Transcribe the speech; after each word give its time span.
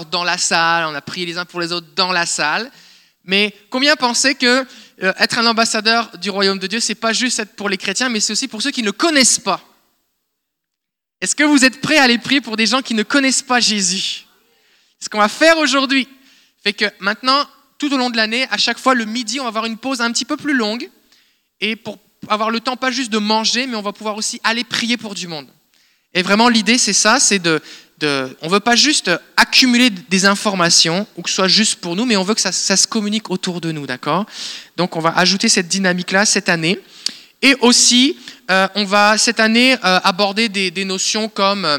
dans 0.00 0.24
la 0.24 0.38
salle, 0.38 0.86
on 0.86 0.94
a 0.94 1.00
prié 1.00 1.26
les 1.26 1.38
uns 1.38 1.44
pour 1.44 1.60
les 1.60 1.72
autres 1.72 1.88
dans 1.94 2.12
la 2.12 2.26
salle. 2.26 2.70
Mais 3.24 3.54
combien 3.70 3.94
pensaient 3.94 4.34
que 4.34 4.66
euh, 5.02 5.12
être 5.18 5.38
un 5.38 5.46
ambassadeur 5.46 6.10
du 6.18 6.30
royaume 6.30 6.58
de 6.58 6.66
Dieu, 6.66 6.80
c'est 6.80 6.94
pas 6.94 7.12
juste 7.12 7.38
être 7.38 7.54
pour 7.54 7.68
les 7.68 7.76
chrétiens, 7.76 8.08
mais 8.08 8.20
c'est 8.20 8.32
aussi 8.32 8.48
pour 8.48 8.62
ceux 8.62 8.70
qui 8.70 8.82
ne 8.82 8.90
connaissent 8.90 9.38
pas. 9.38 9.60
Est-ce 11.20 11.36
que 11.36 11.44
vous 11.44 11.64
êtes 11.64 11.80
prêts 11.80 11.98
à 11.98 12.04
aller 12.04 12.18
prier 12.18 12.40
pour 12.40 12.56
des 12.56 12.66
gens 12.66 12.82
qui 12.82 12.94
ne 12.94 13.04
connaissent 13.04 13.42
pas 13.42 13.60
Jésus? 13.60 14.26
Ce 14.98 15.08
qu'on 15.08 15.18
va 15.18 15.28
faire 15.28 15.58
aujourd'hui 15.58 16.08
fait 16.64 16.72
que 16.72 16.86
maintenant, 16.98 17.46
tout 17.78 17.92
au 17.92 17.96
long 17.96 18.10
de 18.10 18.16
l'année, 18.16 18.46
à 18.50 18.56
chaque 18.56 18.78
fois 18.78 18.94
le 18.94 19.04
midi, 19.04 19.38
on 19.38 19.44
va 19.44 19.48
avoir 19.48 19.66
une 19.66 19.78
pause 19.78 20.00
un 20.00 20.10
petit 20.12 20.24
peu 20.24 20.36
plus 20.36 20.54
longue 20.54 20.88
et 21.60 21.76
pour 21.76 21.98
avoir 22.28 22.50
le 22.50 22.60
temps 22.60 22.76
pas 22.76 22.90
juste 22.90 23.12
de 23.12 23.18
manger, 23.18 23.66
mais 23.66 23.76
on 23.76 23.82
va 23.82 23.92
pouvoir 23.92 24.16
aussi 24.16 24.40
aller 24.44 24.64
prier 24.64 24.96
pour 24.96 25.14
du 25.14 25.26
monde. 25.26 25.48
Et 26.14 26.22
vraiment, 26.22 26.48
l'idée, 26.48 26.78
c'est 26.78 26.92
ça, 26.92 27.18
c'est 27.18 27.38
de, 27.38 27.60
de, 28.02 28.36
on 28.42 28.48
veut 28.48 28.60
pas 28.60 28.76
juste 28.76 29.10
accumuler 29.36 29.90
des 29.90 30.26
informations 30.26 31.06
ou 31.16 31.22
que 31.22 31.30
ce 31.30 31.36
soit 31.36 31.48
juste 31.48 31.76
pour 31.76 31.96
nous, 31.96 32.04
mais 32.04 32.16
on 32.16 32.24
veut 32.24 32.34
que 32.34 32.40
ça, 32.40 32.52
se 32.52 32.86
communique 32.86 33.30
autour 33.30 33.60
de 33.60 33.72
nous, 33.72 33.86
d'accord? 33.86 34.26
Donc, 34.76 34.96
on 34.96 35.00
va 35.00 35.10
ajouter 35.16 35.48
cette 35.48 35.68
dynamique-là 35.68 36.26
cette 36.26 36.48
année. 36.48 36.78
Et 37.40 37.54
aussi, 37.60 38.16
euh, 38.50 38.68
on 38.74 38.84
va 38.84 39.18
cette 39.18 39.40
année 39.40 39.74
euh, 39.74 40.00
aborder 40.04 40.48
des, 40.48 40.84
notions 40.84 41.28
comme 41.28 41.64
euh, 41.64 41.78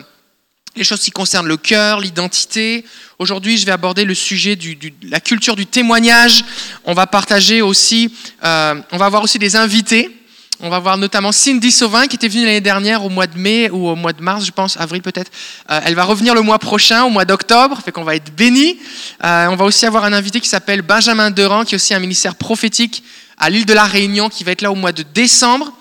les 0.76 0.84
choses 0.84 1.02
qui 1.02 1.12
concernent 1.12 1.48
le 1.48 1.58
cœur, 1.58 2.00
l'identité. 2.00 2.86
Aujourd'hui, 3.20 3.58
je 3.58 3.66
vais 3.66 3.72
aborder 3.72 4.06
le 4.06 4.16
sujet 4.16 4.56
de 4.56 4.70
la 5.04 5.20
culture 5.20 5.56
du 5.56 5.66
témoignage. 5.66 6.44
On 6.86 6.94
va 6.94 7.06
partager 7.06 7.62
aussi, 7.62 8.14
on 8.42 8.98
va 8.98 9.06
avoir 9.06 9.24
aussi 9.24 9.40
des 9.40 9.56
invités 9.56 10.23
on 10.64 10.70
va 10.70 10.80
voir 10.80 10.98
notamment 10.98 11.34
Cindy 11.34 11.72
Sauvin 11.74 12.08
qui 12.08 12.16
était 12.16 12.30
venue 12.30 12.46
l'année 12.46 12.62
dernière 12.62 13.04
au 13.04 13.10
mois 13.10 13.28
de 13.28 13.38
mai 13.38 13.70
ou 13.70 13.90
au 13.90 13.96
mois 13.98 14.14
de 14.14 14.22
mars, 14.22 14.46
je 14.46 14.52
pense, 14.52 14.78
avril 14.78 15.02
peut-être. 15.02 15.30
Euh, 15.70 15.82
elle 15.84 15.94
va 15.94 16.06
revenir 16.06 16.34
le 16.34 16.42
mois 16.42 16.58
prochain, 16.58 17.04
au 17.04 17.10
mois 17.10 17.26
d'octobre, 17.26 17.82
fait 17.84 17.92
qu'on 17.92 18.06
va 18.06 18.16
être 18.16 18.34
bénis. 18.34 18.80
Euh, 19.26 19.48
on 19.48 19.58
va 19.58 19.66
aussi 19.66 19.86
avoir 19.86 20.06
un 20.06 20.14
invité 20.14 20.40
qui 20.40 20.48
s'appelle 20.48 20.82
Benjamin 20.82 21.32
Durand, 21.32 21.66
qui 21.66 21.76
est 21.76 21.78
aussi 21.78 21.94
un 21.94 22.00
ministère 22.00 22.36
prophétique 22.36 23.04
à 23.38 23.50
l'île 23.50 23.66
de 23.66 23.74
la 23.74 23.84
Réunion, 23.84 24.30
qui 24.30 24.46
va 24.46 24.54
être 24.54 24.62
là 24.62 24.72
au 24.72 24.76
mois 24.76 24.94
de 24.94 25.04
décembre. 25.04 25.74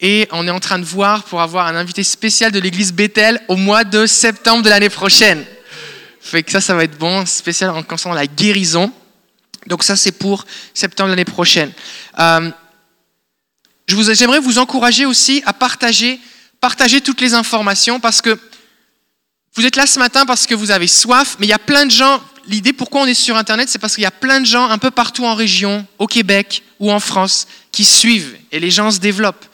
Et 0.00 0.28
on 0.30 0.46
est 0.46 0.52
en 0.52 0.60
train 0.60 0.78
de 0.78 0.84
voir 0.84 1.24
pour 1.24 1.40
avoir 1.40 1.66
un 1.66 1.74
invité 1.74 2.04
spécial 2.04 2.52
de 2.52 2.60
l'église 2.60 2.92
Bethel 2.92 3.40
au 3.48 3.56
mois 3.56 3.82
de 3.82 4.06
septembre 4.06 4.62
de 4.62 4.70
l'année 4.70 4.90
prochaine. 4.90 5.44
Fait 6.20 6.44
que 6.44 6.52
ça, 6.52 6.60
ça 6.60 6.76
va 6.76 6.84
être 6.84 6.96
bon, 6.96 7.26
spécial 7.26 7.70
en 7.70 7.82
concernant 7.82 8.14
la 8.14 8.28
guérison. 8.28 8.92
Donc 9.66 9.82
ça, 9.82 9.96
c'est 9.96 10.12
pour 10.12 10.46
septembre 10.72 11.08
de 11.08 11.14
l'année 11.14 11.24
prochaine. 11.24 11.72
Euh, 12.20 12.50
J'aimerais 13.88 14.38
vous, 14.38 14.58
encourager 14.58 15.06
aussi 15.06 15.42
à 15.46 15.52
partager, 15.52 16.20
partager 16.60 17.00
toutes 17.00 17.20
les 17.20 17.34
informations 17.34 18.00
parce 18.00 18.22
que 18.22 18.38
vous 19.54 19.66
êtes 19.66 19.76
là 19.76 19.86
ce 19.86 19.98
matin 19.98 20.26
parce 20.26 20.46
que 20.46 20.54
vous 20.54 20.70
avez 20.70 20.86
soif, 20.86 21.36
mais 21.38 21.46
il 21.46 21.50
y 21.50 21.54
a 21.54 21.58
plein 21.58 21.86
de 21.86 21.90
gens. 21.90 22.22
L'idée 22.46 22.72
pourquoi 22.72 23.02
on 23.02 23.06
est 23.06 23.14
sur 23.14 23.36
Internet, 23.36 23.68
c'est 23.68 23.78
parce 23.78 23.94
qu'il 23.94 24.02
y 24.02 24.06
a 24.06 24.12
plein 24.12 24.40
de 24.40 24.46
gens 24.46 24.68
un 24.68 24.78
peu 24.78 24.90
partout 24.90 25.24
en 25.24 25.34
région, 25.34 25.86
au 25.98 26.06
Québec 26.06 26.62
ou 26.78 26.90
en 26.90 27.00
France, 27.00 27.46
qui 27.72 27.84
suivent 27.84 28.36
et 28.52 28.60
les 28.60 28.70
gens 28.70 28.90
se 28.90 28.98
développent. 28.98 29.44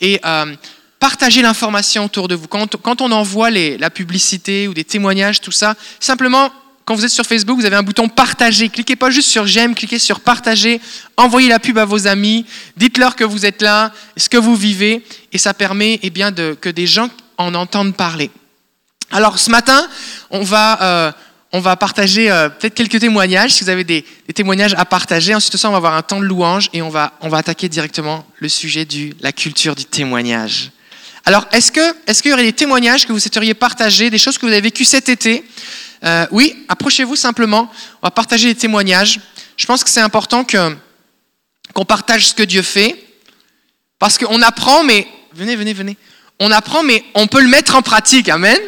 Et 0.00 0.20
euh, 0.24 0.54
partagez 0.98 1.42
l'information 1.42 2.04
autour 2.04 2.28
de 2.28 2.34
vous. 2.34 2.48
Quand, 2.48 3.00
on 3.00 3.10
envoie 3.12 3.50
la 3.50 3.90
publicité 3.90 4.68
ou 4.68 4.74
des 4.74 4.84
témoignages, 4.84 5.40
tout 5.40 5.52
ça, 5.52 5.74
simplement 6.00 6.52
quand 6.86 6.94
vous 6.94 7.04
êtes 7.04 7.10
sur 7.10 7.26
Facebook, 7.26 7.58
vous 7.58 7.66
avez 7.66 7.74
un 7.74 7.82
bouton 7.82 8.08
partager. 8.08 8.68
Cliquez 8.68 8.94
pas 8.94 9.10
juste 9.10 9.28
sur 9.28 9.44
j'aime, 9.44 9.74
cliquez 9.74 9.98
sur 9.98 10.20
partager. 10.20 10.80
Envoyez 11.16 11.48
la 11.48 11.58
pub 11.58 11.76
à 11.78 11.84
vos 11.84 12.06
amis. 12.06 12.46
Dites-leur 12.76 13.16
que 13.16 13.24
vous 13.24 13.44
êtes 13.44 13.60
là, 13.60 13.92
ce 14.16 14.28
que 14.28 14.36
vous 14.36 14.54
vivez. 14.54 15.04
Et 15.32 15.38
ça 15.38 15.52
permet 15.52 15.98
eh 16.04 16.10
bien, 16.10 16.32
que 16.32 16.68
des 16.68 16.86
gens 16.86 17.10
en 17.38 17.56
entendent 17.56 17.96
parler. 17.96 18.30
Alors 19.10 19.40
ce 19.40 19.50
matin, 19.50 19.88
on 20.30 20.42
va, 20.44 20.80
euh, 20.80 21.12
on 21.50 21.58
va 21.58 21.74
partager 21.74 22.30
euh, 22.30 22.48
peut-être 22.48 22.74
quelques 22.74 23.00
témoignages. 23.00 23.50
Si 23.50 23.64
vous 23.64 23.70
avez 23.70 23.82
des, 23.82 24.04
des, 24.28 24.32
témoignages 24.32 24.74
à 24.74 24.84
partager, 24.84 25.34
ensuite 25.34 25.54
de 25.54 25.58
ça, 25.58 25.68
on 25.68 25.72
va 25.72 25.78
avoir 25.78 25.94
un 25.94 26.02
temps 26.02 26.20
de 26.20 26.24
louange 26.24 26.70
et 26.72 26.82
on 26.82 26.88
va, 26.88 27.14
on 27.20 27.28
va 27.28 27.38
attaquer 27.38 27.68
directement 27.68 28.24
le 28.38 28.48
sujet 28.48 28.84
de 28.84 29.10
la 29.22 29.32
culture 29.32 29.74
du 29.74 29.86
témoignage. 29.86 30.70
Alors, 31.28 31.44
est-ce 31.50 31.72
qu'il 31.72 31.82
est 31.82 32.22
qu'il 32.22 32.30
y 32.30 32.34
aurait 32.34 32.44
des 32.44 32.52
témoignages 32.52 33.04
que 33.04 33.12
vous 33.12 33.18
souhaiteriez 33.18 33.52
partager, 33.52 34.10
des 34.10 34.18
choses 34.18 34.38
que 34.38 34.46
vous 34.46 34.52
avez 34.52 34.60
vécues 34.60 34.84
cet 34.84 35.08
été? 35.08 35.44
Euh, 36.04 36.24
oui, 36.30 36.64
approchez-vous 36.68 37.16
simplement. 37.16 37.68
On 38.00 38.06
va 38.06 38.12
partager 38.12 38.46
des 38.46 38.54
témoignages. 38.54 39.18
Je 39.56 39.66
pense 39.66 39.82
que 39.82 39.90
c'est 39.90 40.00
important 40.00 40.44
qu'on 40.44 41.84
partage 41.84 42.28
ce 42.28 42.34
que 42.34 42.44
Dieu 42.44 42.62
fait. 42.62 43.04
Parce 43.98 44.18
qu'on 44.18 44.40
apprend, 44.40 44.84
mais. 44.84 45.08
Venez, 45.34 45.56
venez, 45.56 45.72
venez. 45.72 45.96
On 46.38 46.52
apprend, 46.52 46.84
mais 46.84 47.02
on 47.14 47.26
peut 47.26 47.40
le 47.40 47.48
mettre 47.48 47.74
en 47.74 47.82
pratique. 47.82 48.28
Amen. 48.28 48.60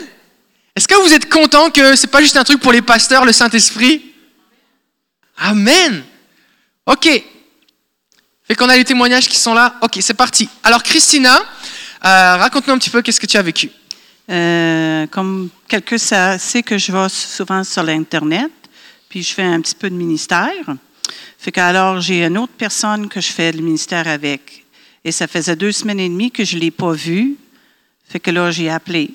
Est-ce 0.75 0.89
que 0.89 0.97
vous 0.97 1.13
êtes 1.13 1.31
content 1.31 1.71
que 1.71 1.95
ce 1.95 2.07
n'est 2.07 2.11
pas 2.11 2.23
juste 2.23 2.37
un 2.37 2.45
truc 2.45 2.61
pour 2.61 2.73
les 2.73 2.83
pasteurs, 2.83 3.25
le 3.25 3.33
Saint-Esprit? 3.33 4.03
Amen. 5.37 6.03
OK. 6.87 7.09
Fait 8.49 8.55
qu'on 8.57 8.69
a 8.69 8.77
les 8.77 8.85
témoignages 8.85 9.29
qui 9.29 9.39
sont 9.39 9.55
là. 9.55 9.77
OK, 9.81 9.99
c'est 10.01 10.15
parti. 10.15 10.49
Alors, 10.65 10.83
Christina, 10.83 11.41
euh, 12.05 12.37
raconte-nous 12.37 12.75
un 12.75 12.79
petit 12.79 12.91
peu 12.91 13.03
qu'est-ce 13.03 13.21
que 13.21 13.27
tu 13.27 13.37
as 13.37 13.43
vécu? 13.43 13.71
Euh, 14.31 15.07
comme 15.07 15.49
quelqu'un 15.67 15.99
sait 15.99 16.63
que 16.63 16.79
je 16.79 16.93
vais 16.93 17.09
souvent 17.09 17.65
sur 17.65 17.83
l'Internet, 17.83 18.53
puis 19.09 19.23
je 19.23 19.35
fais 19.35 19.43
un 19.43 19.61
petit 19.61 19.75
peu 19.75 19.91
de 19.91 19.95
ministère. 19.95 20.77
Fait 21.39 21.51
qu'alors, 21.51 22.01
j'ai 22.01 22.25
une 22.25 22.39
autre 22.39 22.53
personne 22.57 23.09
que 23.09 23.21
je 23.21 23.33
fais 23.33 23.53
le 23.53 23.63
ministère 23.63 24.07
avec. 24.07 24.65
Et 25.05 25.13
ça 25.13 25.27
faisait 25.27 25.57
deux 25.57 25.73
semaines 25.73 26.01
et 26.01 26.09
demie 26.09 26.31
que 26.31 26.45
je 26.45 26.57
ne 26.57 26.61
l'ai 26.61 26.71
pas 26.71 26.93
vu. 26.93 27.37
Fait 28.09 28.21
que 28.21 28.31
là, 28.31 28.51
j'ai 28.51 28.69
appelé. 28.69 29.11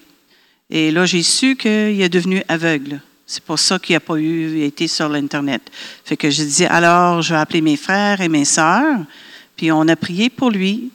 Et 0.70 0.92
là, 0.92 1.06
j'ai 1.06 1.24
su 1.24 1.56
qu'il 1.56 2.02
est 2.02 2.10
devenu 2.10 2.42
aveugle. 2.48 3.00
C'est 3.26 3.44
pour 3.44 3.60
ça 3.60 3.80
qu'il 3.80 3.96
n'a 3.96 4.00
pas 4.00 4.16
eu 4.16 4.62
été 4.64 4.88
sur 4.88 5.08
l'Internet. 5.08 5.62
Fait 6.04 6.18
que 6.18 6.30
je 6.30 6.44
dis, 6.44 6.66
alors, 6.66 7.22
je 7.22 7.34
vais 7.34 7.40
appeler 7.40 7.62
mes 7.62 7.78
frères 7.78 8.20
et 8.22 8.30
mes 8.30 8.46
sœurs. 8.46 9.00
Puis 9.56 9.72
on 9.72 9.88
a 9.88 9.96
prié 9.96 10.30
pour 10.30 10.50
lui 10.50 10.92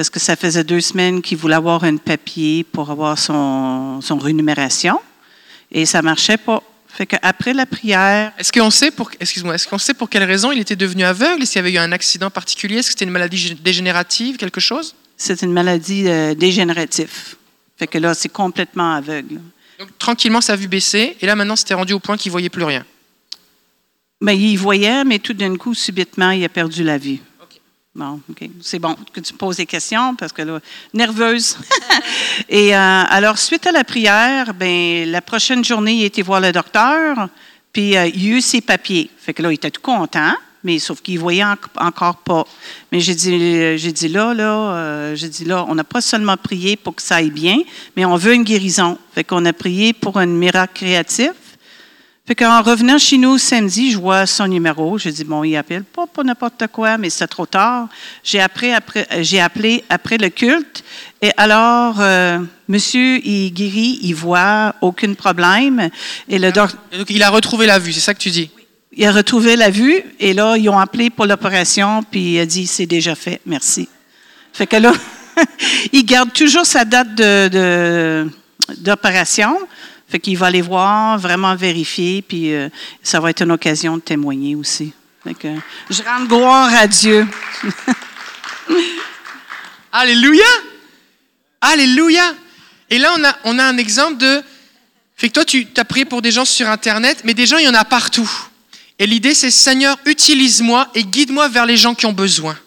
parce 0.00 0.08
que 0.08 0.18
ça 0.18 0.34
faisait 0.34 0.64
deux 0.64 0.80
semaines 0.80 1.20
qu'il 1.20 1.36
voulait 1.36 1.56
avoir 1.56 1.84
un 1.84 1.98
papier 1.98 2.64
pour 2.64 2.90
avoir 2.90 3.18
son, 3.18 4.00
son 4.00 4.16
rémunération 4.16 4.98
et 5.70 5.84
ça 5.84 6.00
marchait 6.00 6.38
pas. 6.38 6.62
Fait 6.88 7.04
qu'après 7.04 7.52
la 7.52 7.66
prière. 7.66 8.32
Est-ce 8.38 8.50
qu'on 8.50 8.70
sait 8.70 8.90
pour, 8.90 9.10
excuse-moi, 9.20 9.56
est-ce 9.56 9.68
qu'on 9.68 9.76
sait 9.76 9.92
pour 9.92 10.08
quelle 10.08 10.24
raison 10.24 10.52
il 10.52 10.60
était 10.60 10.74
devenu 10.74 11.04
aveugle? 11.04 11.44
Qu'il 11.44 11.56
y 11.56 11.58
avait 11.58 11.72
eu 11.72 11.76
un 11.76 11.92
accident 11.92 12.30
particulier? 12.30 12.78
Est-ce 12.78 12.86
que 12.86 12.92
c'était 12.92 13.04
une 13.04 13.10
maladie 13.10 13.54
dégénérative, 13.56 14.38
quelque 14.38 14.58
chose? 14.58 14.94
C'est 15.18 15.42
une 15.42 15.52
maladie 15.52 16.08
euh, 16.08 16.34
dégénérative. 16.34 17.36
Fait 17.76 17.86
que 17.86 17.98
là, 17.98 18.14
c'est 18.14 18.30
complètement 18.30 18.94
aveugle. 18.94 19.38
Donc, 19.78 19.98
tranquillement, 19.98 20.40
sa 20.40 20.56
vue 20.56 20.68
baissait, 20.68 21.14
et 21.20 21.26
là, 21.26 21.36
maintenant, 21.36 21.56
c'était 21.56 21.74
rendu 21.74 21.92
au 21.92 22.00
point 22.00 22.16
qu'il 22.16 22.32
voyait 22.32 22.48
plus 22.48 22.64
rien. 22.64 22.86
Mais 24.22 24.34
ben, 24.34 24.40
il 24.40 24.56
voyait, 24.56 25.04
mais 25.04 25.18
tout 25.18 25.34
d'un 25.34 25.54
coup, 25.56 25.74
subitement, 25.74 26.30
il 26.30 26.42
a 26.42 26.48
perdu 26.48 26.84
la 26.84 26.96
vue. 26.96 27.18
Bon, 27.92 28.20
OK. 28.30 28.48
C'est 28.60 28.78
bon 28.78 28.94
que 29.12 29.18
tu 29.18 29.34
poses 29.34 29.56
des 29.56 29.66
questions 29.66 30.14
parce 30.14 30.32
que 30.32 30.42
là, 30.42 30.60
nerveuse. 30.94 31.58
et 32.48 32.74
euh, 32.74 32.78
alors, 32.78 33.36
suite 33.36 33.66
à 33.66 33.72
la 33.72 33.82
prière, 33.82 34.54
ben, 34.54 35.10
la 35.10 35.20
prochaine 35.20 35.64
journée, 35.64 35.94
il 35.94 36.04
été 36.04 36.22
voir 36.22 36.40
le 36.40 36.52
docteur, 36.52 37.28
puis 37.72 37.96
euh, 37.96 38.06
il 38.06 38.32
a 38.32 38.36
eu 38.36 38.40
ses 38.40 38.60
papiers. 38.60 39.10
Fait 39.18 39.34
que 39.34 39.42
là, 39.42 39.50
il 39.50 39.56
était 39.56 39.72
tout 39.72 39.82
content, 39.82 40.32
mais 40.62 40.78
sauf 40.78 41.00
qu'il 41.00 41.18
voyait 41.18 41.44
encore 41.78 42.18
pas. 42.18 42.46
Mais 42.92 43.00
j'ai 43.00 43.16
dit, 43.16 43.76
j'ai 43.76 43.92
dit 43.92 44.08
là, 44.08 44.34
là, 44.34 44.72
euh, 44.74 45.16
j'ai 45.16 45.28
dit 45.28 45.44
là, 45.44 45.64
on 45.68 45.74
n'a 45.74 45.82
pas 45.82 46.00
seulement 46.00 46.36
prié 46.36 46.76
pour 46.76 46.94
que 46.94 47.02
ça 47.02 47.16
aille 47.16 47.32
bien, 47.32 47.58
mais 47.96 48.04
on 48.04 48.14
veut 48.14 48.34
une 48.34 48.44
guérison. 48.44 48.98
Fait 49.16 49.24
qu'on 49.24 49.44
a 49.46 49.52
prié 49.52 49.94
pour 49.94 50.16
un 50.16 50.26
miracle 50.26 50.74
créatif. 50.74 51.32
Fait 52.26 52.34
qu'en 52.34 52.62
revenant 52.62 52.98
chez 52.98 53.18
nous 53.18 53.38
samedi, 53.38 53.90
je 53.90 53.98
vois 53.98 54.24
son 54.26 54.46
numéro. 54.46 54.98
J'ai 54.98 55.10
dit, 55.10 55.24
bon, 55.24 55.42
il 55.42 55.56
appelle 55.56 55.82
pas 55.82 56.06
pour 56.06 56.22
n'importe 56.22 56.66
quoi, 56.68 56.96
mais 56.96 57.10
c'est 57.10 57.26
trop 57.26 57.46
tard. 57.46 57.88
J'ai 58.22 58.40
appelé 58.40 58.72
après, 58.72 59.06
j'ai 59.22 59.40
appelé 59.40 59.84
après 59.88 60.16
le 60.16 60.28
culte. 60.28 60.84
Et 61.22 61.30
alors, 61.36 61.96
euh, 61.98 62.38
monsieur, 62.68 63.18
il 63.26 63.52
guérit, 63.52 63.98
il 64.02 64.14
voit 64.14 64.74
aucun 64.80 65.14
problème. 65.14 65.90
Et 66.28 66.38
le 66.38 66.52
Donc, 66.52 66.70
il 67.08 67.22
a 67.22 67.30
retrouvé 67.30 67.66
la 67.66 67.78
vue, 67.78 67.92
c'est 67.92 68.00
ça 68.00 68.14
que 68.14 68.20
tu 68.20 68.30
dis? 68.30 68.50
Il 68.92 69.04
a 69.06 69.12
retrouvé 69.12 69.56
la 69.56 69.70
vue. 69.70 70.00
Et 70.20 70.32
là, 70.32 70.56
ils 70.56 70.68
ont 70.68 70.78
appelé 70.78 71.10
pour 71.10 71.26
l'opération, 71.26 72.02
puis 72.08 72.34
il 72.34 72.40
a 72.40 72.46
dit, 72.46 72.66
c'est 72.66 72.86
déjà 72.86 73.14
fait, 73.14 73.40
merci. 73.44 73.88
Fait 74.52 74.66
que 74.66 74.76
là, 74.76 74.92
il 75.92 76.04
garde 76.04 76.32
toujours 76.32 76.66
sa 76.66 76.84
date 76.84 77.14
de, 77.14 78.28
d'opération. 78.78 79.56
Fait 80.10 80.18
qu'il 80.18 80.36
va 80.36 80.46
aller 80.46 80.60
voir, 80.60 81.18
vraiment 81.18 81.54
vérifier, 81.54 82.20
puis 82.20 82.52
euh, 82.52 82.68
ça 83.00 83.20
va 83.20 83.30
être 83.30 83.42
une 83.42 83.52
occasion 83.52 83.96
de 83.96 84.02
témoigner 84.02 84.56
aussi. 84.56 84.92
Fait 85.22 85.34
que, 85.34 85.48
je 85.88 86.02
rends 86.02 86.24
gloire 86.24 86.74
à 86.74 86.88
Dieu. 86.88 87.28
Alléluia! 89.92 90.44
Alléluia! 91.60 92.34
Et 92.88 92.98
là, 92.98 93.14
on 93.16 93.24
a, 93.24 93.36
on 93.44 93.58
a 93.60 93.64
un 93.64 93.76
exemple 93.76 94.16
de... 94.16 94.42
Fait 95.16 95.28
que 95.28 95.34
toi, 95.34 95.44
tu 95.44 95.68
as 95.76 95.84
prié 95.84 96.04
pour 96.04 96.22
des 96.22 96.32
gens 96.32 96.44
sur 96.44 96.68
Internet, 96.68 97.22
mais 97.24 97.34
des 97.34 97.46
gens, 97.46 97.58
il 97.58 97.66
y 97.66 97.68
en 97.68 97.74
a 97.74 97.84
partout. 97.84 98.30
Et 98.98 99.06
l'idée, 99.06 99.34
c'est 99.34 99.50
Seigneur, 99.52 99.96
utilise-moi 100.06 100.88
et 100.94 101.04
guide-moi 101.04 101.48
vers 101.48 101.66
les 101.66 101.76
gens 101.76 101.94
qui 101.94 102.06
ont 102.06 102.12
besoin. 102.12 102.58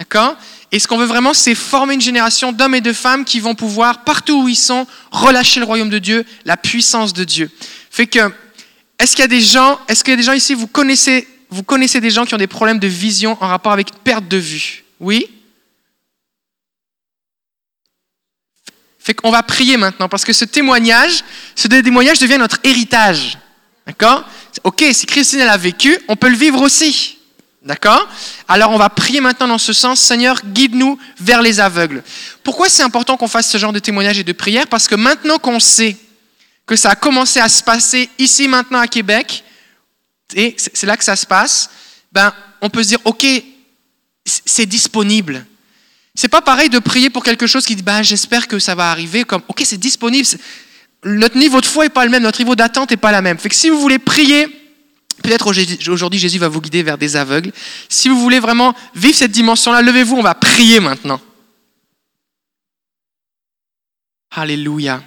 D'accord? 0.00 0.36
Et 0.72 0.78
ce 0.78 0.88
qu'on 0.88 0.96
veut 0.96 1.06
vraiment, 1.06 1.34
c'est 1.34 1.54
former 1.54 1.94
une 1.94 2.00
génération 2.00 2.50
d'hommes 2.50 2.74
et 2.74 2.80
de 2.80 2.94
femmes 2.94 3.26
qui 3.26 3.40
vont 3.40 3.54
pouvoir, 3.54 4.04
partout 4.04 4.44
où 4.44 4.48
ils 4.48 4.56
sont, 4.56 4.86
relâcher 5.10 5.60
le 5.60 5.66
royaume 5.66 5.90
de 5.90 5.98
Dieu, 5.98 6.24
la 6.46 6.56
puissance 6.56 7.12
de 7.12 7.24
Dieu? 7.24 7.50
Fait 7.90 8.06
que, 8.06 8.32
est-ce 8.98 9.14
qu'il 9.14 9.22
y 9.22 9.24
a 9.24 9.28
des 9.28 9.42
gens, 9.42 9.78
est-ce 9.86 10.02
qu'il 10.02 10.12
y 10.12 10.14
a 10.14 10.16
des 10.16 10.22
gens 10.22 10.32
ici, 10.32 10.54
vous 10.54 10.66
connaissez, 10.66 11.28
vous 11.50 11.62
connaissez 11.62 12.00
des 12.00 12.10
gens 12.10 12.24
qui 12.24 12.34
ont 12.34 12.38
des 12.38 12.46
problèmes 12.46 12.78
de 12.78 12.86
vision 12.86 13.36
en 13.42 13.48
rapport 13.48 13.72
avec 13.72 13.90
perte 14.02 14.26
de 14.28 14.38
vue? 14.38 14.84
Oui? 14.98 15.28
Fait 18.98 19.12
qu'on 19.12 19.30
va 19.30 19.42
prier 19.42 19.76
maintenant 19.76 20.08
parce 20.08 20.24
que 20.24 20.32
ce 20.32 20.46
témoignage, 20.46 21.22
ce 21.54 21.68
témoignage 21.68 22.18
devient 22.18 22.38
notre 22.38 22.58
héritage. 22.64 23.36
D'accord? 23.86 24.24
Ok, 24.64 24.84
si 24.92 25.04
Christine 25.04 25.40
elle 25.40 25.48
a 25.50 25.56
vécu, 25.58 25.98
on 26.08 26.16
peut 26.16 26.30
le 26.30 26.36
vivre 26.36 26.62
aussi. 26.62 27.11
D'accord 27.64 28.08
Alors 28.48 28.72
on 28.72 28.76
va 28.76 28.88
prier 28.88 29.20
maintenant 29.20 29.46
dans 29.46 29.58
ce 29.58 29.72
sens, 29.72 30.00
Seigneur, 30.00 30.40
guide-nous 30.44 30.98
vers 31.20 31.42
les 31.42 31.60
aveugles. 31.60 32.02
Pourquoi 32.42 32.68
c'est 32.68 32.82
important 32.82 33.16
qu'on 33.16 33.28
fasse 33.28 33.48
ce 33.48 33.56
genre 33.56 33.72
de 33.72 33.78
témoignage 33.78 34.18
et 34.18 34.24
de 34.24 34.32
prière? 34.32 34.66
Parce 34.66 34.88
que 34.88 34.96
maintenant 34.96 35.38
qu'on 35.38 35.60
sait 35.60 35.96
que 36.66 36.74
ça 36.74 36.90
a 36.90 36.94
commencé 36.96 37.38
à 37.38 37.48
se 37.48 37.62
passer 37.62 38.10
ici 38.18 38.48
maintenant 38.48 38.80
à 38.80 38.88
Québec, 38.88 39.44
et 40.34 40.56
c'est 40.58 40.86
là 40.86 40.96
que 40.96 41.04
ça 41.04 41.14
se 41.14 41.24
passe, 41.24 41.70
ben 42.10 42.32
on 42.60 42.68
peut 42.68 42.82
se 42.82 42.88
dire, 42.88 43.00
ok, 43.04 43.24
c'est 44.24 44.66
disponible. 44.66 45.46
C'est 46.16 46.28
pas 46.28 46.42
pareil 46.42 46.68
de 46.68 46.80
prier 46.80 47.10
pour 47.10 47.22
quelque 47.22 47.46
chose 47.46 47.64
qui 47.64 47.76
dit, 47.76 47.82
ben 47.82 48.02
j'espère 48.02 48.48
que 48.48 48.58
ça 48.58 48.74
va 48.74 48.90
arriver, 48.90 49.22
comme, 49.22 49.42
ok, 49.46 49.62
c'est 49.64 49.78
disponible. 49.78 50.26
Notre 51.04 51.38
niveau 51.38 51.60
de 51.60 51.66
foi 51.66 51.86
est 51.86 51.90
pas 51.90 52.04
le 52.04 52.10
même, 52.10 52.24
notre 52.24 52.40
niveau 52.40 52.56
d'attente 52.56 52.90
est 52.90 52.96
pas 52.96 53.12
la 53.12 53.22
même. 53.22 53.38
Fait 53.38 53.48
que 53.48 53.54
si 53.54 53.70
vous 53.70 53.80
voulez 53.80 53.98
prier 54.00 54.61
Peut-être 55.22 55.46
aujourd'hui 55.90 56.18
Jésus 56.18 56.38
va 56.38 56.48
vous 56.48 56.60
guider 56.60 56.82
vers 56.82 56.98
des 56.98 57.16
aveugles. 57.16 57.52
Si 57.88 58.08
vous 58.08 58.20
voulez 58.20 58.40
vraiment 58.40 58.74
vivre 58.94 59.16
cette 59.16 59.32
dimension-là, 59.32 59.82
levez-vous, 59.82 60.16
on 60.16 60.22
va 60.22 60.34
prier 60.34 60.80
maintenant. 60.80 61.20
Alléluia. 64.30 65.02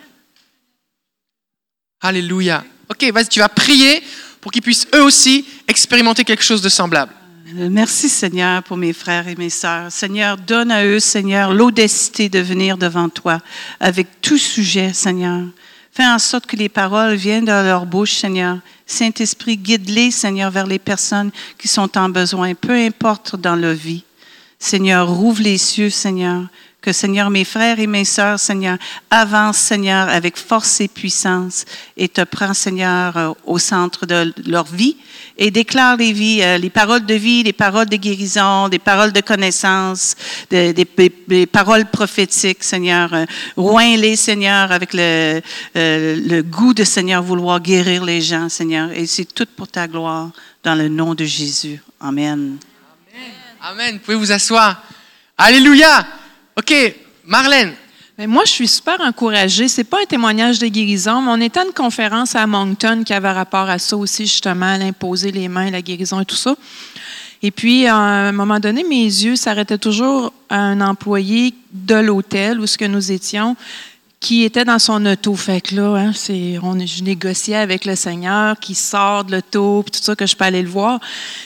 Alléluia. 2.02 2.64
Ok, 2.90 3.04
vas-y, 3.12 3.28
tu 3.28 3.40
vas 3.40 3.50
prier 3.50 4.04
pour 4.42 4.52
qu'ils 4.52 4.62
puissent 4.62 4.88
eux 4.94 5.02
aussi 5.02 5.46
expérimenter 5.68 6.24
quelque 6.24 6.44
chose 6.44 6.62
de 6.62 6.70
semblable. 6.70 7.12
Euh, 7.58 7.70
merci 7.72 8.10
Seigneur 8.10 8.64
pour 8.64 8.78
mes 8.78 8.94
frères 8.94 9.28
et 9.28 9.36
mes 9.36 9.50
sœurs. 9.50 9.92
Seigneur, 9.92 10.38
donne 10.38 10.72
à 10.72 10.86
eux, 10.86 11.00
Seigneur, 11.00 11.54
l'audacité 11.54 12.30
de 12.30 12.40
venir 12.40 12.78
devant 12.78 13.10
toi 13.10 13.40
avec 13.80 14.22
tout 14.22 14.38
sujet, 14.38 14.94
Seigneur. 14.94 15.46
Fais 15.96 16.06
en 16.06 16.20
sorte 16.20 16.46
que 16.46 16.58
les 16.58 16.68
paroles 16.68 17.16
viennent 17.16 17.46
de 17.46 17.52
leur 17.52 17.86
bouche, 17.86 18.16
Seigneur. 18.16 18.58
Saint-Esprit, 18.86 19.56
guide-les, 19.56 20.12
Seigneur, 20.12 20.52
vers 20.52 20.68
les 20.68 20.78
personnes 20.78 21.32
qui 21.58 21.70
sont 21.70 21.98
en 21.98 22.10
besoin, 22.10 22.54
peu 22.54 22.74
importe 22.74 23.38
dans 23.38 23.56
leur 23.56 23.76
vie. 23.76 24.04
Seigneur, 24.60 25.08
rouvre 25.08 25.42
les 25.42 25.58
cieux, 25.58 25.90
Seigneur. 25.90 26.48
Seigneur, 26.92 27.30
mes 27.30 27.46
frères 27.46 27.80
et 27.80 27.88
mes 27.88 28.06
sœurs, 28.06 28.40
Seigneur, 28.40 28.78
avancent, 29.10 29.58
Seigneur, 29.58 30.10
avec 30.10 30.38
force 30.38 30.82
et 30.82 30.88
puissance 30.88 31.66
et 31.98 32.10
te 32.10 32.22
prends, 32.22 32.54
Seigneur, 32.54 33.18
euh, 33.18 33.34
au 33.46 33.60
centre 33.60 34.06
de 34.06 34.34
leur 34.48 34.66
vie 34.66 34.98
et 35.38 35.52
déclare 35.52 35.98
les 35.98 36.14
vies, 36.14 36.42
euh, 36.42 36.58
les 36.58 36.70
paroles 36.70 37.06
de 37.06 37.14
vie, 37.14 37.44
les 37.44 37.54
paroles 37.54 37.88
de 37.88 37.98
guérison, 37.98 38.70
des 38.70 38.80
paroles 38.80 39.12
de 39.12 39.22
connaissance, 39.22 40.16
des, 40.50 40.86
paroles 41.52 41.86
prophétiques, 41.86 42.64
Seigneur. 42.64 43.14
Euh, 43.14 43.26
Roins-les, 43.58 44.16
Seigneur, 44.16 44.72
avec 44.72 44.94
le, 44.94 45.42
le 45.76 46.42
goût 46.42 46.74
de, 46.74 46.84
Seigneur, 46.84 47.22
vouloir 47.22 47.60
guérir 47.60 48.04
les 48.04 48.22
gens, 48.22 48.50
Seigneur. 48.50 48.92
Et 48.92 49.06
c'est 49.06 49.26
tout 49.26 49.48
pour 49.56 49.68
ta 49.68 49.88
gloire, 49.88 50.32
dans 50.64 50.76
le 50.76 50.88
nom 50.88 51.14
de 51.14 51.26
Jésus. 51.26 51.82
Amen. 52.00 52.58
Amen. 53.14 53.32
Amen. 53.62 53.94
Vous 53.96 54.00
pouvez 54.00 54.18
vous 54.18 54.32
asseoir. 54.32 54.82
Alléluia. 55.38 56.06
OK, 56.58 56.74
Marlène. 57.26 57.74
Mais 58.18 58.28
moi, 58.28 58.44
je 58.46 58.52
suis 58.52 58.68
super 58.70 59.02
encouragée. 59.02 59.68
C'est 59.68 59.84
pas 59.84 59.98
un 60.02 60.06
témoignage 60.06 60.58
de 60.58 60.68
guérison, 60.68 61.22
mais 61.22 61.32
on 61.32 61.42
était 61.42 61.60
à 61.60 61.66
une 61.66 61.74
conférence 61.74 62.34
à 62.34 62.48
Moncton 62.48 63.04
qui 63.06 63.12
avait 63.12 63.32
rapport 63.32 63.70
à 63.70 63.78
ça 63.78 63.98
aussi, 63.98 64.26
justement, 64.26 64.78
l'imposer 64.78 65.34
les 65.34 65.50
mains, 65.50 65.70
la 65.70 65.82
guérison 65.82 66.22
et 66.22 66.26
tout 66.26 66.38
ça. 66.38 66.56
Et 67.42 67.52
puis, 67.52 67.88
à 67.88 67.98
un 67.98 68.32
moment 68.32 68.62
donné, 68.62 68.86
mes 68.86 69.04
yeux 69.04 69.36
s'arrêtaient 69.36 69.78
toujours 69.78 70.32
à 70.48 70.58
un 70.58 70.80
employé 70.80 71.54
de 71.74 71.96
l'hôtel 71.96 72.62
où 72.62 72.68
ce 72.68 72.78
que 72.78 72.86
nous 72.86 73.12
étions 73.12 73.58
qui 74.26 74.44
était 74.44 74.66
dans 74.66 74.80
son 74.80 75.06
auto. 75.06 75.36
Fait 75.36 75.62
que 75.62 75.76
là, 75.76 75.98
hein, 75.98 76.12
c'est, 76.12 76.58
on, 76.64 76.76
je 76.84 77.04
négociais 77.04 77.58
avec 77.58 77.86
le 77.86 77.96
Seigneur 77.96 78.60
qui 78.60 78.74
sort 78.74 79.24
de 79.24 79.34
l'auto, 79.34 79.84
puis 79.84 79.92
tout 79.92 80.04
ça, 80.04 80.16
que 80.16 80.26
je 80.26 80.36
peux 80.36 80.46
aller 80.46 80.64
le 80.64 80.68
voir. 80.68 81.00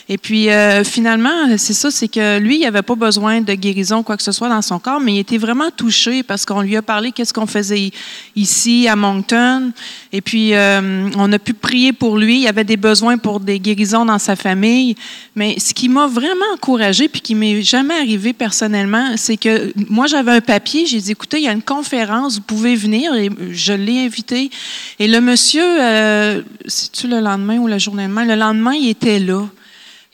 Et 0.08 0.16
puis, 0.16 0.48
euh, 0.48 0.82
finalement, 0.82 1.58
c'est 1.58 1.74
ça, 1.74 1.90
c'est 1.90 2.08
que 2.08 2.38
lui, 2.38 2.56
il 2.56 2.62
n'avait 2.62 2.80
pas 2.80 2.94
besoin 2.94 3.42
de 3.42 3.52
guérison, 3.52 4.02
quoi 4.02 4.16
que 4.16 4.22
ce 4.22 4.32
soit 4.32 4.48
dans 4.48 4.62
son 4.62 4.78
corps, 4.78 4.98
mais 4.98 5.16
il 5.16 5.18
était 5.18 5.36
vraiment 5.36 5.70
touché 5.70 6.22
parce 6.22 6.46
qu'on 6.46 6.62
lui 6.62 6.74
a 6.74 6.80
parlé 6.80 7.12
qu'est-ce 7.12 7.34
qu'on 7.34 7.46
faisait 7.46 7.90
ici 8.34 8.88
à 8.88 8.96
Moncton. 8.96 9.72
Et 10.14 10.22
puis, 10.22 10.54
euh, 10.54 11.10
on 11.18 11.30
a 11.34 11.38
pu 11.38 11.52
prier 11.52 11.92
pour 11.92 12.16
lui. 12.16 12.40
Il 12.40 12.48
avait 12.48 12.64
des 12.64 12.78
besoins 12.78 13.18
pour 13.18 13.40
des 13.40 13.60
guérisons 13.60 14.06
dans 14.06 14.18
sa 14.18 14.36
famille. 14.36 14.94
Mais 15.36 15.56
ce 15.58 15.74
qui 15.74 15.90
m'a 15.90 16.06
vraiment 16.06 16.46
encouragé, 16.54 17.08
puis 17.08 17.20
qui 17.20 17.34
m'est 17.34 17.60
jamais 17.60 17.98
arrivé 17.98 18.32
personnellement, 18.32 19.16
c'est 19.16 19.36
que 19.36 19.70
moi, 19.90 20.06
j'avais 20.06 20.32
un 20.32 20.40
papier. 20.40 20.86
J'ai 20.86 20.98
dit, 21.00 21.12
écoutez, 21.12 21.40
il 21.40 21.44
y 21.44 21.48
a 21.48 21.52
une 21.52 21.60
conférence, 21.60 22.36
vous 22.36 22.42
pouvez 22.42 22.69
venir 22.76 23.14
et 23.14 23.30
je 23.52 23.72
l'ai 23.72 24.04
invité. 24.04 24.50
Et 24.98 25.08
le 25.08 25.20
monsieur, 25.20 25.64
euh, 25.64 26.42
c'est-tu 26.66 27.08
le 27.08 27.20
lendemain 27.20 27.58
ou 27.58 27.66
le 27.66 27.78
jour 27.78 27.94
lendemain? 27.94 28.24
Le 28.24 28.34
lendemain, 28.34 28.74
il 28.74 28.88
était 28.88 29.18
là. 29.18 29.46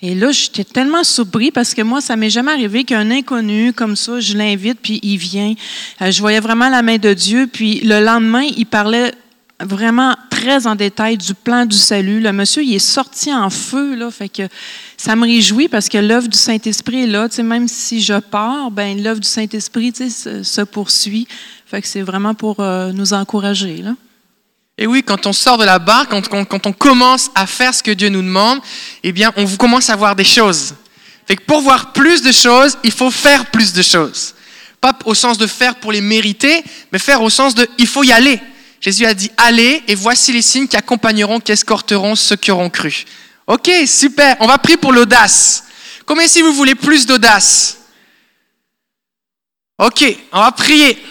Et 0.02 0.14
là, 0.14 0.30
j'étais 0.30 0.64
tellement 0.64 1.04
surpris 1.04 1.50
parce 1.50 1.72
que 1.72 1.80
moi, 1.82 2.00
ça 2.00 2.16
m'est 2.16 2.30
jamais 2.30 2.52
arrivé 2.52 2.84
qu'un 2.84 3.10
inconnu 3.10 3.72
comme 3.72 3.96
ça, 3.96 4.20
je 4.20 4.36
l'invite, 4.36 4.78
puis 4.82 5.00
il 5.02 5.16
vient. 5.16 5.54
Euh, 6.02 6.10
je 6.10 6.20
voyais 6.20 6.40
vraiment 6.40 6.68
la 6.68 6.82
main 6.82 6.98
de 6.98 7.14
Dieu. 7.14 7.48
Puis 7.50 7.80
le 7.80 8.04
lendemain, 8.04 8.46
il 8.56 8.66
parlait 8.66 9.12
vraiment 9.60 10.14
très 10.30 10.66
en 10.66 10.74
détail 10.74 11.16
du 11.16 11.34
plan 11.34 11.64
du 11.64 11.76
salut. 11.76 12.20
Le 12.20 12.32
monsieur, 12.32 12.62
il 12.62 12.74
est 12.74 12.78
sorti 12.78 13.32
en 13.32 13.50
feu, 13.50 13.94
là, 13.94 14.10
fait 14.10 14.28
que 14.28 14.42
ça 14.96 15.16
me 15.16 15.26
réjouit 15.26 15.68
parce 15.68 15.88
que 15.88 15.98
l'œuvre 15.98 16.28
du 16.28 16.36
Saint-Esprit 16.36 17.04
est 17.04 17.06
là. 17.06 17.28
Tu 17.28 17.36
sais, 17.36 17.42
même 17.42 17.68
si 17.68 18.02
je 18.02 18.18
pars, 18.18 18.70
ben 18.70 19.02
l'œuvre 19.02 19.20
du 19.20 19.28
Saint-Esprit 19.28 19.92
tu 19.92 20.10
sais, 20.10 20.42
se, 20.44 20.60
poursuit. 20.62 21.26
Fait 21.66 21.80
que 21.80 21.88
c'est 21.88 22.02
vraiment 22.02 22.34
pour 22.34 22.60
euh, 22.60 22.92
nous 22.92 23.12
encourager. 23.12 23.78
Là. 23.78 23.94
Et 24.78 24.86
oui, 24.86 25.02
quand 25.02 25.26
on 25.26 25.32
sort 25.32 25.56
de 25.56 25.64
la 25.64 25.78
barre, 25.78 26.06
quand, 26.08 26.28
quand, 26.28 26.66
on 26.66 26.72
commence 26.72 27.30
à 27.34 27.46
faire 27.46 27.72
ce 27.72 27.82
que 27.82 27.92
Dieu 27.92 28.10
nous 28.10 28.22
demande, 28.22 28.60
eh 29.02 29.12
bien, 29.12 29.32
on 29.36 29.46
commence 29.56 29.88
à 29.88 29.96
voir 29.96 30.14
des 30.14 30.24
choses. 30.24 30.74
Fait 31.26 31.36
que 31.36 31.42
pour 31.44 31.60
voir 31.60 31.92
plus 31.92 32.22
de 32.22 32.30
choses, 32.30 32.76
il 32.84 32.92
faut 32.92 33.10
faire 33.10 33.46
plus 33.46 33.72
de 33.72 33.82
choses. 33.82 34.34
Pas 34.80 34.96
au 35.06 35.14
sens 35.14 35.38
de 35.38 35.46
faire 35.46 35.76
pour 35.76 35.92
les 35.92 36.02
mériter, 36.02 36.62
mais 36.92 36.98
faire 36.98 37.22
au 37.22 37.30
sens 37.30 37.54
de 37.54 37.66
il 37.78 37.86
faut 37.86 38.04
y 38.04 38.12
aller. 38.12 38.38
Jésus 38.80 39.06
a 39.06 39.14
dit 39.14 39.30
allez 39.36 39.82
et 39.88 39.94
voici 39.94 40.32
les 40.32 40.42
signes 40.42 40.68
qui 40.68 40.76
accompagneront, 40.76 41.40
qui 41.40 41.52
escorteront 41.52 42.14
ceux 42.14 42.36
qui 42.36 42.50
auront 42.50 42.70
cru. 42.70 43.04
Ok, 43.46 43.70
super. 43.86 44.36
On 44.40 44.46
va 44.46 44.58
prier 44.58 44.76
pour 44.76 44.92
l'audace. 44.92 45.64
Combien 46.04 46.28
si 46.28 46.42
vous 46.42 46.52
voulez 46.52 46.74
plus 46.74 47.06
d'audace? 47.06 47.78
Ok, 49.78 50.04
on 50.32 50.40
va 50.40 50.52
prier. 50.52 51.02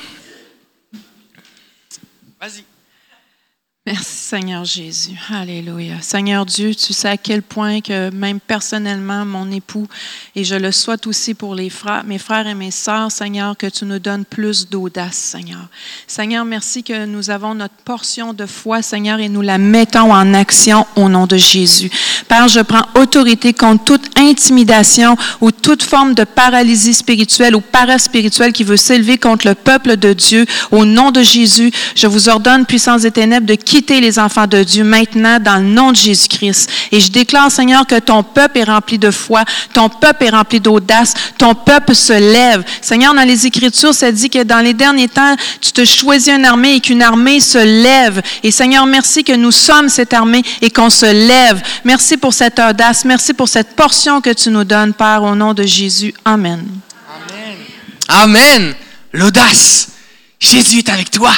Merci 3.88 4.16
Seigneur 4.16 4.66
Jésus. 4.66 5.12
Alléluia. 5.32 6.02
Seigneur 6.02 6.48
Dieu, 6.48 6.74
tu 6.74 6.92
sais 6.92 7.08
à 7.08 7.18
quel 7.18 7.44
point 7.44 7.82
que 7.82 8.10
même 8.10 8.40
personnellement, 8.40 9.24
mon 9.26 9.52
époux, 9.52 9.88
et 10.36 10.44
je 10.44 10.56
le 10.56 10.72
souhaite 10.72 11.06
aussi 11.06 11.36
pour 11.36 11.54
les 11.54 11.70
frères, 11.70 12.04
mes 12.04 12.18
frères 12.18 12.48
et 12.48 12.56
mes 12.56 12.72
sœurs, 12.72 13.12
Seigneur, 13.12 13.56
que 13.56 13.68
tu 13.68 13.86
nous 13.86 14.00
donnes 14.00 14.26
plus 14.26 14.68
d'audace, 14.68 15.14
Seigneur. 15.14 15.68
Seigneur, 16.08 16.46
merci 16.46 16.82
que 16.82 17.06
nous 17.06 17.30
avons 17.30 17.54
notre 17.54 17.76
portion 17.86 18.34
de 18.34 18.48
foi, 18.48 18.82
Seigneur, 18.82 19.20
et 19.20 19.30
nous 19.30 19.42
la 19.42 19.60
mettons 19.60 20.12
en 20.12 20.34
action 20.34 20.88
au 20.96 21.08
nom 21.08 21.28
de 21.28 21.38
Jésus. 21.38 21.92
Père, 22.28 22.48
je 22.48 22.62
prends 22.62 22.88
autorité 22.96 23.54
contre 23.54 23.84
toute 23.84 24.18
intimidation 24.18 25.16
ou 25.42 25.52
toute 25.52 25.84
forme 25.84 26.16
de 26.16 26.24
paralysie 26.24 26.96
spirituelle 26.96 27.56
ou 27.56 27.62
paraspirituelle 27.62 28.52
qui 28.52 28.64
veut 28.64 28.78
s'élever 28.78 29.20
contre 29.20 29.48
le 29.48 29.54
peuple 29.54 29.96
de 29.96 30.12
Dieu. 30.14 30.48
Au 30.72 30.86
nom 30.86 31.12
de 31.12 31.22
Jésus, 31.22 31.72
je 31.94 32.08
vous 32.08 32.30
ordonne, 32.30 32.66
puissance 32.66 33.04
des 33.04 33.12
ténèbres, 33.12 33.46
de 33.46 33.54
quitter 33.76 34.00
les 34.00 34.20
enfants 34.20 34.48
de 34.48 34.64
Dieu 34.64 34.86
maintenant 34.86 35.38
dans 35.38 35.58
le 35.58 35.68
nom 35.68 35.92
de 35.92 35.98
Jésus-Christ. 35.98 36.70
Et 36.94 37.02
je 37.02 37.12
déclare, 37.12 37.52
Seigneur, 37.52 37.86
que 37.86 38.00
ton 38.00 38.24
peuple 38.24 38.60
est 38.60 38.64
rempli 38.64 38.98
de 38.98 39.12
foi, 39.12 39.44
ton 39.74 39.90
peuple 39.90 40.24
est 40.24 40.30
rempli 40.30 40.62
d'audace, 40.62 41.14
ton 41.38 41.54
peuple 41.54 41.94
se 41.94 42.14
lève. 42.14 42.64
Seigneur, 42.80 43.14
dans 43.14 43.28
les 43.28 43.46
Écritures, 43.46 43.94
ça 43.94 44.14
dit 44.14 44.30
que 44.30 44.44
dans 44.44 44.62
les 44.62 44.74
derniers 44.74 45.10
temps, 45.10 45.36
tu 45.60 45.74
te 45.74 45.84
choisis 45.84 46.34
une 46.34 46.46
armée 46.46 46.76
et 46.76 46.80
qu'une 46.80 47.02
armée 47.02 47.42
se 47.42 47.58
lève. 47.58 48.22
Et 48.44 48.52
Seigneur, 48.52 48.86
merci 48.86 49.26
que 49.26 49.34
nous 49.34 49.52
sommes 49.52 49.90
cette 49.90 50.14
armée 50.14 50.44
et 50.62 50.70
qu'on 50.70 50.90
se 50.90 51.06
lève. 51.06 51.62
Merci 51.84 52.16
pour 52.16 52.34
cette 52.34 52.58
audace. 52.58 53.04
Merci 53.04 53.34
pour 53.34 53.50
cette 53.50 53.76
portion 53.76 54.22
que 54.22 54.30
tu 54.30 54.52
nous 54.52 54.64
donnes, 54.64 54.94
Père, 54.94 55.22
au 55.22 55.36
nom 55.36 55.54
de 55.54 55.64
Jésus. 55.64 56.14
Amen. 56.24 56.66
Amen. 57.10 57.58
Amen. 58.08 58.74
L'audace. 59.12 59.90
Jésus 60.40 60.78
est 60.78 60.90
avec 60.90 61.12
toi. 61.12 61.34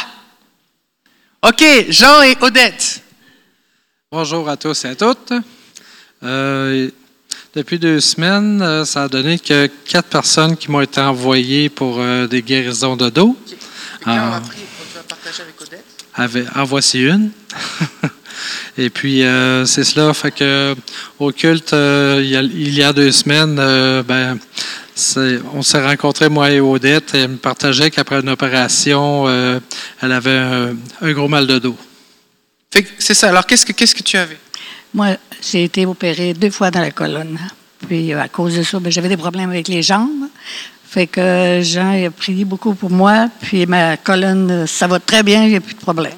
OK, 1.44 1.64
Jean 1.90 2.24
et 2.24 2.36
Odette. 2.42 3.02
Bonjour 4.12 4.50
à 4.50 4.58
tous 4.58 4.86
et 4.86 4.90
à 4.90 4.96
toutes. 4.96 5.34
Euh, 6.24 6.90
depuis 7.54 7.78
deux 7.78 8.00
semaines, 8.00 8.62
euh, 8.62 8.86
ça 8.86 9.04
a 9.04 9.08
donné 9.08 9.38
que 9.38 9.68
quatre 9.88 10.10
personnes 10.10 10.58
qui 10.58 10.72
m'ont 10.72 10.82
été 10.82 11.00
envoyées 11.00 11.70
pour 11.70 12.00
euh, 12.00 12.26
des 12.26 12.42
guérisons 12.42 12.98
de 12.98 13.10
dos. 13.10 13.38
on 14.06 14.16
va 14.16 14.42
partager 15.08 15.44
avec 15.44 15.62
Odette? 15.62 16.56
en 16.56 16.64
voici 16.64 17.02
une. 17.04 17.30
Et 18.78 18.90
puis, 18.90 19.24
euh, 19.24 19.66
c'est 19.66 19.84
cela. 19.84 20.14
Fait 20.14 20.32
que, 20.32 20.76
au 21.20 21.32
culte, 21.32 21.74
euh, 21.74 22.22
il, 22.24 22.30
y 22.30 22.38
a, 22.38 22.42
il, 22.42 22.74
y 22.74 22.84
a, 22.84 22.94
deux 22.94 23.12
semaines, 23.12 23.58
euh, 23.60 24.04
ben, 24.04 24.38
on 25.54 25.62
s'est 25.62 25.84
rencontrés, 25.84 26.30
moi 26.30 26.50
et 26.52 26.60
Odette. 26.60 27.14
Et 27.14 27.20
elle 27.20 27.32
me 27.32 27.38
partageait 27.38 27.92
qu'après 27.92 28.20
une 28.20 28.30
opération, 28.30 29.28
elle 29.30 30.12
avait 30.12 30.32
un, 30.32 30.76
un, 31.02 31.12
gros 31.14 31.28
mal 31.28 31.48
de 31.48 31.60
dos. 31.60 31.78
C'est 33.00 33.14
ça. 33.14 33.30
Alors, 33.30 33.46
qu'est-ce 33.46 33.66
que, 33.66 33.72
qu'est-ce 33.72 33.96
que 33.96 34.04
tu 34.04 34.18
avais? 34.18 34.38
Moi, 34.94 35.18
j'ai 35.42 35.64
été 35.64 35.86
opérée 35.86 36.34
deux 36.34 36.50
fois 36.50 36.72
dans 36.72 36.82
la 36.82 36.92
colonne. 36.92 37.40
Puis, 37.88 38.14
à 38.14 38.28
cause 38.28 38.56
de 38.56 38.64
ça, 38.64 38.80
ben, 38.80 38.92
j'avais 38.92 39.10
des 39.10 39.18
problèmes 39.18 39.50
avec 39.50 39.68
les 39.68 39.82
jambes. 39.82 40.28
Fait 40.90 41.08
que 41.08 41.62
Jean 41.64 42.06
a 42.06 42.10
prié 42.10 42.46
beaucoup 42.46 42.74
pour 42.74 42.90
moi. 42.90 43.30
Puis, 43.42 43.66
ma 43.66 43.98
colonne, 43.98 44.66
ça 44.68 44.88
va 44.88 45.00
très 45.00 45.24
bien, 45.24 45.44
il 45.44 45.50
n'y 45.50 45.56
a 45.56 45.62
plus 45.62 45.76
de 45.76 45.80
problème. 45.80 46.14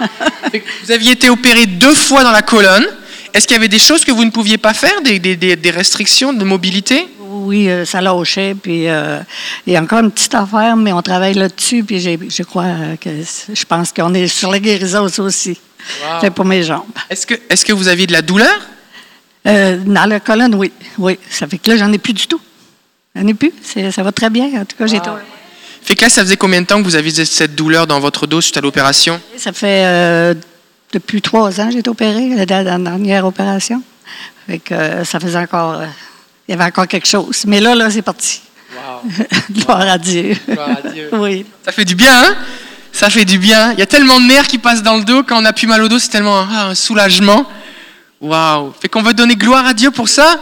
vous 0.00 0.90
aviez 0.90 1.12
été 1.12 1.30
opéré 1.30 1.66
deux 1.66 1.94
fois 1.94 2.24
dans 2.24 2.32
la 2.32 2.42
colonne. 2.42 2.86
Est-ce 3.32 3.46
qu'il 3.46 3.54
y 3.54 3.58
avait 3.58 3.68
des 3.68 3.78
choses 3.78 4.04
que 4.04 4.12
vous 4.12 4.24
ne 4.24 4.30
pouviez 4.30 4.58
pas 4.58 4.74
faire, 4.74 5.00
des, 5.02 5.18
des, 5.18 5.36
des 5.36 5.70
restrictions 5.70 6.32
de 6.32 6.44
mobilité? 6.44 7.06
Oui, 7.42 7.68
euh, 7.68 7.84
ça 7.84 8.00
lâchait. 8.00 8.54
Puis 8.60 8.88
euh, 8.88 9.20
il 9.66 9.72
y 9.72 9.76
a 9.76 9.82
encore 9.82 10.00
une 10.00 10.10
petite 10.10 10.34
affaire, 10.34 10.76
mais 10.76 10.92
on 10.92 11.02
travaille 11.02 11.34
là-dessus. 11.34 11.84
Puis 11.84 12.00
je 12.00 12.42
crois 12.42 12.96
que 13.00 13.10
je 13.52 13.64
pense 13.64 13.92
qu'on 13.92 14.14
est 14.14 14.28
sur 14.28 14.50
la 14.50 14.58
guérison 14.58 15.06
aussi. 15.18 15.58
Wow. 16.22 16.30
pour 16.30 16.44
mes 16.44 16.62
jambes. 16.62 16.84
Est-ce 17.10 17.26
que, 17.26 17.34
est 17.34 17.64
que 17.64 17.72
vous 17.72 17.88
aviez 17.88 18.06
de 18.06 18.12
la 18.12 18.22
douleur? 18.22 18.56
Euh, 19.46 19.78
dans 19.84 20.06
la 20.06 20.20
colonne, 20.20 20.54
oui. 20.54 20.72
Oui. 20.98 21.18
Ça 21.28 21.46
fait 21.46 21.58
que 21.58 21.70
là, 21.70 21.76
j'en 21.76 21.92
ai 21.92 21.98
plus 21.98 22.12
du 22.12 22.26
tout. 22.26 22.40
J'en 23.16 23.26
ai 23.26 23.34
plus. 23.34 23.52
Ça 23.90 24.02
va 24.02 24.12
très 24.12 24.30
bien. 24.30 24.60
En 24.60 24.64
tout 24.64 24.76
cas, 24.76 24.86
j'ai 24.86 24.98
wow. 24.98 25.18
Fait 25.82 25.96
que 25.96 26.02
là, 26.02 26.08
ça 26.08 26.22
faisait 26.22 26.36
combien 26.36 26.62
de 26.62 26.66
temps 26.66 26.78
que 26.78 26.84
vous 26.84 26.94
aviez 26.94 27.24
cette 27.24 27.54
douleur 27.54 27.86
dans 27.86 27.98
votre 27.98 28.26
dos 28.26 28.40
suite 28.40 28.56
à 28.56 28.60
l'opération? 28.60 29.20
Ça 29.36 29.52
fait 29.52 29.84
euh, 29.84 30.34
depuis 30.92 31.20
trois 31.20 31.60
ans 31.60 31.66
que 31.66 31.72
j'ai 31.72 31.78
été 31.80 31.90
opérée, 31.90 32.28
la, 32.36 32.46
dernière 32.46 33.26
opération. 33.26 33.82
Fait 34.46 34.58
que 34.58 34.74
euh, 34.74 35.04
ça 35.04 35.18
faisait 35.18 35.38
encore. 35.38 35.82
Il 36.48 36.52
y 36.52 36.54
avait 36.54 36.64
encore 36.64 36.88
quelque 36.88 37.06
chose. 37.06 37.44
Mais 37.46 37.60
là, 37.60 37.74
là, 37.74 37.90
c'est 37.90 38.02
parti. 38.02 38.42
Wow. 38.74 39.10
Gloire 39.50 39.80
à 39.80 39.98
Dieu. 39.98 40.36
Gloire 40.48 40.78
à 40.84 40.88
Dieu. 40.88 41.08
oui. 41.12 41.46
Ça 41.64 41.72
fait 41.72 41.84
du 41.84 41.94
bien, 41.94 42.24
hein? 42.24 42.36
Ça 42.92 43.08
fait 43.08 43.24
du 43.24 43.38
bien. 43.38 43.72
Il 43.72 43.78
y 43.78 43.82
a 43.82 43.86
tellement 43.86 44.20
de 44.20 44.26
nerfs 44.26 44.48
qui 44.48 44.58
passent 44.58 44.82
dans 44.82 44.96
le 44.96 45.04
dos. 45.04 45.22
Quand 45.22 45.40
on 45.40 45.44
a 45.44 45.52
plus 45.52 45.66
mal 45.66 45.82
au 45.82 45.88
dos, 45.88 45.98
c'est 45.98 46.10
tellement 46.10 46.40
un, 46.40 46.70
un 46.70 46.74
soulagement. 46.74 47.46
Waouh! 48.20 48.72
Fait 48.80 48.88
qu'on 48.88 49.02
veut 49.02 49.14
donner 49.14 49.36
gloire 49.36 49.66
à 49.66 49.74
Dieu 49.74 49.90
pour 49.90 50.08
ça. 50.08 50.38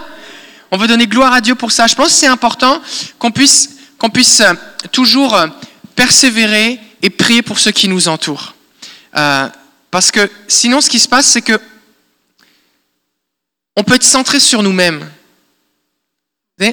On 0.71 0.77
veut 0.77 0.87
donner 0.87 1.07
gloire 1.07 1.33
à 1.33 1.41
Dieu 1.41 1.55
pour 1.55 1.73
ça. 1.73 1.87
Je 1.87 1.95
pense 1.95 2.09
que 2.09 2.13
c'est 2.13 2.27
important 2.27 2.81
qu'on 3.19 3.31
puisse 3.31 3.77
qu'on 4.01 4.11
puisse 4.11 4.41
euh, 4.41 4.55
toujours 4.91 5.35
euh, 5.35 5.47
persévérer 5.95 6.81
et 7.03 7.11
prier 7.11 7.43
pour 7.43 7.59
ceux 7.59 7.71
qui 7.71 7.87
nous 7.87 8.09
entourent. 8.09 8.55
Euh, 9.17 9.49
parce 9.91 10.11
que 10.11 10.31
sinon, 10.49 10.81
ce 10.81 10.89
qui 10.89 10.99
se 10.99 11.09
passe, 11.09 11.27
c'est 11.27 11.43
que 11.43 11.61
on 13.77 13.85
peut 13.85 13.95
être 13.95 14.05
centré 14.05 14.41
sur 14.41 14.63
nous-mêmes. 14.63 15.09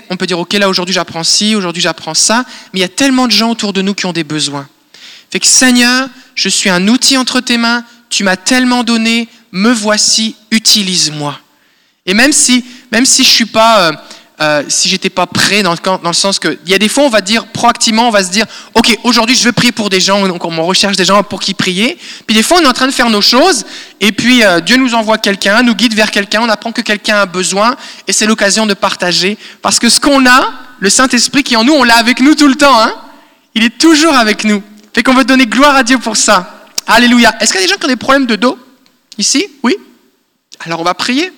On 0.09 0.17
peut 0.17 0.27
dire, 0.27 0.39
OK, 0.39 0.53
là, 0.53 0.67
aujourd'hui, 0.67 0.93
j'apprends 0.93 1.23
ci, 1.23 1.55
aujourd'hui, 1.55 1.81
j'apprends 1.81 2.13
ça, 2.13 2.43
mais 2.73 2.79
il 2.79 2.81
y 2.81 2.85
a 2.85 2.89
tellement 2.89 3.27
de 3.27 3.31
gens 3.31 3.51
autour 3.51 3.73
de 3.73 3.81
nous 3.81 3.93
qui 3.93 4.05
ont 4.05 4.13
des 4.13 4.23
besoins. 4.23 4.67
Fait 5.31 5.39
que 5.39 5.47
Seigneur, 5.47 6.09
je 6.35 6.49
suis 6.49 6.69
un 6.69 6.87
outil 6.87 7.17
entre 7.17 7.39
tes 7.39 7.57
mains, 7.57 7.83
tu 8.09 8.23
m'as 8.23 8.37
tellement 8.37 8.83
donné, 8.83 9.27
me 9.51 9.71
voici, 9.71 10.35
utilise-moi. 10.51 11.39
Et 12.05 12.13
même 12.13 12.31
si, 12.31 12.65
même 12.91 13.05
si 13.05 13.23
je 13.23 13.29
ne 13.29 13.33
suis 13.33 13.45
pas... 13.45 13.91
Euh, 14.39 14.63
si 14.67 14.87
j'étais 14.87 15.09
pas 15.09 15.25
prêt, 15.25 15.63
dans 15.63 15.73
le, 15.73 16.13
sens 16.13 16.37
que 16.37 16.59
il 16.63 16.71
y 16.71 16.75
a 16.75 16.77
des 16.77 16.89
fois 16.89 17.05
on 17.05 17.09
va 17.09 17.21
dire 17.21 17.47
proactivement, 17.47 18.07
on 18.07 18.11
va 18.11 18.23
se 18.23 18.29
dire, 18.29 18.45
ok, 18.75 18.95
aujourd'hui 19.03 19.35
je 19.35 19.43
vais 19.43 19.51
prier 19.51 19.71
pour 19.71 19.89
des 19.89 19.99
gens, 19.99 20.27
donc 20.27 20.45
on 20.45 20.63
recherche 20.63 20.95
des 20.95 21.05
gens 21.05 21.23
pour 21.23 21.39
qui 21.39 21.55
prier. 21.55 21.97
Puis 22.27 22.35
des 22.35 22.43
fois 22.43 22.59
on 22.59 22.63
est 22.63 22.67
en 22.67 22.73
train 22.73 22.85
de 22.85 22.91
faire 22.91 23.09
nos 23.09 23.21
choses, 23.21 23.65
et 23.99 24.11
puis 24.11 24.43
euh, 24.43 24.59
Dieu 24.59 24.77
nous 24.77 24.93
envoie 24.93 25.17
quelqu'un, 25.17 25.63
nous 25.63 25.73
guide 25.73 25.95
vers 25.95 26.11
quelqu'un, 26.11 26.41
on 26.41 26.49
apprend 26.49 26.71
que 26.71 26.81
quelqu'un 26.81 27.17
a 27.17 27.25
besoin, 27.25 27.75
et 28.07 28.13
c'est 28.13 28.27
l'occasion 28.27 28.67
de 28.67 28.75
partager, 28.75 29.39
parce 29.63 29.79
que 29.79 29.89
ce 29.89 29.99
qu'on 29.99 30.27
a, 30.27 30.53
le 30.79 30.91
Saint 30.91 31.07
Esprit 31.07 31.41
qui 31.41 31.55
est 31.55 31.57
en 31.57 31.63
nous, 31.63 31.73
on 31.73 31.83
l'a 31.83 31.97
avec 31.97 32.19
nous 32.19 32.35
tout 32.35 32.47
le 32.47 32.55
temps, 32.55 32.79
hein. 32.79 32.93
Il 33.55 33.63
est 33.63 33.75
toujours 33.79 34.13
avec 34.13 34.43
nous. 34.43 34.61
Fait 34.93 35.01
qu'on 35.01 35.15
veut 35.15 35.25
donner 35.25 35.47
gloire 35.47 35.75
à 35.75 35.81
Dieu 35.81 35.97
pour 35.97 36.15
ça. 36.15 36.67
Alléluia. 36.85 37.35
Est-ce 37.39 37.51
qu'il 37.51 37.59
y 37.59 37.63
a 37.63 37.65
des 37.65 37.73
gens 37.73 37.79
qui 37.79 37.85
ont 37.85 37.89
des 37.89 37.95
problèmes 37.95 38.27
de 38.27 38.35
dos? 38.35 38.55
Ici? 39.17 39.47
Oui? 39.63 39.75
Alors 40.59 40.79
on 40.79 40.83
va 40.83 40.93
prier. 40.93 41.33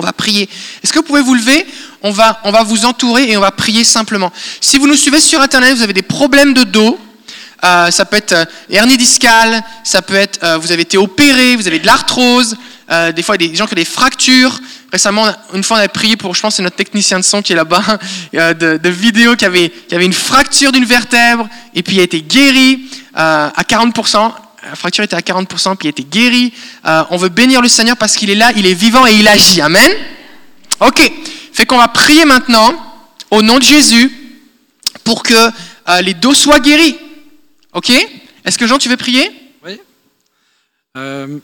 On 0.00 0.02
va 0.02 0.14
prier. 0.14 0.48
Est-ce 0.82 0.94
que 0.94 0.98
vous 0.98 1.04
pouvez 1.04 1.20
vous 1.20 1.34
lever? 1.34 1.66
On 2.00 2.10
va, 2.10 2.40
on 2.44 2.50
va 2.50 2.62
vous 2.62 2.86
entourer 2.86 3.30
et 3.30 3.36
on 3.36 3.42
va 3.42 3.50
prier 3.50 3.84
simplement. 3.84 4.32
Si 4.58 4.78
vous 4.78 4.86
nous 4.86 4.96
suivez 4.96 5.20
sur 5.20 5.42
Internet, 5.42 5.76
vous 5.76 5.82
avez 5.82 5.92
des 5.92 6.00
problèmes 6.00 6.54
de 6.54 6.64
dos. 6.64 6.98
Euh, 7.62 7.90
ça 7.90 8.06
peut 8.06 8.16
être 8.16 8.32
euh, 8.32 8.44
hernie 8.70 8.96
discale, 8.96 9.62
ça 9.84 10.00
peut 10.00 10.14
être 10.14 10.42
euh, 10.42 10.56
vous 10.56 10.72
avez 10.72 10.80
été 10.80 10.96
opéré, 10.96 11.54
vous 11.56 11.66
avez 11.66 11.78
de 11.78 11.84
l'arthrose, 11.84 12.56
des 13.14 13.22
fois 13.22 13.36
il 13.36 13.42
y 13.42 13.44
a 13.44 13.48
des 13.50 13.56
gens 13.56 13.66
qui 13.66 13.74
ont 13.74 13.76
des 13.76 13.84
fractures. 13.84 14.58
Récemment, 14.90 15.26
une 15.52 15.62
fois 15.62 15.76
on 15.76 15.80
a 15.80 15.88
prié 15.88 16.16
pour, 16.16 16.34
je 16.34 16.40
pense 16.40 16.54
c'est 16.54 16.62
notre 16.62 16.76
technicien 16.76 17.18
de 17.18 17.24
son 17.24 17.42
qui 17.42 17.52
est 17.52 17.56
là-bas, 17.56 17.98
de, 18.32 18.78
de 18.78 18.88
vidéo 18.88 19.36
qui 19.36 19.44
avait, 19.44 19.68
qui 19.68 19.94
avait 19.94 20.06
une 20.06 20.14
fracture 20.14 20.72
d'une 20.72 20.86
vertèbre 20.86 21.46
et 21.74 21.82
puis 21.82 21.96
il 21.96 22.00
a 22.00 22.04
été 22.04 22.22
guéri 22.22 22.86
à 23.14 23.62
40% 23.68 24.32
la 24.62 24.74
fracture 24.74 25.04
était 25.04 25.16
à 25.16 25.20
40%, 25.20 25.76
puis 25.76 25.88
il 25.88 25.90
était 25.90 26.02
guéri. 26.02 26.52
Euh, 26.86 27.04
on 27.10 27.16
veut 27.16 27.28
bénir 27.28 27.62
le 27.62 27.68
Seigneur 27.68 27.96
parce 27.96 28.16
qu'il 28.16 28.30
est 28.30 28.34
là, 28.34 28.52
il 28.56 28.66
est 28.66 28.74
vivant 28.74 29.06
et 29.06 29.14
il 29.14 29.26
agit. 29.26 29.60
Amen. 29.60 29.90
Ok. 30.80 31.00
Fait 31.52 31.66
qu'on 31.66 31.78
va 31.78 31.88
prier 31.88 32.24
maintenant 32.24 32.74
au 33.30 33.42
nom 33.42 33.58
de 33.58 33.62
Jésus 33.62 34.10
pour 35.04 35.22
que 35.22 35.34
euh, 35.88 36.00
les 36.02 36.14
dos 36.14 36.34
soient 36.34 36.60
guéris. 36.60 36.98
Ok 37.72 37.90
Est-ce 38.44 38.58
que 38.58 38.66
Jean, 38.66 38.78
tu 38.78 38.88
veux 38.88 38.96
prier? 38.96 39.30
Oui. 39.64 39.80
Euh, 40.96 41.38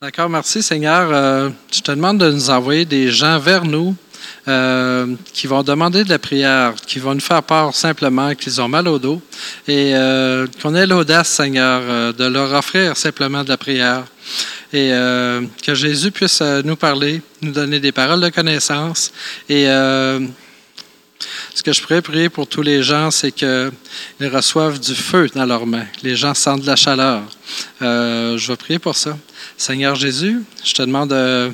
d'accord, 0.00 0.28
merci 0.28 0.62
Seigneur. 0.62 1.52
je 1.72 1.80
te 1.80 1.90
demande 1.92 2.18
de 2.18 2.30
nous 2.30 2.50
envoyer 2.50 2.84
des 2.84 3.10
gens 3.10 3.38
vers 3.38 3.64
nous 3.64 3.94
euh, 4.46 5.14
qui 5.32 5.46
vont 5.46 5.62
demander 5.62 6.04
de 6.04 6.10
la 6.10 6.18
prière, 6.18 6.74
qui 6.86 6.98
vont 6.98 7.14
nous 7.14 7.20
faire 7.20 7.42
part 7.42 7.74
simplement 7.74 8.34
qu'ils 8.34 8.60
ont 8.60 8.68
mal 8.68 8.86
au 8.88 8.98
dos 8.98 9.22
et 9.66 9.94
euh, 9.94 10.46
qu'on 10.60 10.74
ait 10.74 10.86
l'audace, 10.86 11.30
Seigneur, 11.30 11.80
euh, 11.82 12.12
de 12.12 12.26
leur 12.26 12.52
offrir 12.52 12.94
simplement 12.94 13.42
de 13.42 13.48
la 13.48 13.56
prière 13.56 14.04
et 14.70 14.90
que 15.62 15.74
Jésus 15.74 16.10
puisse 16.10 16.42
nous 16.42 16.74
parler, 16.74 17.22
nous 17.40 17.52
donner 17.52 17.78
des 17.78 17.92
paroles 17.92 18.20
de 18.20 18.28
connaissance 18.28 19.12
et 19.48 19.66
ce 19.66 20.26
que 21.62 21.72
je 21.72 21.80
pourrais 21.80 22.02
prier 22.02 22.28
pour 22.28 22.48
tous 22.48 22.62
les 22.62 22.82
gens, 22.82 23.12
c'est 23.12 23.30
qu'ils 23.30 23.70
reçoivent 24.20 24.80
du 24.80 24.96
feu 24.96 25.28
dans 25.32 25.46
leurs 25.46 25.64
mains. 25.64 25.86
Les 26.02 26.16
gens 26.16 26.34
sentent 26.34 26.62
de 26.62 26.66
la 26.66 26.74
chaleur. 26.74 27.22
je 27.80 28.46
vais 28.48 28.56
prier 28.56 28.80
pour 28.80 28.96
ça. 28.96 29.16
Seigneur 29.56 29.94
Jésus, 29.94 30.42
je 30.64 30.72
te 30.72 30.82
demande 30.82 31.10
de 31.10 31.52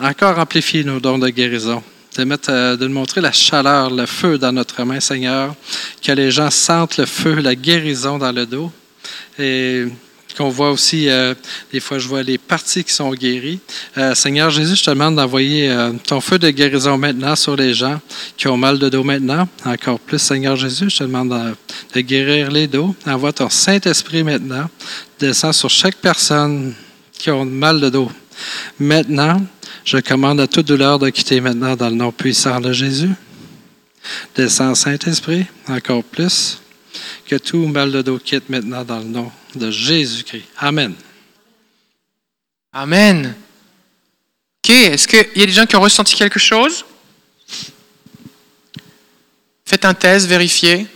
encore 0.00 0.38
amplifier 0.38 0.84
nos 0.84 1.00
dons 1.00 1.18
de 1.18 1.28
guérison, 1.28 1.82
de, 2.16 2.24
mettre, 2.24 2.50
euh, 2.50 2.76
de 2.76 2.86
montrer 2.86 3.20
la 3.20 3.32
chaleur, 3.32 3.90
le 3.90 4.06
feu 4.06 4.38
dans 4.38 4.52
notre 4.52 4.82
main, 4.84 5.00
Seigneur, 5.00 5.54
que 6.02 6.12
les 6.12 6.30
gens 6.30 6.50
sentent 6.50 6.96
le 6.96 7.06
feu, 7.06 7.34
la 7.34 7.54
guérison 7.54 8.18
dans 8.18 8.32
le 8.32 8.46
dos. 8.46 8.72
Et 9.38 9.84
qu'on 10.36 10.48
voit 10.48 10.72
aussi, 10.72 11.08
euh, 11.08 11.32
des 11.72 11.78
fois, 11.78 12.00
je 12.00 12.08
vois 12.08 12.24
les 12.24 12.38
parties 12.38 12.82
qui 12.82 12.92
sont 12.92 13.12
guéries. 13.14 13.60
Euh, 13.96 14.16
Seigneur 14.16 14.50
Jésus, 14.50 14.74
je 14.74 14.82
te 14.82 14.90
demande 14.90 15.14
d'envoyer 15.14 15.72
ton 16.08 16.20
feu 16.20 16.40
de 16.40 16.50
guérison 16.50 16.98
maintenant 16.98 17.36
sur 17.36 17.54
les 17.54 17.72
gens 17.72 18.00
qui 18.36 18.48
ont 18.48 18.56
mal 18.56 18.80
de 18.80 18.88
dos 18.88 19.04
maintenant. 19.04 19.48
Encore 19.64 20.00
plus, 20.00 20.18
Seigneur 20.18 20.56
Jésus, 20.56 20.90
je 20.90 20.98
te 20.98 21.04
demande 21.04 21.28
de, 21.28 21.54
de 21.94 22.00
guérir 22.00 22.50
les 22.50 22.66
dos. 22.66 22.96
Envoie 23.06 23.32
ton 23.32 23.48
Saint-Esprit 23.48 24.24
maintenant. 24.24 24.68
Descends 25.20 25.52
sur 25.52 25.70
chaque 25.70 25.96
personne 25.96 26.74
qui 27.12 27.30
a 27.30 27.44
mal 27.44 27.80
de 27.80 27.90
dos. 27.90 28.10
Maintenant, 28.80 29.40
je 29.84 29.98
commande 29.98 30.40
à 30.40 30.46
toute 30.46 30.66
douleur 30.66 30.98
de 30.98 31.10
quitter 31.10 31.40
maintenant 31.40 31.76
dans 31.76 31.90
le 31.90 31.94
nom 31.94 32.10
puissant 32.10 32.60
de 32.60 32.72
Jésus. 32.72 33.10
Descends, 34.34 34.74
Saint-Esprit, 34.74 35.46
encore 35.68 36.04
plus, 36.04 36.60
que 37.26 37.36
tout 37.36 37.66
mal 37.66 37.92
de 37.92 38.02
dos 38.02 38.18
quitte 38.18 38.48
maintenant 38.48 38.84
dans 38.84 38.98
le 38.98 39.04
nom 39.04 39.30
de 39.54 39.70
Jésus-Christ. 39.70 40.44
Amen. 40.58 40.94
Amen. 42.72 43.34
OK. 44.64 44.70
Est-ce 44.70 45.06
qu'il 45.06 45.26
y 45.36 45.42
a 45.42 45.46
des 45.46 45.52
gens 45.52 45.66
qui 45.66 45.76
ont 45.76 45.80
ressenti 45.80 46.14
quelque 46.14 46.38
chose? 46.38 46.84
Faites 49.64 49.84
un 49.84 49.94
test, 49.94 50.26
vérifiez. 50.26 50.86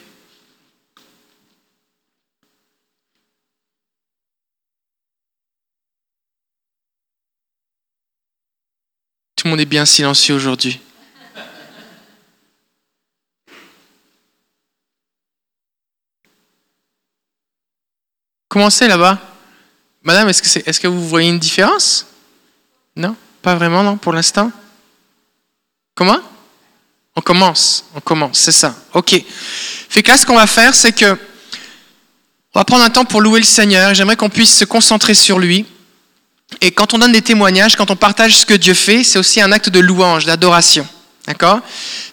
Le 9.53 9.59
est 9.59 9.65
bien 9.65 9.85
silencieux 9.85 10.35
aujourd'hui. 10.35 10.81
Comment 18.49 18.71
là-bas? 18.89 19.19
Madame, 20.03 20.29
est-ce 20.31 20.81
que, 20.81 20.87
vous 20.87 21.07
voyez 21.07 21.29
une 21.29 21.39
différence? 21.39 22.07
Non? 22.97 23.15
Pas 23.43 23.55
vraiment, 23.55 23.83
non, 23.83 23.99
pour 23.99 24.13
l'instant? 24.13 24.51
Comment? 25.95 26.19
On 27.15 27.21
commence, 27.21 27.85
on 27.95 28.01
commence, 28.01 28.39
c'est 28.39 28.53
ça. 28.53 28.77
Ok. 28.95 29.23
Fait 29.89 30.03
ce 30.17 30.25
qu'on 30.25 30.37
va 30.37 30.47
faire, 30.47 30.75
c'est 30.75 30.93
que 30.93 31.19
on 32.55 32.61
va 32.61 32.65
prendre 32.65 32.85
un 32.85 32.91
temps 32.91 33.05
pour 33.05 33.21
louer 33.21 33.41
le 33.41 33.47
Seigneur. 33.47 33.93
J'aimerais 33.93 34.17
qu'on 34.17 34.31
puisse 34.31 34.57
se 34.57 34.65
concentrer 34.65 35.15
sur 35.15 35.39
lui. 35.39 35.67
Et 36.61 36.71
quand 36.71 36.95
on 36.95 36.99
donne 36.99 37.13
des 37.13 37.23
témoignages, 37.23 37.77
quand 37.77 37.91
on 37.91 37.97
partage 37.97 38.37
ce 38.37 38.47
que 38.47 38.55
Dieu 38.55 38.75
fait, 38.75 39.05
c'est 39.05 39.19
aussi 39.19 39.41
un 39.41 39.53
acte 39.53 39.69
de 39.69 39.81
louange, 39.81 40.25
d'adoration. 40.25 40.87
D'accord? 41.27 41.61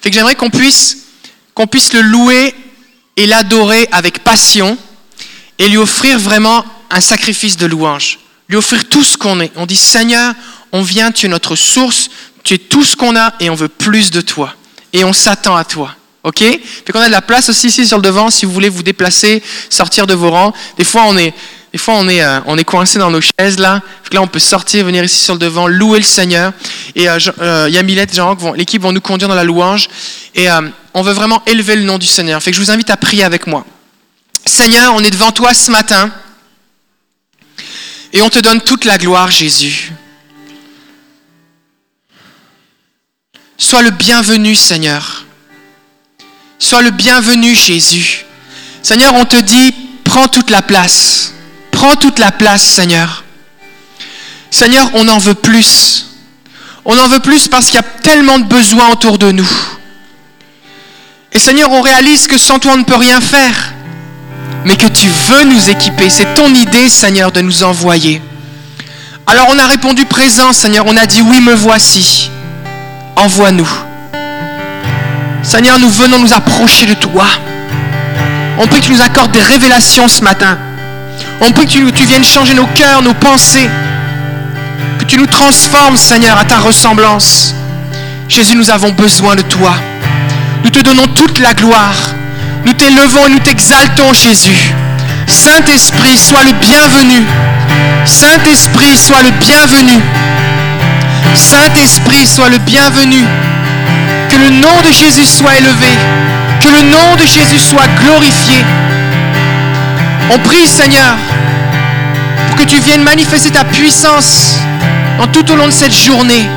Fait 0.02 0.10
que 0.10 0.16
j'aimerais 0.16 0.36
qu'on 0.36 0.50
puisse, 0.50 0.98
qu'on 1.54 1.68
puisse 1.68 1.94
le 1.94 2.02
louer 2.02 2.54
et 3.16 3.26
l'adorer 3.26 3.88
avec 3.92 4.20
passion 4.20 4.78
et 5.58 5.70
lui 5.70 5.78
offrir 5.78 6.20
vraiment 6.20 6.66
un 6.90 7.02
sacrifice 7.02 7.58
de 7.58 7.66
louange. 7.66 8.20
Lui 8.50 8.58
offrir 8.58 8.88
tout 8.90 9.04
ce 9.04 9.18
qu'on 9.18 9.40
est. 9.40 9.52
On 9.56 9.66
dit 9.66 9.78
Seigneur, 9.78 10.34
on 10.72 10.82
vient, 10.82 11.12
tu 11.12 11.26
es 11.26 11.30
notre 11.30 11.56
source, 11.56 12.10
tu 12.44 12.56
es 12.56 12.58
tout 12.58 12.84
ce 12.84 12.96
qu'on 12.96 13.16
a 13.16 13.34
et 13.40 13.50
on 13.50 13.56
veut 13.56 13.70
plus 13.70 14.12
de 14.12 14.22
toi. 14.22 14.54
Et 14.94 15.04
on 15.04 15.14
s'attend 15.14 15.56
à 15.56 15.64
toi. 15.64 15.96
OK? 16.24 16.40
Fait 16.40 16.92
qu'on 16.92 17.00
a 17.00 17.08
de 17.08 17.12
la 17.12 17.22
place 17.22 17.50
aussi 17.50 17.68
ici 17.68 17.88
sur 17.88 17.98
le 17.98 18.04
devant 18.04 18.30
si 18.30 18.46
vous 18.46 18.52
voulez 18.52 18.70
vous 18.70 18.84
déplacer, 18.84 19.42
sortir 19.70 20.08
de 20.08 20.14
vos 20.14 20.32
rangs. 20.32 20.54
Des 20.78 20.84
fois, 20.84 21.04
on 21.06 21.18
est, 21.18 21.34
des 21.76 21.80
fois, 21.80 21.96
on 21.96 22.08
est, 22.08 22.24
euh, 22.24 22.40
on 22.46 22.58
est 22.58 22.64
coincé 22.64 23.00
dans 23.00 23.12
nos 23.12 23.20
chaises 23.20 23.60
là. 23.60 23.82
Là, 24.14 24.22
on 24.22 24.28
peut 24.28 24.40
sortir, 24.40 24.86
venir 24.86 25.04
ici 25.04 25.22
sur 25.22 25.34
le 25.34 25.40
devant, 25.42 25.68
louer 25.68 26.00
le 26.00 26.06
Seigneur. 26.06 26.54
Et 26.96 27.10
euh, 27.10 27.20
euh, 27.42 27.68
Yamilette 27.70 28.14
et 28.14 28.16
Jean, 28.16 28.38
l'équipe 28.54 28.82
vont 28.82 28.94
nous 28.94 29.02
conduire 29.02 29.28
dans 29.28 29.36
la 29.36 29.44
louange. 29.44 29.90
Et 30.36 30.50
euh, 30.50 30.62
on 30.94 31.02
veut 31.02 31.12
vraiment 31.12 31.44
élever 31.46 31.76
le 31.76 31.82
nom 31.82 31.98
du 31.98 32.06
Seigneur. 32.06 32.42
Fait 32.42 32.54
je 32.54 32.62
vous 32.62 32.72
invite 32.72 32.90
à 32.92 32.96
prier 32.96 33.26
avec 33.26 33.46
moi. 33.46 33.66
Seigneur, 34.46 34.94
on 34.96 35.04
est 35.04 35.12
devant 35.12 35.34
toi 35.34 35.54
ce 35.54 35.70
matin. 35.70 36.10
Et 38.14 38.22
on 38.22 38.30
te 38.30 38.40
donne 38.40 38.62
toute 38.62 38.86
la 38.86 38.98
gloire, 38.98 39.30
Jésus. 39.30 39.92
Sois 43.58 43.82
le 43.82 43.92
bienvenu, 43.92 44.56
Seigneur. 44.56 45.26
Sois 46.58 46.84
le 46.84 46.92
bienvenu, 46.92 47.54
Jésus. 47.54 48.26
Seigneur, 48.82 49.14
on 49.16 49.26
te 49.26 49.36
dit, 49.42 49.76
prends 50.06 50.30
toute 50.30 50.50
la 50.50 50.62
place. 50.62 51.34
Prends 51.76 51.98
toute 51.98 52.20
la 52.20 52.32
place, 52.32 52.64
Seigneur. 52.64 53.26
Seigneur, 54.50 54.90
on 54.94 55.10
en 55.10 55.18
veut 55.18 55.34
plus. 55.34 56.06
On 56.86 56.98
en 56.98 57.10
veut 57.10 57.20
plus 57.20 57.50
parce 57.50 57.66
qu'il 57.66 57.76
y 57.76 57.80
a 57.80 57.84
tellement 58.02 58.40
de 58.40 58.46
besoins 58.46 58.88
autour 58.92 59.18
de 59.18 59.32
nous. 59.32 59.50
Et 61.34 61.38
Seigneur, 61.38 61.70
on 61.72 61.82
réalise 61.82 62.28
que 62.28 62.38
sans 62.38 62.60
toi, 62.60 62.72
on 62.76 62.78
ne 62.78 62.86
peut 62.86 62.96
rien 62.96 63.20
faire. 63.20 63.74
Mais 64.64 64.78
que 64.78 64.88
tu 64.88 65.10
veux 65.28 65.44
nous 65.44 65.70
équiper. 65.70 66.10
C'est 66.10 66.34
ton 66.34 66.48
idée, 66.56 66.88
Seigneur, 66.88 67.34
de 67.34 67.42
nous 67.42 67.64
envoyer. 67.64 68.22
Alors 69.28 69.48
on 69.50 69.60
a 69.60 69.68
répondu 69.68 70.06
présent, 70.06 70.54
Seigneur. 70.54 70.86
On 70.88 70.96
a 70.96 71.06
dit 71.06 71.22
oui, 71.22 71.42
me 71.42 71.54
voici. 71.54 72.32
Envoie-nous. 73.18 73.70
Seigneur, 75.44 75.78
nous 75.78 75.90
venons 75.90 76.20
nous 76.20 76.34
approcher 76.34 76.86
de 76.86 76.94
toi. 76.94 77.26
On 78.60 78.66
prie 78.68 78.80
que 78.80 78.86
tu 78.86 78.94
nous 78.94 79.02
accordes 79.02 79.32
des 79.32 79.42
révélations 79.42 80.08
ce 80.08 80.24
matin. 80.24 80.58
On 81.42 81.52
prie 81.52 81.66
que 81.66 81.72
tu, 81.72 82.06
viennes 82.06 82.24
changer 82.24 82.54
nos 82.54 82.68
cœurs, 82.68 83.02
nos 83.02 83.14
pensées. 83.14 83.70
Que 85.00 85.06
tu 85.06 85.18
nous 85.18 85.26
transformes, 85.26 85.98
Seigneur, 85.98 86.38
à 86.38 86.46
ta 86.46 86.60
ressemblance. 86.60 87.54
Jésus, 88.30 88.56
nous 88.56 88.70
avons 88.70 88.92
besoin 88.92 89.36
de 89.36 89.42
toi. 89.42 89.76
Nous 90.64 90.70
te 90.70 90.80
donnons 90.80 91.08
toute 91.08 91.40
la 91.40 91.54
gloire. 91.54 91.96
Nous 92.66 92.74
t'élevons 92.74 93.28
et 93.28 93.30
nous 93.30 93.40
t'exaltons, 93.40 94.14
Jésus. 94.14 94.74
Saint-Esprit, 95.28 96.18
sois 96.18 96.44
le 96.44 96.54
bienvenu. 96.54 97.24
Saint-Esprit, 98.06 98.98
sois 98.98 99.22
le 99.22 99.32
bienvenu. 99.32 100.00
Saint-Esprit, 101.36 102.26
sois 102.26 102.50
le 102.50 102.58
bienvenu. 102.60 103.24
Que 104.30 104.38
le 104.38 104.50
nom 104.50 104.82
de 104.82 104.92
Jésus 104.92 105.26
soit 105.26 105.56
élevé. 105.58 105.92
Que 106.62 106.70
le 106.70 106.82
nom 106.90 107.16
de 107.16 107.26
Jésus 107.26 107.60
soit 107.60 107.88
glorifié. 108.02 108.64
On 110.32 110.40
prie, 110.40 110.68
Seigneur, 110.68 111.16
pour 112.48 112.58
que 112.58 112.64
tu 112.64 112.80
viennes 112.80 113.04
manifester 113.04 113.52
ta 113.52 113.64
puissance 113.64 114.60
tout 115.32 115.52
au 115.52 115.56
long 115.56 115.68
de 115.68 115.72
cette 115.72 115.96
journée. 115.96 116.48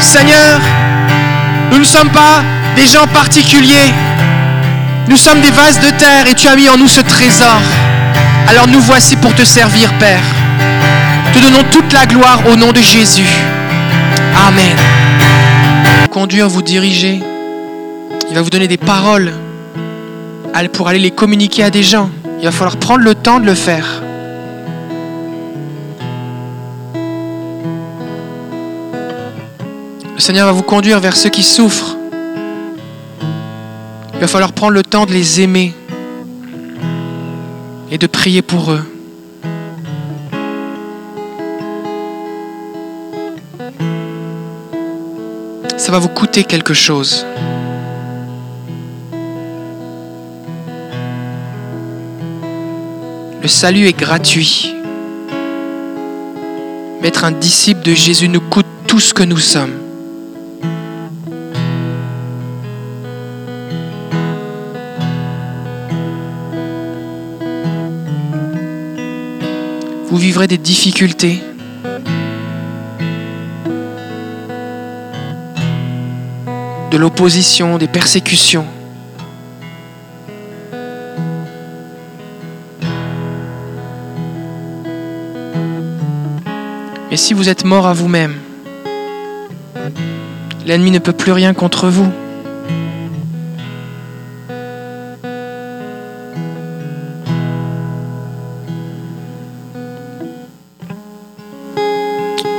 Seigneur, 0.00 0.60
nous 1.70 1.78
ne 1.78 1.84
sommes 1.84 2.10
pas 2.10 2.42
des 2.76 2.86
gens 2.86 3.06
particuliers. 3.06 3.92
Nous 5.08 5.16
sommes 5.16 5.40
des 5.40 5.50
vases 5.50 5.80
de 5.80 5.90
terre 5.90 6.26
et 6.26 6.34
tu 6.34 6.48
as 6.48 6.56
mis 6.56 6.68
en 6.68 6.76
nous 6.76 6.88
ce 6.88 7.00
trésor. 7.00 7.60
Alors 8.48 8.66
nous 8.68 8.80
voici 8.80 9.16
pour 9.16 9.34
te 9.34 9.44
servir, 9.44 9.92
Père. 9.94 10.22
Te 11.32 11.38
donnons 11.38 11.64
toute 11.70 11.92
la 11.92 12.06
gloire 12.06 12.40
au 12.50 12.56
nom 12.56 12.72
de 12.72 12.80
Jésus. 12.80 13.26
Amen. 14.46 14.76
Conduire, 16.10 16.48
vous 16.48 16.62
diriger. 16.62 17.22
Il 18.28 18.34
va 18.34 18.42
vous 18.42 18.50
donner 18.50 18.68
des 18.68 18.76
paroles 18.78 19.32
pour 20.72 20.88
aller 20.88 20.98
les 20.98 21.10
communiquer 21.10 21.64
à 21.64 21.70
des 21.70 21.82
gens. 21.82 22.10
Il 22.44 22.48
va 22.48 22.52
falloir 22.52 22.76
prendre 22.76 23.02
le 23.02 23.14
temps 23.14 23.40
de 23.40 23.46
le 23.46 23.54
faire. 23.54 24.02
Le 30.14 30.20
Seigneur 30.20 30.44
va 30.44 30.52
vous 30.52 30.62
conduire 30.62 31.00
vers 31.00 31.16
ceux 31.16 31.30
qui 31.30 31.42
souffrent. 31.42 31.96
Il 34.12 34.20
va 34.20 34.26
falloir 34.26 34.52
prendre 34.52 34.74
le 34.74 34.82
temps 34.82 35.06
de 35.06 35.12
les 35.12 35.40
aimer 35.40 35.72
et 37.90 37.96
de 37.96 38.06
prier 38.06 38.42
pour 38.42 38.72
eux. 38.72 38.84
Ça 45.78 45.92
va 45.92 45.98
vous 45.98 46.10
coûter 46.10 46.44
quelque 46.44 46.74
chose. 46.74 47.24
Le 53.44 53.48
salut 53.48 53.86
est 53.86 53.92
gratuit. 53.92 54.74
Mais 57.02 57.12
un 57.22 57.30
disciple 57.30 57.82
de 57.82 57.92
Jésus 57.92 58.26
nous 58.26 58.40
coûte 58.40 58.64
tout 58.86 59.00
ce 59.00 59.12
que 59.12 59.22
nous 59.22 59.36
sommes. 59.36 59.74
Vous 70.08 70.16
vivrez 70.16 70.46
des 70.46 70.56
difficultés. 70.56 71.42
De 76.90 76.96
l'opposition, 76.96 77.76
des 77.76 77.88
persécutions. 77.88 78.64
Si 87.24 87.32
vous 87.32 87.48
êtes 87.48 87.64
mort 87.64 87.86
à 87.86 87.94
vous-même, 87.94 88.34
l'ennemi 90.66 90.90
ne 90.90 90.98
peut 90.98 91.14
plus 91.14 91.32
rien 91.32 91.54
contre 91.54 91.88
vous. 91.88 92.12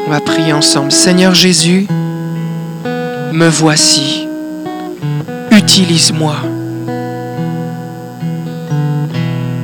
On 0.07 0.09
va 0.09 0.19
prier 0.19 0.51
ensemble. 0.51 0.91
Seigneur 0.91 1.35
Jésus, 1.35 1.85
me 3.33 3.47
voici. 3.47 4.27
Utilise-moi. 5.51 6.37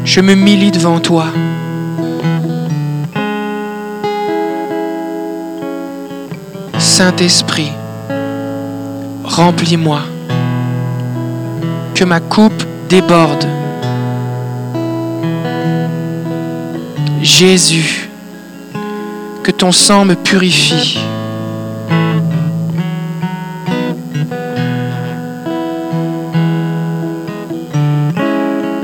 Je 0.06 0.22
me 0.22 0.36
milie 0.36 0.70
devant 0.70 1.00
toi. 1.00 1.26
Saint-Esprit, 7.04 7.72
remplis-moi. 9.24 10.02
Que 11.96 12.04
ma 12.04 12.20
coupe 12.20 12.64
déborde. 12.90 13.44
Jésus, 17.24 18.08
que 19.42 19.50
ton 19.50 19.72
sang 19.72 20.06
me 20.06 20.14
purifie. 20.14 21.00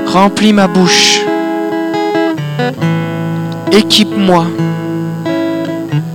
Remplis 0.06 0.52
ma 0.52 0.66
bouche. 0.66 1.20
Équipe-moi 3.70 4.46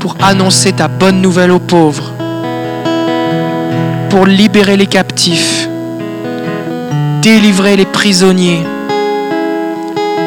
pour 0.04 0.18
annoncer 0.22 0.74
ta 0.74 0.90
bonne 0.90 1.22
nouvelle 1.22 1.52
aux 1.52 1.60
pauvres, 1.60 2.12
pour 4.10 4.26
libérer 4.26 4.76
les 4.76 4.86
captifs, 4.86 5.70
délivrer 7.22 7.78
les 7.78 7.86
prisonniers, 7.86 8.64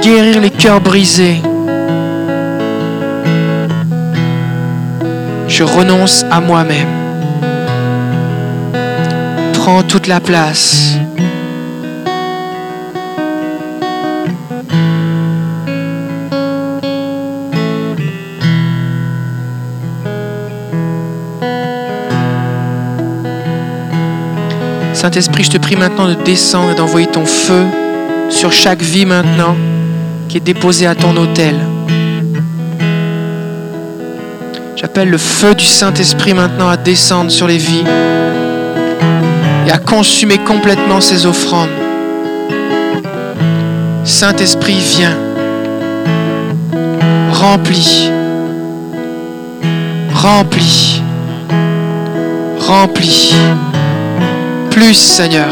guérir 0.02 0.40
les 0.40 0.48
cœurs 0.48 0.80
brisés. 0.80 1.42
Je 5.46 5.62
renonce 5.62 6.24
à 6.30 6.40
moi-même. 6.40 6.88
Prends 9.52 9.82
toute 9.82 10.06
la 10.06 10.20
place. 10.20 10.94
Saint-Esprit, 25.06 25.44
je 25.44 25.50
te 25.50 25.58
prie 25.58 25.76
maintenant 25.76 26.08
de 26.08 26.14
descendre 26.14 26.72
et 26.72 26.74
d'envoyer 26.74 27.06
ton 27.06 27.24
feu 27.26 27.62
sur 28.28 28.50
chaque 28.50 28.82
vie 28.82 29.06
maintenant 29.06 29.54
qui 30.28 30.38
est 30.38 30.40
déposée 30.40 30.88
à 30.88 30.96
ton 30.96 31.16
autel. 31.16 31.54
J'appelle 34.74 35.08
le 35.08 35.16
feu 35.16 35.54
du 35.54 35.64
Saint-Esprit 35.64 36.34
maintenant 36.34 36.68
à 36.68 36.76
descendre 36.76 37.30
sur 37.30 37.46
les 37.46 37.56
vies 37.56 37.84
et 39.68 39.70
à 39.70 39.78
consumer 39.78 40.38
complètement 40.38 41.00
ces 41.00 41.24
offrandes. 41.24 41.70
Saint-Esprit, 44.02 44.78
viens. 44.96 45.16
Remplis. 47.30 48.10
Remplis. 50.12 51.00
Remplis. 52.58 53.32
Plus, 54.76 54.92
Seigneur. 54.92 55.48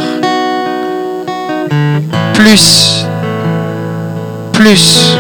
Plus. 2.35 3.07
Plus. 4.53 5.17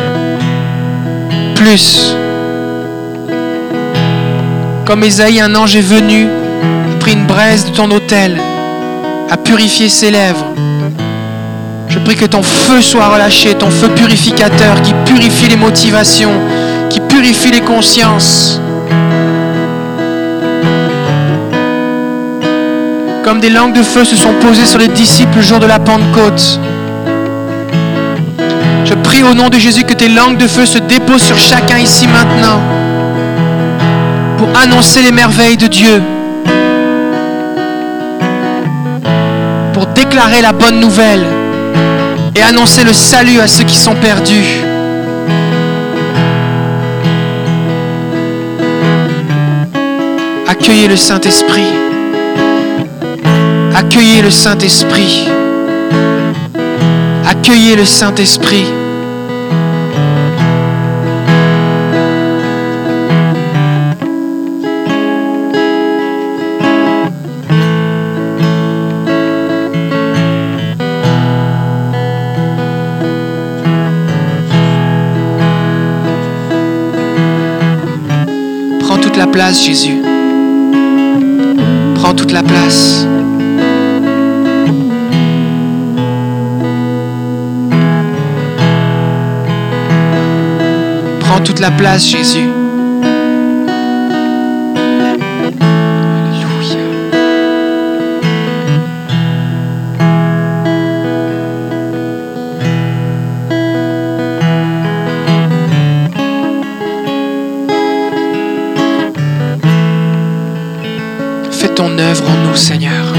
Plus. 1.55 2.15
Comme 4.85 5.05
Esaïe, 5.05 5.41
un 5.41 5.55
ange 5.55 5.77
est 5.77 5.81
venu, 5.81 6.27
a 6.27 6.99
pris 7.01 7.15
une 7.15 7.25
braise 7.25 7.65
de 7.65 7.71
ton 7.71 7.91
autel, 7.93 8.39
a 9.31 9.39
purifié 9.39 9.89
ses 9.89 10.11
lèvres. 10.11 10.53
Je 11.89 11.99
prie 12.01 12.17
que 12.17 12.27
ton 12.27 12.43
feu 12.43 12.83
soit 12.83 13.09
relâché, 13.09 13.55
ton 13.55 13.71
feu 13.71 13.89
purificateur 13.89 14.83
qui 14.83 14.93
purifie 15.07 15.49
les 15.49 15.57
motivations, 15.57 16.35
qui 16.91 17.01
purifie 17.01 17.53
les 17.53 17.63
consciences. 17.63 18.61
Des 23.45 23.51
langues 23.51 23.75
de 23.75 23.83
feu 23.83 24.07
se 24.07 24.17
sont 24.17 24.33
posées 24.41 24.65
sur 24.65 24.79
les 24.79 24.89
disciples 24.89 25.37
le 25.37 25.43
jour 25.43 25.59
de 25.59 25.67
la 25.67 25.79
Pentecôte. 25.79 26.59
Je 28.87 28.95
prie 28.95 29.23
au 29.23 29.35
nom 29.35 29.51
de 29.51 29.59
Jésus 29.59 29.85
que 29.85 29.93
tes 29.93 30.09
langues 30.09 30.39
de 30.39 30.47
feu 30.47 30.65
se 30.65 30.79
déposent 30.79 31.25
sur 31.25 31.37
chacun 31.37 31.77
ici 31.77 32.07
maintenant 32.07 32.59
pour 34.39 34.49
annoncer 34.59 35.03
les 35.03 35.13
merveilles 35.13 35.59
de 35.59 35.67
Dieu, 35.67 36.03
pour 39.75 39.89
déclarer 39.89 40.41
la 40.41 40.53
bonne 40.53 40.81
nouvelle 40.81 41.27
et 42.35 42.41
annoncer 42.41 42.83
le 42.83 42.95
salut 42.95 43.41
à 43.41 43.47
ceux 43.47 43.65
qui 43.65 43.77
sont 43.77 43.95
perdus. 43.97 44.63
Accueillez 50.49 50.89
le 50.89 50.97
Saint-Esprit. 50.97 51.84
Accueillez 53.77 54.23
le 54.23 54.31
Saint-Esprit. 54.31 55.29
Accueillez 57.29 57.75
le 57.75 57.85
Saint-Esprit. 57.85 58.67
Prends 78.81 78.99
toute 78.99 79.17
la 79.17 79.27
place, 79.27 79.65
Jésus. 79.65 80.01
Prends 81.97 82.15
toute 82.15 82.31
la 82.31 82.45
place. 82.45 83.07
Prends 91.35 91.43
toute 91.43 91.59
la 91.59 91.73
place, 91.73 92.09
Jésus. 92.09 92.49
Fais 111.51 111.69
ton 111.75 111.99
œuvre 111.99 112.31
en 112.31 112.49
nous, 112.49 112.55
Seigneur. 112.55 113.13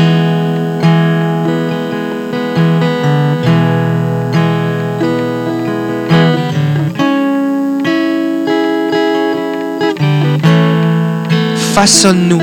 Façonne-nous. 11.76 12.42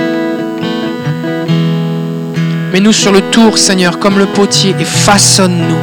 Mets-nous 2.70 2.92
sur 2.92 3.12
le 3.12 3.22
tour, 3.22 3.56
Seigneur, 3.56 3.98
comme 3.98 4.18
le 4.18 4.26
potier, 4.26 4.74
et 4.78 4.84
façonne-nous. 4.84 5.78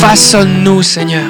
Façonne-nous, 0.00 0.82
Seigneur. 0.82 1.20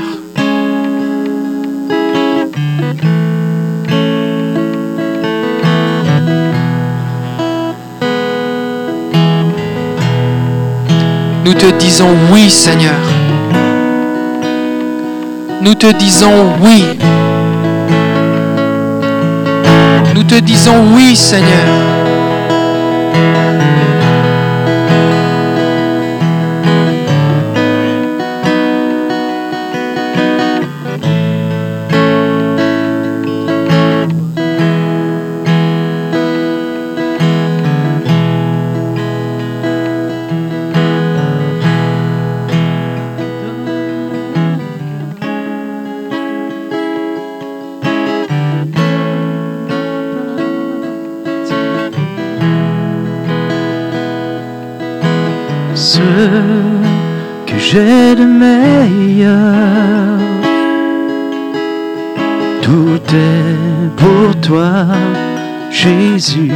Nous 11.45 11.55
te 11.55 11.77
disons 11.77 12.15
oui, 12.33 12.49
Seigneur. 12.49 12.95
Nous 15.61 15.75
te 15.75 15.93
disons 15.93 16.53
oui. 16.61 16.85
Nous 20.21 20.27
te 20.27 20.35
disons 20.35 20.93
oui, 20.95 21.17
Seigneur. 21.17 21.90
Que 57.47 57.59
j'ai 57.59 58.15
de 58.15 58.25
meilleur. 58.25 60.19
Tout 62.63 63.03
est 63.15 63.89
pour 63.97 64.41
toi, 64.41 64.87
Jésus. 65.71 66.53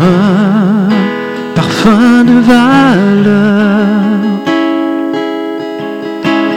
Un 0.00 0.88
parfum 1.54 2.24
de 2.24 2.38
valeur 2.54 3.78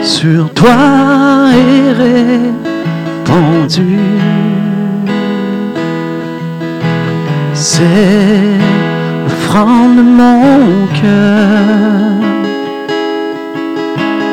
sur 0.02 0.50
toi 0.52 1.50
est 1.52 1.92
répandu. 2.02 3.98
C'est 7.54 8.71
l'offrande 9.22 9.96
de 9.96 10.02
mon 10.02 10.86
cœur. 11.00 12.22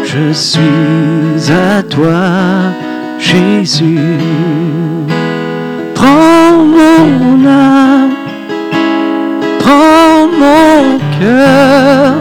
Je 0.03 0.33
suis 0.33 1.51
à 1.51 1.83
toi, 1.83 2.21
Jésus. 3.19 3.99
Prends 5.95 6.63
mon 6.77 7.45
âme, 7.47 8.15
prends 9.59 10.27
mon 10.43 10.99
cœur, 11.19 12.13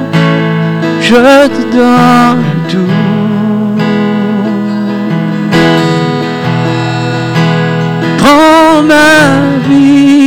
je 1.00 1.46
te 1.48 1.76
donne 1.76 2.44
tout. 2.68 2.98
Ma 8.88 9.68
vie, 9.68 10.17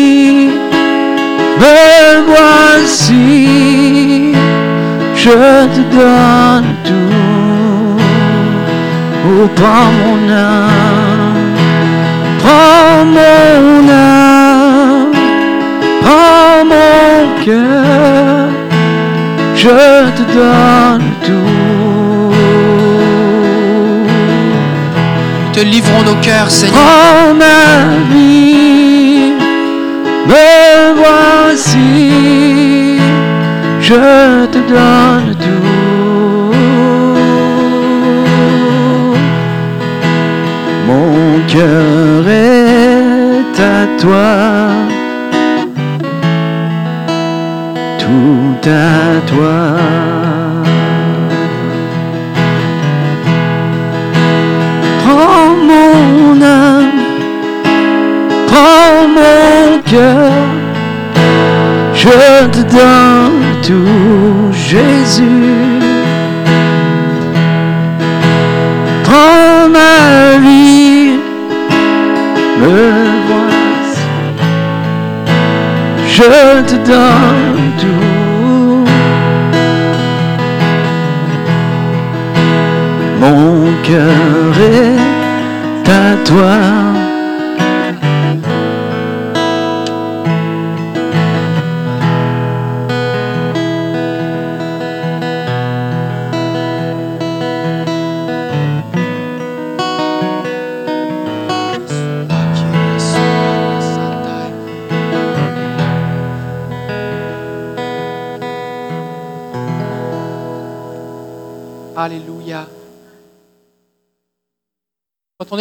me 1.61 2.21
voici, 2.31 4.33
je 5.15 5.39
te 5.75 5.81
donne 5.95 6.71
tout. 6.83 7.99
Oh, 9.27 9.45
prends 9.55 9.91
mon 10.01 10.19
âme, 10.31 11.53
prends 12.39 13.05
mon 13.17 13.89
âme, 13.89 15.13
prends 16.01 16.61
mon 16.73 17.11
cœur, 17.45 18.49
je 19.55 19.79
te 20.17 20.23
donne 20.33 21.09
tout. 21.25 21.51
Nous 25.45 25.51
te 25.53 25.59
livrons 25.59 26.03
nos 26.03 26.19
cœurs, 26.21 26.49
Seigneur. 26.49 26.79
Prends 26.79 27.33
ma 27.35 27.87
vie 28.13 28.80
voici, 30.95 32.97
je 33.81 34.45
te 34.45 34.57
donne 34.57 35.35
tout. 35.39 35.47
Mon 40.87 41.39
cœur 41.47 42.27
est 42.27 43.59
à 43.59 43.87
toi, 43.99 44.33
tout 47.99 48.69
à 48.69 49.21
toi. 49.31 49.59
Prends 55.03 55.55
mon 55.69 56.41
âme, 56.41 56.99
prends 58.47 59.07
je 61.93 62.47
te 62.51 62.61
donne 62.71 63.61
tout, 63.61 64.53
Jésus. 64.53 65.81
Prends 69.03 69.67
ma 69.69 70.37
vie, 70.39 71.19
me 72.59 72.75
voici, 73.27 74.01
je 76.07 76.61
te 76.61 76.75
donne 76.89 77.71
tout. 77.79 78.85
Mon 83.19 83.71
cœur 83.83 84.53
est 84.57 85.89
à 85.89 86.15
toi. 86.23 86.90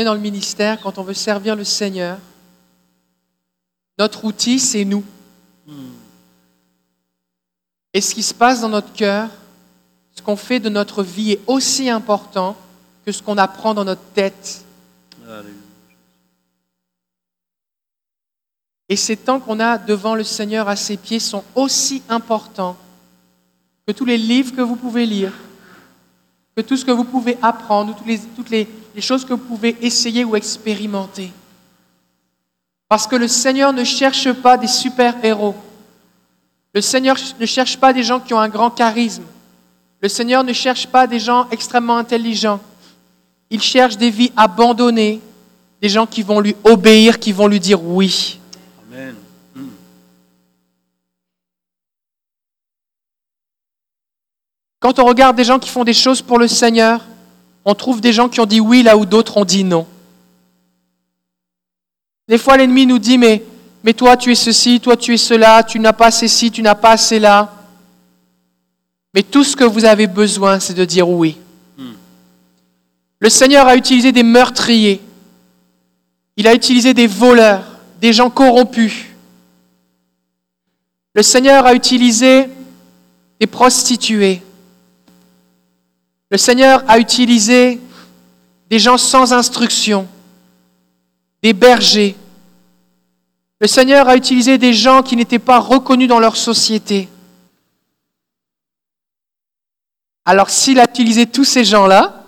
Est 0.00 0.04
dans 0.04 0.14
le 0.14 0.20
ministère, 0.20 0.80
quand 0.80 0.98
on 0.98 1.02
veut 1.02 1.14
servir 1.14 1.54
le 1.54 1.64
Seigneur, 1.64 2.18
notre 3.98 4.24
outil, 4.24 4.58
c'est 4.58 4.84
nous. 4.84 5.04
Et 7.92 8.00
ce 8.00 8.14
qui 8.14 8.22
se 8.22 8.34
passe 8.34 8.60
dans 8.60 8.68
notre 8.68 8.92
cœur, 8.92 9.28
ce 10.14 10.22
qu'on 10.22 10.36
fait 10.36 10.60
de 10.60 10.68
notre 10.68 11.02
vie 11.02 11.32
est 11.32 11.40
aussi 11.46 11.88
important 11.88 12.56
que 13.04 13.12
ce 13.12 13.22
qu'on 13.22 13.38
apprend 13.38 13.74
dans 13.74 13.84
notre 13.84 14.04
tête. 14.14 14.64
Et 18.88 18.96
ces 18.96 19.16
temps 19.16 19.38
qu'on 19.38 19.60
a 19.60 19.78
devant 19.78 20.14
le 20.14 20.24
Seigneur 20.24 20.68
à 20.68 20.76
ses 20.76 20.96
pieds 20.96 21.20
sont 21.20 21.44
aussi 21.54 22.02
importants 22.08 22.76
que 23.86 23.92
tous 23.92 24.04
les 24.04 24.18
livres 24.18 24.54
que 24.54 24.62
vous 24.62 24.76
pouvez 24.76 25.06
lire, 25.06 25.32
que 26.56 26.62
tout 26.62 26.76
ce 26.76 26.84
que 26.84 26.90
vous 26.90 27.04
pouvez 27.04 27.38
apprendre, 27.42 27.94
toutes 27.96 28.06
les, 28.06 28.18
toutes 28.18 28.50
les, 28.50 28.68
les 28.94 29.00
choses 29.00 29.24
que 29.24 29.33
vous 29.33 29.38
pouvez 29.38 29.76
essayer 29.81 30.24
ou 30.24 30.37
expérimenter. 30.37 31.33
Parce 32.88 33.07
que 33.07 33.16
le 33.16 33.29
Seigneur 33.29 33.72
ne 33.72 33.85
cherche 33.85 34.33
pas 34.33 34.57
des 34.57 34.66
super-héros. 34.66 35.55
Le 36.74 36.81
Seigneur 36.81 37.16
ne 37.38 37.46
cherche 37.46 37.76
pas 37.76 37.92
des 37.92 38.03
gens 38.03 38.20
qui 38.20 38.35
ont 38.35 38.40
un 38.40 38.48
grand 38.48 38.70
charisme. 38.70 39.24
Le 40.00 40.09
Seigneur 40.09 40.42
ne 40.44 40.53
cherche 40.53 40.87
pas 40.87 41.07
des 41.07 41.20
gens 41.20 41.48
extrêmement 41.50 41.96
intelligents. 41.96 42.61
Il 43.50 43.61
cherche 43.61 43.96
des 43.96 44.11
vies 44.11 44.33
abandonnées, 44.37 45.20
des 45.83 45.88
gens 45.88 46.07
qui 46.07 46.22
vont 46.22 46.40
lui 46.40 46.57
obéir, 46.64 47.18
qui 47.18 47.33
vont 47.33 47.46
lui 47.46 47.61
dire 47.61 47.83
oui. 47.83 48.38
Amen. 48.90 49.14
Quand 54.81 54.98
on 54.98 55.05
regarde 55.05 55.37
des 55.37 55.44
gens 55.44 55.59
qui 55.59 55.68
font 55.68 55.85
des 55.85 55.92
choses 55.92 56.22
pour 56.22 56.38
le 56.38 56.48
Seigneur, 56.48 57.03
on 57.64 57.75
trouve 57.75 58.01
des 58.01 58.12
gens 58.12 58.29
qui 58.29 58.40
ont 58.40 58.46
dit 58.46 58.61
oui 58.61 58.83
là 58.83 58.96
où 58.96 59.07
d'autres 59.07 59.37
ont 59.37 59.44
dit 59.44 59.64
non. 59.64 59.87
Des 62.29 62.38
fois, 62.38 62.57
l'ennemi 62.57 62.87
nous 62.87 63.01
dit, 63.01 63.18
mais, 63.18 63.42
mais 63.83 63.92
toi, 63.92 64.16
tu 64.16 64.31
es 64.31 64.37
ceci, 64.37 64.79
toi, 64.79 64.96
tu 64.96 65.14
es 65.14 65.16
cela, 65.16 65.64
tu 65.64 65.81
n'as 65.81 65.92
pas 65.92 66.12
ceci, 66.12 66.53
tu 66.53 66.62
n'as 66.62 66.77
pas 66.77 66.96
cela. 66.96 67.53
Mais 69.12 69.25
tout 69.25 69.42
ce 69.42 69.57
que 69.57 69.64
vous 69.64 69.85
avez 69.85 70.07
besoin, 70.07 70.61
c'est 70.61 70.75
de 70.75 70.85
dire 70.85 71.09
oui. 71.09 71.37
Le 73.18 73.29
Seigneur 73.29 73.66
a 73.66 73.77
utilisé 73.77 74.12
des 74.12 74.23
meurtriers. 74.23 75.01
Il 76.37 76.46
a 76.46 76.55
utilisé 76.55 76.94
des 76.94 77.07
voleurs, 77.07 77.64
des 78.01 78.12
gens 78.12 78.31
corrompus. 78.31 79.07
Le 81.14 81.23
Seigneur 81.23 81.66
a 81.66 81.75
utilisé 81.75 82.49
des 83.40 83.46
prostituées. 83.46 84.40
Le 86.30 86.38
Seigneur 86.38 86.84
a 86.88 86.98
utilisé 86.98 87.80
des 88.70 88.78
gens 88.78 88.96
sans 88.96 89.32
instruction, 89.32 90.06
des 91.42 91.52
bergers. 91.52 92.16
Le 93.60 93.66
Seigneur 93.66 94.08
a 94.08 94.16
utilisé 94.16 94.56
des 94.56 94.72
gens 94.72 95.02
qui 95.02 95.16
n'étaient 95.16 95.40
pas 95.40 95.58
reconnus 95.58 96.08
dans 96.08 96.20
leur 96.20 96.36
société. 96.36 97.08
Alors 100.24 100.50
s'il 100.50 100.78
a 100.78 100.84
utilisé 100.84 101.26
tous 101.26 101.44
ces 101.44 101.64
gens-là, 101.64 102.24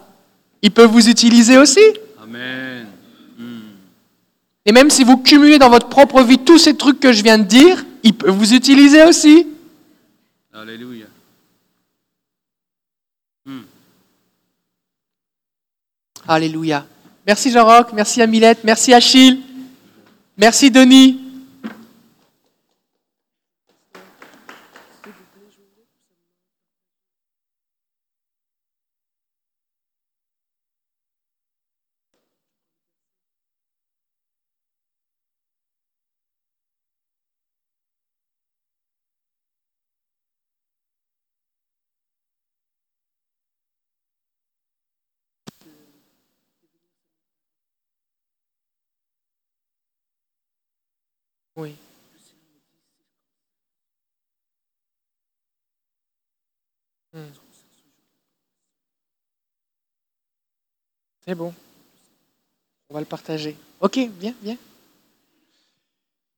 il 0.63 0.73
peut 0.73 0.85
vous 0.85 1.09
utiliser 1.09 1.57
aussi. 1.57 1.81
Amen. 2.23 2.87
Et 4.65 4.73
même 4.73 4.91
si 4.91 5.05
vous 5.05 5.17
cumulez 5.17 5.59
dans 5.59 5.71
votre 5.71 5.89
propre 5.89 6.23
vie 6.23 6.39
tous 6.39 6.59
ces 6.59 6.77
trucs 6.77 7.01
que 7.01 7.13
je 7.13 7.23
viens 7.23 7.39
de 7.39 7.45
dire, 7.45 7.85
il 8.03 8.15
peut 8.15 8.31
vous 8.31 8.55
utiliser 8.55 9.05
aussi. 9.05 9.47
Alléluia. 10.53 11.07
Alléluia. 16.27 16.87
Merci 17.27 17.51
Jean-Roch, 17.51 17.93
merci 17.93 18.21
Amilette, 18.23 18.65
merci 18.65 18.93
Achille, 18.95 19.41
merci 20.37 20.71
Denis. 20.71 21.23
Oui. 51.57 51.77
Hmm. 57.13 57.29
C'est 61.27 61.35
bon. 61.35 61.53
On 62.91 62.95
va 62.95 63.01
le 63.01 63.07
partager. 63.07 63.57
Ok, 63.81 63.99
viens, 64.21 64.35
viens. 64.43 64.57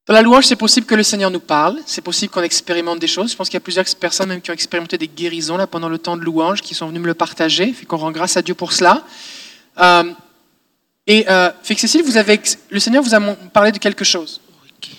Dans 0.06 0.12
la 0.12 0.20
louange, 0.20 0.44
c'est 0.44 0.56
possible 0.56 0.86
que 0.86 0.94
le 0.94 1.02
Seigneur 1.02 1.30
nous 1.30 1.40
parle. 1.40 1.78
C'est 1.86 2.02
possible 2.02 2.30
qu'on 2.30 2.42
expérimente 2.42 2.98
des 2.98 3.06
choses. 3.06 3.32
Je 3.32 3.36
pense 3.36 3.48
qu'il 3.48 3.54
y 3.54 3.56
a 3.56 3.60
plusieurs 3.60 3.86
personnes 3.98 4.28
même 4.28 4.42
qui 4.42 4.50
ont 4.50 4.54
expérimenté 4.54 4.98
des 4.98 5.08
guérisons 5.08 5.56
là 5.56 5.66
pendant 5.66 5.88
le 5.88 5.98
temps 5.98 6.18
de 6.18 6.22
louange, 6.22 6.60
qui 6.60 6.74
sont 6.74 6.88
venus 6.88 7.00
me 7.00 7.06
le 7.06 7.14
partager. 7.14 7.72
Fait 7.72 7.86
qu'on 7.86 7.96
rend 7.96 8.12
grâce 8.12 8.36
à 8.36 8.42
Dieu 8.42 8.54
pour 8.54 8.72
cela. 8.72 9.02
Euh, 9.78 10.12
et 11.06 11.28
euh, 11.30 11.50
fait 11.62 11.74
que 11.74 11.80
Cécile, 11.80 12.02
vous 12.02 12.18
avez, 12.18 12.38
le 12.68 12.80
Seigneur 12.80 13.02
vous 13.02 13.14
a 13.14 13.20
parlé 13.52 13.72
de 13.72 13.78
quelque 13.78 14.04
chose. 14.04 14.42
Ok. 14.76 14.90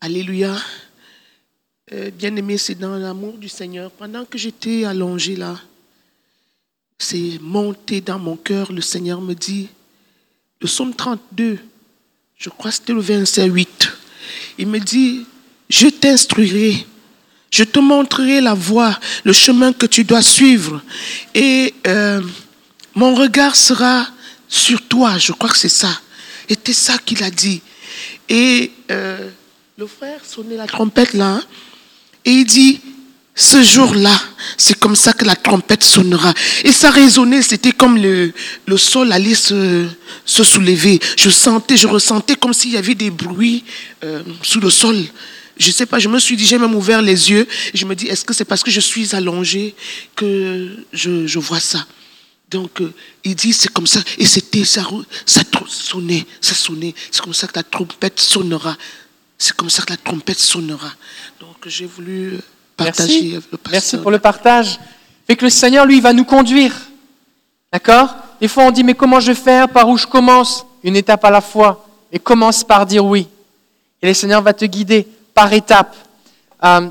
Alléluia. 0.00 0.54
Euh, 1.92 2.10
Bien-aimé, 2.10 2.56
c'est 2.56 2.74
dans 2.74 2.96
l'amour 2.96 3.34
du 3.34 3.48
Seigneur. 3.50 3.90
Pendant 3.90 4.24
que 4.24 4.38
j'étais 4.38 4.84
allongée 4.84 5.36
là, 5.36 5.56
c'est 6.98 7.38
monté 7.40 8.00
dans 8.00 8.18
mon 8.18 8.36
cœur. 8.36 8.72
Le 8.72 8.80
Seigneur 8.80 9.20
me 9.20 9.34
dit, 9.34 9.68
le 10.60 10.66
psaume 10.66 10.94
32, 10.94 11.58
je 12.36 12.48
crois 12.50 12.70
que 12.70 12.76
c'était 12.76 12.92
le 12.92 13.00
verset 13.00 13.46
8. 13.46 13.92
Il 14.58 14.66
me 14.66 14.78
dit, 14.80 15.24
je 15.70 15.88
t'instruirai 15.88 16.86
Je 17.50 17.64
te 17.64 17.78
montrerai 17.78 18.40
la 18.40 18.54
voie, 18.54 18.98
le 19.24 19.32
chemin 19.32 19.72
que 19.72 19.86
tu 19.86 20.04
dois 20.04 20.22
suivre. 20.22 20.82
Et 21.34 21.74
euh, 21.86 22.20
mon 22.94 23.14
regard 23.14 23.56
sera 23.56 24.06
sur 24.48 24.82
toi. 24.82 25.16
Je 25.18 25.32
crois 25.32 25.50
que 25.50 25.56
c'est 25.58 25.68
ça. 25.68 26.00
Et 26.48 26.56
c'est 26.62 26.72
ça 26.72 26.98
qu'il 26.98 27.22
a 27.22 27.30
dit. 27.30 27.62
Et 28.28 28.72
euh, 28.90 29.30
le 29.78 29.86
frère 29.86 30.24
sonnait 30.24 30.56
la 30.56 30.66
trompette 30.66 31.14
là. 31.14 31.36
hein, 31.36 31.42
et 32.24 32.32
il 32.32 32.44
dit, 32.44 32.80
ce 33.40 33.62
jour-là, 33.62 34.20
c'est 34.56 34.76
comme 34.80 34.96
ça 34.96 35.12
que 35.12 35.24
la 35.24 35.36
trompette 35.36 35.84
sonnera. 35.84 36.34
Et 36.64 36.72
ça 36.72 36.90
résonnait, 36.90 37.40
c'était 37.40 37.70
comme 37.70 37.96
le, 37.96 38.32
le 38.66 38.76
sol 38.76 39.12
allait 39.12 39.36
se, 39.36 39.86
se 40.24 40.42
soulever. 40.42 40.98
Je 41.16 41.30
sentais, 41.30 41.76
je 41.76 41.86
ressentais 41.86 42.34
comme 42.34 42.52
s'il 42.52 42.72
y 42.72 42.76
avait 42.76 42.96
des 42.96 43.10
bruits 43.10 43.62
euh, 44.02 44.24
sous 44.42 44.58
le 44.58 44.70
sol. 44.70 44.96
Je 45.56 45.70
sais 45.70 45.86
pas, 45.86 46.00
je 46.00 46.08
me 46.08 46.18
suis 46.18 46.36
dit, 46.36 46.44
j'ai 46.44 46.58
même 46.58 46.74
ouvert 46.74 47.00
les 47.00 47.30
yeux. 47.30 47.46
Je 47.74 47.84
me 47.84 47.94
dis, 47.94 48.08
est-ce 48.08 48.24
que 48.24 48.34
c'est 48.34 48.44
parce 48.44 48.64
que 48.64 48.72
je 48.72 48.80
suis 48.80 49.14
allongé 49.14 49.76
que 50.16 50.70
je, 50.92 51.28
je 51.28 51.38
vois 51.38 51.60
ça? 51.60 51.86
Donc, 52.50 52.80
euh, 52.80 52.92
il 53.22 53.36
dit, 53.36 53.52
c'est 53.52 53.72
comme 53.72 53.86
ça. 53.86 54.00
Et 54.18 54.26
c'était, 54.26 54.64
ça, 54.64 54.84
ça 55.26 55.42
sonnait, 55.68 56.26
ça 56.40 56.54
sonnait. 56.54 56.94
C'est 57.12 57.22
comme 57.22 57.34
ça 57.34 57.46
que 57.46 57.54
la 57.54 57.62
trompette 57.62 58.18
sonnera. 58.18 58.76
C'est 59.38 59.54
comme 59.54 59.70
ça 59.70 59.84
que 59.84 59.90
la 59.90 59.96
trompette 59.96 60.40
sonnera. 60.40 60.92
Donc, 61.38 61.56
j'ai 61.66 61.86
voulu 61.86 62.40
Merci. 62.80 63.38
Merci 63.70 63.96
pour 63.98 64.10
le 64.10 64.18
partage. 64.18 64.78
Fait 65.26 65.36
que 65.36 65.44
le 65.44 65.50
Seigneur, 65.50 65.84
lui, 65.84 66.00
va 66.00 66.12
nous 66.12 66.24
conduire. 66.24 66.74
D'accord? 67.72 68.14
Des 68.40 68.48
fois, 68.48 68.64
on 68.64 68.70
dit, 68.70 68.84
mais 68.84 68.94
comment 68.94 69.20
je 69.20 69.28
vais 69.28 69.34
faire? 69.34 69.68
Par 69.68 69.88
où 69.88 69.96
je 69.96 70.06
commence? 70.06 70.64
Une 70.82 70.96
étape 70.96 71.24
à 71.24 71.30
la 71.30 71.40
fois. 71.40 71.86
Et 72.12 72.18
commence 72.18 72.64
par 72.64 72.86
dire 72.86 73.04
oui. 73.04 73.26
Et 74.00 74.06
le 74.06 74.14
Seigneur 74.14 74.42
va 74.42 74.52
te 74.52 74.64
guider 74.64 75.06
par 75.34 75.52
étapes. 75.52 75.94
Euh, 76.64 76.88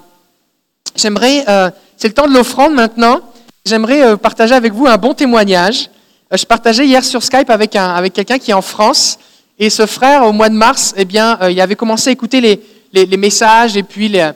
J'aimerais, 0.96 1.46
euh, 1.48 1.70
c'est 1.96 2.08
le 2.08 2.14
temps 2.14 2.28
de 2.28 2.34
l'offrande 2.34 2.74
maintenant. 2.74 3.22
J'aimerais 3.66 4.04
euh, 4.04 4.18
partager 4.18 4.56
avec 4.56 4.74
vous 4.74 4.88
un 4.88 4.98
bon 4.98 5.14
témoignage. 5.14 5.90
Je 6.32 6.44
partageais 6.44 6.86
hier 6.86 7.04
sur 7.04 7.24
Skype 7.24 7.50
avec, 7.50 7.76
un, 7.76 7.94
avec 7.94 8.14
quelqu'un 8.14 8.40
qui 8.40 8.52
est 8.52 8.56
en 8.56 8.62
France. 8.62 9.18
Et 9.60 9.70
ce 9.70 9.86
frère, 9.86 10.26
au 10.26 10.34
mois 10.34 10.50
de 10.50 10.56
mars, 10.56 10.94
eh 10.98 11.06
bien, 11.06 11.40
il 11.50 11.60
avait 11.62 11.76
commencé 11.76 12.10
à 12.10 12.14
écouter 12.14 12.42
les, 12.42 12.62
les, 12.94 13.06
les 13.06 13.18
messages 13.18 13.78
et 13.78 13.84
puis 13.84 14.08
les, 14.10 14.30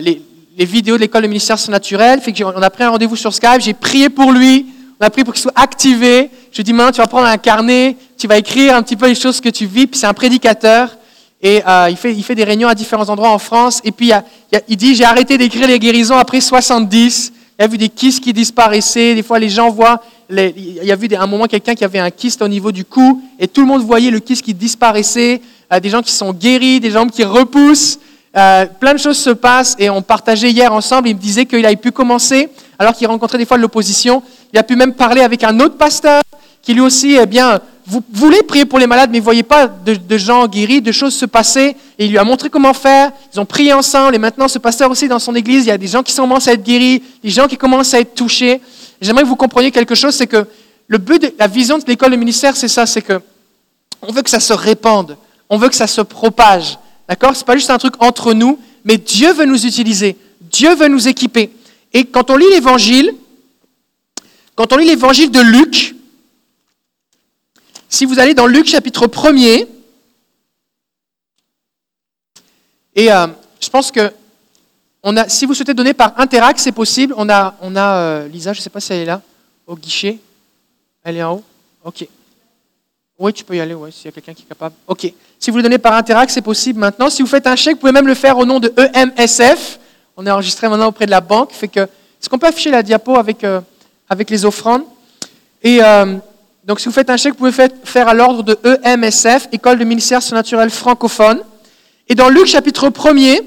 les, 0.00 0.22
les 0.58 0.64
vidéos 0.64 0.96
de 0.96 1.02
l'école 1.02 1.22
de 1.22 1.28
ministère 1.28 1.58
surnaturel. 1.58 2.20
Fait 2.20 2.32
que 2.32 2.42
on 2.42 2.60
a 2.60 2.70
pris 2.70 2.82
un 2.82 2.90
rendez-vous 2.90 3.14
sur 3.14 3.32
Skype. 3.32 3.60
J'ai 3.60 3.74
prié 3.74 4.10
pour 4.10 4.32
lui. 4.32 4.66
On 5.00 5.06
a 5.06 5.10
prié 5.10 5.24
pour 5.24 5.32
qu'il 5.32 5.42
soit 5.42 5.52
activé. 5.54 6.30
Je 6.50 6.56
lui 6.56 6.60
ai 6.60 6.64
dit, 6.64 6.72
maintenant, 6.72 6.90
tu 6.90 7.00
vas 7.00 7.06
prendre 7.06 7.28
un 7.28 7.38
carnet. 7.38 7.96
Tu 8.18 8.26
vas 8.26 8.36
écrire 8.36 8.74
un 8.74 8.82
petit 8.82 8.96
peu 8.96 9.06
les 9.06 9.14
choses 9.14 9.40
que 9.40 9.48
tu 9.48 9.66
vis. 9.66 9.86
Puis 9.86 10.00
c'est 10.00 10.08
un 10.08 10.14
prédicateur. 10.14 10.96
Et 11.40 11.62
euh, 11.64 11.88
il, 11.88 11.96
fait, 11.96 12.34
des 12.34 12.42
réunions 12.42 12.66
à 12.66 12.74
différents 12.74 13.08
endroits 13.08 13.30
en 13.30 13.38
France. 13.38 13.80
Et 13.84 13.92
puis 13.92 14.10
il, 14.66 14.76
dit 14.76 14.96
J'ai 14.96 15.04
arrêté 15.04 15.38
d'écrire 15.38 15.68
les 15.68 15.78
guérisons 15.78 16.16
après 16.16 16.40
70. 16.40 17.32
Il 17.56 17.64
a 17.64 17.68
vu 17.68 17.78
des 17.78 17.88
kystes 17.88 18.24
qui 18.24 18.32
disparaissaient. 18.32 19.14
Des 19.14 19.22
fois, 19.22 19.38
les 19.38 19.48
gens 19.48 19.70
voient. 19.70 20.02
il 20.28 20.80
y 20.82 20.90
a 20.90 20.96
vu 20.96 21.08
un 21.16 21.26
moment 21.28 21.46
quelqu'un 21.46 21.76
qui 21.76 21.84
avait 21.84 22.00
un 22.00 22.10
kyste 22.10 22.42
au 22.42 22.48
niveau 22.48 22.72
du 22.72 22.84
cou. 22.84 23.22
Et 23.38 23.46
tout 23.46 23.60
le 23.60 23.68
monde 23.68 23.82
voyait 23.82 24.10
le 24.10 24.18
kyste 24.18 24.44
qui 24.44 24.54
disparaissait. 24.54 25.40
Euh, 25.72 25.78
des 25.78 25.88
gens 25.90 26.02
qui 26.02 26.10
sont 26.10 26.32
guéris, 26.32 26.80
des 26.80 26.90
jambes 26.90 27.12
qui 27.12 27.22
repoussent. 27.22 28.00
Euh, 28.36 28.66
plein 28.66 28.92
de 28.92 28.98
choses 28.98 29.18
se 29.18 29.30
passent. 29.30 29.76
Et 29.78 29.90
on 29.90 30.02
partageait 30.02 30.50
hier 30.50 30.72
ensemble. 30.72 31.08
Il 31.08 31.16
me 31.16 31.20
disait 31.20 31.46
qu'il 31.46 31.64
avait 31.64 31.76
pu 31.76 31.92
commencer, 31.92 32.48
alors 32.78 32.94
qu'il 32.94 33.06
rencontrait 33.06 33.38
des 33.38 33.46
fois 33.46 33.56
de 33.56 33.62
l'opposition. 33.62 34.22
Il 34.52 34.58
a 34.58 34.62
pu 34.62 34.76
même 34.76 34.94
parler 34.94 35.22
avec 35.22 35.44
un 35.44 35.58
autre 35.60 35.76
pasteur 35.76 36.22
qui 36.62 36.74
lui 36.74 36.80
aussi, 36.80 37.16
eh 37.20 37.26
bien, 37.26 37.60
vous 37.86 38.02
prier 38.46 38.66
pour 38.66 38.78
les 38.78 38.86
malades, 38.86 39.10
mais 39.10 39.18
ne 39.18 39.24
voyez 39.24 39.42
pas 39.42 39.66
de, 39.66 40.18
gens 40.18 40.46
guéris, 40.46 40.82
de 40.82 40.92
choses 40.92 41.14
se 41.14 41.24
passer. 41.24 41.74
Et 41.98 42.04
il 42.04 42.10
lui 42.10 42.18
a 42.18 42.24
montré 42.24 42.50
comment 42.50 42.74
faire. 42.74 43.10
Ils 43.32 43.40
ont 43.40 43.46
prié 43.46 43.72
ensemble. 43.72 44.14
Et 44.14 44.18
maintenant, 44.18 44.48
ce 44.48 44.58
pasteur 44.58 44.90
aussi, 44.90 45.08
dans 45.08 45.18
son 45.18 45.34
église, 45.34 45.64
il 45.64 45.68
y 45.68 45.72
a 45.72 45.78
des 45.78 45.86
gens 45.86 46.02
qui 46.02 46.14
commencent 46.14 46.48
à 46.48 46.52
être 46.52 46.62
guéris, 46.62 47.02
des 47.22 47.30
gens 47.30 47.46
qui 47.46 47.56
commencent 47.56 47.94
à 47.94 48.00
être 48.00 48.14
touchés. 48.14 48.60
J'aimerais 49.00 49.22
que 49.22 49.28
vous 49.28 49.36
compreniez 49.36 49.70
quelque 49.70 49.94
chose, 49.94 50.14
c'est 50.14 50.26
que 50.26 50.46
le 50.88 50.98
but 50.98 51.34
la 51.38 51.46
vision 51.46 51.78
de 51.78 51.84
l'école 51.86 52.10
de 52.10 52.16
ministère, 52.16 52.56
c'est 52.56 52.68
ça, 52.68 52.84
c'est 52.86 53.02
que 53.02 53.20
on 54.02 54.12
veut 54.12 54.22
que 54.22 54.30
ça 54.30 54.40
se 54.40 54.52
répande, 54.52 55.16
on 55.48 55.58
veut 55.58 55.68
que 55.68 55.74
ça 55.74 55.86
se 55.86 56.00
propage. 56.00 56.78
D'accord? 57.08 57.34
C'est 57.34 57.46
pas 57.46 57.56
juste 57.56 57.70
un 57.70 57.78
truc 57.78 57.94
entre 58.00 58.34
nous, 58.34 58.58
mais 58.84 58.98
Dieu 58.98 59.32
veut 59.32 59.46
nous 59.46 59.66
utiliser, 59.66 60.16
Dieu 60.40 60.74
veut 60.74 60.88
nous 60.88 61.08
équiper. 61.08 61.50
Et 61.92 62.04
quand 62.04 62.30
on 62.30 62.36
lit 62.36 62.50
l'évangile, 62.50 63.14
quand 64.54 64.72
on 64.72 64.76
lit 64.76 64.86
l'évangile 64.86 65.30
de 65.30 65.40
Luc, 65.40 65.94
si 67.88 68.04
vous 68.04 68.18
allez 68.18 68.34
dans 68.34 68.46
Luc 68.46 68.66
chapitre 68.66 69.06
1er, 69.06 69.66
et 72.94 73.12
euh, 73.12 73.26
je 73.60 73.68
pense 73.70 73.90
que 73.90 74.12
on 75.02 75.16
a, 75.16 75.28
si 75.28 75.46
vous 75.46 75.54
souhaitez 75.54 75.74
donner 75.74 75.94
par 75.94 76.18
Interact, 76.18 76.58
c'est 76.58 76.72
possible. 76.72 77.14
On 77.16 77.28
a, 77.30 77.56
on 77.60 77.76
a 77.76 77.94
euh, 77.94 78.28
Lisa, 78.28 78.52
je 78.52 78.58
ne 78.58 78.62
sais 78.62 78.70
pas 78.70 78.80
si 78.80 78.92
elle 78.92 79.00
est 79.00 79.04
là, 79.06 79.22
au 79.66 79.76
guichet. 79.76 80.18
Elle 81.04 81.16
est 81.16 81.22
en 81.22 81.36
haut? 81.36 81.44
Ok. 81.84 82.06
Oui, 83.18 83.32
tu 83.32 83.42
peux 83.42 83.56
y 83.56 83.60
aller, 83.60 83.74
ouais, 83.74 83.90
s'il 83.90 84.04
y 84.04 84.08
a 84.08 84.12
quelqu'un 84.12 84.32
qui 84.32 84.42
est 84.42 84.48
capable. 84.48 84.76
Ok. 84.86 85.12
Si 85.40 85.50
vous 85.50 85.56
le 85.56 85.62
donnez 85.64 85.78
par 85.78 85.94
Interact, 85.94 86.30
c'est 86.30 86.40
possible 86.40 86.78
maintenant. 86.78 87.10
Si 87.10 87.20
vous 87.20 87.28
faites 87.28 87.48
un 87.48 87.56
chèque, 87.56 87.74
vous 87.74 87.80
pouvez 87.80 87.92
même 87.92 88.06
le 88.06 88.14
faire 88.14 88.38
au 88.38 88.44
nom 88.44 88.60
de 88.60 88.72
EMSF. 88.76 89.80
On 90.16 90.24
est 90.24 90.30
enregistré 90.30 90.68
maintenant 90.68 90.86
auprès 90.86 91.06
de 91.06 91.10
la 91.10 91.20
banque. 91.20 91.50
Fait 91.52 91.66
que, 91.66 91.80
est-ce 91.80 92.28
qu'on 92.28 92.38
peut 92.38 92.46
afficher 92.46 92.70
la 92.70 92.82
diapo 92.82 93.16
avec, 93.16 93.42
euh, 93.42 93.60
avec 94.08 94.30
les 94.30 94.44
offrandes 94.44 94.84
Et 95.64 95.82
euh, 95.82 96.16
donc, 96.64 96.78
si 96.78 96.86
vous 96.86 96.92
faites 96.92 97.10
un 97.10 97.16
chèque, 97.16 97.32
vous 97.32 97.38
pouvez 97.38 97.52
faire, 97.52 97.70
faire 97.82 98.06
à 98.06 98.14
l'ordre 98.14 98.44
de 98.44 98.56
EMSF, 98.84 99.48
École 99.50 99.80
de 99.80 99.84
ministère 99.84 100.22
surnaturel 100.22 100.70
francophone. 100.70 101.42
Et 102.06 102.14
dans 102.14 102.28
Luc 102.28 102.46
chapitre 102.46 102.88
1er, 102.88 103.40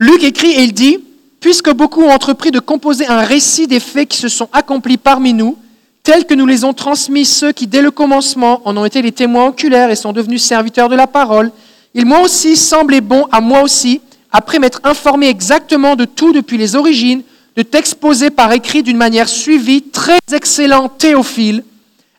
Luc 0.00 0.22
écrit 0.22 0.50
et 0.50 0.62
il 0.64 0.74
dit, 0.74 0.98
Puisque 1.44 1.70
beaucoup 1.70 2.02
ont 2.02 2.10
entrepris 2.10 2.50
de 2.50 2.58
composer 2.58 3.06
un 3.06 3.20
récit 3.20 3.66
des 3.66 3.78
faits 3.78 4.08
qui 4.08 4.16
se 4.16 4.28
sont 4.28 4.48
accomplis 4.50 4.96
parmi 4.96 5.34
nous, 5.34 5.58
tels 6.04 6.26
que 6.26 6.34
nous 6.34 6.46
les 6.46 6.64
ont 6.64 6.74
transmis 6.74 7.24
ceux 7.24 7.50
qui, 7.50 7.66
dès 7.66 7.82
le 7.82 7.90
commencement, 7.90 8.60
en 8.66 8.76
ont 8.76 8.84
été 8.84 9.02
les 9.02 9.10
témoins 9.10 9.48
oculaires 9.48 9.90
et 9.90 9.96
sont 9.96 10.12
devenus 10.12 10.44
serviteurs 10.44 10.90
de 10.90 10.94
la 10.94 11.06
parole, 11.06 11.50
il 11.94 12.06
m'a 12.06 12.20
aussi 12.20 12.56
semblé 12.56 13.00
bon 13.00 13.26
à 13.32 13.40
moi 13.40 13.62
aussi, 13.62 14.00
après 14.30 14.58
m'être 14.58 14.80
informé 14.84 15.28
exactement 15.28 15.96
de 15.96 16.04
tout 16.04 16.32
depuis 16.32 16.58
les 16.58 16.76
origines, 16.76 17.22
de 17.56 17.62
t'exposer 17.62 18.30
par 18.30 18.52
écrit 18.52 18.82
d'une 18.82 18.98
manière 18.98 19.28
suivie, 19.28 19.82
très 19.82 20.18
excellent 20.32 20.88
Théophile, 20.88 21.64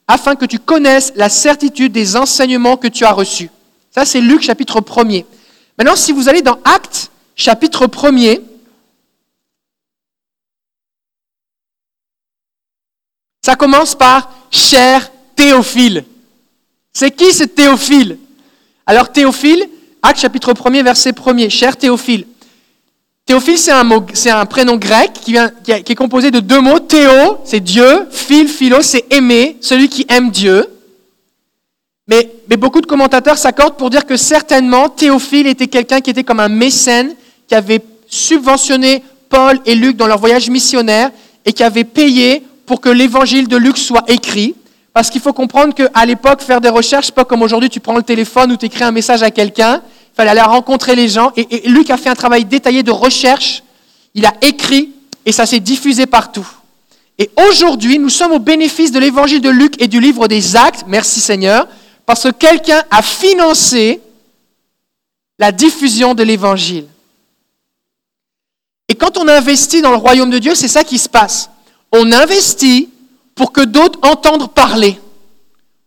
afin 0.07 0.35
que 0.35 0.45
tu 0.45 0.57
connaisses 0.57 1.13
la 1.15 1.29
certitude 1.29 1.91
des 1.91 2.15
enseignements 2.15 2.77
que 2.77 2.87
tu 2.87 3.05
as 3.05 3.11
reçus. 3.11 3.49
Ça, 3.91 4.05
c'est 4.05 4.21
Luc 4.21 4.41
chapitre 4.41 4.81
1er. 4.81 5.25
Maintenant, 5.77 5.95
si 5.95 6.11
vous 6.11 6.27
allez 6.27 6.41
dans 6.41 6.57
Actes 6.63 7.11
chapitre 7.35 7.85
1er, 7.85 8.41
ça 13.45 13.55
commence 13.55 13.93
par 13.93 14.31
cher 14.49 15.11
Théophile. 15.35 16.03
C'est 16.91 17.11
qui 17.11 17.31
ce 17.31 17.43
Théophile? 17.43 18.17
Alors 18.87 19.11
Théophile, 19.11 19.69
Actes 20.01 20.21
chapitre 20.21 20.51
1er, 20.53 20.83
verset 20.83 21.11
1er, 21.11 21.51
cher 21.51 21.77
Théophile. 21.77 22.25
Théophile, 23.23 23.59
c'est 23.59 24.31
un, 24.31 24.45
prénom 24.47 24.77
grec 24.77 25.11
qui, 25.13 25.35
est 25.35 25.95
composé 25.95 26.31
de 26.31 26.39
deux 26.39 26.59
mots. 26.59 26.79
Théo, 26.79 27.37
c'est 27.45 27.59
Dieu. 27.59 28.07
Phil, 28.09 28.47
philo, 28.47 28.81
c'est 28.81 29.05
aimer, 29.13 29.57
celui 29.61 29.89
qui 29.89 30.07
aime 30.09 30.31
Dieu. 30.31 30.67
Mais 32.07 32.27
beaucoup 32.57 32.81
de 32.81 32.87
commentateurs 32.87 33.37
s'accordent 33.37 33.77
pour 33.77 33.91
dire 33.91 34.07
que 34.07 34.17
certainement 34.17 34.89
Théophile 34.89 35.45
était 35.45 35.67
quelqu'un 35.67 36.01
qui 36.01 36.09
était 36.09 36.23
comme 36.23 36.39
un 36.39 36.49
mécène, 36.49 37.13
qui 37.47 37.53
avait 37.53 37.81
subventionné 38.07 39.03
Paul 39.29 39.59
et 39.67 39.75
Luc 39.75 39.97
dans 39.97 40.07
leur 40.07 40.17
voyage 40.17 40.49
missionnaire 40.49 41.11
et 41.45 41.53
qui 41.53 41.61
avait 41.61 41.83
payé 41.83 42.41
pour 42.65 42.81
que 42.81 42.89
l'évangile 42.89 43.47
de 43.47 43.57
Luc 43.57 43.77
soit 43.77 44.03
écrit. 44.07 44.55
Parce 44.93 45.09
qu'il 45.09 45.21
faut 45.21 45.33
comprendre 45.33 45.73
qu'à 45.73 46.05
l'époque, 46.05 46.41
faire 46.41 46.61
des 46.61 46.69
recherches, 46.69 47.11
pas 47.11 47.25
comme 47.25 47.41
aujourd'hui, 47.41 47.69
tu 47.69 47.79
prends 47.79 47.97
le 47.97 48.03
téléphone 48.03 48.51
ou 48.53 48.57
tu 48.57 48.65
écris 48.65 48.83
un 48.83 48.91
message 48.91 49.23
à 49.23 49.31
quelqu'un. 49.31 49.81
Il 50.13 50.15
fallait 50.15 50.29
aller 50.29 50.41
rencontrer 50.41 50.95
les 50.95 51.09
gens. 51.09 51.31
Et, 51.35 51.67
et 51.67 51.69
Luc 51.69 51.89
a 51.89 51.97
fait 51.97 52.09
un 52.09 52.15
travail 52.15 52.45
détaillé 52.45 52.81
de 52.81 52.91
recherche. 52.91 53.63
Il 54.13 54.25
a 54.25 54.33
écrit 54.41 54.91
et 55.25 55.31
ça 55.31 55.45
s'est 55.45 55.59
diffusé 55.59 56.05
partout. 56.05 56.47
Et 57.17 57.29
aujourd'hui, 57.49 57.99
nous 57.99 58.09
sommes 58.09 58.33
au 58.33 58.39
bénéfice 58.39 58.91
de 58.91 58.99
l'évangile 58.99 59.41
de 59.41 59.49
Luc 59.49 59.81
et 59.81 59.87
du 59.87 59.99
livre 59.99 60.27
des 60.27 60.55
actes. 60.55 60.85
Merci 60.87 61.19
Seigneur. 61.19 61.67
Parce 62.05 62.23
que 62.23 62.29
quelqu'un 62.29 62.83
a 62.91 63.01
financé 63.01 64.01
la 65.39 65.51
diffusion 65.51 66.13
de 66.13 66.23
l'évangile. 66.23 66.85
Et 68.87 68.95
quand 68.95 69.17
on 69.17 69.27
investit 69.27 69.81
dans 69.81 69.91
le 69.91 69.97
royaume 69.97 70.29
de 70.29 70.39
Dieu, 70.39 70.55
c'est 70.55 70.67
ça 70.67 70.83
qui 70.83 70.99
se 70.99 71.09
passe. 71.09 71.49
On 71.97 72.11
investit 72.11 72.89
pour 73.35 73.51
que 73.51 73.61
d'autres 73.61 73.99
entendent 74.03 74.49
parler, 74.53 74.99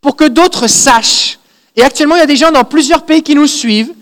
pour 0.01 0.17
que 0.17 0.25
d'autres 0.25 0.67
sachent. 0.67 1.39
Et 1.77 1.83
actuellement, 1.83 2.17
il 2.17 2.21
y 2.21 2.23
a 2.23 2.27
des 2.27 2.37
gens 2.37 2.51
dans 2.51 2.65
plusieurs 2.65 3.03
pays 3.05 3.23
qui 3.23 3.35
nous 3.35 3.47
suivent 3.47 3.93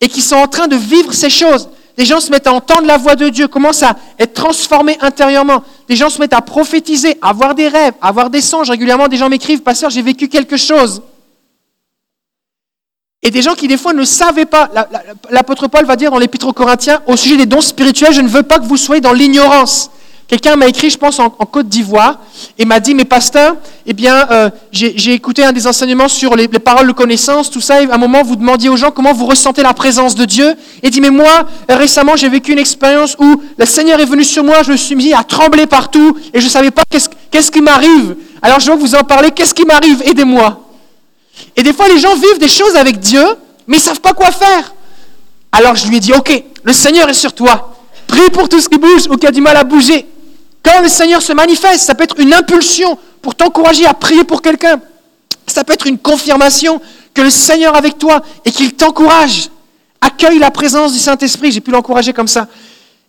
et 0.00 0.08
qui 0.08 0.22
sont 0.22 0.36
en 0.36 0.46
train 0.48 0.68
de 0.68 0.76
vivre 0.76 1.12
ces 1.12 1.30
choses. 1.30 1.68
Des 1.96 2.04
gens 2.04 2.20
se 2.20 2.30
mettent 2.30 2.46
à 2.46 2.52
entendre 2.52 2.86
la 2.86 2.96
voix 2.96 3.16
de 3.16 3.28
Dieu, 3.28 3.48
commencent 3.48 3.82
à 3.82 3.96
être 4.20 4.34
transformés 4.34 4.96
intérieurement. 5.00 5.64
Des 5.88 5.96
gens 5.96 6.10
se 6.10 6.20
mettent 6.20 6.32
à 6.32 6.42
prophétiser, 6.42 7.18
à 7.20 7.30
avoir 7.30 7.54
des 7.56 7.66
rêves, 7.66 7.94
à 8.00 8.08
avoir 8.08 8.30
des 8.30 8.40
songes. 8.40 8.70
Régulièrement, 8.70 9.08
des 9.08 9.16
gens 9.16 9.28
m'écrivent, 9.28 9.62
Pasteur, 9.62 9.90
j'ai 9.90 10.02
vécu 10.02 10.28
quelque 10.28 10.56
chose. 10.56 11.02
et 13.20 13.32
des 13.32 13.42
gens 13.42 13.54
qui 13.56 13.66
des 13.66 13.76
fois 13.76 13.92
ne 13.94 14.04
savaient 14.04 14.46
pas. 14.46 14.70
La- 14.72 14.88
la- 14.92 15.02
L'apôtre 15.30 15.66
Paul 15.66 15.84
va 15.84 15.96
dire 15.96 16.12
dans 16.12 16.18
l'Épître 16.20 16.46
aux 16.46 16.52
Corinthiens, 16.52 17.02
au 17.08 17.16
sujet 17.16 17.36
des 17.36 17.46
dons 17.46 17.60
spirituels, 17.60 18.12
je 18.14 18.20
ne 18.20 18.28
veux 18.28 18.44
pas 18.44 18.60
que 18.60 18.64
vous 18.64 18.76
soyez 18.76 19.00
dans 19.00 19.12
l'ignorance. 19.12 19.90
Quelqu'un 20.28 20.56
m'a 20.56 20.66
écrit, 20.68 20.90
je 20.90 20.98
pense, 20.98 21.18
en, 21.18 21.30
Côte 21.30 21.68
d'Ivoire, 21.68 22.18
et 22.58 22.66
m'a 22.66 22.80
dit, 22.80 22.94
mais 22.94 23.06
pasteur, 23.06 23.56
eh 23.86 23.94
bien, 23.94 24.28
euh, 24.30 24.50
j'ai 24.70 25.14
écouté 25.14 25.42
un 25.42 25.52
des 25.52 25.66
enseignements 25.66 26.08
sur 26.08 26.36
les, 26.36 26.46
les 26.46 26.58
paroles 26.58 26.86
de 26.86 26.92
connaissance, 26.92 27.50
tout 27.50 27.62
ça, 27.62 27.82
et 27.82 27.90
à 27.90 27.94
un 27.94 27.98
moment, 27.98 28.22
vous 28.22 28.36
demandiez 28.36 28.68
aux 28.68 28.76
gens 28.76 28.90
comment 28.90 29.14
vous 29.14 29.24
ressentez 29.24 29.62
la 29.62 29.72
présence 29.72 30.14
de 30.14 30.26
Dieu. 30.26 30.54
Et 30.82 30.90
dit, 30.90 31.00
mais 31.00 31.10
moi, 31.10 31.46
récemment, 31.68 32.14
j'ai 32.14 32.28
vécu 32.28 32.52
une 32.52 32.58
expérience 32.58 33.16
où 33.18 33.42
le 33.56 33.64
Seigneur 33.64 33.98
est 34.00 34.04
venu 34.04 34.22
sur 34.22 34.44
moi, 34.44 34.62
je 34.62 34.72
me 34.72 34.76
suis 34.76 34.94
mis 34.94 35.14
à 35.14 35.24
trembler 35.24 35.66
partout, 35.66 36.16
et 36.34 36.40
je 36.40 36.44
ne 36.44 36.50
savais 36.50 36.70
pas 36.70 36.82
qu'est-ce 36.90 37.50
qui 37.50 37.60
m'arrive. 37.62 38.14
Alors, 38.42 38.60
je 38.60 38.70
veux 38.70 38.76
vous 38.76 38.94
en 38.94 39.02
parler, 39.04 39.30
qu'est-ce 39.30 39.54
qui 39.54 39.64
m'arrive? 39.64 40.02
Aidez-moi. 40.04 40.60
Et 41.56 41.62
des 41.62 41.72
fois, 41.72 41.88
les 41.88 41.98
gens 41.98 42.14
vivent 42.14 42.38
des 42.38 42.48
choses 42.48 42.76
avec 42.76 43.00
Dieu, 43.00 43.24
mais 43.66 43.76
ils 43.76 43.80
ne 43.80 43.84
savent 43.84 44.00
pas 44.00 44.12
quoi 44.12 44.30
faire. 44.30 44.74
Alors 45.52 45.76
je 45.76 45.88
lui 45.88 45.96
ai 45.96 46.00
dit, 46.00 46.12
ok, 46.12 46.44
le 46.62 46.72
Seigneur 46.72 47.08
est 47.08 47.14
sur 47.14 47.32
toi. 47.32 47.74
Prie 48.06 48.30
pour 48.32 48.48
tout 48.48 48.60
ce 48.60 48.68
qui 48.68 48.78
bouge 48.78 49.06
ou 49.10 49.16
qui 49.16 49.26
a 49.26 49.30
du 49.30 49.40
mal 49.40 49.56
à 49.56 49.64
bouger. 49.64 50.06
Quand 50.62 50.82
le 50.82 50.88
Seigneur 50.88 51.22
se 51.22 51.32
manifeste, 51.32 51.80
ça 51.80 51.94
peut 51.94 52.04
être 52.04 52.18
une 52.18 52.34
impulsion 52.34 52.98
pour 53.22 53.34
t'encourager 53.34 53.86
à 53.86 53.94
prier 53.94 54.24
pour 54.24 54.42
quelqu'un. 54.42 54.80
Ça 55.46 55.64
peut 55.64 55.72
être 55.72 55.86
une 55.86 55.98
confirmation 55.98 56.80
que 57.14 57.22
le 57.22 57.30
Seigneur 57.30 57.74
est 57.74 57.78
avec 57.78 57.98
toi 57.98 58.22
et 58.44 58.50
qu'il 58.50 58.74
t'encourage. 58.74 59.48
Accueille 60.00 60.38
la 60.38 60.50
présence 60.50 60.92
du 60.92 60.98
Saint-Esprit. 60.98 61.52
J'ai 61.52 61.60
pu 61.60 61.70
l'encourager 61.70 62.12
comme 62.12 62.28
ça. 62.28 62.48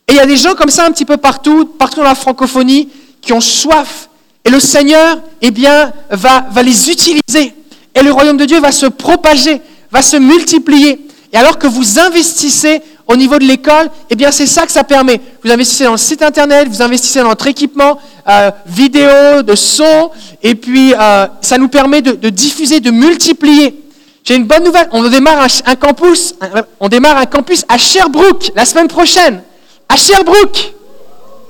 Et 0.08 0.14
il 0.14 0.16
y 0.16 0.20
a 0.20 0.26
des 0.26 0.38
gens 0.38 0.56
comme 0.56 0.70
ça 0.70 0.86
un 0.86 0.92
petit 0.92 1.06
peu 1.06 1.18
partout, 1.18 1.66
partout 1.66 1.98
dans 1.98 2.06
la 2.06 2.16
francophonie, 2.16 2.90
qui 3.22 3.34
ont 3.34 3.42
soif. 3.42 4.10
Et 4.44 4.50
le 4.50 4.60
Seigneur, 4.60 5.20
eh 5.42 5.52
bien, 5.52 5.92
va, 6.10 6.46
va 6.50 6.64
les 6.64 6.90
utiliser. 6.90 7.54
Et 7.94 8.02
le 8.02 8.12
royaume 8.12 8.38
de 8.38 8.46
Dieu 8.46 8.60
va 8.60 8.72
se 8.72 8.86
propager, 8.88 9.62
va 9.92 10.02
se 10.02 10.18
multiplier. 10.18 11.00
Et 11.32 11.38
alors 11.38 11.60
que 11.60 11.68
vous 11.68 12.00
investissez 12.00 12.82
au 13.08 13.16
niveau 13.16 13.38
de 13.38 13.44
l'école, 13.44 13.90
eh 14.10 14.16
bien, 14.16 14.32
c'est 14.32 14.48
ça 14.48 14.66
que 14.66 14.72
ça 14.72 14.84
permet. 14.84 15.22
Vous 15.44 15.52
investissez 15.52 15.84
dans 15.84 15.92
le 15.92 15.98
site 15.98 16.22
internet, 16.22 16.68
vous 16.68 16.82
investissez 16.82 17.20
dans 17.20 17.30
notre 17.30 17.48
équipement 17.48 18.00
euh, 18.28 18.52
vidéo, 18.66 19.44
de 19.44 19.56
son, 19.56 20.12
et 20.42 20.56
puis 20.56 20.94
euh, 20.94 21.28
ça 21.42 21.58
nous 21.58 21.68
permet 21.68 22.02
de, 22.02 22.30
diffuser, 22.30 22.80
de 22.80 22.92
multiplier. 22.92 23.84
J'ai 24.24 24.36
une 24.36 24.46
bonne 24.46 24.64
nouvelle. 24.64 24.88
On 24.92 25.08
démarre 25.08 25.48
un, 25.66 25.76
campus, 25.76 26.36
on 26.80 26.90
démarre 26.90 27.18
un 27.18 27.26
campus 27.26 27.66
à 27.68 27.78
Sherbrooke 27.78 28.52
la 28.56 28.66
semaine 28.66 28.88
prochaine. 28.88 29.42
À 29.88 29.96
Sherbrooke. 29.96 30.74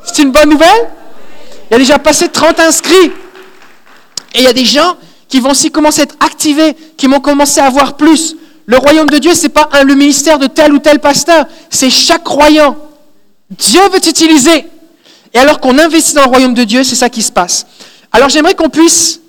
C'est 0.06 0.22
une 0.22 0.32
bonne 0.32 0.50
nouvelle? 0.50 0.90
Il 1.70 1.74
y 1.74 1.76
a 1.76 1.80
déjà 1.80 2.00
passé 2.00 2.30
30 2.30 2.60
inscrits. 2.60 3.12
Et 4.34 4.40
il 4.40 4.44
y 4.44 4.48
a 4.48 4.54
des 4.54 4.66
gens 4.66 4.96
qui 5.28 5.40
vont 5.40 5.52
aussi 5.52 5.72
commencer 5.72 6.02
à 6.02 6.04
être 6.06 6.16
activés, 6.20 6.76
qui 6.98 7.08
vont 7.08 7.20
commencer 7.20 7.60
à 7.60 7.70
voir 7.70 7.98
plus. 7.98 8.36
Le 8.70 8.78
royaume 8.78 9.10
de 9.10 9.18
Dieu, 9.18 9.34
ce 9.34 9.44
n'est 9.44 9.50
pas 9.50 9.68
un- 9.72 9.82
le 9.84 9.96
ministère 9.96 10.38
de 10.38 10.46
tel 10.46 10.72
ou 10.72 10.78
tel 10.78 11.00
pasteur, 11.00 11.48
c'est 11.72 11.90
chaque 11.90 12.24
croyant. 12.24 12.78
Dieu 13.50 13.82
veut 13.92 14.00
t'utiliser. 14.00 14.68
Et 15.34 15.40
alors 15.40 15.60
qu'on 15.60 15.80
investit 15.80 16.14
dans 16.14 16.22
le 16.22 16.28
royaume 16.30 16.54
de 16.54 16.64
Dieu, 16.64 16.84
c'est 16.84 16.94
ça 16.96 17.10
qui 17.10 17.24
se 17.24 17.32
passe. 17.32 17.66
Alors 18.12 18.30
j'aimerais 18.30 18.54
qu'on 18.54 18.70
puisse, 18.70 19.22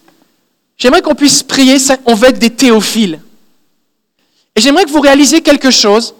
j'aimerais 0.76 1.00
qu'on 1.00 1.14
puisse 1.14 1.42
prier, 1.42 1.78
on 2.04 2.14
veut 2.14 2.28
être 2.28 2.38
des 2.38 2.50
théophiles. 2.50 3.18
Et 4.56 4.60
j'aimerais 4.60 4.84
que 4.84 4.90
vous 4.90 5.00
réalisiez 5.00 5.40
quelque 5.40 5.70
chose, 5.70 6.14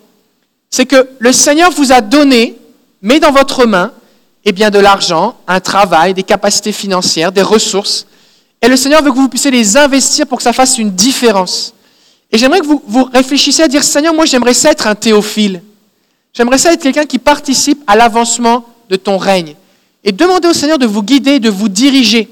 c'est 0.71 0.87
que 0.87 1.07
le 1.19 1.33
Seigneur 1.35 1.71
vous 1.73 1.93
a 1.93 2.01
donné, 2.01 2.57
met 3.03 3.21
dans 3.21 3.33
votre 3.33 3.67
main, 3.67 3.93
eh 4.47 4.53
bien 4.53 4.71
de 4.71 4.79
l'argent, 4.79 5.37
un 5.47 5.61
travail, 5.61 6.15
des 6.15 6.23
capacités 6.23 6.73
financières, 6.73 7.33
des 7.33 7.43
ressources. 7.43 8.07
Et 8.63 8.69
le 8.69 8.79
Seigneur 8.79 9.03
veut 9.03 9.11
que 9.11 9.17
vous 9.17 9.29
puissiez 9.29 9.51
les 9.51 9.77
investir 9.77 10.27
pour 10.27 10.39
que 10.39 10.45
ça 10.45 10.55
fasse 10.55 10.79
une 10.79 10.93
différence. 10.93 11.75
Et 12.33 12.39
j'aimerais 12.39 12.61
que 12.61 12.67
vous, 12.67 13.05
réfléchissiez 13.13 13.65
à 13.65 13.69
dire, 13.69 13.83
Seigneur, 13.83 14.15
moi 14.15 14.25
j'aimerais 14.25 14.55
ça 14.55 14.71
être 14.71 14.87
un 14.87 14.95
théophile. 14.95 15.63
J'aimerais 16.33 16.59
ça 16.59 16.73
être 16.73 16.83
quelqu'un 16.83 17.07
qui 17.07 17.19
participe 17.19 17.83
à 17.87 17.97
l'avancement 17.97 18.65
de 18.89 18.97
ton 18.97 19.19
règne. 19.19 19.57
Et 20.05 20.13
demandez 20.13 20.49
au 20.49 20.53
Seigneur 20.53 20.79
de 20.79 20.87
vous 20.87 21.03
guider, 21.03 21.41
de 21.41 21.51
vous 21.51 21.69
diriger, 21.69 22.29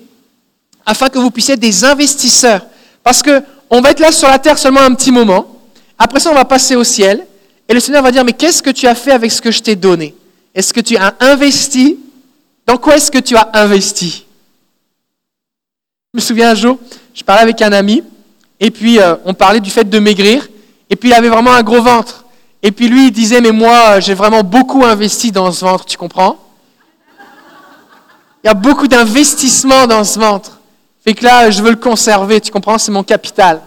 afin 0.87 1.09
que 1.09 1.19
vous 1.19 1.31
puissiez 1.31 1.55
être 1.55 1.61
des 1.61 1.85
investisseurs. 1.85 2.67
Parce 3.03 3.23
que 3.23 3.43
on 3.71 3.81
va 3.81 3.91
être 3.91 4.01
là 4.01 4.13
sur 4.13 4.29
la 4.29 4.39
terre 4.39 4.57
seulement 4.59 4.81
un 4.81 4.95
petit 4.95 5.13
moment. 5.13 5.47
Après 5.99 6.21
ça, 6.21 6.31
on 6.31 6.35
va 6.35 6.45
passer 6.45 6.77
au 6.77 6.85
ciel. 6.85 7.27
Et 7.69 7.75
le 7.75 7.81
Seigneur 7.81 8.03
va 8.03 8.11
dire, 8.11 8.25
mais 8.25 8.33
qu'est-ce 8.33 8.63
que 8.63 8.71
tu 8.71 8.87
as 8.87 8.95
fait 8.95 9.11
avec 9.11 9.31
ce 9.31 9.43
que 9.43 9.51
je 9.51 9.61
t'ai 9.61 9.77
donné? 9.77 10.15
Est-ce 10.55 10.73
que 10.73 10.81
tu 10.81 10.97
as 10.97 11.15
investi? 11.21 11.99
Dans 12.67 12.79
quoi 12.79 12.97
est-ce 12.97 13.11
que 13.11 13.19
tu 13.19 13.37
as 13.37 13.51
investi? 13.53 14.25
Je 16.15 16.19
me 16.19 16.23
souviens 16.23 16.51
un 16.51 16.55
jour, 16.55 16.79
je 17.15 17.23
parlais 17.23 17.43
avec 17.43 17.61
un 17.61 17.73
ami, 17.73 18.03
et 18.61 18.71
puis 18.71 19.01
euh, 19.01 19.17
on 19.25 19.35
parlait 19.35 19.61
du 19.61 19.71
fait 19.71 19.85
de 19.85 19.99
maigrir, 19.99 20.49
et 20.91 20.97
puis 20.97 21.11
il 21.11 21.13
avait 21.13 21.29
vraiment 21.29 21.53
un 21.53 21.63
gros 21.63 21.83
ventre. 21.83 22.25
Et 22.63 22.73
puis 22.73 22.89
lui, 22.89 23.07
il 23.07 23.13
disait, 23.13 23.41
mais 23.41 23.53
moi, 23.53 23.97
euh, 23.97 24.01
j'ai 24.01 24.15
vraiment 24.15 24.43
beaucoup 24.43 24.85
investi 24.85 25.31
dans 25.31 25.51
ce 25.53 25.65
ventre, 25.65 25.85
tu 25.85 25.97
comprends? 25.97 26.37
Il 28.43 28.47
y 28.47 28.51
a 28.51 28.55
beaucoup 28.55 28.89
d'investissement 28.89 29.87
dans 29.87 30.05
ce 30.05 30.19
ventre. 30.19 30.59
Fait 31.05 31.15
que 31.15 31.25
là, 31.25 31.51
je 31.51 31.63
veux 31.63 31.71
le 31.71 31.77
conserver, 31.77 32.41
tu 32.41 32.51
comprends? 32.51 32.79
C'est 32.79 32.93
mon 32.93 33.03
capital. 33.03 33.61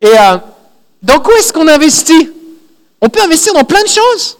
Et 0.00 0.08
euh, 0.08 0.38
dans 1.02 1.18
quoi 1.20 1.36
est-ce 1.38 1.52
qu'on 1.52 1.66
investit? 1.66 2.30
On 3.00 3.08
peut 3.08 3.22
investir 3.22 3.52
dans 3.52 3.64
plein 3.64 3.82
de 3.82 3.88
choses. 3.88 4.38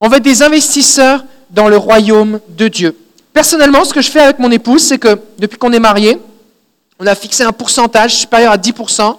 On 0.00 0.08
va 0.08 0.16
être 0.16 0.22
des 0.22 0.42
investisseurs 0.42 1.24
dans 1.50 1.68
le 1.68 1.76
royaume 1.76 2.40
de 2.48 2.68
Dieu. 2.68 2.96
Personnellement, 3.32 3.84
ce 3.84 3.92
que 3.92 4.00
je 4.00 4.10
fais 4.10 4.20
avec 4.20 4.38
mon 4.38 4.50
épouse, 4.50 4.82
c'est 4.82 4.98
que 4.98 5.18
depuis 5.38 5.58
qu'on 5.58 5.72
est 5.72 5.80
mariés, 5.80 6.18
on 7.00 7.06
a 7.06 7.14
fixé 7.14 7.42
un 7.42 7.52
pourcentage 7.52 8.14
supérieur 8.14 8.52
à 8.52 8.58
10%, 8.58 9.16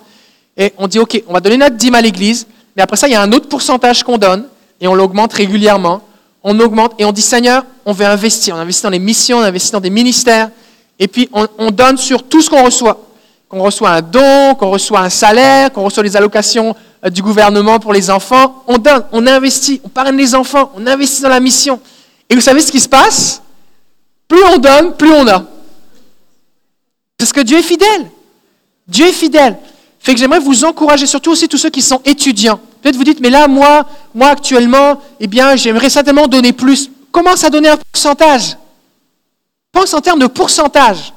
et 0.55 0.71
on 0.77 0.87
dit, 0.87 0.99
OK, 0.99 1.21
on 1.27 1.33
va 1.33 1.39
donner 1.39 1.57
notre 1.57 1.75
dîme 1.75 1.95
à 1.95 2.01
l'église, 2.01 2.45
mais 2.75 2.83
après 2.83 2.95
ça, 2.95 3.07
il 3.07 3.11
y 3.11 3.15
a 3.15 3.21
un 3.21 3.31
autre 3.31 3.49
pourcentage 3.49 4.03
qu'on 4.03 4.19
donne, 4.19 4.45
et 4.79 4.87
on 4.87 4.93
l'augmente 4.93 5.33
régulièrement. 5.33 6.01
On 6.43 6.59
augmente, 6.59 6.93
et 6.99 7.05
on 7.05 7.11
dit, 7.11 7.21
Seigneur, 7.21 7.65
on 7.85 7.93
veut 7.93 8.05
investir. 8.05 8.55
On 8.55 8.59
investit 8.59 8.83
dans 8.83 8.89
les 8.89 8.99
missions, 8.99 9.39
on 9.39 9.43
investit 9.43 9.71
dans 9.71 9.79
des 9.79 9.89
ministères, 9.89 10.49
et 10.99 11.07
puis 11.07 11.27
on, 11.33 11.47
on 11.57 11.71
donne 11.71 11.97
sur 11.97 12.23
tout 12.23 12.41
ce 12.41 12.49
qu'on 12.49 12.63
reçoit. 12.63 12.99
Qu'on 13.49 13.61
reçoit 13.63 13.89
un 13.89 14.01
don, 14.01 14.55
qu'on 14.55 14.69
reçoit 14.69 15.01
un 15.01 15.09
salaire, 15.09 15.73
qu'on 15.73 15.83
reçoit 15.83 16.03
les 16.03 16.15
allocations 16.15 16.75
euh, 17.03 17.09
du 17.09 17.21
gouvernement 17.21 17.79
pour 17.79 17.93
les 17.93 18.09
enfants. 18.09 18.63
On 18.67 18.77
donne, 18.77 19.03
on 19.11 19.25
investit, 19.27 19.81
on 19.83 19.89
parraine 19.89 20.15
les 20.15 20.35
enfants, 20.35 20.71
on 20.77 20.87
investit 20.87 21.21
dans 21.21 21.29
la 21.29 21.39
mission. 21.39 21.79
Et 22.29 22.35
vous 22.35 22.41
savez 22.41 22.61
ce 22.61 22.71
qui 22.71 22.79
se 22.79 22.87
passe? 22.87 23.41
Plus 24.27 24.41
on 24.53 24.57
donne, 24.57 24.93
plus 24.93 25.11
on 25.11 25.27
a. 25.27 25.43
Parce 27.21 27.33
que 27.33 27.41
Dieu 27.41 27.59
est 27.59 27.61
fidèle. 27.61 28.09
Dieu 28.87 29.05
est 29.05 29.13
fidèle. 29.13 29.55
Fait 29.99 30.15
que 30.15 30.19
j'aimerais 30.19 30.39
vous 30.39 30.65
encourager, 30.65 31.05
surtout 31.05 31.29
aussi 31.29 31.47
tous 31.47 31.59
ceux 31.59 31.69
qui 31.69 31.83
sont 31.83 32.01
étudiants. 32.03 32.59
Peut-être 32.81 32.95
vous 32.95 33.03
dites, 33.03 33.19
mais 33.19 33.29
là, 33.29 33.47
moi, 33.47 33.85
moi 34.15 34.29
actuellement, 34.29 34.99
eh 35.19 35.27
bien, 35.27 35.55
j'aimerais 35.55 35.91
certainement 35.91 36.25
donner 36.25 36.51
plus. 36.51 36.89
Commence 37.11 37.43
à 37.43 37.51
donner 37.51 37.69
un 37.69 37.77
pourcentage? 37.77 38.57
Pense 39.71 39.93
en 39.93 40.01
termes 40.01 40.17
de 40.17 40.25
pourcentage. 40.25 41.13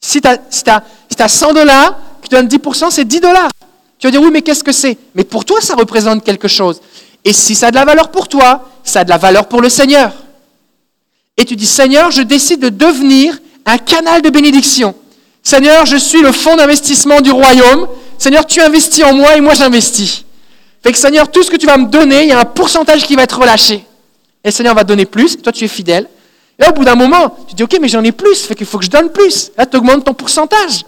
Si 0.00 0.20
tu 0.20 0.28
as, 0.28 0.38
si 0.48 0.62
si 1.08 1.16
t'as 1.16 1.28
100 1.28 1.54
dollars, 1.54 1.98
tu 2.22 2.28
donnes 2.28 2.46
10%, 2.46 2.92
c'est 2.92 3.04
10 3.04 3.18
dollars. 3.18 3.50
Tu 3.98 4.06
vas 4.06 4.12
dire, 4.12 4.22
oui, 4.22 4.30
mais 4.32 4.42
qu'est-ce 4.42 4.62
que 4.62 4.70
c'est? 4.70 4.96
Mais 5.16 5.24
pour 5.24 5.44
toi, 5.44 5.60
ça 5.60 5.74
représente 5.74 6.22
quelque 6.22 6.46
chose. 6.46 6.80
Et 7.24 7.32
si 7.32 7.56
ça 7.56 7.66
a 7.66 7.70
de 7.72 7.74
la 7.74 7.84
valeur 7.84 8.12
pour 8.12 8.28
toi, 8.28 8.70
ça 8.84 9.00
a 9.00 9.04
de 9.04 9.10
la 9.10 9.18
valeur 9.18 9.48
pour 9.48 9.60
le 9.60 9.70
Seigneur. 9.70 10.12
Et 11.36 11.44
tu 11.44 11.56
dis, 11.56 11.66
Seigneur, 11.66 12.12
je 12.12 12.22
décide 12.22 12.60
de 12.60 12.68
devenir 12.68 13.40
un 13.68 13.78
canal 13.78 14.22
de 14.22 14.30
bénédiction. 14.30 14.94
Seigneur, 15.42 15.86
je 15.86 15.96
suis 15.96 16.20
le 16.20 16.32
fonds 16.32 16.56
d'investissement 16.56 17.20
du 17.20 17.30
royaume. 17.30 17.88
Seigneur, 18.18 18.46
tu 18.46 18.60
investis 18.60 19.04
en 19.04 19.14
moi 19.14 19.36
et 19.36 19.40
moi 19.40 19.54
j'investis. 19.54 20.24
Fait 20.82 20.92
que 20.92 20.98
Seigneur, 20.98 21.30
tout 21.30 21.42
ce 21.42 21.50
que 21.50 21.56
tu 21.56 21.66
vas 21.66 21.76
me 21.76 21.86
donner, 21.86 22.22
il 22.22 22.28
y 22.28 22.32
a 22.32 22.40
un 22.40 22.44
pourcentage 22.44 23.04
qui 23.04 23.16
va 23.16 23.22
être 23.22 23.38
relâché. 23.38 23.84
Et 24.44 24.50
Seigneur 24.50 24.74
va 24.74 24.84
donner 24.84 25.06
plus, 25.06 25.36
toi 25.40 25.52
tu 25.52 25.64
es 25.64 25.68
fidèle. 25.68 26.08
Et 26.58 26.62
là, 26.62 26.70
au 26.70 26.72
bout 26.72 26.84
d'un 26.84 26.94
moment, 26.94 27.36
tu 27.48 27.54
dis, 27.54 27.62
ok, 27.62 27.78
mais 27.80 27.88
j'en 27.88 28.02
ai 28.02 28.12
plus, 28.12 28.42
fait 28.42 28.54
qu'il 28.54 28.66
faut 28.66 28.78
que 28.78 28.84
je 28.84 28.90
donne 28.90 29.10
plus. 29.10 29.52
Là, 29.56 29.64
tu 29.66 29.76
augmentes 29.76 30.04
ton 30.04 30.14
pourcentage. 30.14 30.84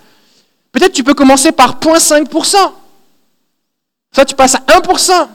Peut-être 0.72 0.92
tu 0.92 1.04
peux 1.04 1.14
commencer 1.14 1.52
par 1.52 1.78
0,5%. 1.78 2.56
Ça, 4.12 4.24
tu 4.24 4.34
passes 4.34 4.54
à 4.54 4.58
1%. 4.58 5.28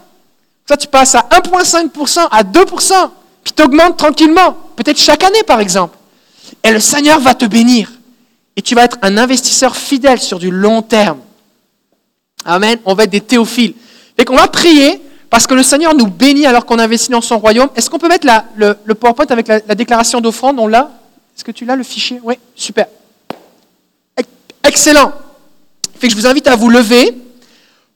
Ça, 0.67 0.77
tu 0.77 0.87
passes 0.87 1.15
à 1.15 1.27
1,5%, 1.31 2.27
à 2.31 2.43
2%. 2.43 3.09
Puis 3.43 3.53
tu 3.55 3.63
augmentes 3.63 3.97
tranquillement. 3.97 4.57
Peut-être 4.75 4.97
chaque 4.97 5.23
année, 5.23 5.43
par 5.43 5.59
exemple. 5.59 5.97
Et 6.65 6.71
le 6.71 6.79
Seigneur 6.79 7.19
va 7.19 7.35
te 7.35 7.45
bénir. 7.45 7.91
Et 8.57 8.61
tu 8.61 8.73
vas 8.73 8.83
être 8.85 8.97
un 9.01 9.17
investisseur 9.17 9.75
fidèle 9.75 10.19
sur 10.19 10.39
du 10.39 10.49
long 10.49 10.81
terme. 10.81 11.19
Amen. 12.43 12.79
On 12.85 12.95
va 12.95 13.03
être 13.03 13.11
des 13.11 13.21
théophiles. 13.21 13.75
Et 14.17 14.25
qu'on 14.25 14.35
va 14.35 14.47
prier 14.47 15.01
parce 15.29 15.45
que 15.45 15.53
le 15.53 15.63
Seigneur 15.63 15.93
nous 15.93 16.07
bénit 16.07 16.45
alors 16.45 16.65
qu'on 16.65 16.79
investit 16.79 17.11
dans 17.11 17.21
son 17.21 17.37
royaume. 17.37 17.69
Est-ce 17.75 17.89
qu'on 17.89 17.99
peut 17.99 18.07
mettre 18.07 18.27
le, 18.55 18.75
le 18.83 18.95
PowerPoint 18.95 19.27
avec 19.29 19.47
la, 19.47 19.59
la 19.67 19.75
déclaration 19.75 20.21
d'offrande? 20.21 20.57
On 20.57 20.67
l'a? 20.67 20.91
Est-ce 21.35 21.43
que 21.43 21.51
tu 21.51 21.65
l'as, 21.65 21.75
le 21.75 21.83
fichier? 21.83 22.19
Oui, 22.23 22.35
super. 22.55 22.87
Ex- 24.17 24.29
Excellent. 24.63 25.11
Fait 25.99 26.07
que 26.07 26.13
je 26.13 26.17
vous 26.17 26.25
invite 26.25 26.47
à 26.47 26.55
vous 26.55 26.69
lever. 26.69 27.15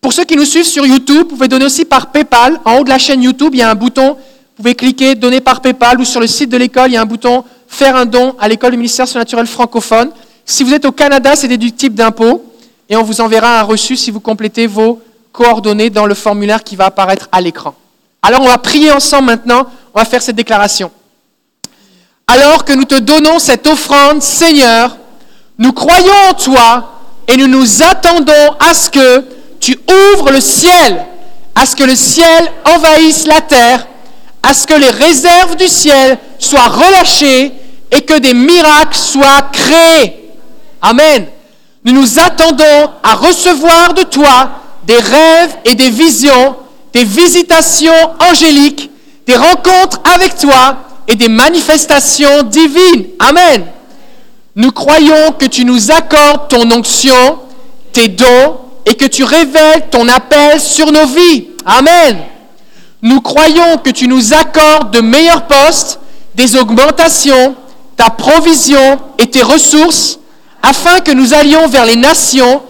Pour 0.01 0.13
ceux 0.13 0.25
qui 0.25 0.35
nous 0.35 0.45
suivent 0.45 0.65
sur 0.65 0.85
YouTube, 0.85 1.27
vous 1.29 1.35
pouvez 1.35 1.47
donner 1.47 1.65
aussi 1.65 1.85
par 1.85 2.11
PayPal. 2.11 2.59
En 2.65 2.77
haut 2.77 2.83
de 2.83 2.89
la 2.89 2.99
chaîne 2.99 3.23
YouTube, 3.23 3.55
il 3.55 3.59
y 3.59 3.61
a 3.61 3.69
un 3.69 3.75
bouton. 3.75 4.13
Vous 4.13 4.63
pouvez 4.63 4.75
cliquer 4.75 5.15
donner 5.15 5.39
par 5.41 5.61
PayPal 5.61 5.99
ou 6.01 6.05
sur 6.05 6.19
le 6.19 6.27
site 6.27 6.49
de 6.49 6.57
l'école, 6.57 6.89
il 6.89 6.93
y 6.93 6.97
a 6.97 7.01
un 7.01 7.05
bouton 7.05 7.45
faire 7.69 7.95
un 7.95 8.05
don 8.05 8.35
à 8.39 8.47
l'école 8.49 8.71
du 8.71 8.77
ministère 8.77 9.07
surnaturel 9.07 9.47
francophone. 9.47 10.09
Si 10.43 10.63
vous 10.63 10.73
êtes 10.73 10.85
au 10.85 10.91
Canada, 10.91 11.35
c'est 11.35 11.47
déductible 11.47 11.95
d'impôts. 11.95 12.43
et 12.89 12.95
on 12.95 13.03
vous 13.03 13.21
enverra 13.21 13.59
un 13.59 13.63
reçu 13.63 13.95
si 13.95 14.09
vous 14.09 14.19
complétez 14.19 14.65
vos 14.65 14.99
coordonnées 15.31 15.91
dans 15.91 16.07
le 16.07 16.15
formulaire 16.15 16.63
qui 16.63 16.75
va 16.75 16.85
apparaître 16.85 17.29
à 17.31 17.39
l'écran. 17.39 17.75
Alors 18.23 18.41
on 18.41 18.47
va 18.47 18.57
prier 18.57 18.91
ensemble 18.91 19.27
maintenant, 19.27 19.67
on 19.93 19.99
va 19.99 20.05
faire 20.05 20.23
cette 20.23 20.35
déclaration. 20.35 20.91
Alors 22.25 22.65
que 22.65 22.73
nous 22.73 22.85
te 22.85 22.95
donnons 22.95 23.37
cette 23.37 23.67
offrande, 23.67 24.23
Seigneur, 24.23 24.97
nous 25.59 25.71
croyons 25.71 26.13
en 26.29 26.33
toi 26.33 26.93
et 27.27 27.37
nous 27.37 27.47
nous 27.47 27.83
attendons 27.83 28.55
à 28.59 28.73
ce 28.73 28.89
que 28.89 29.23
tu 29.59 29.79
ouvres 30.15 30.31
le 30.31 30.41
ciel, 30.41 31.05
à 31.53 31.67
ce 31.67 31.75
que 31.75 31.83
le 31.83 31.95
ciel 31.95 32.51
envahisse 32.65 33.27
la 33.27 33.41
terre, 33.41 33.87
à 34.43 34.53
ce 34.53 34.65
que 34.65 34.73
les 34.73 34.89
réserves 34.89 35.55
du 35.55 35.67
ciel 35.67 36.17
soient 36.37 36.67
relâchées 36.67 37.51
et 37.91 38.01
que 38.01 38.19
des 38.19 38.33
miracles 38.33 38.97
soient 38.97 39.49
créés. 39.51 40.31
Amen. 40.81 41.27
Nous 41.83 41.93
nous 41.93 42.19
attendons 42.19 42.91
à 43.03 43.15
recevoir 43.15 43.93
de 43.93 44.03
toi 44.03 44.51
des 44.85 44.97
rêves 44.97 45.55
et 45.65 45.75
des 45.75 45.89
visions, 45.89 46.55
des 46.93 47.03
visitations 47.03 47.91
angéliques, 48.19 48.89
des 49.25 49.35
rencontres 49.35 49.99
avec 50.03 50.37
toi 50.37 50.77
et 51.07 51.15
des 51.15 51.27
manifestations 51.27 52.43
divines. 52.43 53.07
Amen. 53.19 53.65
Nous 54.55 54.71
croyons 54.71 55.31
que 55.37 55.45
tu 55.45 55.63
nous 55.63 55.91
accordes 55.91 56.49
ton 56.49 56.69
onction, 56.71 57.39
tes 57.93 58.07
dons 58.07 58.57
et 58.85 58.95
que 58.95 59.05
tu 59.05 59.23
révèles 59.23 59.89
ton 59.89 60.07
appel 60.07 60.59
sur 60.59 60.91
nos 60.91 61.05
vies. 61.05 61.47
Amen. 61.65 62.17
Nous 63.01 63.21
croyons 63.21 63.77
que 63.77 63.91
tu 63.91 64.07
nous 64.07 64.33
accordes 64.33 64.91
de 64.91 64.99
meilleurs 64.99 65.47
postes, 65.47 65.99
des 66.35 66.55
augmentations, 66.55 67.55
ta 67.95 68.09
provision 68.09 68.99
et 69.17 69.29
tes 69.29 69.41
ressources, 69.41 70.19
afin 70.61 70.99
que 70.99 71.11
nous 71.11 71.33
allions 71.33 71.67
vers 71.67 71.85
les 71.85 71.95
nations, 71.95 72.61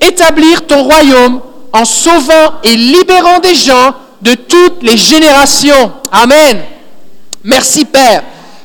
établir 0.00 0.66
ton 0.66 0.82
royaume 0.82 1.40
en 1.72 1.84
sauvant 1.84 2.54
et 2.64 2.76
libérant 2.76 3.38
des 3.38 3.54
gens 3.54 3.94
de 4.22 4.34
toutes 4.34 4.82
les 4.82 4.96
générations. 4.96 5.92
Amen. 6.10 6.62
Merci 7.44 7.84
Père, 7.84 8.24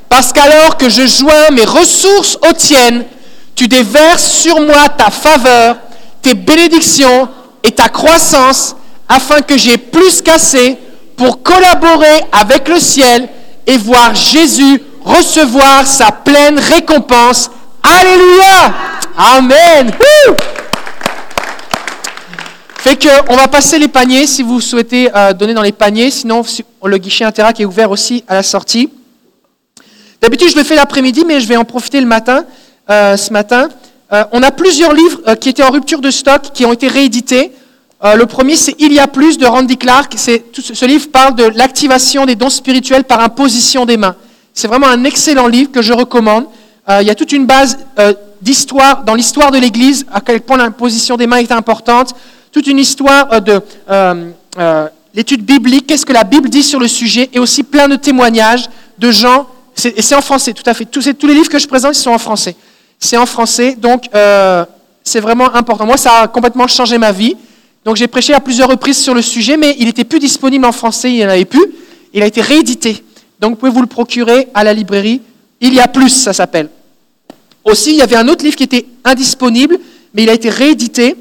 parce 0.09 0.33
qu'alors 0.33 0.77
que 0.77 0.89
je 0.89 1.05
joins 1.05 1.51
mes 1.51 1.65
ressources 1.65 2.37
aux 2.49 2.53
tiennes, 2.53 3.05
tu 3.53 3.67
déverses 3.67 4.31
sur 4.31 4.59
moi 4.59 4.89
ta 4.89 5.11
faveur, 5.11 5.77
tes 6.21 6.33
bénédictions 6.33 7.29
et 7.63 7.71
ta 7.71 7.89
croissance, 7.89 8.75
afin 9.07 9.41
que 9.41 9.57
j'ai 9.57 9.77
plus 9.77 10.21
qu'assez 10.21 10.79
pour 11.15 11.43
collaborer 11.43 12.23
avec 12.31 12.67
le 12.67 12.79
ciel 12.79 13.27
et 13.67 13.77
voir 13.77 14.15
Jésus 14.15 14.81
recevoir 15.03 15.85
sa 15.87 16.11
pleine 16.11 16.57
récompense. 16.59 17.49
Alléluia. 17.83 18.73
Amen. 19.17 19.91
Fait 22.77 22.95
que 22.95 23.09
on 23.31 23.35
va 23.35 23.47
passer 23.47 23.77
les 23.77 23.87
paniers 23.87 24.25
si 24.25 24.41
vous 24.41 24.59
souhaitez 24.59 25.09
euh, 25.15 25.33
donner 25.33 25.53
dans 25.53 25.61
les 25.61 25.71
paniers. 25.71 26.09
Sinon, 26.09 26.43
si- 26.43 26.65
le 26.83 26.97
guichet 26.97 27.23
Interac 27.23 27.59
est 27.59 27.65
ouvert 27.65 27.91
aussi 27.91 28.23
à 28.27 28.33
la 28.35 28.43
sortie. 28.43 28.89
D'habitude, 30.21 30.49
je 30.49 30.57
le 30.57 30.63
fais 30.63 30.75
l'après-midi, 30.75 31.23
mais 31.25 31.39
je 31.41 31.47
vais 31.47 31.57
en 31.57 31.65
profiter 31.65 31.99
le 31.99 32.07
matin. 32.07 32.45
euh, 32.89 33.17
ce 33.17 33.31
matin, 33.31 33.69
Euh, 34.13 34.25
on 34.33 34.43
a 34.43 34.51
plusieurs 34.51 34.91
livres 34.93 35.35
qui 35.35 35.47
étaient 35.47 35.63
en 35.63 35.71
rupture 35.71 36.01
de 36.01 36.11
stock, 36.11 36.41
qui 36.53 36.65
ont 36.65 36.73
été 36.73 36.89
réédités. 36.89 37.53
Euh, 38.03 38.15
le 38.15 38.25
premier, 38.25 38.55
c'est 38.55 38.75
Il 38.79 38.93
y 38.93 38.99
a 38.99 39.07
plus 39.07 39.37
de 39.37 39.45
Randy 39.45 39.77
Clark. 39.77 40.13
Ce, 40.17 40.85
livre 40.85 41.09
parle 41.11 41.35
de 41.35 41.43
l'activation 41.43 42.25
des 42.25 42.35
dons 42.35 42.49
spirituels 42.49 43.03
par 43.03 43.19
imposition 43.19 43.85
des 43.85 43.97
mains. 43.97 44.15
C'est 44.53 44.67
vraiment 44.67 44.87
un 44.87 45.03
excellent 45.03 45.47
livre 45.47 45.71
que 45.71 45.81
je 45.81 45.93
recommande. 45.93 46.45
Euh, 46.89 47.01
il 47.01 47.07
y 47.07 47.11
a 47.11 47.15
toute 47.15 47.31
une 47.31 47.45
base 47.45 47.77
euh, 47.99 48.13
d'histoire, 48.41 49.03
dans 49.03 49.13
l'histoire 49.13 49.51
de 49.51 49.59
l'Église, 49.59 50.05
à 50.11 50.19
quel 50.19 50.41
point 50.41 50.57
l'imposition 50.57 51.15
des 51.15 51.27
mains 51.27 51.37
est 51.37 51.51
importante. 51.51 52.15
Toute 52.51 52.67
une 52.67 52.79
histoire 52.79 53.41
de 53.41 53.61
l'étude 55.13 55.45
biblique, 55.45 55.87
qu'est-ce 55.87 56.05
que 56.05 56.13
la 56.13 56.23
Bible 56.23 56.49
dit 56.49 56.63
sur 56.63 56.79
le 56.79 56.87
sujet, 56.87 57.29
et 57.33 57.39
aussi 57.39 57.63
plein 57.63 57.87
de 57.87 57.95
témoignages 57.95 58.65
de 58.97 59.11
gens. 59.11 59.47
Et 59.85 60.01
c'est 60.01 60.15
en 60.15 60.21
français, 60.21 60.53
tout 60.53 60.63
à 60.65 60.73
fait. 60.73 60.85
Tous, 60.85 61.05
les 61.05 61.33
livres 61.33 61.49
que 61.49 61.59
je 61.59 61.67
présente, 61.67 61.95
sont 61.95 62.11
en 62.11 62.17
français. 62.17 62.55
C'est 62.99 63.15
en 63.15 63.25
français, 63.25 63.75
donc 63.75 64.09
c'est 65.03 65.19
vraiment 65.21 65.53
important. 65.55 65.85
Moi, 65.85 65.97
ça 65.97 66.23
a 66.23 66.27
complètement 66.27 66.67
changé 66.67 66.97
ma 66.97 67.13
vie. 67.13 67.37
Donc 67.85 67.95
j'ai 67.95 68.07
prêché 68.07 68.33
à 68.33 68.39
plusieurs 68.39 68.69
reprises 68.69 68.97
sur 68.97 69.13
le 69.13 69.21
sujet, 69.21 69.57
mais 69.57 69.75
il 69.79 69.85
n'était 69.85 70.03
plus 70.03 70.19
disponible 70.19 70.65
en 70.65 70.71
français, 70.71 71.09
il 71.11 71.15
n'y 71.17 71.25
en 71.25 71.29
avait 71.29 71.45
plus. 71.45 71.65
Il 72.13 72.21
a 72.21 72.25
été 72.27 72.41
réédité. 72.41 73.03
Donc 73.39 73.51
vous 73.51 73.55
pouvez 73.57 73.71
vous 73.71 73.81
le 73.81 73.87
procurer 73.87 74.47
à 74.53 74.63
la 74.63 74.73
librairie. 74.73 75.21
Il 75.61 75.73
y 75.73 75.79
a 75.79 75.87
plus, 75.87 76.09
ça 76.09 76.33
s'appelle. 76.33 76.69
Aussi, 77.63 77.91
il 77.91 77.97
y 77.97 78.01
avait 78.01 78.15
un 78.15 78.27
autre 78.27 78.43
livre 78.43 78.55
qui 78.55 78.63
était 78.63 78.85
indisponible, 79.03 79.79
mais 80.13 80.23
il 80.23 80.29
a 80.29 80.33
été 80.33 80.49
réédité. 80.49 81.15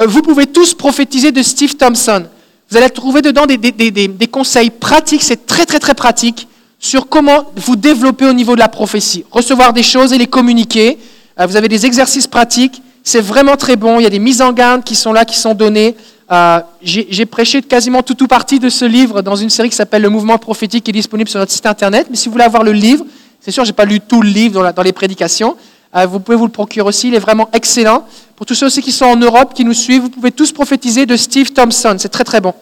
Euh, 0.00 0.06
Vous 0.06 0.22
pouvez 0.22 0.46
tous 0.46 0.74
prophétiser 0.74 1.32
de 1.32 1.42
Steve 1.42 1.74
Thompson. 1.76 2.24
Vous 2.70 2.76
allez 2.76 2.90
trouver 2.90 3.22
dedans 3.22 3.46
des, 3.46 3.56
des- 3.56 3.72
des- 3.72 4.08
des- 4.08 4.26
conseils 4.26 4.70
pratiques, 4.70 5.22
c'est 5.22 5.46
très 5.46 5.64
très 5.66 5.78
très 5.78 5.94
pratique, 5.94 6.48
sur 6.78 7.08
comment 7.08 7.50
vous 7.56 7.76
développer 7.76 8.26
au 8.26 8.32
niveau 8.32 8.54
de 8.54 8.60
la 8.60 8.68
prophétie. 8.68 9.24
Recevoir 9.30 9.72
des 9.72 9.82
choses 9.82 10.12
et 10.12 10.18
les 10.18 10.26
communiquer. 10.26 10.98
Euh, 11.40 11.46
Vous 11.46 11.56
avez 11.56 11.68
des 11.68 11.86
exercices 11.86 12.26
pratiques, 12.26 12.82
c'est 13.06 13.20
vraiment 13.20 13.56
très 13.56 13.76
bon. 13.76 14.00
Il 14.00 14.02
y 14.02 14.06
a 14.06 14.10
des 14.10 14.18
mises 14.18 14.42
en 14.42 14.52
garde 14.52 14.82
qui 14.82 14.96
sont 14.96 15.12
là, 15.12 15.24
qui 15.24 15.38
sont 15.38 15.54
données. 15.54 15.94
Euh, 16.32 16.58
J'ai 16.82 17.24
prêché 17.24 17.62
quasiment 17.62 18.02
tout 18.02 18.20
ou 18.20 18.26
partie 18.26 18.58
de 18.58 18.68
ce 18.68 18.84
livre 18.84 19.22
dans 19.22 19.36
une 19.36 19.48
série 19.48 19.70
qui 19.70 19.76
s'appelle 19.76 20.02
Le 20.02 20.08
Mouvement 20.10 20.38
prophétique, 20.38 20.82
qui 20.82 20.90
est 20.90 20.92
disponible 20.92 21.30
sur 21.30 21.38
notre 21.38 21.52
site 21.52 21.66
internet. 21.66 22.08
Mais 22.10 22.16
si 22.16 22.26
vous 22.26 22.32
voulez 22.32 22.44
avoir 22.44 22.64
le 22.64 22.72
livre, 22.72 23.06
c'est 23.40 23.52
sûr, 23.52 23.64
j'ai 23.64 23.72
pas 23.72 23.84
lu 23.84 24.00
tout 24.00 24.22
le 24.22 24.28
livre 24.28 24.72
dans, 24.72 24.82
les 24.82 24.92
prédications. 24.92 25.56
Euh, 25.94 26.04
vous 26.06 26.18
pouvez 26.18 26.36
vous 26.36 26.46
le 26.46 26.50
procurer 26.50 26.84
aussi, 26.84 27.06
il 27.06 27.14
est 27.14 27.20
vraiment 27.20 27.48
excellent. 27.52 28.04
Pour 28.34 28.44
tous 28.44 28.56
ceux 28.56 28.66
aussi 28.66 28.82
qui 28.82 28.90
sont 28.90 29.04
en 29.04 29.16
Europe, 29.16 29.54
qui 29.54 29.64
nous 29.64 29.72
suivent, 29.72 30.02
vous 30.02 30.10
pouvez 30.10 30.32
tous 30.32 30.50
prophétiser 30.50 31.06
de 31.06 31.16
Steve 31.16 31.52
Thompson, 31.52 31.94
c'est 31.98 32.08
très 32.08 32.24
très 32.24 32.40
bon. 32.40 32.54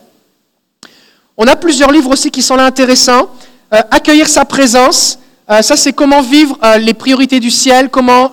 On 1.38 1.46
a 1.46 1.56
plusieurs 1.56 1.90
livres 1.90 2.10
aussi 2.10 2.30
qui 2.30 2.42
sont 2.42 2.56
là 2.56 2.66
intéressants. 2.66 3.30
Euh, 3.72 3.80
accueillir 3.90 4.28
sa 4.28 4.44
présence, 4.44 5.18
ça 5.48 5.76
c'est 5.76 5.92
comment 5.92 6.22
vivre 6.22 6.58
les 6.78 6.94
priorités 6.94 7.38
du 7.38 7.50
ciel, 7.50 7.90
comment 7.90 8.30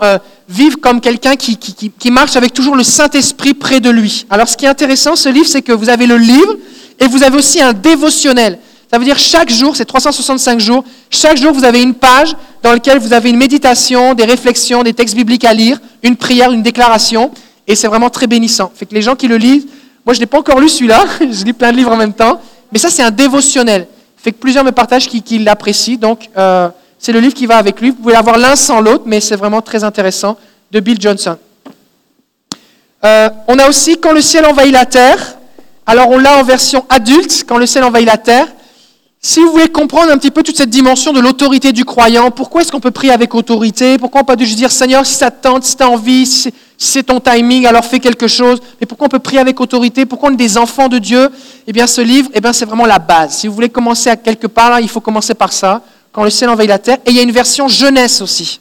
vivre 0.52 0.78
comme 0.82 1.00
quelqu'un 1.00 1.36
qui, 1.36 1.56
qui- 1.58 1.92
qui- 1.98 2.12
marche 2.12 2.36
avec 2.36 2.54
toujours 2.54 2.76
le 2.76 2.84
Saint-Esprit 2.84 3.54
près 3.54 3.80
de 3.80 3.90
lui. 3.90 4.26
Alors 4.30 4.48
ce 4.50 4.58
qui 4.58 4.66
est 4.66 4.70
intéressant, 4.70 5.16
ce 5.16 5.30
livre, 5.30 5.48
c'est 5.48 5.62
que 5.62 5.72
vous 5.72 5.90
avez 5.90 6.06
le 6.06 6.18
livre 6.18 6.56
et 7.00 7.08
vous 7.08 7.24
avez 7.24 7.38
aussi 7.38 7.62
un 7.62 7.74
dévotionnel. 7.74 8.60
Ça 8.92 8.98
veut 9.00 9.06
dire 9.06 9.18
chaque 9.18 9.50
jour, 9.50 9.76
c'est 9.76 9.86
365 9.86 10.60
jours, 10.60 10.84
chaque 11.10 11.38
jour 11.38 11.54
vous 11.54 11.64
avez 11.64 11.82
une 11.82 11.94
page 11.94 12.36
dans 12.62 12.74
laquelle 12.74 13.00
vous 13.00 13.14
avez 13.14 13.30
une 13.30 13.38
méditation, 13.38 14.14
des 14.14 14.26
réflexions, 14.26 14.84
des 14.84 14.94
textes 14.94 15.16
bibliques 15.16 15.46
à 15.46 15.54
lire, 15.54 15.80
une 16.04 16.18
prière, 16.18 16.52
une 16.52 16.62
déclaration, 16.62 17.32
et 17.68 17.76
c'est 17.76 17.88
vraiment 17.88 18.10
très 18.10 18.28
bénissant. 18.28 18.70
Fait 18.76 18.86
que 18.86 18.94
les 18.94 19.02
gens 19.02 19.16
qui 19.16 19.30
le 19.30 19.38
lisent, 19.38 19.66
moi 20.06 20.14
je 20.14 20.20
n'ai 20.20 20.26
pas 20.26 20.40
encore 20.40 20.60
lu 20.60 20.68
celui-là, 20.68 21.06
je 21.22 21.46
lis 21.46 21.54
plein 21.54 21.72
de 21.72 21.78
livres 21.78 21.92
en 21.94 21.98
même 21.98 22.14
temps, 22.14 22.42
mais 22.74 22.80
ça 22.80 22.90
c'est 22.90 23.04
un 23.04 23.12
dévotionnel. 23.12 23.88
Fait 24.18 24.34
que 24.34 24.38
plusieurs 24.38 24.66
me 24.66 24.72
partagent 24.72 25.08
qui, 25.08 25.22
qui 25.22 25.40
l'apprécient, 25.40 25.96
donc 25.98 26.30
euh, 26.38 26.68
c'est 27.02 27.12
le 27.12 27.20
livre 27.20 27.34
qui 27.34 27.48
va 27.48 27.58
avec 27.58 27.82
lui. 27.82 27.90
Vous 27.90 27.96
pouvez 27.96 28.14
l'avoir 28.14 28.38
l'un 28.38 28.56
sans 28.56 28.80
l'autre, 28.80 29.06
mais 29.08 29.20
c'est 29.20 29.36
vraiment 29.36 29.62
très 29.64 29.84
intéressant, 29.84 30.38
de 30.72 30.80
Bill 30.80 31.02
Johnson. 31.02 31.36
Euh, 33.04 33.30
on 33.48 33.58
a 33.58 33.68
aussi 33.68 33.98
Quand 33.98 34.12
le 34.14 34.22
ciel 34.22 34.46
envahit 34.46 34.72
la 34.72 34.86
terre. 34.86 35.38
Alors 35.88 36.10
on 36.12 36.20
l'a 36.20 36.38
en 36.38 36.44
version 36.44 36.86
adulte, 36.90 37.44
Quand 37.48 37.58
le 37.58 37.66
ciel 37.66 37.84
envahit 37.84 38.06
la 38.06 38.18
terre. 38.18 38.48
Si 39.20 39.40
vous 39.40 39.52
voulez 39.52 39.68
comprendre 39.68 40.12
un 40.12 40.18
petit 40.18 40.32
peu 40.32 40.44
toute 40.44 40.58
cette 40.58 40.70
dimension 40.70 41.12
de 41.12 41.20
l'autorité 41.20 41.72
du 41.72 41.86
croyant, 41.86 42.32
pourquoi 42.32 42.62
est-ce 42.62 42.72
qu'on 42.72 42.80
peut 42.80 42.92
prier 42.92 43.14
avec 43.14 43.34
autorité? 43.36 43.98
Pourquoi 43.98 44.22
on 44.22 44.24
peut 44.24 44.36
pas 44.36 44.44
juste 44.44 44.58
dire 44.58 44.72
Seigneur, 44.72 45.06
si 45.06 45.16
ça 45.16 45.30
te 45.32 45.44
tente, 45.44 45.64
si 45.64 45.76
tu 45.76 45.84
envie, 45.84 46.26
si 46.26 46.52
c'est- 46.78 47.04
ton 47.04 47.20
timing, 47.20 47.66
alors 47.68 47.86
fais 47.86 48.00
quelque 48.00 48.28
chose. 48.28 48.60
Mais 48.80 48.88
pourquoi 48.88 49.08
on 49.08 49.10
peut 49.10 49.20
prier 49.20 49.40
avec 49.40 49.60
autorité? 49.60 50.06
Pourquoi 50.06 50.30
on 50.30 50.34
est 50.34 50.38
des 50.38 50.58
enfants 50.58 50.88
de 50.88 50.98
Dieu? 50.98 51.30
Eh 51.68 51.72
bien, 51.74 51.86
ce 51.86 52.02
livre, 52.02 52.30
eh 52.34 52.42
bien, 52.42 52.52
c'est 52.54 52.66
vraiment 52.66 52.88
la 52.88 52.98
base. 52.98 53.38
Si 53.38 53.48
vous 53.48 53.54
voulez 53.54 53.70
commencer 53.70 54.10
à 54.10 54.16
quelque 54.16 54.48
part, 54.48 54.72
là, 54.72 54.82
il 54.82 54.90
faut 54.90 55.02
commencer 55.02 55.36
par 55.36 55.52
ça. 55.54 55.82
Quand 56.12 56.24
le 56.24 56.30
ciel 56.30 56.50
envahit 56.50 56.70
la 56.70 56.80
terre. 56.80 56.98
Et 57.06 57.12
il 57.12 57.16
y 57.16 57.20
a 57.20 57.24
une 57.24 57.32
version 57.32 57.68
jeunesse 57.68 58.22
aussi. 58.22 58.60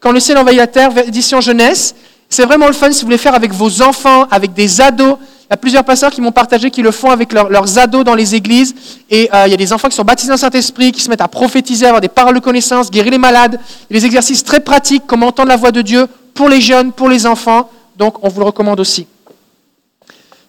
Quand 0.00 0.12
le 0.12 0.20
ciel 0.20 0.38
envahit 0.38 0.58
la 0.58 0.66
terre, 0.66 0.90
édition 1.06 1.40
jeunesse, 1.40 1.94
c'est 2.28 2.44
vraiment 2.44 2.66
le 2.66 2.72
fun 2.72 2.92
si 2.92 3.00
vous 3.00 3.06
voulez 3.06 3.18
faire 3.18 3.34
avec 3.34 3.52
vos 3.52 3.82
enfants, 3.82 4.26
avec 4.30 4.52
des 4.54 4.80
ados. 4.80 5.16
Il 5.20 5.52
y 5.52 5.54
a 5.54 5.56
plusieurs 5.56 5.84
pasteurs 5.84 6.10
qui 6.10 6.20
m'ont 6.20 6.32
partagé 6.32 6.70
qu'ils 6.70 6.84
le 6.84 6.90
font 6.90 7.10
avec 7.10 7.32
leurs- 7.32 7.78
ados 7.78 8.04
dans 8.04 8.14
les 8.14 8.34
églises. 8.34 8.74
Et 9.10 9.30
euh, 9.32 9.46
il 9.46 9.50
y 9.50 9.54
a 9.54 9.56
des 9.56 9.72
enfants 9.72 9.88
qui 9.88 9.96
sont 9.96 10.04
baptisés 10.04 10.28
dans 10.28 10.34
le 10.34 10.40
Saint-Esprit, 10.40 10.92
qui 10.92 11.00
se 11.00 11.08
mettent 11.08 11.22
à 11.22 11.28
prophétiser, 11.28 11.86
avoir 11.86 12.02
des 12.02 12.08
paroles 12.08 12.34
de 12.34 12.40
connaissance, 12.40 12.90
guérir 12.90 13.12
les 13.12 13.18
malades. 13.18 13.58
Il 13.88 13.94
y 13.94 13.96
a 13.96 14.00
des 14.00 14.06
exercices 14.06 14.44
très 14.44 14.60
pratiques, 14.60 15.04
comment 15.06 15.28
entendre 15.28 15.48
la 15.48 15.56
voix 15.56 15.72
de 15.72 15.80
Dieu 15.80 16.06
pour 16.34 16.48
les 16.50 16.60
jeunes, 16.60 16.92
pour 16.92 17.08
les 17.08 17.26
enfants. 17.26 17.70
Donc 17.96 18.22
on 18.22 18.28
vous 18.28 18.40
le 18.40 18.46
recommande 18.46 18.78
aussi. 18.78 19.06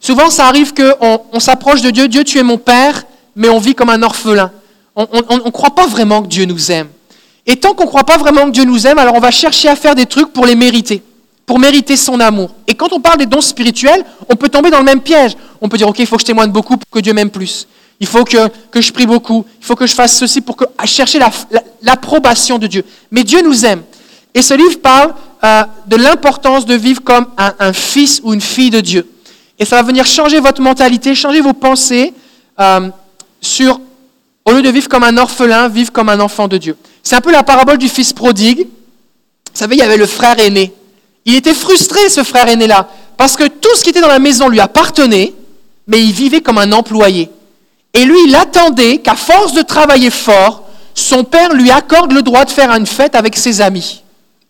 Souvent, 0.00 0.30
ça 0.30 0.46
arrive 0.46 0.72
qu'on 0.72 1.20
on, 1.32 1.40
s'approche 1.40 1.82
de 1.82 1.90
Dieu. 1.90 2.08
Dieu, 2.08 2.24
tu 2.24 2.38
es 2.38 2.42
mon 2.42 2.56
Père, 2.56 3.04
mais 3.36 3.48
on 3.48 3.58
vit 3.58 3.74
comme 3.74 3.90
un 3.90 4.02
orphelin. 4.02 4.50
On 4.96 5.06
ne 5.44 5.50
croit 5.50 5.74
pas 5.74 5.86
vraiment 5.86 6.22
que 6.22 6.26
Dieu 6.28 6.44
nous 6.44 6.70
aime. 6.70 6.88
Et 7.46 7.56
tant 7.56 7.74
qu'on 7.74 7.84
ne 7.84 7.88
croit 7.88 8.04
pas 8.04 8.18
vraiment 8.18 8.44
que 8.46 8.50
Dieu 8.50 8.64
nous 8.64 8.86
aime, 8.86 8.98
alors 8.98 9.14
on 9.14 9.20
va 9.20 9.30
chercher 9.30 9.68
à 9.68 9.76
faire 9.76 9.94
des 9.94 10.06
trucs 10.06 10.32
pour 10.32 10.46
les 10.46 10.54
mériter, 10.54 11.02
pour 11.46 11.58
mériter 11.58 11.96
son 11.96 12.20
amour. 12.20 12.50
Et 12.66 12.74
quand 12.74 12.92
on 12.92 13.00
parle 13.00 13.18
des 13.18 13.26
dons 13.26 13.40
spirituels, 13.40 14.04
on 14.28 14.36
peut 14.36 14.48
tomber 14.48 14.70
dans 14.70 14.78
le 14.78 14.84
même 14.84 15.00
piège. 15.00 15.36
On 15.60 15.68
peut 15.68 15.76
dire, 15.78 15.88
OK, 15.88 15.98
il 15.98 16.06
faut 16.06 16.16
que 16.16 16.22
je 16.22 16.26
témoigne 16.26 16.50
beaucoup 16.50 16.76
pour 16.76 16.88
que 16.90 17.00
Dieu 17.00 17.12
m'aime 17.12 17.30
plus. 17.30 17.66
Il 17.98 18.06
faut 18.06 18.24
que, 18.24 18.48
que 18.70 18.80
je 18.80 18.92
prie 18.92 19.06
beaucoup. 19.06 19.44
Il 19.60 19.64
faut 19.66 19.74
que 19.76 19.86
je 19.86 19.94
fasse 19.94 20.16
ceci 20.16 20.40
pour 20.40 20.56
que, 20.56 20.64
chercher 20.84 21.18
la- 21.18 21.30
la- 21.50 21.62
l'approbation 21.82 22.58
de 22.58 22.66
Dieu. 22.66 22.84
Mais 23.10 23.24
Dieu 23.24 23.42
nous 23.42 23.64
aime. 23.64 23.82
Et 24.34 24.42
ce 24.42 24.54
livre 24.54 24.78
parle 24.80 25.14
euh, 25.42 25.64
de 25.86 25.96
l'importance 25.96 26.64
de 26.66 26.74
vivre 26.74 27.02
comme 27.02 27.26
un, 27.36 27.52
un 27.58 27.72
fils 27.72 28.20
ou 28.22 28.32
une 28.32 28.40
fille 28.40 28.70
de 28.70 28.80
Dieu. 28.80 29.08
Et 29.58 29.64
ça 29.64 29.76
va 29.76 29.82
venir 29.82 30.06
changer 30.06 30.40
votre 30.40 30.62
mentalité, 30.62 31.14
changer 31.14 31.40
vos 31.40 31.52
pensées 31.52 32.14
euh, 32.60 32.88
sur, 33.40 33.80
au 34.50 34.54
lieu 34.54 34.62
de 34.62 34.70
vivre 34.70 34.88
comme 34.88 35.04
un 35.04 35.16
orphelin, 35.16 35.68
vivre 35.68 35.92
comme 35.92 36.08
un 36.08 36.20
enfant 36.20 36.48
de 36.48 36.58
Dieu. 36.58 36.76
C'est 37.02 37.16
un 37.16 37.20
peu 37.20 37.32
la 37.32 37.42
parabole 37.42 37.78
du 37.78 37.88
fils 37.88 38.12
prodigue. 38.12 38.60
Vous 38.60 39.58
savez, 39.58 39.76
il 39.76 39.78
y 39.78 39.82
avait 39.82 39.96
le 39.96 40.06
frère 40.06 40.38
aîné. 40.38 40.72
Il 41.24 41.34
était 41.34 41.54
frustré, 41.54 42.08
ce 42.08 42.22
frère 42.24 42.48
aîné-là, 42.48 42.88
parce 43.16 43.36
que 43.36 43.46
tout 43.46 43.74
ce 43.76 43.84
qui 43.84 43.90
était 43.90 44.00
dans 44.00 44.08
la 44.08 44.18
maison 44.18 44.48
lui 44.48 44.60
appartenait, 44.60 45.34
mais 45.86 46.02
il 46.02 46.12
vivait 46.12 46.40
comme 46.40 46.58
un 46.58 46.72
employé. 46.72 47.30
Et 47.92 48.04
lui, 48.04 48.16
il 48.26 48.34
attendait 48.34 48.98
qu'à 48.98 49.14
force 49.16 49.52
de 49.52 49.62
travailler 49.62 50.10
fort, 50.10 50.64
son 50.94 51.24
père 51.24 51.52
lui 51.52 51.70
accorde 51.70 52.12
le 52.12 52.22
droit 52.22 52.44
de 52.44 52.50
faire 52.50 52.70
une 52.70 52.86
fête 52.86 53.14
avec 53.14 53.36
ses 53.36 53.60
amis. 53.60 54.02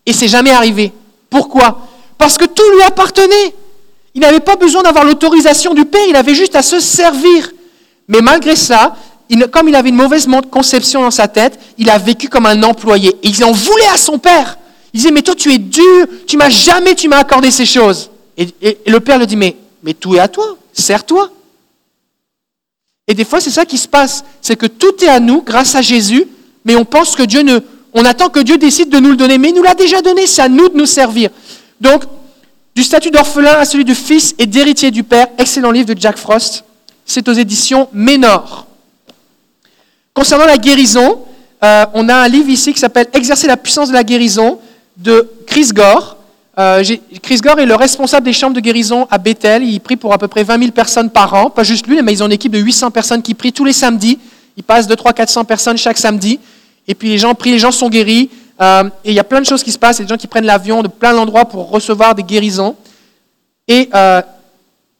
Et 0.05 0.13
c'est 0.13 0.27
jamais 0.27 0.51
arrivé. 0.51 0.91
Pourquoi? 1.29 1.87
Parce 2.17 2.37
que 2.37 2.45
tout 2.45 2.69
lui 2.75 2.83
appartenait. 2.83 3.55
Il 4.13 4.21
n'avait 4.21 4.39
pas 4.39 4.55
besoin 4.55 4.83
d'avoir 4.83 5.05
l'autorisation 5.05 5.73
du 5.73 5.85
père, 5.85 6.05
il 6.07 6.15
avait 6.15 6.35
juste 6.35 6.55
à 6.55 6.61
se 6.61 6.79
servir. 6.79 7.51
Mais 8.07 8.21
malgré 8.21 8.55
ça, 8.55 8.95
comme 9.51 9.69
il 9.69 9.75
avait 9.75 9.89
une 9.89 9.95
mauvaise 9.95 10.27
conception 10.49 11.01
dans 11.01 11.11
sa 11.11 11.27
tête, 11.27 11.59
il 11.77 11.89
a 11.89 11.97
vécu 11.97 12.27
comme 12.27 12.45
un 12.45 12.63
employé. 12.63 13.09
Et 13.23 13.29
il 13.29 13.43
en 13.43 13.51
voulait 13.51 13.87
à 13.93 13.97
son 13.97 14.17
père. 14.17 14.57
Il 14.93 14.97
disait, 14.97 15.11
mais 15.11 15.21
toi 15.21 15.35
tu 15.35 15.53
es 15.53 15.57
dur, 15.57 16.07
tu 16.27 16.37
m'as 16.37 16.49
jamais, 16.49 16.95
tu 16.95 17.07
m'as 17.07 17.19
accordé 17.19 17.49
ces 17.51 17.65
choses. 17.65 18.09
Et 18.37 18.77
le 18.87 18.99
père 18.99 19.19
lui 19.19 19.27
dit, 19.27 19.37
mais, 19.37 19.55
mais 19.83 19.93
tout 19.93 20.15
est 20.15 20.19
à 20.19 20.27
toi, 20.27 20.57
sers-toi. 20.73 21.29
Et 23.07 23.13
des 23.13 23.25
fois, 23.25 23.41
c'est 23.41 23.51
ça 23.51 23.65
qui 23.65 23.77
se 23.77 23.87
passe. 23.87 24.23
C'est 24.41 24.55
que 24.55 24.67
tout 24.67 25.03
est 25.03 25.07
à 25.09 25.19
nous 25.19 25.41
grâce 25.41 25.75
à 25.75 25.81
Jésus, 25.81 26.27
mais 26.63 26.75
on 26.75 26.85
pense 26.85 27.15
que 27.15 27.23
Dieu 27.23 27.41
ne. 27.41 27.59
On 27.93 28.05
attend 28.05 28.29
que 28.29 28.39
Dieu 28.39 28.57
décide 28.57 28.89
de 28.89 28.99
nous 28.99 29.09
le 29.09 29.17
donner, 29.17 29.37
mais 29.37 29.49
il 29.49 29.55
nous 29.55 29.63
l'a 29.63 29.75
déjà 29.75 30.01
donné, 30.01 30.27
c'est 30.27 30.41
à 30.41 30.47
nous 30.47 30.69
de 30.69 30.77
nous 30.77 30.85
servir. 30.85 31.29
Donc, 31.81 32.03
du 32.73 32.83
statut 32.83 33.11
d'orphelin 33.11 33.51
à 33.51 33.65
celui 33.65 33.83
de 33.83 33.93
fils 33.93 34.33
et 34.39 34.45
d'héritier 34.45 34.91
du 34.91 35.03
Père, 35.03 35.27
excellent 35.37 35.71
livre 35.71 35.93
de 35.93 35.99
Jack 35.99 36.17
Frost. 36.17 36.63
C'est 37.05 37.27
aux 37.27 37.33
éditions 37.33 37.89
Ménor. 37.91 38.65
Concernant 40.13 40.45
la 40.45 40.57
guérison, 40.57 41.19
euh, 41.63 41.85
on 41.93 42.09
a 42.09 42.15
un 42.15 42.27
livre 42.27 42.49
ici 42.49 42.73
qui 42.73 42.79
s'appelle 42.79 43.07
Exercer 43.13 43.47
la 43.47 43.57
puissance 43.57 43.89
de 43.89 43.93
la 43.93 44.03
guérison 44.03 44.59
de 44.97 45.29
Chris 45.47 45.69
Gore. 45.73 46.17
Euh, 46.59 46.83
Chris 47.21 47.37
Gore 47.37 47.59
est 47.59 47.65
le 47.65 47.75
responsable 47.75 48.25
des 48.25 48.33
chambres 48.33 48.55
de 48.55 48.59
guérison 48.59 49.07
à 49.09 49.17
Bethel. 49.17 49.63
Il 49.63 49.79
prie 49.79 49.95
pour 49.95 50.11
à 50.13 50.17
peu 50.17 50.27
près 50.27 50.43
20 50.43 50.59
000 50.59 50.71
personnes 50.71 51.09
par 51.09 51.33
an. 51.33 51.49
Pas 51.49 51.63
juste 51.63 51.87
lui, 51.87 52.01
mais 52.01 52.11
ils 52.11 52.21
ont 52.21 52.25
une 52.25 52.33
équipe 52.33 52.51
de 52.51 52.59
800 52.59 52.91
personnes 52.91 53.21
qui 53.21 53.33
prient 53.33 53.53
tous 53.53 53.63
les 53.63 53.73
samedis. 53.73 54.19
Ils 54.57 54.63
passent 54.63 54.87
2, 54.87 54.95
3, 54.95 55.13
400 55.13 55.45
personnes 55.45 55.77
chaque 55.77 55.97
samedi. 55.97 56.39
Et 56.87 56.93
puis 56.95 57.07
les 57.09 57.17
gens 57.17 57.33
prient, 57.33 57.51
les 57.51 57.59
gens 57.59 57.71
sont 57.71 57.89
guéris. 57.89 58.29
Euh, 58.59 58.83
et 59.05 59.11
il 59.11 59.13
y 59.13 59.19
a 59.19 59.23
plein 59.23 59.39
de 59.39 59.45
choses 59.45 59.63
qui 59.63 59.71
se 59.71 59.79
passent. 59.79 59.99
Il 59.99 60.01
y 60.01 60.03
a 60.03 60.05
des 60.07 60.09
gens 60.13 60.17
qui 60.17 60.27
prennent 60.27 60.45
l'avion 60.45 60.83
de 60.83 60.89
plein 60.89 61.13
d'endroits 61.13 61.45
pour 61.45 61.69
recevoir 61.69 62.15
des 62.15 62.23
guérisons. 62.23 62.75
Et 63.67 63.89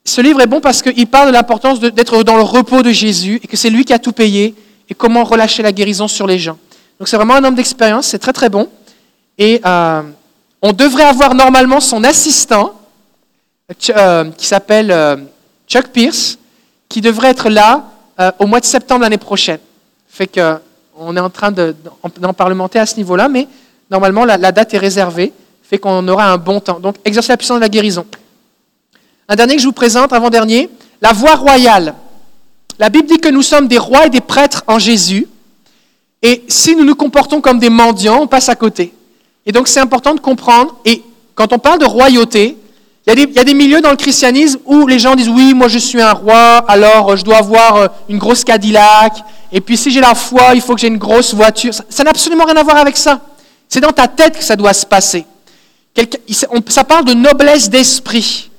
ce 0.05 0.21
livre 0.21 0.39
est 0.41 0.47
bon 0.47 0.61
parce 0.61 0.81
qu'il 0.81 1.05
parle 1.07 1.27
de 1.27 1.33
l'importance 1.33 1.79
de- 1.79 1.89
d'être 1.89 2.23
dans 2.23 2.37
le 2.37 2.41
repos 2.43 2.81
de 2.81 2.91
Jésus 2.91 3.39
et 3.43 3.47
que 3.47 3.57
c'est 3.57 3.69
lui 3.69 3.83
qui 3.83 3.91
a 3.93 3.99
tout 3.99 4.13
payé 4.13 4.55
et 4.91 4.93
comment 4.93 5.23
relâcher 5.23 5.63
la 5.63 5.71
guérison 5.71 6.07
sur 6.09 6.27
les 6.27 6.37
gens. 6.37 6.57
Donc 6.99 7.07
c'est 7.07 7.15
vraiment 7.15 7.35
un 7.35 7.43
homme 7.45 7.55
d'expérience, 7.55 8.07
c'est 8.07 8.19
très 8.19 8.33
très 8.33 8.49
bon. 8.49 8.67
Et 9.37 9.61
euh, 9.65 10.01
on 10.61 10.73
devrait 10.73 11.05
avoir 11.05 11.33
normalement 11.33 11.79
son 11.79 12.03
assistant, 12.03 12.73
euh, 13.95 14.25
qui 14.31 14.45
s'appelle 14.45 14.91
euh, 14.91 15.15
Chuck 15.65 15.87
Pierce, 15.87 16.37
qui 16.89 16.99
devrait 16.99 17.29
être 17.29 17.49
là 17.49 17.85
au 18.37 18.45
mois 18.45 18.59
de 18.59 18.65
septembre 18.65 19.01
l'année 19.01 19.17
prochaine. 19.17 19.59
Fait 20.07 20.27
que 20.27 20.57
on 20.95 21.15
est 21.15 21.21
en 21.21 21.29
train 21.29 21.51
de- 21.51 21.73
d'en 22.19 22.33
parlementer 22.33 22.77
à 22.77 22.85
ce 22.85 22.97
niveau-là, 22.97 23.29
mais 23.29 23.47
normalement 23.89 24.25
la, 24.25 24.37
la 24.37 24.51
date 24.51 24.73
est 24.75 24.77
réservée, 24.77 25.31
fait 25.63 25.79
qu'on 25.79 26.05
aura 26.07 26.25
un 26.31 26.37
bon 26.37 26.59
temps. 26.59 26.79
Donc 26.79 26.97
exercer 27.05 27.29
la 27.31 27.37
puissance 27.37 27.55
de 27.55 27.61
la 27.61 27.69
guérison. 27.69 28.05
Un 29.27 29.35
dernier 29.35 29.55
que 29.55 29.61
je 29.61 29.67
vous 29.67 29.71
présente, 29.73 30.11
avant-dernier, 30.13 30.69
la 31.01 31.13
voie 31.13 31.35
royale. 31.35 31.95
La 32.81 32.89
Bible 32.89 33.07
dit 33.07 33.19
que 33.19 33.29
nous 33.29 33.43
sommes 33.43 33.67
des 33.67 33.77
rois 33.77 34.07
et 34.07 34.09
des 34.09 34.21
prêtres 34.21 34.63
en 34.65 34.79
Jésus. 34.79 35.27
Et 36.23 36.43
si 36.47 36.75
nous 36.75 36.83
nous 36.83 36.95
comportons 36.95 37.39
comme 37.39 37.59
des 37.59 37.69
mendiants, 37.69 38.21
on 38.23 38.25
passe 38.25 38.49
à 38.49 38.55
côté. 38.55 38.91
Et 39.45 39.51
donc 39.51 39.67
c'est 39.67 39.79
important 39.79 40.15
de 40.15 40.19
comprendre. 40.19 40.75
Et 40.83 41.03
quand 41.35 41.53
on 41.53 41.59
parle 41.59 41.77
de 41.77 41.85
royauté, 41.85 42.57
il 43.05 43.19
y, 43.35 43.39
a 43.39 43.43
des, 43.43 43.53
milieux 43.53 43.81
dans 43.81 43.91
le 43.91 43.97
christianisme 43.97 44.59
où 44.65 44.87
les 44.87 44.97
gens 44.97 45.13
disent 45.13 45.29
oui, 45.29 45.53
moi 45.53 45.67
je 45.67 45.77
suis 45.77 46.01
un 46.01 46.11
roi, 46.11 46.65
alors 46.67 47.11
euh, 47.11 47.15
je 47.17 47.23
dois 47.23 47.37
avoir 47.37 47.75
euh, 47.75 47.87
une 48.09 48.17
grosse 48.17 48.43
Cadillac. 48.43 49.13
Et 49.51 49.61
puis 49.61 49.77
si 49.77 49.91
j'ai 49.91 50.01
la 50.01 50.15
foi, 50.15 50.55
il 50.55 50.61
faut 50.61 50.73
que 50.73 50.81
j'ai 50.81 50.87
une 50.87 50.97
grosse 50.97 51.35
voiture. 51.35 51.75
Ça 51.87 52.03
n'a 52.03 52.09
absolument 52.09 52.45
rien 52.45 52.55
à 52.55 52.63
voir 52.63 52.77
avec 52.77 52.97
ça. 52.97 53.21
C'est 53.69 53.81
dans 53.81 53.91
ta 53.91 54.07
tête 54.07 54.39
que 54.39 54.43
ça 54.43 54.55
doit 54.55 54.73
se 54.73 54.87
passer. 54.87 55.27
Ça 56.67 56.83
parle 56.83 57.05
de 57.05 57.13
noblesse 57.13 57.69
d'esprit. 57.69 58.49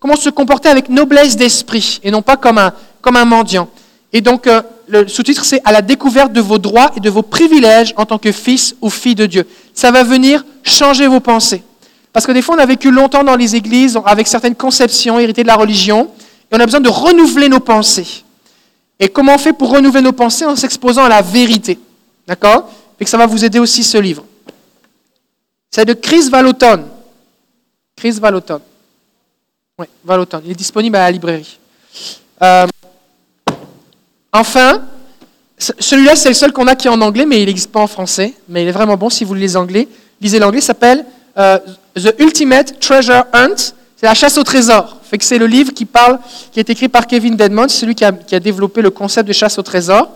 Comment 0.00 0.16
se 0.16 0.30
comporter 0.30 0.70
avec 0.70 0.88
noblesse 0.88 1.36
d'esprit 1.36 2.00
et 2.02 2.10
non 2.10 2.22
pas 2.22 2.36
comme 2.36 2.56
un, 2.56 2.72
comme 3.00 3.16
un 3.16 3.24
mendiant. 3.24 3.68
Et 4.12 4.20
donc, 4.20 4.46
euh, 4.46 4.62
le 4.88 5.06
sous-titre, 5.06 5.44
c'est 5.44 5.60
à 5.64 5.72
la 5.72 5.82
découverte 5.82 6.32
de 6.32 6.40
vos 6.40 6.58
droits 6.58 6.90
et 6.96 7.00
de 7.00 7.10
vos 7.10 7.22
privilèges 7.22 7.92
en 7.96 8.06
tant 8.06 8.18
que 8.18 8.32
fils 8.32 8.74
ou 8.80 8.90
fille 8.90 9.14
de 9.14 9.26
Dieu. 9.26 9.46
Ça 9.74 9.90
va 9.90 10.02
venir 10.02 10.44
changer 10.62 11.06
vos 11.06 11.20
pensées. 11.20 11.62
Parce 12.12 12.26
que 12.26 12.32
des 12.32 12.42
fois, 12.42 12.56
on 12.56 12.58
a 12.58 12.66
vécu 12.66 12.90
longtemps 12.90 13.22
dans 13.22 13.36
les 13.36 13.54
églises 13.54 13.98
avec 14.04 14.26
certaines 14.26 14.54
conceptions 14.54 15.18
héritées 15.18 15.42
de 15.42 15.48
la 15.48 15.56
religion 15.56 16.10
et 16.50 16.56
on 16.56 16.60
a 16.60 16.64
besoin 16.64 16.80
de 16.80 16.88
renouveler 16.88 17.48
nos 17.48 17.60
pensées. 17.60 18.24
Et 18.98 19.08
comment 19.08 19.34
on 19.34 19.38
fait 19.38 19.52
pour 19.52 19.70
renouveler 19.70 20.02
nos 20.02 20.12
pensées 20.12 20.44
En 20.44 20.56
s'exposant 20.56 21.04
à 21.04 21.08
la 21.08 21.22
vérité? 21.22 21.78
D'accord? 22.26 22.70
Et 22.98 23.04
que 23.04 23.10
ça 23.10 23.18
va 23.18 23.26
vous 23.26 23.44
aider 23.44 23.58
aussi 23.58 23.84
ce 23.84 23.98
livre. 23.98 24.24
C'est 25.70 25.84
de 25.84 25.92
Chris 25.92 26.28
Vallotton. 26.30 26.84
Chris 27.94 28.12
Vallotton. 28.12 28.60
Oui, 29.78 29.86
Vallotton. 30.04 30.40
Il 30.44 30.50
est 30.50 30.54
disponible 30.54 30.96
à 30.96 31.00
la 31.00 31.10
librairie. 31.10 31.58
Euh, 32.42 32.66
enfin, 34.32 34.82
ce- 35.58 35.72
celui-là, 35.78 36.16
c'est 36.16 36.28
le 36.28 36.34
seul 36.34 36.52
qu'on 36.52 36.66
a 36.66 36.74
qui 36.76 36.86
est 36.86 36.90
en 36.90 37.00
anglais, 37.00 37.26
mais 37.26 37.42
il 37.42 37.46
n'existe 37.46 37.70
pas 37.72 37.80
en 37.80 37.86
français. 37.86 38.34
Mais 38.48 38.62
il 38.62 38.68
est 38.68 38.72
vraiment 38.72 38.96
bon 38.96 39.10
si 39.10 39.24
vous 39.24 39.34
lisez 39.34 39.56
anglais. 39.56 39.88
Lisez 40.20 40.38
l'anglais, 40.38 40.60
s'appelle 40.60 41.04
euh, 41.38 41.58
The 41.94 42.14
Ultimate 42.18 42.80
Treasure 42.80 43.24
Hunt. 43.32 43.56
C'est 43.96 44.06
la 44.06 44.14
chasse 44.14 44.38
au 44.38 44.44
trésor. 44.44 44.98
C'est 45.20 45.38
le 45.38 45.46
livre 45.46 45.72
qui 45.72 45.84
parle, 45.84 46.18
qui 46.52 46.60
est 46.60 46.70
écrit 46.70 46.88
par 46.88 47.06
Kevin 47.06 47.34
Dedmon, 47.34 47.66
c'est 47.68 47.80
celui 47.80 47.94
qui 47.94 48.04
a, 48.04 48.12
développé 48.12 48.82
le 48.82 48.90
concept 48.90 49.26
de 49.26 49.32
chasse 49.32 49.58
au 49.58 49.62
trésor. 49.62 50.10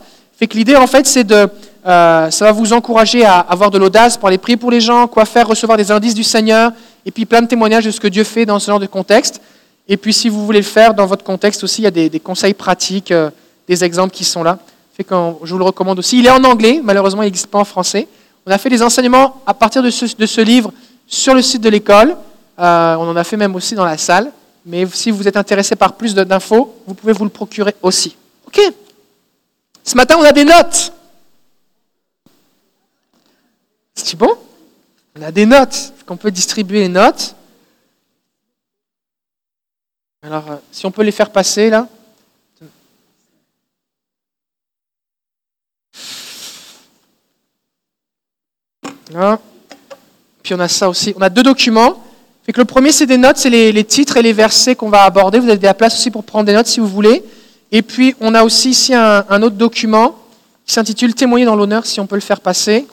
L'idée, 0.55 0.75
en 0.77 0.87
fait, 0.89 1.07
c'est 1.07 1.25
de, 1.25 1.49
euh, 1.87 2.31
ça 2.31 2.45
va 2.45 2.53
vous 2.53 2.73
encourager 2.73 3.25
à 3.25 3.39
avoir 3.39 3.71
de 3.71 3.79
l'audace 3.79 4.17
pour 4.17 4.29
aller 4.29 4.39
prier 4.39 4.57
pour 4.57 4.73
les 4.73 4.81
gens, 4.81 5.07
quoi 5.07 5.25
faire, 5.25 5.47
recevoir 5.47 5.79
des 5.79 5.91
indices 5.93 6.15
du 6.15 6.25
Seigneur, 6.25 6.73
et 7.07 7.13
puis 7.13 7.27
plein 7.27 7.43
de 7.43 7.47
témoignages 7.47 7.85
de 7.85 7.93
ce 7.93 8.01
que 8.01 8.09
Dieu 8.09 8.25
fait 8.25 8.45
dans 8.45 8.59
ce 8.59 8.67
genre 8.67 8.81
de 8.81 8.87
contexte. 8.87 9.41
Et 9.89 9.97
puis, 9.97 10.13
si 10.13 10.29
vous 10.29 10.45
voulez 10.45 10.59
le 10.59 10.65
faire 10.65 10.95
dans 10.95 11.07
votre 11.07 11.25
contexte 11.25 11.63
aussi, 11.63 11.83
il 11.83 11.85
y 11.85 11.89
a 11.89 11.93
des, 11.93 12.09
des 12.11 12.21
conseils 12.21 12.55
pratiques, 12.55 13.13
euh, 13.13 13.31
des 13.73 13.85
exemples 13.85 14.15
qui 14.15 14.25
sont 14.25 14.43
là. 14.43 14.59
Fait 14.95 15.05
que 15.05 15.15
je 15.45 15.53
vous 15.53 15.59
le 15.59 15.65
recommande 15.65 15.99
aussi. 15.99 16.19
Il 16.19 16.27
est 16.27 16.31
en 16.31 16.45
anglais, 16.45 16.81
malheureusement, 16.83 17.23
il 17.23 17.27
n'existe 17.27 17.47
pas 17.47 17.59
en 17.59 17.65
français. 17.65 18.07
On 18.45 18.51
a 18.51 18.59
fait 18.59 18.69
des 18.69 18.83
enseignements 18.83 19.41
à 19.47 19.55
partir 19.55 19.83
de 19.83 19.91
ce, 19.91 20.15
de 20.15 20.27
ce 20.27 20.41
livre 20.43 20.73
sur 21.07 21.35
le 21.35 21.41
site 21.41 21.63
de 21.63 21.71
l'école. 21.71 22.17
Euh, 22.59 22.95
on 22.97 23.09
en 23.09 23.17
a 23.17 23.25
fait 23.25 23.39
même 23.39 23.55
aussi 23.55 23.75
dans 23.75 23.87
la 23.87 23.97
salle. 23.97 24.31
Mais 24.67 24.87
si 24.87 25.11
vous 25.11 25.27
êtes 25.27 25.37
intéressé 25.37 25.75
par 25.75 25.95
plus 25.95 26.15
d'infos, 26.15 26.77
vous 26.87 26.95
pouvez 26.95 27.13
vous 27.15 27.25
le 27.25 27.31
procurer 27.31 27.75
aussi. 27.83 28.17
OK 28.47 28.61
Ce 29.83 29.97
matin, 29.97 30.17
on 30.19 30.23
a 30.23 30.33
des 30.33 30.45
notes. 30.45 30.93
C'est 33.95 34.17
bon? 34.17 34.35
On 35.19 35.23
a 35.23 35.33
des 35.33 35.47
notes. 35.47 35.95
On 36.09 36.17
peut 36.17 36.31
distribuer 36.31 36.81
les 36.81 36.89
notes. 36.89 37.35
Alors, 40.21 40.51
euh, 40.51 40.57
si 40.71 40.85
on 40.85 40.91
peut 40.91 41.03
les 41.03 41.11
faire 41.11 41.31
passer 41.31 41.71
là. 41.71 41.89
Puis 50.43 50.55
on 50.55 50.61
a 50.61 50.69
ça 50.69 50.89
aussi. 50.89 51.15
On 51.17 51.23
a 51.23 51.29
deux 51.29 51.43
documents. 51.43 52.03
Le 52.55 52.65
premier, 52.65 52.93
c'est 52.93 53.07
des 53.07 53.19
notes, 53.19 53.37
c'est 53.37 53.51
les, 53.51 53.85
titres 53.85 54.17
et 54.17 54.23
les 54.23 54.33
versets 54.33 54.75
qu'on 54.75 54.89
va 54.89 55.05
aborder. 55.05 55.39
Vous 55.39 55.49
avez 55.49 55.59
de 55.59 55.63
la 55.63 55.75
place 55.75 55.95
aussi 55.95 56.11
pour 56.11 56.25
prendre 56.25 56.45
des 56.45 56.53
notes 56.53 56.67
si 56.67 56.81
vous 56.81 56.89
voulez. 56.89 57.23
Et 57.71 57.83
puis, 57.83 58.15
on 58.21 58.35
a 58.35 58.43
aussi 58.43 58.71
ici 58.71 58.95
un 58.95 59.43
autre 59.43 59.57
document 59.57 60.17
qui 60.67 60.75
s'intitule 60.75 61.15
Témoigner 61.15 61.45
dans 61.45 61.57
l'honneur, 61.57 61.87
si 61.87 62.01
on 62.01 62.07
peut 62.07 62.17
le 62.17 62.21
faire 62.21 62.41
passer. 62.41 62.87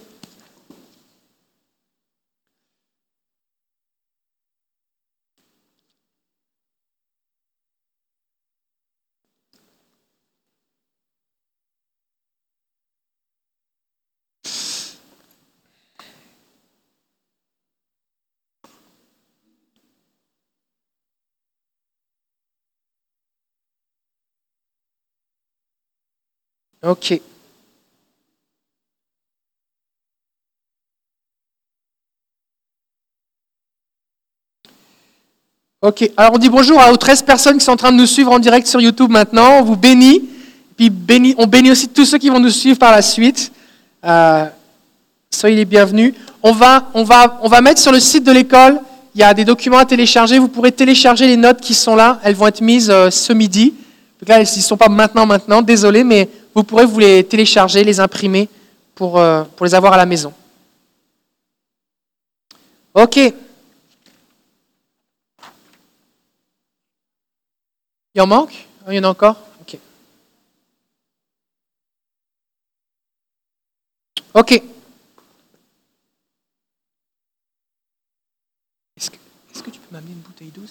OK. 26.81 27.21
Ok, 35.81 36.11
alors 36.17 36.33
on 36.35 36.37
dit 36.37 36.49
bonjour 36.49 36.77
aux 36.91 36.97
13 36.97 37.21
personnes 37.23 37.57
qui 37.57 37.63
sont 37.63 37.71
en 37.71 37.77
train 37.77 37.91
de 37.91 37.97
nous 37.97 38.05
suivre 38.05 38.31
en 38.31 38.39
direct 38.39 38.67
sur 38.67 38.81
YouTube 38.81 39.09
maintenant. 39.11 39.59
On 39.59 39.63
vous 39.63 39.77
bénit. 39.77 40.29
Puis 40.75 40.91
on 41.37 41.47
bénit 41.47 41.71
aussi 41.71 41.89
tous 41.89 42.05
ceux 42.05 42.17
qui 42.17 42.29
vont 42.29 42.39
nous 42.39 42.49
suivre 42.49 42.79
par 42.79 42.91
la 42.91 43.01
suite. 43.01 43.51
Euh, 44.05 44.45
soyez 45.29 45.55
les 45.57 45.65
bienvenus. 45.65 46.13
On 46.43 46.53
va, 46.53 46.89
on, 46.93 47.03
va, 47.03 47.39
on 47.43 47.49
va 47.49 47.59
mettre 47.59 47.81
sur 47.81 47.91
le 47.91 47.99
site 47.99 48.23
de 48.23 48.31
l'école, 48.31 48.79
il 49.15 49.21
y 49.21 49.23
a 49.23 49.33
des 49.33 49.43
documents 49.43 49.79
à 49.79 49.85
télécharger. 49.85 50.39
Vous 50.39 50.47
pourrez 50.47 50.71
télécharger 50.71 51.27
les 51.27 51.35
notes 51.35 51.59
qui 51.59 51.73
sont 51.73 51.95
là. 51.95 52.19
Elles 52.23 52.35
vont 52.35 52.47
être 52.47 52.61
mises 52.61 52.89
euh, 52.89 53.09
ce 53.09 53.33
midi. 53.33 53.73
Là, 54.27 54.39
elles 54.39 54.47
ne 54.55 54.61
sont 54.61 54.77
pas 54.77 54.89
maintenant, 54.89 55.25
maintenant, 55.25 55.61
désolé, 55.61 56.03
mais 56.03 56.29
vous 56.53 56.63
pourrez 56.63 56.85
vous 56.85 56.99
les 56.99 57.23
télécharger, 57.23 57.83
les 57.83 57.99
imprimer 57.99 58.49
pour, 58.95 59.17
euh, 59.17 59.43
pour 59.43 59.65
les 59.65 59.73
avoir 59.75 59.93
à 59.93 59.97
la 59.97 60.05
maison. 60.05 60.33
Ok. 62.93 63.17
Il 68.15 68.21
en 68.21 68.27
manque? 68.27 68.67
Il 68.87 68.95
y 68.95 68.99
en 68.99 69.03
a 69.03 69.09
encore? 69.09 69.37
Ok. 69.61 69.77
Ok. 74.33 74.51
Est-ce 78.97 79.09
que, 79.11 79.15
est-ce 79.51 79.63
que 79.63 79.69
tu 79.69 79.79
peux 79.79 79.93
m'amener 79.95 80.13
une 80.13 80.19
bouteille 80.19 80.49
d'eau, 80.49 80.65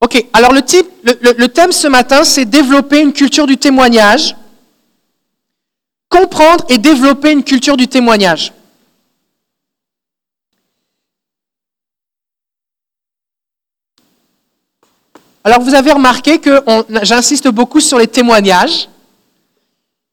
Ok, 0.00 0.24
alors 0.32 0.52
le, 0.52 0.62
type, 0.62 0.88
le, 1.04 1.34
le- 1.36 1.48
thème 1.48 1.72
ce 1.72 1.86
matin, 1.86 2.24
c'est 2.24 2.46
développer 2.46 3.00
une 3.00 3.12
culture 3.12 3.46
du 3.46 3.58
témoignage. 3.58 4.34
Comprendre 6.08 6.64
et 6.70 6.78
développer 6.78 7.32
une 7.32 7.44
culture 7.44 7.76
du 7.76 7.86
témoignage. 7.86 8.52
Alors 15.44 15.60
vous 15.60 15.74
avez 15.74 15.92
remarqué 15.92 16.38
que 16.38 16.62
j'insiste 17.02 17.48
beaucoup 17.48 17.80
sur 17.80 17.98
les 17.98 18.08
témoignages. 18.08 18.88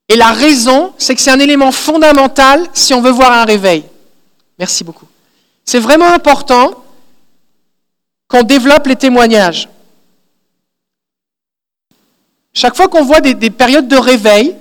Et 0.10 0.16
la 0.16 0.32
raison, 0.32 0.94
c'est 0.98 1.16
que 1.16 1.22
c'est 1.22 1.32
un 1.32 1.40
élément 1.40 1.72
fondamental 1.72 2.66
si 2.74 2.94
on 2.94 3.02
veut 3.02 3.12
voir 3.12 3.32
un 3.32 3.44
réveil. 3.44 3.84
Merci 4.58 4.84
beaucoup. 4.84 5.08
C'est 5.66 5.80
vraiment 5.80 6.08
important 6.14 6.72
qu'on 8.30 8.44
développe 8.44 8.88
les 8.88 8.96
témoignages. 8.96 9.68
Chaque 12.58 12.76
fois 12.76 12.88
qu'on 12.88 13.04
voit 13.04 13.22
des, 13.22 13.36
des 13.36 13.52
périodes 13.52 13.88
de 13.88 13.98
réveil, 13.98 14.56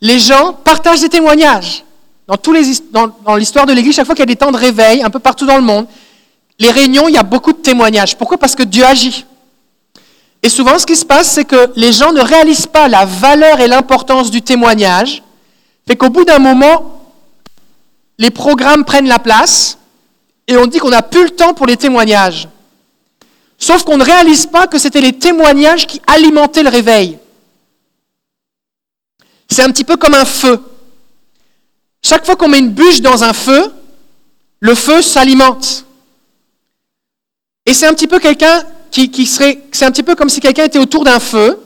les 0.00 0.18
gens 0.18 0.54
partagent 0.54 1.02
des 1.02 1.08
témoignages. 1.08 1.84
Dans 2.26 3.36
l'histoire 3.36 3.64
de 3.64 3.72
l'Église, 3.72 3.94
chaque 3.94 4.06
fois 4.06 4.16
qu'il 4.16 4.22
y 4.22 4.28
a 4.28 4.34
des 4.34 4.34
temps 4.34 4.50
de 4.50 4.56
réveil, 4.56 5.04
un 5.04 5.08
peu 5.08 5.20
partout 5.20 5.46
dans 5.46 5.54
le 5.54 5.62
monde, 5.62 5.86
les 6.58 6.72
réunions, 6.72 7.06
il 7.06 7.14
y 7.14 7.16
a 7.16 7.22
beaucoup 7.22 7.52
de 7.52 7.58
témoignages. 7.58 8.18
Pourquoi? 8.18 8.38
Parce 8.38 8.56
que 8.56 8.64
Dieu 8.64 8.84
agit. 8.84 9.24
Et 10.42 10.48
souvent, 10.48 10.80
ce 10.80 10.84
qui 10.84 10.96
se 10.96 11.04
passe, 11.04 11.30
c'est 11.30 11.44
que 11.44 11.70
les 11.76 11.92
gens 11.92 12.12
ne 12.12 12.20
réalisent 12.20 12.66
pas 12.66 12.88
la 12.88 13.04
valeur 13.04 13.60
et 13.60 13.68
l'importance 13.68 14.32
du 14.32 14.42
témoignage. 14.42 15.22
Fait 15.86 15.94
qu'au 15.94 16.10
bout 16.10 16.24
d'un 16.24 16.40
moment, 16.40 17.04
les 18.18 18.32
programmes 18.32 18.84
prennent 18.84 19.06
la 19.06 19.20
place 19.20 19.78
et 20.48 20.56
on 20.56 20.66
dit 20.66 20.78
qu'on 20.80 20.90
n'a 20.90 21.02
plus 21.02 21.22
le 21.22 21.30
temps 21.30 21.54
pour 21.54 21.66
les 21.66 21.76
témoignages. 21.76 22.48
Sauf 23.58 23.84
qu'on 23.84 23.96
ne 23.96 24.04
réalise 24.04 24.46
pas 24.46 24.66
que 24.66 24.76
c'était 24.76 25.00
les 25.00 25.12
témoignages 25.12 25.86
qui 25.86 26.02
alimentaient 26.08 26.64
le 26.64 26.70
réveil. 26.70 27.16
C'est 29.50 29.62
un 29.62 29.70
petit 29.70 29.84
peu 29.84 29.96
comme 29.96 30.14
un 30.14 30.24
feu. 30.24 30.60
Chaque 32.02 32.24
fois 32.24 32.36
qu'on 32.36 32.48
met 32.48 32.58
une 32.58 32.70
bûche 32.70 33.00
dans 33.00 33.24
un 33.24 33.32
feu, 33.32 33.72
le 34.60 34.74
feu 34.74 35.02
s'alimente. 35.02 35.84
Et 37.66 37.74
c'est 37.74 37.86
un 37.86 37.92
petit 37.94 38.06
peu 38.06 38.18
quelqu'un 38.18 38.62
qui, 38.90 39.26
serait, 39.26 39.58
c'est 39.72 39.84
un 39.84 39.90
petit 39.90 40.02
peu 40.02 40.14
comme 40.14 40.28
si 40.28 40.40
quelqu'un 40.40 40.64
était 40.64 40.78
autour 40.78 41.04
d'un 41.04 41.20
feu, 41.20 41.58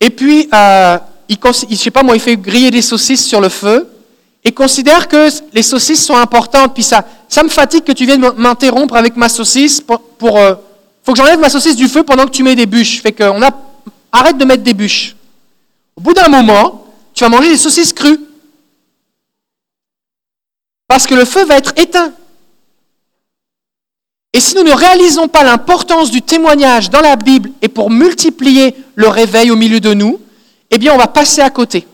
et 0.00 0.08
puis 0.10 0.48
euh, 0.54 0.98
il- 1.28 1.38
je 1.70 1.74
sais 1.76 1.90
pas 1.90 2.02
moi, 2.02 2.16
il 2.16 2.20
fait 2.20 2.36
griller 2.36 2.70
des 2.70 2.80
saucisses 2.82 3.26
sur 3.26 3.40
le 3.40 3.48
feu, 3.48 3.88
et 4.44 4.52
considère 4.52 5.06
que 5.08 5.28
les 5.52 5.62
saucisses 5.62 6.06
sont 6.06 6.16
importantes, 6.16 6.72
puis 6.72 6.82
ça, 6.82 7.04
ça 7.28 7.42
me 7.42 7.48
fatigue 7.50 7.84
que 7.84 7.92
tu 7.92 8.06
viennes 8.06 8.24
m'interrompre 8.36 8.94
avec 8.96 9.16
ma 9.16 9.28
saucisse 9.28 9.80
pour, 9.80 10.00
pour 10.00 10.38
euh, 10.38 10.54
faut 11.04 11.12
que 11.12 11.18
j'enlève 11.18 11.38
ma 11.40 11.50
saucisse 11.50 11.76
du 11.76 11.88
feu 11.88 12.04
pendant 12.04 12.24
que 12.24 12.30
tu 12.30 12.42
mets 12.42 12.54
des 12.56 12.66
bûches. 12.66 13.02
Fait 13.02 13.12
qu'on 13.12 13.42
a, 13.42 13.50
arrête 14.12 14.38
de 14.38 14.44
mettre 14.44 14.62
des 14.62 14.74
bûches. 14.74 15.16
Au 16.00 16.02
bout 16.02 16.14
d'un 16.14 16.28
moment, 16.28 16.86
tu 17.12 17.24
vas 17.24 17.28
manger 17.28 17.50
des 17.50 17.58
saucisses 17.58 17.92
crues. 17.92 18.18
Parce 20.88 21.06
que 21.06 21.14
le 21.14 21.26
feu 21.26 21.44
va 21.44 21.58
être 21.58 21.74
éteint. 21.76 22.14
Et 24.32 24.40
si 24.40 24.54
nous 24.54 24.62
ne 24.62 24.72
réalisons 24.72 25.28
pas 25.28 25.44
l'importance 25.44 26.10
du 26.10 26.22
témoignage 26.22 26.88
dans 26.88 27.02
la 27.02 27.16
Bible 27.16 27.50
et 27.60 27.68
pour 27.68 27.90
multiplier 27.90 28.74
le 28.94 29.08
réveil 29.08 29.50
au 29.50 29.56
milieu 29.56 29.78
de 29.78 29.92
nous, 29.92 30.18
eh 30.70 30.78
bien, 30.78 30.94
on 30.94 30.96
va 30.96 31.06
passer 31.06 31.42
à 31.42 31.50
côté. 31.50 31.86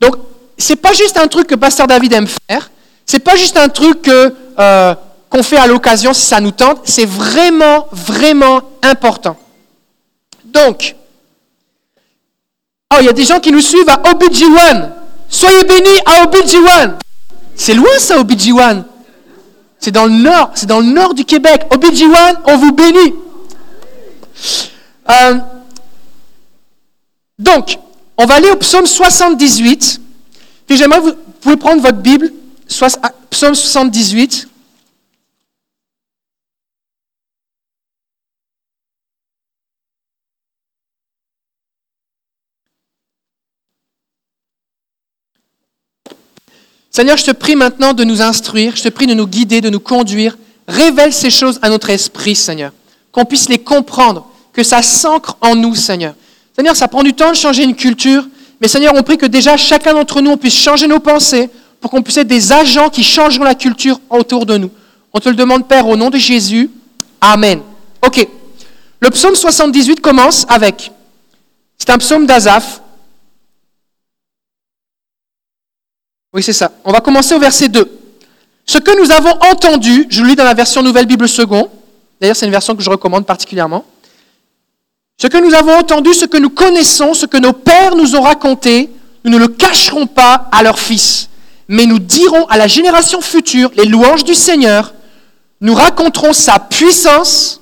Donc, 0.00 0.14
c'est 0.56 0.76
pas 0.76 0.92
juste 0.92 1.16
un 1.16 1.26
truc 1.26 1.48
que 1.48 1.56
Pasteur 1.56 1.88
David 1.88 2.12
aime 2.12 2.28
faire. 2.48 2.70
C'est 3.04 3.18
pas 3.18 3.34
juste 3.34 3.56
un 3.56 3.68
truc 3.68 4.06
euh, 4.06 4.94
qu'on 5.28 5.42
fait 5.42 5.56
à 5.56 5.66
l'occasion 5.66 6.12
si 6.12 6.22
ça 6.24 6.40
nous 6.40 6.52
tente. 6.52 6.82
C'est 6.84 7.06
vraiment, 7.06 7.88
vraiment 7.90 8.62
important. 8.80 9.36
Donc, 10.44 10.94
oh, 12.94 13.00
il 13.00 13.06
y 13.06 13.08
a 13.08 13.12
des 13.12 13.24
gens 13.24 13.40
qui 13.40 13.52
nous 13.52 13.60
suivent 13.60 13.88
à 13.88 13.96
OBG1. 14.12 14.90
Soyez 15.28 15.64
bénis 15.64 16.00
à 16.06 16.24
OBG1. 16.24 16.94
C'est 17.54 17.74
loin 17.74 17.98
ça, 17.98 18.22
OBG1. 18.22 18.84
C'est 19.78 19.90
dans 19.90 20.06
le 20.06 20.12
nord, 20.12 20.50
c'est 20.54 20.66
dans 20.66 20.80
le 20.80 20.86
nord 20.86 21.14
du 21.14 21.24
Québec. 21.24 21.66
OBG1, 21.70 22.36
on 22.46 22.56
vous 22.56 22.72
bénit. 22.72 23.14
Euh, 25.10 25.38
donc, 27.38 27.78
on 28.16 28.26
va 28.26 28.36
aller 28.36 28.50
au 28.50 28.56
psaume 28.56 28.86
78. 28.86 30.00
Puis 30.66 30.76
j'aimerais 30.76 31.00
vous, 31.00 31.08
vous 31.08 31.32
pouvez 31.40 31.56
prendre 31.56 31.82
votre 31.82 31.98
Bible, 31.98 32.32
ah, 32.80 33.12
psaume 33.30 33.54
78. 33.54 34.48
Seigneur, 46.96 47.16
je 47.16 47.24
te 47.24 47.32
prie 47.32 47.56
maintenant 47.56 47.92
de 47.92 48.04
nous 48.04 48.22
instruire, 48.22 48.76
je 48.76 48.84
te 48.84 48.88
prie 48.88 49.08
de 49.08 49.14
nous 49.14 49.26
guider, 49.26 49.60
de 49.60 49.68
nous 49.68 49.80
conduire. 49.80 50.38
Révèle 50.68 51.12
ces 51.12 51.28
choses 51.28 51.58
à 51.60 51.68
notre 51.68 51.90
esprit, 51.90 52.36
Seigneur, 52.36 52.70
qu'on 53.10 53.24
puisse 53.24 53.48
les 53.48 53.58
comprendre, 53.58 54.28
que 54.52 54.62
ça 54.62 54.80
s'ancre 54.80 55.36
en 55.40 55.56
nous, 55.56 55.74
Seigneur. 55.74 56.14
Seigneur, 56.54 56.76
ça 56.76 56.86
prend 56.86 57.02
du 57.02 57.12
temps 57.12 57.30
de 57.30 57.34
changer 57.34 57.64
une 57.64 57.74
culture, 57.74 58.24
mais 58.60 58.68
Seigneur, 58.68 58.94
on 58.94 59.02
prie 59.02 59.18
que 59.18 59.26
déjà 59.26 59.56
chacun 59.56 59.92
d'entre 59.92 60.20
nous, 60.20 60.36
puisse 60.36 60.54
changer 60.54 60.86
nos 60.86 61.00
pensées 61.00 61.50
pour 61.80 61.90
qu'on 61.90 62.00
puisse 62.00 62.18
être 62.18 62.28
des 62.28 62.52
agents 62.52 62.90
qui 62.90 63.02
changeront 63.02 63.42
la 63.42 63.56
culture 63.56 64.00
autour 64.08 64.46
de 64.46 64.56
nous. 64.56 64.70
On 65.12 65.18
te 65.18 65.28
le 65.28 65.34
demande, 65.34 65.66
Père, 65.66 65.88
au 65.88 65.96
nom 65.96 66.10
de 66.10 66.18
Jésus. 66.18 66.70
Amen. 67.20 67.60
OK. 68.06 68.24
Le 69.00 69.10
psaume 69.10 69.34
78 69.34 70.00
commence 70.00 70.46
avec, 70.48 70.92
c'est 71.76 71.90
un 71.90 71.98
psaume 71.98 72.24
d'Azaph, 72.24 72.82
Oui, 76.34 76.42
c'est 76.42 76.52
ça. 76.52 76.72
On 76.84 76.90
va 76.90 77.00
commencer 77.00 77.32
au 77.32 77.38
verset 77.38 77.68
2. 77.68 77.88
Ce 78.66 78.78
que 78.78 79.00
nous 79.00 79.12
avons 79.12 79.38
entendu, 79.52 80.06
je 80.10 80.20
le 80.20 80.30
lis 80.30 80.36
dans 80.36 80.44
la 80.44 80.54
version 80.54 80.82
Nouvelle 80.82 81.06
Bible 81.06 81.28
Second, 81.28 81.70
d'ailleurs 82.20 82.34
c'est 82.34 82.46
une 82.46 82.52
version 82.52 82.74
que 82.74 82.82
je 82.82 82.90
recommande 82.90 83.24
particulièrement. 83.24 83.84
Ce 85.20 85.28
que 85.28 85.36
nous 85.38 85.54
avons 85.54 85.76
entendu, 85.78 86.12
ce 86.12 86.24
que 86.24 86.38
nous 86.38 86.50
connaissons, 86.50 87.14
ce 87.14 87.26
que 87.26 87.36
nos 87.36 87.52
pères 87.52 87.94
nous 87.94 88.16
ont 88.16 88.22
raconté, 88.22 88.90
nous 89.24 89.30
ne 89.30 89.38
le 89.38 89.46
cacherons 89.46 90.08
pas 90.08 90.48
à 90.50 90.64
leurs 90.64 90.80
fils, 90.80 91.28
mais 91.68 91.86
nous 91.86 92.00
dirons 92.00 92.46
à 92.46 92.56
la 92.56 92.66
génération 92.66 93.20
future 93.20 93.70
les 93.76 93.84
louanges 93.84 94.24
du 94.24 94.34
Seigneur, 94.34 94.92
nous 95.60 95.74
raconterons 95.74 96.32
sa 96.32 96.58
puissance 96.58 97.60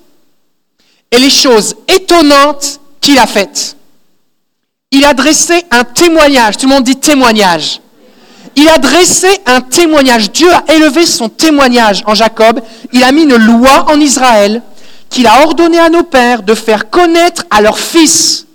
et 1.10 1.18
les 1.18 1.30
choses 1.30 1.76
étonnantes 1.88 2.80
qu'il 3.02 3.18
a 3.18 3.26
faites. 3.26 3.76
Il 4.90 5.04
a 5.04 5.12
dressé 5.12 5.62
un 5.70 5.84
témoignage, 5.84 6.56
tout 6.56 6.66
le 6.66 6.72
monde 6.72 6.84
dit 6.84 6.96
témoignage. 6.96 7.82
Il 8.56 8.68
a 8.68 8.78
dressé 8.78 9.28
un 9.46 9.60
témoignage. 9.60 10.30
Dieu 10.30 10.48
a 10.52 10.72
élevé 10.72 11.06
son 11.06 11.28
témoignage 11.28 12.02
en 12.06 12.14
Jacob. 12.14 12.60
Il 12.92 13.02
a 13.02 13.12
mis 13.12 13.22
une 13.22 13.36
loi 13.36 13.86
en 13.90 13.98
Israël 13.98 14.62
qu'il 15.08 15.26
a 15.26 15.42
ordonné 15.42 15.78
à 15.78 15.88
nos 15.88 16.02
pères 16.02 16.42
de 16.42 16.54
faire 16.54 16.90
connaître 16.90 17.44
à 17.50 17.60
leurs 17.60 17.78
fils 17.78 18.46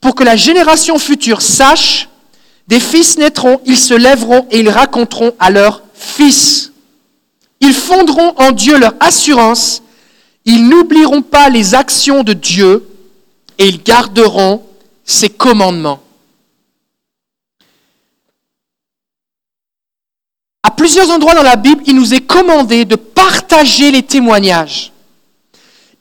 pour 0.00 0.14
que 0.14 0.24
la 0.24 0.36
génération 0.36 0.98
future 0.98 1.42
sache, 1.42 2.08
des 2.66 2.80
fils 2.80 3.18
naîtront, 3.18 3.60
ils 3.64 3.78
se 3.78 3.94
lèveront 3.94 4.46
et 4.50 4.60
ils 4.60 4.70
raconteront 4.70 5.32
à 5.38 5.50
leurs 5.50 5.82
fils. 5.94 6.72
Ils 7.60 7.74
fonderont 7.74 8.32
en 8.36 8.52
Dieu 8.52 8.78
leur 8.78 8.94
assurance, 9.00 9.82
ils 10.44 10.66
n'oublieront 10.66 11.22
pas 11.22 11.48
les 11.48 11.74
actions 11.74 12.22
de 12.22 12.32
Dieu 12.32 12.88
et 13.58 13.68
ils 13.68 13.82
garderont 13.82 14.62
ses 15.04 15.28
commandements. 15.28 16.00
À 20.62 20.70
plusieurs 20.70 21.10
endroits 21.10 21.34
dans 21.34 21.42
la 21.42 21.56
Bible, 21.56 21.82
il 21.86 21.94
nous 21.94 22.12
est 22.12 22.20
commandé 22.20 22.84
de 22.84 22.96
partager 22.96 23.90
les 23.90 24.02
témoignages. 24.02 24.92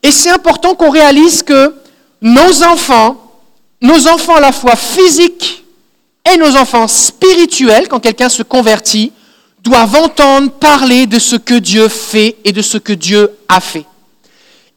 Et 0.03 0.11
c'est 0.11 0.29
important 0.29 0.75
qu'on 0.75 0.89
réalise 0.89 1.43
que 1.43 1.75
nos 2.21 2.63
enfants, 2.63 3.15
nos 3.81 4.07
enfants 4.07 4.35
à 4.35 4.41
la 4.41 4.51
fois 4.51 4.75
physiques 4.75 5.63
et 6.29 6.37
nos 6.37 6.55
enfants 6.57 6.87
spirituels, 6.87 7.87
quand 7.87 7.99
quelqu'un 7.99 8.29
se 8.29 8.43
convertit, 8.43 9.13
doivent 9.63 9.95
entendre 9.95 10.51
parler 10.51 11.05
de 11.05 11.19
ce 11.19 11.35
que 11.35 11.55
Dieu 11.55 11.87
fait 11.87 12.37
et 12.43 12.51
de 12.51 12.61
ce 12.61 12.77
que 12.77 12.93
Dieu 12.93 13.29
a 13.47 13.59
fait. 13.59 13.85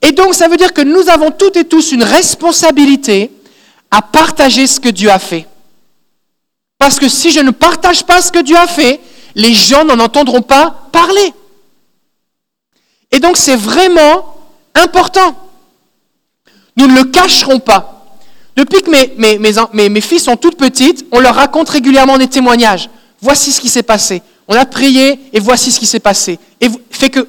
Et 0.00 0.12
donc, 0.12 0.34
ça 0.34 0.48
veut 0.48 0.56
dire 0.56 0.72
que 0.72 0.80
nous 0.80 1.08
avons 1.08 1.30
toutes 1.30 1.56
et 1.56 1.64
tous 1.64 1.92
une 1.92 2.02
responsabilité 2.02 3.30
à 3.90 4.02
partager 4.02 4.66
ce 4.66 4.80
que 4.80 4.88
Dieu 4.88 5.10
a 5.10 5.18
fait. 5.18 5.46
Parce 6.78 6.98
que 6.98 7.08
si 7.08 7.30
je 7.30 7.38
ne 7.40 7.52
partage 7.52 8.04
pas 8.04 8.20
ce 8.20 8.32
que 8.32 8.42
Dieu 8.42 8.56
a 8.56 8.66
fait, 8.66 9.00
les 9.34 9.54
gens 9.54 9.84
n'en 9.84 9.98
entendront 9.98 10.42
pas 10.42 10.88
parler. 10.92 11.32
Et 13.10 13.20
donc, 13.20 13.36
c'est 13.36 13.56
vraiment 13.56 14.36
important. 14.74 15.36
Nous 16.76 16.86
ne 16.86 16.96
le 16.96 17.04
cacherons 17.04 17.58
pas. 17.58 18.16
Depuis 18.56 18.82
que 18.82 18.90
mes, 18.90 19.38
mes, 19.38 19.88
mes, 19.88 20.00
filles 20.00 20.20
sont 20.20 20.36
toutes 20.36 20.56
petites, 20.56 21.06
on 21.10 21.20
leur 21.20 21.34
raconte 21.34 21.68
régulièrement 21.70 22.18
des 22.18 22.28
témoignages. 22.28 22.90
Voici 23.20 23.52
ce 23.52 23.60
qui 23.60 23.68
s'est 23.68 23.82
passé. 23.82 24.22
On 24.48 24.54
a 24.54 24.66
prié 24.66 25.18
et 25.32 25.40
voici 25.40 25.70
ce 25.70 25.78
qui 25.78 25.86
s'est 25.86 26.00
passé. 26.00 26.38
Et 26.60 26.68
fait 26.90 27.08
que, 27.08 27.28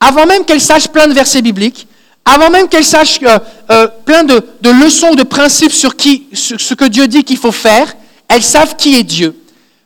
avant 0.00 0.26
même 0.26 0.44
qu'elles 0.44 0.60
sachent 0.60 0.88
plein 0.88 1.06
de 1.06 1.12
versets 1.12 1.42
bibliques, 1.42 1.86
avant 2.24 2.50
même 2.50 2.68
qu'elles 2.68 2.84
sachent 2.84 3.20
euh, 3.22 3.38
euh, 3.70 3.88
plein 4.04 4.24
de, 4.24 4.42
de, 4.60 4.70
leçons, 4.70 5.14
de 5.14 5.22
principes 5.22 5.72
sur 5.72 5.94
ce 5.94 6.74
que 6.74 6.84
Dieu 6.84 7.06
dit 7.06 7.24
qu'il 7.24 7.38
faut 7.38 7.52
faire, 7.52 7.94
elles 8.28 8.42
savent 8.42 8.76
qui 8.76 8.96
est 8.96 9.02
Dieu. 9.02 9.34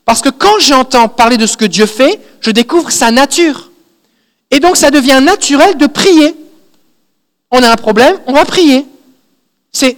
Parce 0.05 0.21
que 0.21 0.29
quand 0.29 0.59
j'entends 0.61 1.09
parler 1.09 1.37
de 1.37 1.47
ce 1.47 1.57
que 1.57 1.65
Dieu 1.65 1.87
fait, 1.87 2.21
je 2.41 2.51
découvre 2.51 2.91
sa 2.91 3.11
nature. 3.11 3.71
Et 4.51 4.61
donc 4.61 4.77
ça 4.77 4.91
devient 4.91 5.21
naturel 5.23 5.77
de 5.77 5.87
prier. 5.87 6.35
On 7.51 7.63
a 7.63 7.71
un 7.71 7.77
problème, 7.77 8.19
on 8.27 8.33
va 8.33 8.45
prier. 8.45 8.87
C'est, 9.73 9.97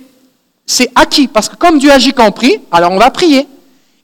c'est 0.66 0.90
acquis, 0.94 1.28
parce 1.28 1.48
que 1.48 1.56
comme 1.56 1.78
Dieu 1.78 1.90
agit 1.90 2.12
quand 2.12 2.26
on 2.26 2.32
prie, 2.32 2.60
alors 2.70 2.92
on 2.92 2.98
va 2.98 3.10
prier. 3.10 3.46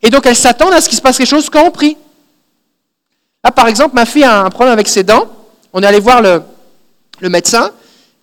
Et 0.03 0.11
donc 0.11 0.27
elles 0.27 0.37
s'attendent 0.37 0.73
à 0.73 0.81
ce 0.81 0.89
qu'il 0.89 0.97
se 0.97 1.03
passe 1.03 1.19
quelque 1.19 1.29
chose 1.29 1.51
quand 1.51 1.65
on 1.65 1.71
prie. 1.71 1.97
Là, 3.45 3.51
par 3.51 3.69
exemple, 3.69 3.95
ma 3.95 4.07
fille 4.07 4.25
a 4.25 4.43
un 4.43 4.51
problème 4.51 4.73
avec 4.73 4.89
ses 4.89 5.03
dents. 5.03 5.27
On 5.73 5.83
est 5.83 5.87
allé 5.87 6.01
voir 6.01 6.21
le, 6.23 6.43
le 7.21 7.29
médecin 7.29 7.71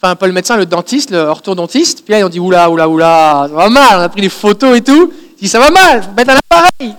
enfin 0.01 0.15
pas 0.15 0.27
le 0.27 0.33
médecin, 0.33 0.57
le 0.57 0.65
dentiste, 0.65 1.11
le 1.11 1.19
orthodontiste. 1.19 2.03
Puis 2.03 2.11
là, 2.11 2.19
ils 2.19 2.23
ont 2.23 2.29
dit 2.29 2.39
oula, 2.39 2.69
oula, 2.69 2.87
oula, 2.87 3.47
ça 3.49 3.55
va 3.55 3.69
mal. 3.69 3.99
On 3.99 4.01
a 4.01 4.09
pris 4.09 4.21
des 4.21 4.29
photos 4.29 4.77
et 4.77 4.81
tout. 4.81 5.11
Il 5.37 5.43
dit 5.43 5.47
ça 5.47 5.59
va 5.59 5.69
mal, 5.69 6.03
faut 6.03 6.11
mettre 6.11 6.31
un 6.31 6.37
appareil. 6.49 6.95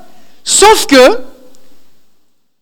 Sauf 0.49 0.87
que 0.87 1.19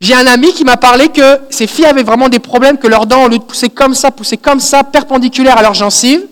j'ai 0.00 0.14
un 0.14 0.26
ami 0.26 0.52
qui 0.52 0.64
m'a 0.64 0.76
parlé 0.76 1.06
que 1.06 1.38
ses 1.50 1.68
filles 1.68 1.84
avaient 1.84 2.02
vraiment 2.02 2.28
des 2.28 2.40
problèmes, 2.40 2.78
que 2.78 2.88
leurs 2.88 3.06
dents, 3.06 3.22
au 3.22 3.28
lieu 3.28 3.38
de 3.38 3.44
pousser 3.44 3.68
comme 3.68 3.94
ça, 3.94 4.10
poussaient 4.10 4.36
comme 4.36 4.58
ça, 4.58 4.82
perpendiculaires 4.82 5.56
à 5.56 5.62
leurs 5.62 5.74
gencives. 5.74 6.26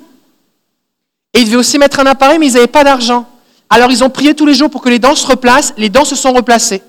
Et 1.32 1.38
ils 1.38 1.44
devaient 1.44 1.56
aussi 1.56 1.78
mettre 1.78 2.00
un 2.00 2.06
appareil, 2.06 2.40
mais 2.40 2.48
ils 2.48 2.54
n'avaient 2.54 2.66
pas 2.66 2.82
d'argent. 2.82 3.28
Alors 3.70 3.92
ils 3.92 4.02
ont 4.02 4.10
prié 4.10 4.34
tous 4.34 4.46
les 4.46 4.54
jours 4.54 4.68
pour 4.68 4.82
que 4.82 4.88
les 4.88 4.98
dents 4.98 5.14
se 5.14 5.28
replacent. 5.28 5.74
Les 5.76 5.90
dents 5.90 6.04
se 6.04 6.16
sont 6.16 6.32
replacées. 6.32 6.82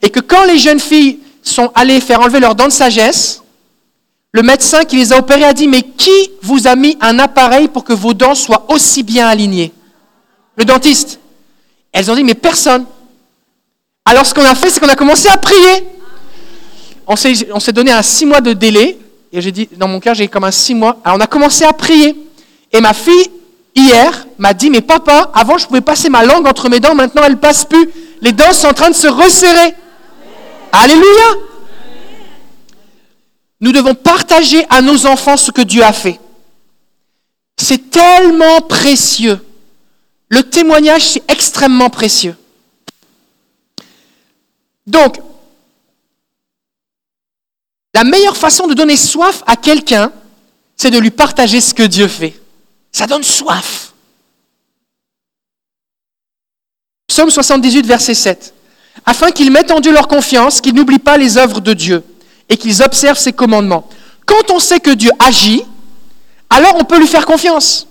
Et 0.00 0.08
que 0.08 0.20
quand 0.20 0.44
les 0.44 0.58
jeunes 0.58 0.80
filles 0.80 1.18
sont 1.42 1.70
allées 1.74 2.00
faire 2.00 2.22
enlever 2.22 2.40
leurs 2.40 2.54
dents 2.54 2.68
de 2.68 2.72
sagesse, 2.72 3.42
le 4.32 4.42
médecin 4.42 4.84
qui 4.84 4.96
les 4.96 5.12
a 5.12 5.18
opérés 5.18 5.44
a 5.44 5.52
dit, 5.52 5.68
mais 5.68 5.82
qui 5.82 6.30
vous 6.40 6.66
a 6.66 6.74
mis 6.74 6.96
un 7.02 7.18
appareil 7.18 7.68
pour 7.68 7.84
que 7.84 7.92
vos 7.92 8.14
dents 8.14 8.34
soient 8.34 8.64
aussi 8.70 9.02
bien 9.02 9.28
alignées? 9.28 9.74
Le 10.56 10.64
dentiste. 10.64 11.20
Elles 11.92 12.10
ont 12.10 12.14
dit, 12.14 12.24
mais 12.24 12.34
personne. 12.34 12.86
Alors 14.08 14.24
ce 14.24 14.32
qu'on 14.32 14.44
a 14.44 14.54
fait, 14.54 14.70
c'est 14.70 14.78
qu'on 14.78 14.88
a 14.88 14.94
commencé 14.94 15.28
à 15.28 15.36
prier. 15.36 15.84
On 17.08 17.16
s'est 17.16 17.72
donné 17.72 17.90
un 17.90 18.02
six 18.02 18.24
mois 18.24 18.40
de 18.40 18.52
délai. 18.52 18.98
Et 19.32 19.40
j'ai 19.40 19.50
dit, 19.50 19.68
dans 19.76 19.88
mon 19.88 19.98
cœur, 19.98 20.14
j'ai 20.14 20.28
comme 20.28 20.44
un 20.44 20.52
six 20.52 20.74
mois. 20.74 20.96
Alors 21.04 21.18
on 21.18 21.20
a 21.20 21.26
commencé 21.26 21.64
à 21.64 21.72
prier. 21.72 22.16
Et 22.72 22.80
ma 22.80 22.94
fille, 22.94 23.30
hier, 23.74 24.26
m'a 24.38 24.54
dit, 24.54 24.70
mais 24.70 24.80
papa, 24.80 25.30
avant 25.34 25.58
je 25.58 25.66
pouvais 25.66 25.80
passer 25.80 26.08
ma 26.08 26.24
langue 26.24 26.46
entre 26.46 26.68
mes 26.68 26.78
dents, 26.78 26.94
maintenant 26.94 27.22
elle 27.26 27.38
passe 27.38 27.64
plus. 27.64 27.90
Les 28.22 28.32
dents 28.32 28.52
sont 28.52 28.68
en 28.68 28.72
train 28.72 28.90
de 28.90 28.94
se 28.94 29.08
resserrer. 29.08 29.74
Alléluia. 30.72 31.34
Nous 33.60 33.72
devons 33.72 33.94
partager 33.94 34.64
à 34.70 34.82
nos 34.82 35.06
enfants 35.06 35.36
ce 35.36 35.50
que 35.50 35.62
Dieu 35.62 35.82
a 35.82 35.92
fait. 35.92 36.20
C'est 37.56 37.90
tellement 37.90 38.60
précieux. 38.60 39.44
Le 40.28 40.42
témoignage, 40.42 41.02
c'est 41.02 41.22
extrêmement 41.28 41.90
précieux. 41.90 42.36
Donc, 44.86 45.20
la 47.94 48.04
meilleure 48.04 48.36
façon 48.36 48.66
de 48.66 48.74
donner 48.74 48.96
soif 48.96 49.42
à 49.46 49.56
quelqu'un, 49.56 50.12
c'est 50.76 50.90
de 50.90 50.98
lui 50.98 51.10
partager 51.10 51.60
ce 51.60 51.72
que 51.72 51.82
Dieu 51.82 52.08
fait. 52.08 52.38
Ça 52.92 53.06
donne 53.06 53.22
soif. 53.22 53.94
Psaume 57.08 57.30
78, 57.30 57.86
verset 57.86 58.14
7. 58.14 58.54
Afin 59.04 59.30
qu'ils 59.30 59.50
mettent 59.50 59.70
en 59.70 59.80
Dieu 59.80 59.92
leur 59.92 60.08
confiance, 60.08 60.60
qu'ils 60.60 60.74
n'oublient 60.74 60.98
pas 60.98 61.16
les 61.16 61.38
œuvres 61.38 61.60
de 61.60 61.72
Dieu 61.72 62.04
et 62.48 62.56
qu'ils 62.56 62.82
observent 62.82 63.18
ses 63.18 63.32
commandements. 63.32 63.88
Quand 64.26 64.50
on 64.50 64.58
sait 64.58 64.80
que 64.80 64.90
Dieu 64.90 65.10
agit, 65.18 65.62
alors 66.50 66.74
on 66.76 66.84
peut 66.84 66.98
lui 66.98 67.06
faire 67.06 67.24
confiance. 67.24 67.86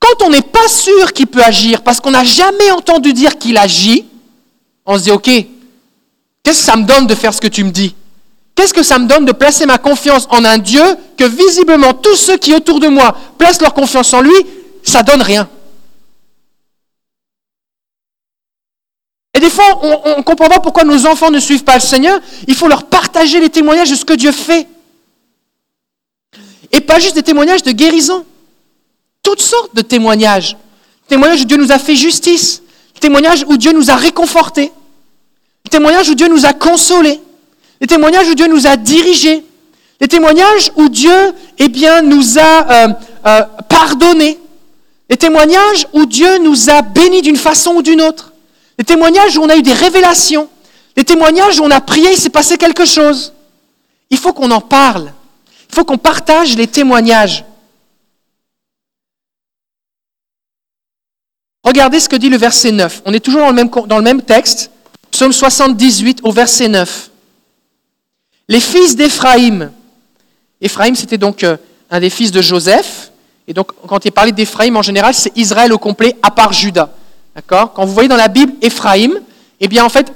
Quand 0.00 0.26
on 0.26 0.30
n'est 0.30 0.42
pas 0.42 0.68
sûr 0.68 1.12
qu'il 1.12 1.28
peut 1.28 1.42
agir 1.42 1.82
parce 1.82 2.00
qu'on 2.00 2.10
n'a 2.10 2.24
jamais 2.24 2.70
entendu 2.70 3.12
dire 3.12 3.38
qu'il 3.38 3.56
agit, 3.56 4.06
on 4.84 4.98
se 4.98 5.04
dit, 5.04 5.10
OK, 5.10 5.30
qu'est-ce 6.44 6.58
que 6.58 6.64
ça 6.64 6.76
me 6.76 6.84
donne 6.84 7.08
de 7.08 7.14
faire 7.14 7.34
ce 7.34 7.40
que 7.40 7.48
tu 7.48 7.64
me 7.64 7.70
dis? 7.70 7.94
Qu'est-ce 8.54 8.72
que 8.72 8.84
ça 8.84 9.00
me 9.00 9.08
donne 9.08 9.24
de 9.24 9.32
placer 9.32 9.66
ma 9.66 9.78
confiance 9.78 10.28
en 10.30 10.44
un 10.44 10.58
Dieu 10.58 10.82
que 11.16 11.24
visiblement 11.24 11.92
tous 11.92 12.14
ceux 12.14 12.36
qui 12.36 12.54
autour 12.54 12.78
de 12.78 12.86
moi 12.86 13.16
placent 13.36 13.60
leur 13.60 13.74
confiance 13.74 14.12
en 14.12 14.20
lui, 14.20 14.34
ça 14.84 15.02
donne 15.02 15.22
rien? 15.22 15.48
Et 19.36 19.40
des 19.40 19.50
fois, 19.50 19.80
on 19.82 20.18
ne 20.18 20.22
comprend 20.22 20.48
pas 20.48 20.60
pourquoi 20.60 20.84
nos 20.84 21.06
enfants 21.06 21.32
ne 21.32 21.40
suivent 21.40 21.64
pas 21.64 21.74
le 21.74 21.80
Seigneur. 21.80 22.20
Il 22.46 22.54
faut 22.54 22.68
leur 22.68 22.84
partager 22.84 23.40
les 23.40 23.50
témoignages 23.50 23.90
de 23.90 23.96
ce 23.96 24.04
que 24.04 24.12
Dieu 24.12 24.30
fait. 24.30 24.68
Et 26.70 26.80
pas 26.80 27.00
juste 27.00 27.16
des 27.16 27.24
témoignages 27.24 27.64
de 27.64 27.72
guérison. 27.72 28.24
Toutes 29.24 29.42
sortes 29.42 29.74
de 29.74 29.82
témoignages. 29.82 30.56
Témoignages 31.08 31.40
où 31.40 31.44
Dieu 31.46 31.56
nous 31.56 31.72
a 31.72 31.80
fait 31.80 31.96
justice. 31.96 32.62
Témoignages 33.00 33.44
où 33.48 33.56
Dieu 33.56 33.72
nous 33.72 33.90
a 33.90 33.96
réconfortés. 33.96 34.70
Témoignages 35.70 36.08
où 36.08 36.14
Dieu 36.14 36.28
nous 36.28 36.46
a 36.46 36.52
consolés. 36.52 37.20
Les 37.80 37.88
témoignages 37.88 38.28
où 38.28 38.34
Dieu 38.34 38.46
nous 38.46 38.66
a 38.66 38.76
dirigés. 38.76 39.44
Les 40.00 40.06
témoignages 40.06 40.70
où 40.76 40.88
Dieu 40.88 41.34
eh 41.58 41.68
bien, 41.68 42.00
nous 42.00 42.38
a 42.38 42.70
euh, 42.70 42.88
euh, 43.26 43.42
pardonnés. 43.68 44.38
Les 45.10 45.16
témoignages 45.16 45.88
où 45.92 46.06
Dieu 46.06 46.38
nous 46.38 46.70
a 46.70 46.82
bénis 46.82 47.22
d'une 47.22 47.36
façon 47.36 47.72
ou 47.72 47.82
d'une 47.82 48.00
autre. 48.00 48.32
Les 48.78 48.84
témoignages 48.84 49.36
où 49.36 49.42
on 49.42 49.48
a 49.48 49.56
eu 49.56 49.62
des 49.62 49.72
révélations. 49.72 50.48
Les 50.96 51.04
témoignages 51.04 51.58
où 51.58 51.64
on 51.64 51.70
a 51.70 51.80
prié, 51.80 52.12
il 52.12 52.18
s'est 52.18 52.30
passé 52.30 52.56
quelque 52.56 52.84
chose. 52.84 53.32
Il 54.10 54.18
faut 54.18 54.32
qu'on 54.32 54.52
en 54.52 54.60
parle. 54.60 55.12
Il 55.68 55.74
faut 55.74 55.84
qu'on 55.84 55.98
partage 55.98 56.56
les 56.56 56.68
témoignages. 56.68 57.44
Regardez 61.64 61.98
ce 61.98 62.08
que 62.08 62.16
dit 62.16 62.28
le 62.28 62.36
verset 62.36 62.70
9. 62.70 63.02
On 63.06 63.12
est 63.12 63.20
toujours 63.20 63.40
dans 63.40 63.48
le 63.48 63.54
même, 63.54 63.70
dans 63.70 63.96
le 63.96 64.04
même 64.04 64.22
texte. 64.22 64.70
Psaume 65.14 65.32
78 65.32 66.22
au 66.24 66.32
verset 66.32 66.66
9. 66.66 67.10
Les 68.48 68.58
fils 68.58 68.96
d'Éphraïm. 68.96 69.70
Éphraïm, 70.60 70.96
c'était 70.96 71.18
donc 71.18 71.44
euh, 71.44 71.56
un 71.88 72.00
des 72.00 72.10
fils 72.10 72.32
de 72.32 72.42
Joseph. 72.42 73.12
Et 73.46 73.54
donc, 73.54 73.70
quand 73.86 74.04
il 74.04 74.08
est 74.08 74.10
parlé 74.10 74.32
d'Éphraïm, 74.32 74.76
en 74.76 74.82
général, 74.82 75.14
c'est 75.14 75.30
Israël 75.38 75.72
au 75.72 75.78
complet, 75.78 76.16
à 76.20 76.32
part 76.32 76.52
Judas. 76.52 76.90
D'accord? 77.32 77.72
Quand 77.74 77.84
vous 77.84 77.94
voyez 77.94 78.08
dans 78.08 78.16
la 78.16 78.26
Bible 78.26 78.54
Éphraïm, 78.60 79.20
eh 79.60 79.68
bien 79.68 79.84
en 79.84 79.88
fait, 79.88 80.12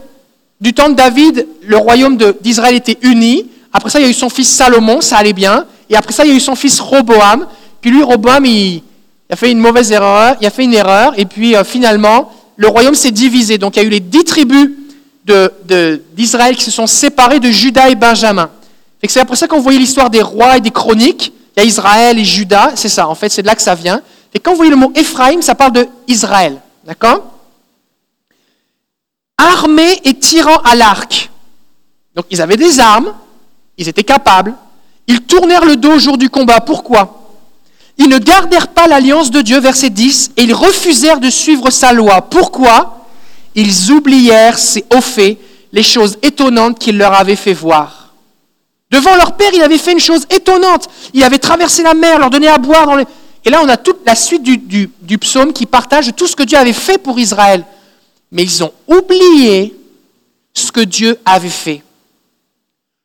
du 0.60 0.74
temps 0.74 0.88
de 0.88 0.94
David, 0.96 1.46
le 1.62 1.76
royaume 1.76 2.18
d'Israël 2.40 2.74
était 2.74 2.98
uni. 3.02 3.46
Après 3.72 3.90
ça, 3.90 4.00
il 4.00 4.02
y 4.02 4.06
a 4.06 4.10
eu 4.10 4.14
son 4.14 4.28
fils 4.28 4.48
Salomon, 4.48 5.00
ça 5.00 5.18
allait 5.18 5.32
bien. 5.32 5.64
Et 5.88 5.94
après 5.94 6.12
ça, 6.12 6.24
il 6.24 6.32
y 6.32 6.34
a 6.34 6.36
eu 6.36 6.40
son 6.40 6.56
fils 6.56 6.80
Roboam. 6.80 7.46
Puis 7.80 7.92
lui, 7.92 8.02
Roboam, 8.02 8.44
il, 8.46 8.82
a 9.30 9.36
fait 9.36 9.52
une 9.52 9.60
mauvaise 9.60 9.92
erreur, 9.92 10.34
il 10.40 10.46
a 10.48 10.50
fait 10.50 10.64
une 10.64 10.74
erreur. 10.74 11.12
Et 11.16 11.24
puis 11.24 11.54
euh, 11.54 11.62
finalement, 11.62 12.32
le 12.56 12.66
royaume 12.66 12.96
s'est 12.96 13.12
divisé. 13.12 13.58
Donc 13.58 13.76
il 13.76 13.82
y 13.82 13.84
a 13.84 13.86
eu 13.86 13.90
les 13.90 14.00
dix 14.00 14.24
tribus 14.24 14.70
d'Israël 16.14 16.56
qui 16.56 16.64
se 16.64 16.70
sont 16.70 16.86
séparées 16.86 17.40
de 17.40 17.50
Judas 17.50 17.88
et 17.88 17.94
Benjamin. 17.94 18.50
C'est 19.06 19.20
après 19.20 19.36
ça 19.36 19.46
qu'on 19.46 19.60
voyait 19.60 19.78
l'histoire 19.78 20.10
des 20.10 20.22
rois 20.22 20.56
et 20.56 20.60
des 20.60 20.70
chroniques. 20.70 21.32
Il 21.56 21.60
y 21.60 21.62
a 21.62 21.66
Israël 21.66 22.18
et 22.18 22.24
Judas, 22.24 22.72
c'est 22.74 22.88
ça, 22.88 23.08
en 23.08 23.14
fait, 23.14 23.28
c'est 23.28 23.42
de 23.42 23.46
là 23.46 23.54
que 23.54 23.62
ça 23.62 23.74
vient. 23.74 24.00
Et 24.34 24.38
quand 24.38 24.50
vous 24.52 24.56
voyez 24.58 24.70
le 24.70 24.76
mot 24.76 24.92
Éphraïm, 24.94 25.42
ça 25.42 25.54
parle 25.54 25.72
de 25.72 25.88
Israël. 26.06 26.60
D'accord? 26.84 27.24
Armés 29.36 30.00
et 30.04 30.14
tirant 30.14 30.58
à 30.64 30.74
l'arc. 30.74 31.30
Donc 32.14 32.26
ils 32.30 32.40
avaient 32.40 32.56
des 32.56 32.80
armes, 32.80 33.12
ils 33.76 33.88
étaient 33.88 34.04
capables. 34.04 34.54
Ils 35.06 35.22
tournèrent 35.22 35.64
le 35.64 35.76
dos 35.76 35.92
au 35.92 35.98
jour 35.98 36.18
du 36.18 36.28
combat. 36.28 36.60
Pourquoi? 36.60 37.14
Ils 37.96 38.08
ne 38.08 38.18
gardèrent 38.18 38.68
pas 38.68 38.86
l'alliance 38.86 39.30
de 39.30 39.40
Dieu, 39.40 39.58
verset 39.60 39.90
10, 39.90 40.32
et 40.36 40.42
ils 40.42 40.54
refusèrent 40.54 41.20
de 41.20 41.30
suivre 41.30 41.70
sa 41.70 41.92
loi. 41.92 42.22
Pourquoi? 42.22 42.97
Ils 43.54 43.90
oublièrent 43.90 44.58
ses 44.58 44.84
hauts 44.94 45.00
faits, 45.00 45.38
les 45.72 45.82
choses 45.82 46.18
étonnantes 46.22 46.78
qu'il 46.78 46.96
leur 46.98 47.14
avait 47.14 47.36
fait 47.36 47.52
voir. 47.52 47.98
Devant 48.90 49.16
leur 49.16 49.36
père, 49.36 49.50
il 49.52 49.62
avait 49.62 49.78
fait 49.78 49.92
une 49.92 50.00
chose 50.00 50.26
étonnante. 50.30 50.88
Il 51.12 51.22
avait 51.22 51.38
traversé 51.38 51.82
la 51.82 51.94
mer, 51.94 52.18
leur 52.18 52.30
donné 52.30 52.48
à 52.48 52.58
boire. 52.58 53.00
Et 53.44 53.50
là, 53.50 53.60
on 53.62 53.68
a 53.68 53.76
toute 53.76 54.00
la 54.06 54.14
suite 54.14 54.42
du, 54.42 55.18
psaume 55.18 55.52
qui 55.52 55.66
partage 55.66 56.14
tout 56.16 56.26
ce 56.26 56.34
que 56.34 56.42
Dieu 56.42 56.56
avait 56.56 56.72
fait 56.72 56.98
pour 56.98 57.18
Israël. 57.18 57.64
Mais 58.32 58.44
ils 58.44 58.62
ont 58.64 58.72
oublié 58.86 59.74
ce 60.54 60.72
que 60.72 60.80
Dieu 60.80 61.18
avait 61.24 61.48
fait. 61.48 61.82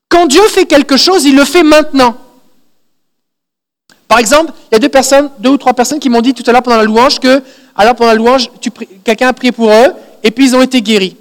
Quand 0.07 0.25
Dieu 0.27 0.43
fait 0.43 0.65
quelque 0.65 0.95
chose, 0.95 1.25
il 1.25 1.35
le 1.35 1.43
fait 1.43 1.63
maintenant. 1.63 2.15
Par 4.07 4.19
exemple, 4.19 4.53
il 4.71 4.75
y 4.75 4.85
a 4.85 5.21
deux 5.39 5.49
ou 5.49 5.57
trois 5.57 5.73
personnes 5.73 5.99
qui 5.99 6.09
m'ont 6.09 6.21
dit 6.21 6.33
tout 6.33 6.43
à 6.45 6.51
l'heure 6.51 6.61
pendant 6.63 6.77
la 6.77 6.83
louange 6.83 7.19
que, 7.19 7.41
alors 7.75 7.95
pendant 7.95 8.11
la 8.11 8.15
louange, 8.15 8.49
quelqu'un 9.03 9.29
a 9.29 9.33
prié 9.33 9.51
pour 9.51 9.69
eux 9.69 9.93
et 10.23 10.31
puis 10.31 10.45
ils 10.45 10.55
ont 10.55 10.61
été 10.61 10.81
guéris. 10.81 11.17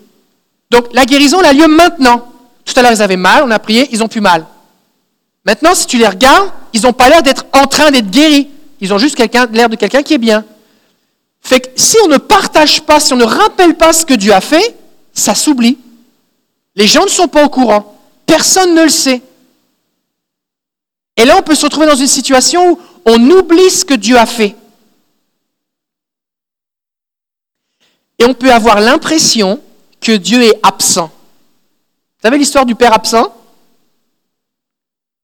Donc 0.71 0.87
la 0.93 1.05
guérison 1.05 1.41
elle 1.41 1.47
a 1.47 1.53
lieu 1.53 1.69
maintenant. 1.69 2.29
Tout 2.65 2.73
à 2.77 2.83
l'heure 2.83 2.93
ils 2.93 3.03
avaient 3.03 3.17
mal, 3.17 3.43
on 3.45 3.51
a 3.51 3.59
prié, 3.59 3.89
ils 3.93 4.03
ont 4.03 4.09
plus 4.09 4.21
mal. 4.21 4.47
Maintenant, 5.45 5.75
si 5.75 5.87
tu 5.87 5.99
les 5.99 6.07
regardes, 6.07 6.51
ils 6.73 6.83
n'ont 6.83 6.93
pas 6.93 7.09
l'air 7.09 7.23
d'être 7.23 7.47
en 7.53 7.67
train 7.67 7.91
d'être 7.91 8.11
guéris. 8.11 8.49
Ils 8.81 8.93
ont 8.95 8.99
juste 8.99 9.19
l'air 9.19 9.69
de 9.69 9.77
quelqu'un 9.77 10.03
qui 10.03 10.15
est 10.15 10.19
bien. 10.19 10.45
Fait 11.41 11.61
que 11.61 11.69
si 11.75 11.97
on 12.05 12.09
ne 12.09 12.19
partage 12.19 12.83
pas, 12.83 13.01
si 13.01 13.13
on 13.13 13.17
ne 13.17 13.25
rappelle 13.25 13.75
pas 13.75 13.93
ce 13.93 14.07
que 14.07 14.15
Dieu 14.15 14.33
a 14.33 14.41
fait, 14.41 14.77
ça 15.13 15.35
s'oublie. 15.35 15.79
Les 16.77 16.87
gens 16.87 17.05
ne 17.05 17.11
sont 17.11 17.29
pas 17.29 17.45
au 17.45 17.49
courant. 17.49 17.99
Personne 18.25 18.75
ne 18.75 18.85
le 18.85 18.89
sait. 18.89 19.21
Et 21.17 21.25
là, 21.25 21.37
on 21.37 21.43
peut 21.43 21.55
se 21.55 21.65
retrouver 21.67 21.87
dans 21.87 21.97
une 21.97 22.07
situation 22.07 22.73
où 22.73 22.79
on 23.05 23.31
oublie 23.31 23.71
ce 23.71 23.85
que 23.85 23.95
Dieu 23.95 24.17
a 24.17 24.27
fait. 24.27 24.55
Et 28.23 28.25
on 28.25 28.35
peut 28.35 28.53
avoir 28.53 28.81
l'impression 28.81 29.61
que 30.01 30.13
Dieu 30.13 30.45
est 30.45 30.61
absent. 30.63 31.07
Vous 31.09 32.23
savez 32.23 32.39
l'histoire 32.39 32.65
du 32.65 32.77
père 32.77 32.93
absent? 32.93 33.35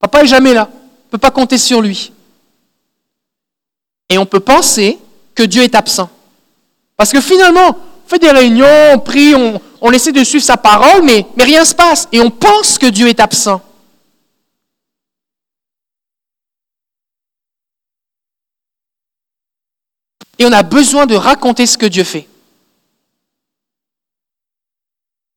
Papa 0.00 0.24
est 0.24 0.26
jamais 0.26 0.52
là. 0.52 0.68
On 0.72 1.06
ne 1.06 1.10
peut 1.12 1.18
pas 1.18 1.30
compter 1.30 1.58
sur 1.58 1.80
lui. 1.80 2.12
Et 4.08 4.18
on 4.18 4.26
peut 4.26 4.40
penser 4.40 4.98
que 5.36 5.44
Dieu 5.44 5.62
est 5.62 5.76
absent. 5.76 6.10
Parce 6.96 7.12
que 7.12 7.20
finalement, 7.20 7.68
on 7.68 8.08
fait 8.08 8.18
des 8.18 8.32
réunions, 8.32 8.66
on 8.94 8.98
prie, 8.98 9.32
on, 9.80 9.92
essaie 9.92 10.10
de 10.10 10.24
suivre 10.24 10.44
sa 10.44 10.56
parole, 10.56 11.04
mais 11.04 11.24
rien 11.38 11.60
ne 11.60 11.64
se 11.64 11.76
passe. 11.76 12.08
Et 12.10 12.20
on 12.20 12.32
pense 12.32 12.78
que 12.78 12.86
Dieu 12.86 13.06
est 13.06 13.20
absent. 13.20 13.62
Et 20.40 20.44
on 20.46 20.52
a 20.52 20.64
besoin 20.64 21.06
de 21.06 21.14
raconter 21.14 21.64
ce 21.64 21.78
que 21.78 21.86
Dieu 21.86 22.02
fait. 22.02 22.26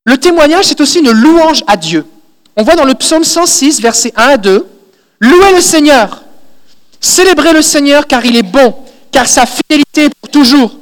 Le 0.04 0.16
témoignage, 0.18 0.66
c'est 0.66 0.80
aussi 0.80 0.98
une 0.98 1.12
louange 1.12 1.62
à 1.66 1.76
Dieu. 1.76 2.04
On 2.56 2.64
voit 2.64 2.74
dans 2.74 2.84
le 2.84 2.94
psaume 2.94 3.24
106, 3.24 3.80
versets 3.80 4.12
1 4.16 4.22
à 4.22 4.36
2, 4.36 4.66
Louez 5.20 5.52
le 5.54 5.60
Seigneur, 5.60 6.24
célébrez 7.00 7.52
le 7.52 7.62
Seigneur 7.62 8.08
car 8.08 8.24
il 8.24 8.36
est 8.36 8.42
bon, 8.42 8.74
car 9.12 9.28
sa 9.28 9.46
fidélité 9.46 10.06
est 10.06 10.14
pour 10.20 10.30
toujours. 10.30 10.76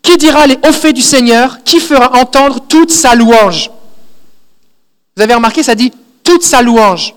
Qui 0.00 0.16
dira 0.16 0.46
les 0.46 0.58
hauts 0.66 0.72
faits 0.72 0.96
du 0.96 1.02
Seigneur 1.02 1.62
Qui 1.62 1.78
fera 1.78 2.18
entendre 2.18 2.60
toute 2.66 2.90
sa 2.90 3.14
louange? 3.14 3.70
Vous 5.14 5.22
avez 5.22 5.34
remarqué, 5.34 5.62
ça 5.62 5.74
dit 5.74 5.92
toute 6.24 6.42
sa 6.42 6.62
louange. 6.62 7.14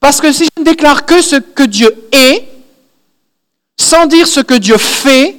Parce 0.00 0.20
que 0.20 0.32
si 0.32 0.44
je 0.44 0.60
ne 0.60 0.66
déclare 0.66 1.06
que 1.06 1.22
ce 1.22 1.36
que 1.36 1.62
Dieu 1.62 1.94
est, 2.10 2.48
sans 3.78 4.06
dire 4.06 4.26
ce 4.26 4.40
que 4.40 4.54
Dieu 4.54 4.76
fait, 4.76 5.36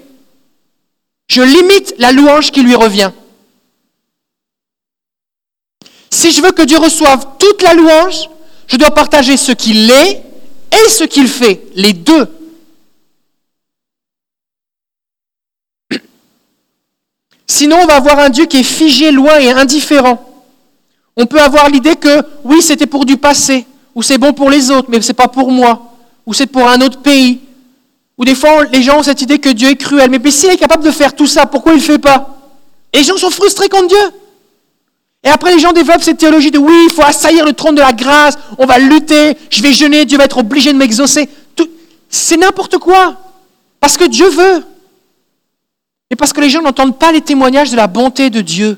je 1.28 1.42
limite 1.42 1.94
la 1.98 2.14
louange 2.14 2.52
qui 2.52 2.64
lui 2.64 2.76
revient. 2.76 3.12
Si 6.14 6.32
je 6.32 6.44
veux 6.44 6.52
que 6.52 6.62
Dieu 6.62 6.78
reçoive 6.78 7.26
toute 7.40 7.64
la 7.64 7.74
louange, 7.74 8.30
je 8.68 8.78
dois 8.78 8.92
partager 8.92 9.36
ce 9.36 9.52
qu'il 9.52 9.90
est 9.90 10.24
et 10.72 10.90
ce 10.90 11.06
qu'il 11.06 11.28
fait, 11.28 11.64
les 11.74 11.94
deux. 11.94 12.28
Sinon, 17.48 17.78
on 17.82 17.88
va 17.88 17.96
avoir 17.96 18.20
un 18.20 18.30
Dieu 18.30 18.46
qui 18.46 18.60
est 18.60 18.64
figé, 18.64 19.12
loin 19.12 19.40
et 19.40 19.50
indifférent. 19.50 20.24
On 21.18 21.26
peut 21.26 21.42
avoir 21.42 21.68
l'idée 21.68 21.96
que 21.96 22.22
oui, 22.44 22.62
c'était 22.62 22.86
pour 22.86 23.06
du 23.06 23.18
passé, 23.18 23.66
ou 23.96 24.04
c'est 24.04 24.20
bon 24.20 24.34
pour 24.34 24.52
les 24.52 24.70
autres, 24.70 24.90
mais 24.92 25.02
ce 25.02 25.08
n'est 25.08 25.14
pas 25.16 25.28
pour 25.28 25.52
moi, 25.52 25.96
ou 26.28 26.34
c'est 26.36 26.46
pour 26.46 26.68
un 26.70 26.80
autre 26.82 27.00
pays. 27.00 27.42
Ou 28.20 28.24
des 28.26 28.36
fois, 28.36 28.66
les 28.66 28.84
gens 28.84 29.00
ont 29.00 29.04
cette 29.04 29.22
idée 29.24 29.40
que 29.40 29.50
Dieu 29.50 29.70
est 29.70 29.78
cruel. 29.78 30.12
Mais 30.12 30.30
s'il 30.30 30.52
est 30.52 30.58
capable 30.58 30.84
de 30.84 30.92
faire 30.92 31.16
tout 31.16 31.28
ça, 31.28 31.48
pourquoi 31.48 31.72
il 31.72 31.78
ne 31.78 31.82
le 31.82 31.88
fait 31.88 31.98
pas? 31.98 32.38
Et 32.94 33.00
les 33.00 33.04
gens 33.04 33.18
sont 33.18 33.32
frustrés 33.32 33.68
contre 33.68 33.88
Dieu. 33.88 34.12
Et 35.24 35.30
après, 35.30 35.54
les 35.54 35.60
gens 35.60 35.72
développent 35.72 36.02
cette 36.02 36.18
théologie 36.18 36.52
de 36.52 36.58
oui, 36.58 36.76
il 36.86 36.92
faut 36.92 37.04
assaillir 37.04 37.46
le 37.46 37.54
trône 37.54 37.76
de 37.76 37.82
la 37.82 37.94
grâce, 37.94 38.38
on 38.58 38.66
va 38.66 38.78
lutter, 38.78 39.38
je 39.50 39.62
vais 39.62 39.72
jeûner, 39.72 40.06
Dieu 40.06 40.18
va 40.18 40.26
être 40.26 40.40
obligé 40.40 40.74
de 40.74 40.78
m'exaucer. 40.78 41.30
C'est 42.10 42.38
n'importe 42.38 42.78
quoi. 42.78 43.16
Parce 43.80 43.98
que 43.98 44.04
Dieu 44.04 44.30
veut. 44.30 44.64
Et 46.12 46.16
parce 46.16 46.32
que 46.32 46.42
les 46.42 46.50
gens 46.50 46.62
n'entendent 46.62 47.00
pas 47.00 47.12
les 47.12 47.22
témoignages 47.22 47.72
de 47.72 47.76
la 47.76 47.88
bonté 47.88 48.30
de 48.30 48.42
Dieu. 48.42 48.78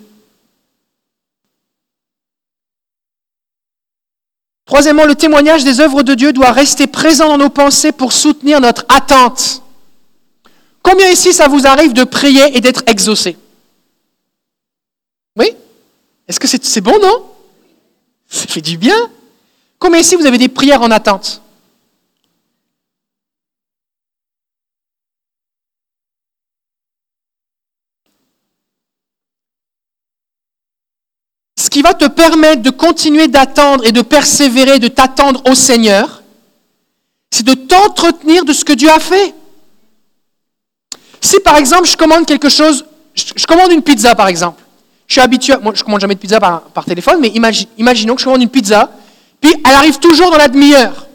Troisièmement, 4.65 5.05
le 5.05 5.15
témoignage 5.15 5.63
des 5.63 5.79
œuvres 5.79 6.01
de 6.01 6.15
Dieu 6.15 6.31
doit 6.31 6.51
rester 6.51 6.87
présent 6.87 7.27
dans 7.27 7.37
nos 7.37 7.49
pensées 7.49 7.91
pour 7.91 8.13
soutenir 8.13 8.61
notre 8.61 8.85
attente. 8.87 9.61
Combien 10.81 11.09
ici 11.09 11.33
ça 11.33 11.47
vous 11.47 11.67
arrive 11.67 11.93
de 11.93 12.03
prier 12.03 12.55
et 12.55 12.61
d'être 12.61 12.83
exaucé? 12.87 13.37
Est-ce 16.27 16.39
que 16.39 16.47
c'est 16.47 16.81
bon, 16.81 16.99
non? 16.99 17.31
Ça 18.27 18.47
fait 18.47 18.61
du 18.61 18.77
bien. 18.77 18.95
Combien 19.77 19.99
ici 19.99 20.15
vous 20.15 20.25
avez 20.25 20.37
des 20.37 20.49
prières 20.49 20.81
en 20.81 20.89
attente? 20.91 21.41
Ce 31.57 31.69
qui 31.69 31.81
va 31.81 31.93
te 31.93 32.05
permettre 32.05 32.61
de 32.61 32.69
continuer 32.69 33.27
d'attendre 33.27 33.85
et 33.85 33.91
de 33.91 34.01
persévérer, 34.01 34.79
de 34.79 34.87
t'attendre 34.87 35.41
au 35.49 35.55
Seigneur, 35.55 36.23
c'est 37.31 37.45
de 37.45 37.53
t'entretenir 37.53 38.45
de 38.45 38.53
ce 38.53 38.63
que 38.63 38.73
Dieu 38.73 38.89
a 38.89 38.99
fait. 38.99 39.35
Si 41.21 41.39
par 41.41 41.57
exemple 41.57 41.85
je 41.85 41.97
commande 41.97 42.25
quelque 42.25 42.49
chose, 42.49 42.85
je 43.13 43.45
commande 43.45 43.71
une 43.71 43.81
pizza 43.81 44.15
par 44.15 44.27
exemple, 44.27 44.63
je 45.07 45.13
suis 45.13 45.21
habitué, 45.21 45.53
moi 45.61 45.73
je 45.75 45.83
commande 45.83 46.01
jamais 46.01 46.15
de 46.15 46.19
pizza 46.19 46.39
par, 46.39 46.85
téléphone, 46.85 47.19
mais 47.21 47.29
imagi- 47.29 47.67
imaginons 47.77 48.15
que 48.15 48.21
je 48.21 48.25
commande 48.25 48.41
une 48.41 48.49
pizza, 48.49 48.89
puis 49.39 49.53
elle 49.65 49.73
arrive 49.75 49.99
toujours 49.99 50.31
dans 50.31 50.37
la 50.37 50.47
demi-heure. 50.47 51.07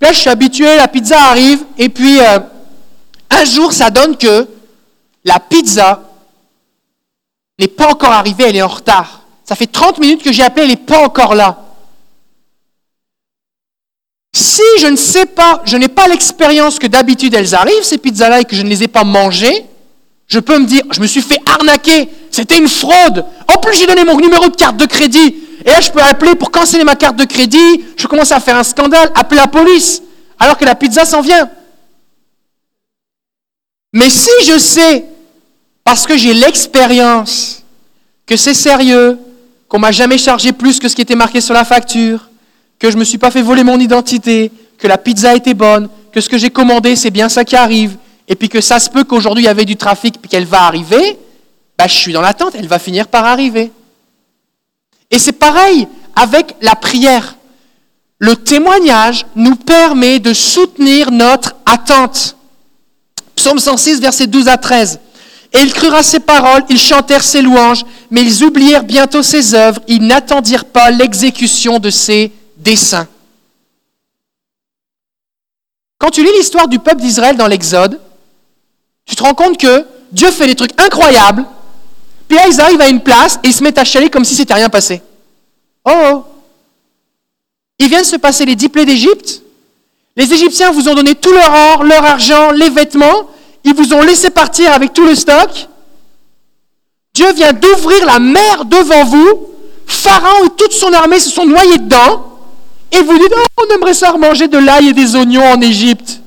Là 0.00 0.12
je 0.12 0.18
suis 0.18 0.30
habitué, 0.30 0.76
la 0.76 0.88
pizza 0.88 1.20
arrive, 1.20 1.64
et 1.78 1.88
puis 1.88 2.20
euh, 2.20 2.38
un 3.30 3.44
jour 3.44 3.72
ça 3.72 3.90
donne 3.90 4.16
que 4.16 4.46
la 5.24 5.40
pizza 5.40 6.02
n'est 7.58 7.68
pas 7.68 7.88
encore 7.90 8.12
arrivée, 8.12 8.44
elle 8.48 8.56
est 8.56 8.62
en 8.62 8.68
retard. 8.68 9.22
Ça 9.44 9.54
fait 9.56 9.66
30 9.66 9.98
minutes 9.98 10.22
que 10.22 10.32
j'ai 10.32 10.42
appelé, 10.42 10.62
elle 10.64 10.70
n'est 10.70 10.76
pas 10.76 11.04
encore 11.04 11.34
là. 11.34 11.58
Si 14.34 14.62
je 14.78 14.86
ne 14.86 14.96
sais 14.96 15.26
pas, 15.26 15.62
je 15.64 15.76
n'ai 15.76 15.88
pas 15.88 16.08
l'expérience 16.08 16.78
que 16.78 16.86
d'habitude 16.86 17.34
elles 17.34 17.54
arrivent, 17.54 17.82
ces 17.82 17.98
pizzas-là, 17.98 18.40
et 18.40 18.44
que 18.44 18.56
je 18.56 18.62
ne 18.62 18.68
les 18.68 18.82
ai 18.82 18.88
pas 18.88 19.04
mangées, 19.04 19.66
je 20.26 20.38
peux 20.40 20.58
me 20.58 20.64
dire, 20.66 20.82
je 20.90 21.00
me 21.00 21.06
suis 21.06 21.20
fait 21.20 21.38
arnaquer, 21.44 22.08
c'était 22.32 22.58
une 22.58 22.68
fraude. 22.68 23.24
En 23.46 23.58
plus, 23.58 23.74
j'ai 23.78 23.86
donné 23.86 24.04
mon 24.04 24.16
numéro 24.16 24.48
de 24.48 24.56
carte 24.56 24.78
de 24.78 24.86
crédit. 24.86 25.36
Et 25.64 25.70
là, 25.70 25.80
je 25.80 25.90
peux 25.90 26.00
appeler 26.00 26.34
pour 26.34 26.50
canceller 26.50 26.82
ma 26.82 26.96
carte 26.96 27.16
de 27.16 27.24
crédit. 27.24 27.84
Je 27.96 28.06
commence 28.08 28.32
à 28.32 28.40
faire 28.40 28.56
un 28.56 28.64
scandale, 28.64 29.12
appeler 29.14 29.40
la 29.40 29.46
police, 29.46 30.02
alors 30.38 30.56
que 30.56 30.64
la 30.64 30.74
pizza 30.74 31.04
s'en 31.04 31.20
vient. 31.20 31.48
Mais 33.92 34.08
si 34.08 34.30
je 34.46 34.58
sais, 34.58 35.04
parce 35.84 36.06
que 36.06 36.16
j'ai 36.16 36.32
l'expérience, 36.32 37.62
que 38.26 38.36
c'est 38.36 38.54
sérieux, 38.54 39.18
qu'on 39.68 39.78
m'a 39.78 39.92
jamais 39.92 40.18
chargé 40.18 40.52
plus 40.52 40.78
que 40.78 40.88
ce 40.88 40.96
qui 40.96 41.02
était 41.02 41.14
marqué 41.14 41.42
sur 41.42 41.54
la 41.54 41.64
facture, 41.64 42.30
que 42.78 42.90
je 42.90 42.96
me 42.96 43.04
suis 43.04 43.18
pas 43.18 43.30
fait 43.30 43.42
voler 43.42 43.62
mon 43.62 43.78
identité, 43.78 44.50
que 44.78 44.88
la 44.88 44.96
pizza 44.96 45.34
était 45.34 45.54
bonne, 45.54 45.90
que 46.12 46.20
ce 46.20 46.30
que 46.30 46.38
j'ai 46.38 46.50
commandé, 46.50 46.96
c'est 46.96 47.10
bien 47.10 47.28
ça 47.28 47.44
qui 47.44 47.56
arrive, 47.56 47.96
et 48.26 48.36
puis 48.36 48.48
que 48.48 48.62
ça 48.62 48.78
se 48.80 48.88
peut 48.88 49.04
qu'aujourd'hui 49.04 49.44
il 49.44 49.46
y 49.46 49.50
avait 49.50 49.66
du 49.66 49.76
trafic 49.76 50.18
puis 50.20 50.30
qu'elle 50.30 50.46
va 50.46 50.62
arriver, 50.62 51.18
bah, 51.78 51.86
je 51.86 51.94
suis 51.94 52.12
dans 52.12 52.20
l'attente, 52.20 52.54
elle 52.54 52.68
va 52.68 52.78
finir 52.78 53.08
par 53.08 53.24
arriver. 53.24 53.72
Et 55.10 55.18
c'est 55.18 55.32
pareil 55.32 55.88
avec 56.14 56.54
la 56.60 56.74
prière. 56.74 57.36
Le 58.18 58.36
témoignage 58.36 59.26
nous 59.34 59.56
permet 59.56 60.18
de 60.18 60.32
soutenir 60.32 61.10
notre 61.10 61.54
attente. 61.66 62.36
Psaume 63.34 63.58
106, 63.58 64.00
versets 64.00 64.26
12 64.26 64.48
à 64.48 64.56
13. 64.56 65.00
Et 65.52 65.58
ils 65.60 65.72
crurent 65.72 65.94
à 65.94 66.02
ses 66.02 66.20
paroles, 66.20 66.64
ils 66.70 66.78
chantèrent 66.78 67.24
ses 67.24 67.42
louanges, 67.42 67.84
mais 68.10 68.22
ils 68.22 68.42
oublièrent 68.42 68.84
bientôt 68.84 69.22
ses 69.22 69.54
œuvres, 69.54 69.80
ils 69.86 70.06
n'attendirent 70.06 70.64
pas 70.64 70.90
l'exécution 70.90 71.78
de 71.78 71.90
ses 71.90 72.32
desseins. 72.56 73.06
Quand 75.98 76.10
tu 76.10 76.24
lis 76.24 76.32
l'histoire 76.36 76.68
du 76.68 76.78
peuple 76.78 77.02
d'Israël 77.02 77.36
dans 77.36 77.46
l'Exode, 77.46 78.00
tu 79.04 79.14
te 79.14 79.22
rends 79.22 79.34
compte 79.34 79.58
que 79.58 79.84
Dieu 80.10 80.30
fait 80.30 80.46
des 80.46 80.54
trucs 80.54 80.80
incroyables, 80.80 81.44
puis 82.32 82.38
là 82.40 82.48
ils 82.48 82.60
arrivent 82.62 82.80
à 82.80 82.88
une 82.88 83.02
place 83.02 83.38
et 83.42 83.48
ils 83.48 83.52
se 83.52 83.62
mettent 83.62 83.76
à 83.76 83.84
chialer 83.84 84.08
comme 84.08 84.24
si 84.24 84.34
c'était 84.34 84.54
rien 84.54 84.70
passé. 84.70 85.02
Oh, 85.84 85.92
oh. 85.92 86.24
il 87.78 87.90
vient 87.90 88.00
de 88.00 88.06
se 88.06 88.16
passer 88.16 88.46
les 88.46 88.56
dix 88.56 88.70
plaies 88.70 88.86
d'Égypte. 88.86 89.42
Les 90.16 90.32
Égyptiens 90.32 90.70
vous 90.70 90.88
ont 90.88 90.94
donné 90.94 91.14
tout 91.14 91.30
leur 91.30 91.52
or, 91.52 91.84
leur 91.84 92.02
argent, 92.02 92.52
les 92.52 92.70
vêtements. 92.70 93.28
Ils 93.64 93.74
vous 93.74 93.92
ont 93.92 94.00
laissé 94.00 94.30
partir 94.30 94.72
avec 94.72 94.94
tout 94.94 95.04
le 95.04 95.14
stock. 95.14 95.68
Dieu 97.12 97.30
vient 97.34 97.52
d'ouvrir 97.52 98.06
la 98.06 98.18
mer 98.18 98.64
devant 98.64 99.04
vous. 99.04 99.48
Pharaon 99.86 100.46
et 100.46 100.50
toute 100.56 100.72
son 100.72 100.90
armée 100.94 101.20
se 101.20 101.28
sont 101.28 101.44
noyés 101.44 101.76
dedans. 101.76 102.38
Et 102.92 103.02
vous 103.02 103.18
dites, 103.18 103.34
oh, 103.36 103.62
on 103.62 103.74
aimerait 103.74 103.92
ça 103.92 104.10
manger 104.16 104.48
de 104.48 104.56
l'ail 104.56 104.88
et 104.88 104.92
des 104.94 105.16
oignons 105.16 105.52
en 105.52 105.60
Égypte. 105.60 106.22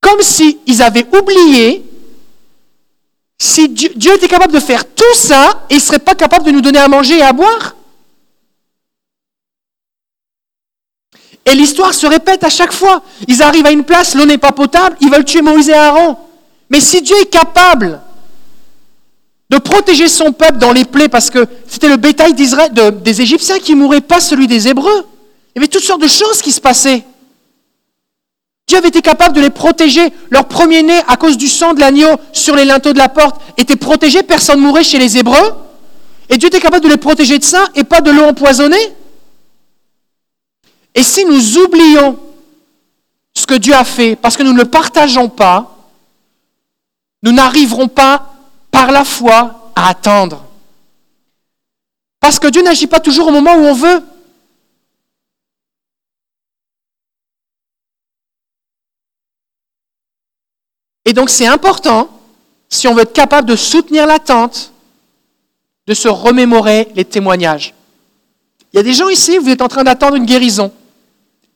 Comme 0.00 0.22
s'ils 0.80 0.82
avaient 0.82 1.06
oublié 1.16 1.84
si 3.38 3.68
Dieu, 3.68 4.14
était 4.14 4.28
capable 4.28 4.52
de 4.52 4.60
faire 4.60 4.84
tout 4.84 5.14
ça 5.14 5.64
il 5.70 5.76
ne 5.76 5.80
serait 5.80 5.98
pas 5.98 6.14
capable 6.14 6.44
de 6.44 6.50
nous 6.50 6.60
donner 6.60 6.78
à 6.78 6.88
manger 6.88 7.18
et 7.18 7.22
à 7.22 7.32
boire. 7.32 7.74
Et 11.46 11.54
l'histoire 11.54 11.94
se 11.94 12.06
répète 12.06 12.44
à 12.44 12.50
chaque 12.50 12.72
fois. 12.72 13.02
Ils 13.26 13.42
arrivent 13.42 13.64
à 13.64 13.70
une 13.70 13.84
place, 13.84 14.14
l'eau 14.14 14.26
n'est 14.26 14.36
pas 14.38 14.52
potable, 14.52 14.96
ils 15.00 15.10
veulent 15.10 15.24
tuer 15.24 15.40
Moïse 15.40 15.70
et 15.70 15.74
Aaron. 15.74 16.16
Mais 16.68 16.80
si 16.80 17.00
Dieu 17.00 17.16
est 17.18 17.30
capable 17.30 18.00
de 19.48 19.56
protéger 19.56 20.06
son 20.06 20.32
peuple 20.32 20.58
dans 20.58 20.72
les 20.72 20.84
plaies, 20.84 21.08
parce 21.08 21.30
que 21.30 21.46
c'était 21.66 21.88
le 21.88 21.96
bétail 21.96 22.34
des 22.34 23.22
Égyptiens 23.22 23.58
qui 23.58 23.74
mourait, 23.74 24.02
pas 24.02 24.20
celui 24.20 24.46
des 24.46 24.68
Hébreux. 24.68 25.06
Il 25.54 25.58
y 25.58 25.58
avait 25.60 25.68
toutes 25.68 25.82
sortes 25.82 26.02
de 26.02 26.08
choses 26.08 26.42
qui 26.42 26.52
se 26.52 26.60
passaient. 26.60 27.04
Dieu 28.70 28.78
avait 28.78 28.86
été 28.86 29.02
capable 29.02 29.34
de 29.34 29.40
les 29.40 29.50
protéger. 29.50 30.12
Leur 30.30 30.44
premier-né, 30.44 30.96
à 31.08 31.16
cause 31.16 31.36
du 31.36 31.48
sang 31.48 31.74
de 31.74 31.80
l'agneau 31.80 32.20
sur 32.32 32.54
les 32.54 32.64
linteaux 32.64 32.92
de 32.92 32.98
la 32.98 33.08
porte, 33.08 33.40
était 33.56 33.74
protégé. 33.74 34.22
Personne 34.22 34.60
ne 34.60 34.64
mourait 34.64 34.84
chez 34.84 35.00
les 35.00 35.18
Hébreux. 35.18 35.54
Et 36.28 36.38
Dieu 36.38 36.46
était 36.46 36.60
capable 36.60 36.84
de 36.84 36.88
les 36.88 36.96
protéger 36.96 37.40
de 37.40 37.42
ça 37.42 37.66
et 37.74 37.82
pas 37.82 38.00
de 38.00 38.12
l'eau 38.12 38.22
empoisonnée. 38.22 38.94
Et 40.94 41.02
si 41.02 41.24
nous 41.24 41.58
oublions 41.58 42.16
ce 43.34 43.44
que 43.44 43.54
Dieu 43.54 43.74
a 43.74 43.82
fait 43.82 44.14
parce 44.14 44.36
que 44.36 44.44
nous 44.44 44.52
ne 44.52 44.58
le 44.58 44.66
partageons 44.66 45.28
pas, 45.28 45.76
nous 47.24 47.32
n'arriverons 47.32 47.88
pas 47.88 48.34
par 48.70 48.92
la 48.92 49.04
foi 49.04 49.72
à 49.74 49.88
attendre. 49.88 50.44
Parce 52.20 52.38
que 52.38 52.46
Dieu 52.46 52.62
n'agit 52.62 52.86
pas 52.86 53.00
toujours 53.00 53.26
au 53.26 53.32
moment 53.32 53.56
où 53.56 53.64
on 53.64 53.74
veut. 53.74 54.00
Et 61.04 61.12
donc 61.12 61.30
c'est 61.30 61.46
important, 61.46 62.08
si 62.68 62.86
on 62.88 62.94
veut 62.94 63.02
être 63.02 63.12
capable 63.12 63.48
de 63.48 63.56
soutenir 63.56 64.06
l'attente, 64.06 64.72
de 65.86 65.94
se 65.94 66.08
remémorer 66.08 66.88
les 66.94 67.04
témoignages. 67.04 67.74
Il 68.72 68.76
y 68.76 68.80
a 68.80 68.82
des 68.82 68.94
gens 68.94 69.08
ici, 69.08 69.38
vous 69.38 69.48
êtes 69.48 69.62
en 69.62 69.68
train 69.68 69.82
d'attendre 69.82 70.14
une 70.14 70.26
guérison, 70.26 70.72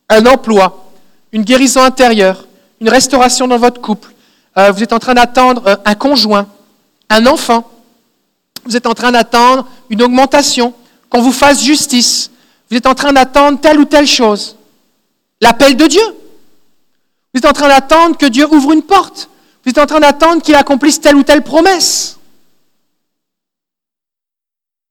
un 0.08 0.26
emploi, 0.26 0.90
une 1.32 1.42
guérison 1.42 1.82
intérieure, 1.82 2.46
une 2.80 2.88
restauration 2.88 3.46
dans 3.46 3.58
votre 3.58 3.80
couple. 3.80 4.12
Euh, 4.56 4.72
vous 4.72 4.82
êtes 4.82 4.92
en 4.92 4.98
train 4.98 5.14
d'attendre 5.14 5.62
euh, 5.66 5.76
un 5.84 5.94
conjoint, 5.94 6.48
un 7.10 7.26
enfant. 7.26 7.70
Vous 8.64 8.76
êtes 8.76 8.86
en 8.86 8.94
train 8.94 9.12
d'attendre 9.12 9.66
une 9.90 10.02
augmentation, 10.02 10.72
qu'on 11.10 11.20
vous 11.20 11.32
fasse 11.32 11.62
justice. 11.62 12.30
Vous 12.70 12.76
êtes 12.76 12.86
en 12.86 12.94
train 12.94 13.12
d'attendre 13.12 13.60
telle 13.60 13.78
ou 13.78 13.84
telle 13.84 14.06
chose. 14.06 14.56
L'appel 15.40 15.76
de 15.76 15.86
Dieu. 15.86 16.02
Vous 17.32 17.38
êtes 17.38 17.46
en 17.46 17.52
train 17.52 17.68
d'attendre 17.68 18.16
que 18.16 18.26
Dieu 18.26 18.46
ouvre 18.52 18.72
une 18.72 18.82
porte. 18.82 19.28
Vous 19.64 19.70
êtes 19.70 19.78
en 19.78 19.86
train 19.86 20.00
d'attendre 20.00 20.42
qu'il 20.42 20.54
accomplisse 20.54 21.00
telle 21.00 21.16
ou 21.16 21.22
telle 21.22 21.42
promesse. 21.42 22.18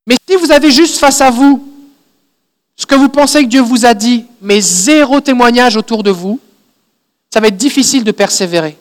Mais 0.07 0.15
si 0.27 0.35
vous 0.35 0.51
avez 0.51 0.71
juste 0.71 0.97
face 0.97 1.21
à 1.21 1.29
vous 1.29 1.69
ce 2.75 2.85
que 2.85 2.95
vous 2.95 3.09
pensez 3.09 3.43
que 3.43 3.49
Dieu 3.49 3.61
vous 3.61 3.85
a 3.85 3.93
dit, 3.93 4.25
mais 4.41 4.59
zéro 4.59 5.21
témoignage 5.21 5.77
autour 5.77 6.01
de 6.01 6.09
vous, 6.09 6.39
ça 7.31 7.39
va 7.39 7.47
être 7.47 7.57
difficile 7.57 8.03
de 8.03 8.11
persévérer. 8.11 8.77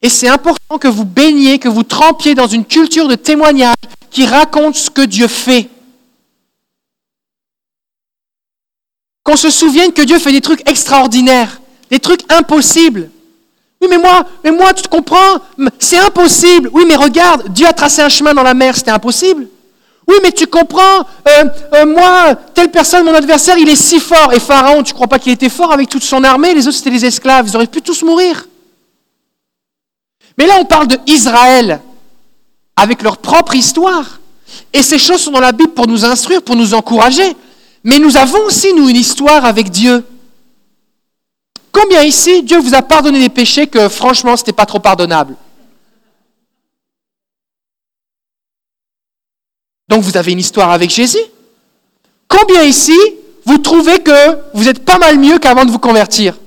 Et 0.00 0.08
c'est 0.08 0.28
important 0.28 0.78
que 0.78 0.88
vous 0.88 1.04
baigniez, 1.04 1.58
que 1.58 1.68
vous 1.68 1.82
trempiez 1.82 2.34
dans 2.34 2.46
une 2.46 2.64
culture 2.64 3.08
de 3.08 3.14
témoignage 3.14 3.76
qui 4.10 4.26
raconte 4.26 4.76
ce 4.76 4.90
que 4.90 5.02
Dieu 5.02 5.28
fait. 5.28 5.68
Qu'on 9.22 9.36
se 9.36 9.50
souvienne 9.50 9.92
que 9.92 10.02
Dieu 10.02 10.18
fait 10.18 10.32
des 10.32 10.40
trucs 10.40 10.68
extraordinaires, 10.68 11.60
des 11.90 12.00
trucs 12.00 12.30
impossibles. 12.32 13.10
Oui, 13.84 13.90
mais 13.90 13.98
moi, 13.98 14.24
mais 14.42 14.50
moi, 14.50 14.72
tu 14.72 14.82
te 14.82 14.88
comprends, 14.88 15.38
c'est 15.78 15.98
impossible. 15.98 16.70
Oui, 16.72 16.84
mais 16.88 16.96
regarde, 16.96 17.50
Dieu 17.50 17.66
a 17.66 17.72
tracé 17.74 18.00
un 18.00 18.08
chemin 18.08 18.32
dans 18.32 18.42
la 18.42 18.54
mer, 18.54 18.74
c'était 18.74 18.90
impossible. 18.90 19.46
Oui, 20.08 20.14
mais 20.22 20.32
tu 20.32 20.46
comprends, 20.46 21.00
euh, 21.28 21.44
euh, 21.74 21.84
moi, 21.84 22.34
telle 22.54 22.70
personne, 22.70 23.04
mon 23.04 23.12
adversaire, 23.12 23.58
il 23.58 23.68
est 23.68 23.76
si 23.76 24.00
fort. 24.00 24.32
Et 24.32 24.40
Pharaon, 24.40 24.82
tu 24.82 24.92
ne 24.92 24.94
crois 24.94 25.06
pas 25.06 25.18
qu'il 25.18 25.32
était 25.32 25.50
fort 25.50 25.70
avec 25.70 25.90
toute 25.90 26.02
son 26.02 26.24
armée? 26.24 26.54
Les 26.54 26.66
autres, 26.66 26.78
c'était 26.78 26.90
des 26.90 27.04
esclaves, 27.04 27.46
ils 27.46 27.54
auraient 27.56 27.66
pu 27.66 27.82
tous 27.82 28.02
mourir. 28.02 28.46
Mais 30.38 30.46
là, 30.46 30.54
on 30.58 30.64
parle 30.64 30.88
de 30.88 30.98
Israël, 31.06 31.80
avec 32.76 33.02
leur 33.02 33.18
propre 33.18 33.54
histoire. 33.54 34.18
Et 34.72 34.82
ces 34.82 34.98
choses 34.98 35.20
sont 35.20 35.30
dans 35.30 35.40
la 35.40 35.52
Bible 35.52 35.72
pour 35.72 35.86
nous 35.86 36.06
instruire, 36.06 36.40
pour 36.40 36.56
nous 36.56 36.72
encourager. 36.72 37.36
Mais 37.82 37.98
nous 37.98 38.16
avons 38.16 38.40
aussi, 38.46 38.72
nous, 38.72 38.88
une 38.88 38.96
histoire 38.96 39.44
avec 39.44 39.70
Dieu. 39.70 40.02
Combien 41.74 42.04
ici, 42.04 42.44
Dieu 42.44 42.60
vous 42.60 42.74
a 42.74 42.82
pardonné 42.82 43.18
des 43.18 43.28
péchés 43.28 43.66
que, 43.66 43.88
franchement, 43.88 44.36
ce 44.36 44.42
n'était 44.42 44.52
pas 44.52 44.64
trop 44.64 44.78
pardonnable? 44.78 45.36
Donc 49.88 50.02
vous 50.02 50.16
avez 50.16 50.32
une 50.32 50.38
histoire 50.38 50.70
avec 50.70 50.88
Jésus? 50.88 51.18
Combien 52.28 52.62
ici, 52.62 52.96
vous 53.44 53.58
trouvez 53.58 54.00
que 54.02 54.56
vous 54.56 54.68
êtes 54.68 54.84
pas 54.84 54.98
mal 54.98 55.18
mieux 55.18 55.38
qu'avant 55.40 55.64
de 55.64 55.72
vous 55.72 55.80
convertir? 55.80 56.38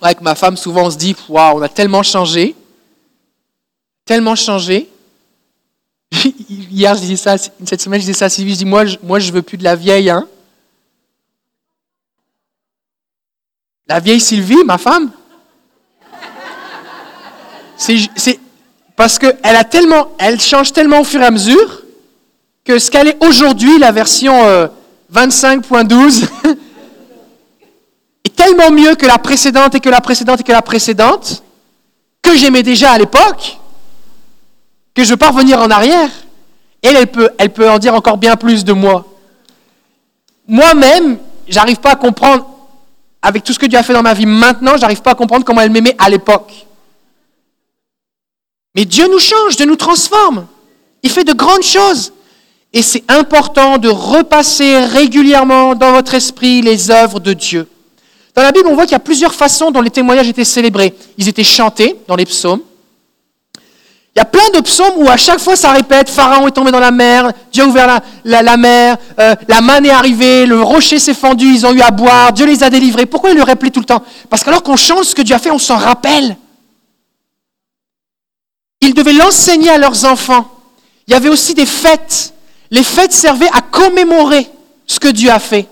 Avec 0.00 0.20
ma 0.20 0.36
femme, 0.36 0.56
souvent 0.56 0.86
on 0.86 0.90
se 0.90 0.96
dit, 0.96 1.16
waouh, 1.28 1.58
on 1.58 1.62
a 1.62 1.68
tellement 1.68 2.04
changé, 2.04 2.54
tellement 4.04 4.36
changé. 4.36 4.88
Hier, 6.80 6.94
je 6.94 7.00
disais 7.00 7.16
ça, 7.16 7.36
cette 7.36 7.82
semaine, 7.82 8.00
je 8.00 8.06
disais 8.06 8.18
ça 8.18 8.24
à 8.24 8.28
Sylvie, 8.30 8.54
je 8.54 8.60
dis, 8.60 8.64
moi, 8.64 8.86
je, 8.86 8.96
moi, 9.02 9.18
je 9.18 9.30
veux 9.30 9.42
plus 9.42 9.58
de 9.58 9.64
la 9.64 9.76
vieille, 9.76 10.08
hein. 10.08 10.26
La 13.86 14.00
vieille 14.00 14.18
Sylvie, 14.18 14.64
ma 14.64 14.78
femme. 14.78 15.10
C'est 17.76 18.40
parce 18.96 19.18
qu'elle 19.18 19.36
a 19.42 19.64
tellement, 19.64 20.12
elle 20.18 20.40
change 20.40 20.72
tellement 20.72 21.00
au 21.00 21.04
fur 21.04 21.20
et 21.20 21.26
à 21.26 21.30
mesure 21.30 21.82
que 22.64 22.78
ce 22.78 22.90
qu'elle 22.90 23.08
est 23.08 23.22
aujourd'hui, 23.22 23.78
la 23.78 23.92
version 23.92 24.42
euh, 24.46 24.66
25.12, 25.12 26.28
est 28.24 28.34
tellement 28.34 28.70
mieux 28.70 28.94
que 28.94 29.04
la 29.04 29.18
précédente 29.18 29.74
et 29.74 29.80
que 29.80 29.90
la 29.90 30.00
précédente 30.00 30.40
et 30.40 30.44
que 30.44 30.52
la 30.52 30.62
précédente, 30.62 31.42
que 32.22 32.34
j'aimais 32.38 32.62
déjà 32.62 32.92
à 32.92 32.96
l'époque, 32.96 33.58
que 34.94 35.02
je 35.02 35.08
ne 35.08 35.10
veux 35.10 35.18
pas 35.18 35.28
revenir 35.28 35.60
en 35.60 35.70
arrière. 35.70 36.08
Elle, 36.82 36.96
elle 37.38 37.50
peut, 37.50 37.70
en 37.70 37.78
dire 37.78 37.94
encore 37.94 38.16
bien 38.16 38.36
plus 38.36 38.64
de 38.64 38.72
moi. 38.72 39.06
Moi-même, 40.48 41.18
j'arrive 41.46 41.78
pas 41.78 41.92
à 41.92 41.96
comprendre, 41.96 42.46
avec 43.22 43.44
tout 43.44 43.52
ce 43.52 43.58
que 43.58 43.66
Dieu 43.66 43.78
a 43.78 43.82
fait 43.82 43.92
dans 43.92 44.02
ma 44.02 44.14
vie 44.14 44.26
maintenant, 44.26 44.76
j'arrive 44.76 45.02
pas 45.02 45.10
à 45.10 45.14
comprendre 45.14 45.44
comment 45.44 45.60
elle 45.60 45.70
m'aimait 45.70 45.96
à 45.98 46.08
l'époque. 46.08 46.66
Mais 48.74 48.84
Dieu 48.84 49.08
nous 49.08 49.18
change, 49.18 49.56
Dieu 49.56 49.66
nous 49.66 49.76
transforme. 49.76 50.46
Il 51.02 51.10
fait 51.10 51.24
de 51.24 51.32
grandes 51.32 51.62
choses. 51.62 52.12
Et 52.72 52.82
c'est 52.82 53.02
important 53.10 53.78
de 53.78 53.88
repasser 53.88 54.84
régulièrement 54.84 55.74
dans 55.74 55.92
votre 55.92 56.14
esprit 56.14 56.62
les 56.62 56.90
œuvres 56.90 57.18
de 57.18 57.32
Dieu. 57.32 57.68
Dans 58.34 58.42
la 58.42 58.52
Bible, 58.52 58.68
on 58.68 58.74
voit 58.74 58.84
qu'il 58.84 58.92
y 58.92 58.96
a 58.96 59.00
plusieurs 59.00 59.34
façons 59.34 59.72
dont 59.72 59.80
les 59.80 59.90
témoignages 59.90 60.28
étaient 60.28 60.44
célébrés. 60.44 60.94
Ils 61.18 61.28
étaient 61.28 61.42
chantés 61.42 61.96
dans 62.06 62.14
les 62.14 62.26
psaumes. 62.26 62.60
Il 64.16 64.18
y 64.18 64.22
a 64.22 64.24
plein 64.24 64.50
de 64.52 64.60
psaumes 64.60 64.94
où 64.96 65.08
à 65.08 65.16
chaque 65.16 65.38
fois 65.38 65.54
ça 65.54 65.70
répète, 65.70 66.10
Pharaon 66.10 66.48
est 66.48 66.50
tombé 66.50 66.72
dans 66.72 66.80
la 66.80 66.90
mer, 66.90 67.30
Dieu 67.52 67.62
a 67.62 67.66
ouvert 67.66 68.00
la, 68.24 68.56
mer, 68.56 68.96
euh, 69.20 69.36
la 69.46 69.60
manne 69.60 69.86
est 69.86 69.90
arrivée, 69.90 70.46
le 70.46 70.60
rocher 70.60 70.98
s'est 70.98 71.14
fendu, 71.14 71.46
ils 71.46 71.64
ont 71.64 71.72
eu 71.72 71.80
à 71.80 71.92
boire, 71.92 72.32
Dieu 72.32 72.44
les 72.44 72.64
a 72.64 72.70
délivrés. 72.70 73.06
Pourquoi 73.06 73.30
il 73.30 73.36
le 73.36 73.44
répète 73.44 73.72
tout 73.72 73.80
le 73.80 73.86
temps? 73.86 74.02
Parce 74.28 74.42
qu'alors 74.42 74.64
qu'on 74.64 74.76
chante 74.76 75.04
ce 75.04 75.14
que 75.14 75.22
Dieu 75.22 75.36
a 75.36 75.38
fait, 75.38 75.52
on 75.52 75.58
s'en 75.58 75.76
rappelle. 75.76 76.36
Ils 78.80 78.94
devaient 78.94 79.12
l'enseigner 79.12 79.70
à 79.70 79.78
leurs 79.78 80.04
enfants. 80.04 80.48
Il 81.06 81.12
y 81.12 81.16
avait 81.16 81.28
aussi 81.28 81.54
des 81.54 81.66
fêtes. 81.66 82.34
Les 82.72 82.82
fêtes 82.82 83.12
servaient 83.12 83.50
à 83.52 83.60
commémorer 83.60 84.48
ce 84.86 84.98
que 84.98 85.08
Dieu 85.08 85.30
a 85.30 85.38
fait. 85.38 85.68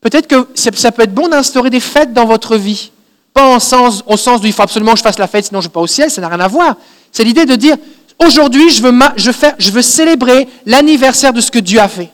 Peut-être 0.00 0.28
que 0.28 0.48
ça 0.54 0.92
peut 0.92 1.02
être 1.02 1.14
bon 1.14 1.28
d'instaurer 1.28 1.70
des 1.70 1.80
fêtes 1.80 2.12
dans 2.12 2.26
votre 2.26 2.56
vie. 2.56 2.92
Pas 3.34 3.58
sens, 3.58 4.04
au 4.06 4.16
sens 4.16 4.40
où 4.40 4.46
il 4.46 4.52
faut 4.52 4.62
absolument 4.62 4.92
que 4.92 4.98
je 4.98 5.02
fasse 5.02 5.18
la 5.18 5.26
fête, 5.26 5.46
sinon 5.46 5.60
je 5.60 5.66
ne 5.66 5.70
vais 5.70 5.72
pas 5.72 5.80
au 5.80 5.86
ciel, 5.86 6.10
ça 6.10 6.20
n'a 6.20 6.28
rien 6.28 6.40
à 6.40 6.48
voir. 6.48 6.76
C'est 7.16 7.24
l'idée 7.24 7.46
de 7.46 7.54
dire, 7.54 7.78
aujourd'hui, 8.22 8.68
je 8.68 8.82
veux, 8.82 8.92
je, 9.16 9.70
veux 9.70 9.80
célébrer 9.80 10.46
l'anniversaire 10.66 11.32
de 11.32 11.40
ce 11.40 11.50
que 11.50 11.58
Dieu 11.58 11.80
a 11.80 11.88
fait. 11.88 12.10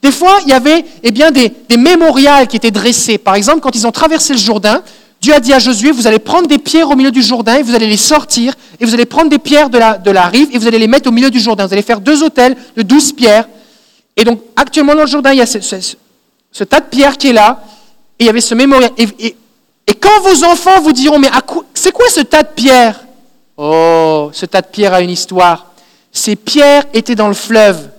Des 0.00 0.10
fois, 0.10 0.38
il 0.46 0.48
y 0.48 0.54
avait 0.54 0.86
eh 1.02 1.10
bien, 1.10 1.30
des, 1.30 1.52
des 1.68 1.76
mémorials 1.76 2.48
qui 2.48 2.56
étaient 2.56 2.70
dressés. 2.70 3.18
Par 3.18 3.34
exemple, 3.34 3.60
quand 3.60 3.76
ils 3.76 3.86
ont 3.86 3.92
traversé 3.92 4.32
le 4.32 4.38
Jourdain, 4.38 4.82
Dieu 5.20 5.34
a 5.34 5.40
dit 5.40 5.52
à 5.52 5.58
Josué, 5.58 5.90
vous 5.90 6.06
allez 6.06 6.18
prendre 6.18 6.48
des 6.48 6.56
pierres 6.56 6.88
au 6.88 6.96
milieu 6.96 7.10
du 7.10 7.20
Jourdain 7.20 7.56
et 7.56 7.62
vous 7.62 7.74
allez 7.74 7.86
les 7.86 7.98
sortir, 7.98 8.54
et 8.80 8.86
vous 8.86 8.94
allez 8.94 9.04
prendre 9.04 9.28
des 9.28 9.38
pierres 9.38 9.68
de 9.68 9.76
la, 9.76 10.26
rive 10.28 10.48
et 10.50 10.56
vous 10.56 10.66
allez 10.66 10.78
les 10.78 10.86
mettre 10.86 11.10
au 11.10 11.12
milieu 11.12 11.28
du 11.28 11.38
Jourdain. 11.38 11.66
Vous 11.66 11.74
allez 11.74 11.82
faire 11.82 12.00
deux 12.00 12.22
hôtels 12.22 12.56
de 12.78 12.80
douze 12.80 13.12
pierres. 13.12 13.46
Et 14.16 14.24
donc, 14.24 14.40
actuellement 14.56 14.94
dans 14.94 15.02
le 15.02 15.08
Jourdain, 15.08 15.32
il 15.32 15.40
y 15.40 15.42
a 15.42 15.46
ce, 15.46 16.64
tas 16.64 16.80
de 16.80 16.86
pierres 16.86 17.18
qui 17.18 17.28
est 17.28 17.32
là, 17.34 17.62
et 18.18 18.24
il 18.24 18.26
y 18.28 18.30
avait 18.30 18.40
ce 18.40 18.54
mémorial. 18.54 18.92
Et, 18.96 19.08
et- 19.18 19.36
et 19.86 19.92
quand 19.92 20.22
vos 20.22 20.42
enfants 20.44 20.80
vous 20.80 20.92
diront, 20.92 21.18
mais 21.18 21.28
c'est 21.74 21.92
quoi 21.92 22.08
ce 22.08 22.22
tas 22.22 22.42
de 22.44 22.48
pierres? 22.48 23.04
Oh, 23.56 24.30
ce 24.32 24.46
tas 24.46 24.62
de 24.62 24.66
pierres 24.66 24.94
a 24.94 25.00
une 25.00 25.10
histoire. 25.10 25.72
Ces 26.12 26.36
pierres 26.36 26.84
étaient 26.92 27.14
dans 27.14 27.28
le 27.28 27.34
fleuve. 27.34 27.90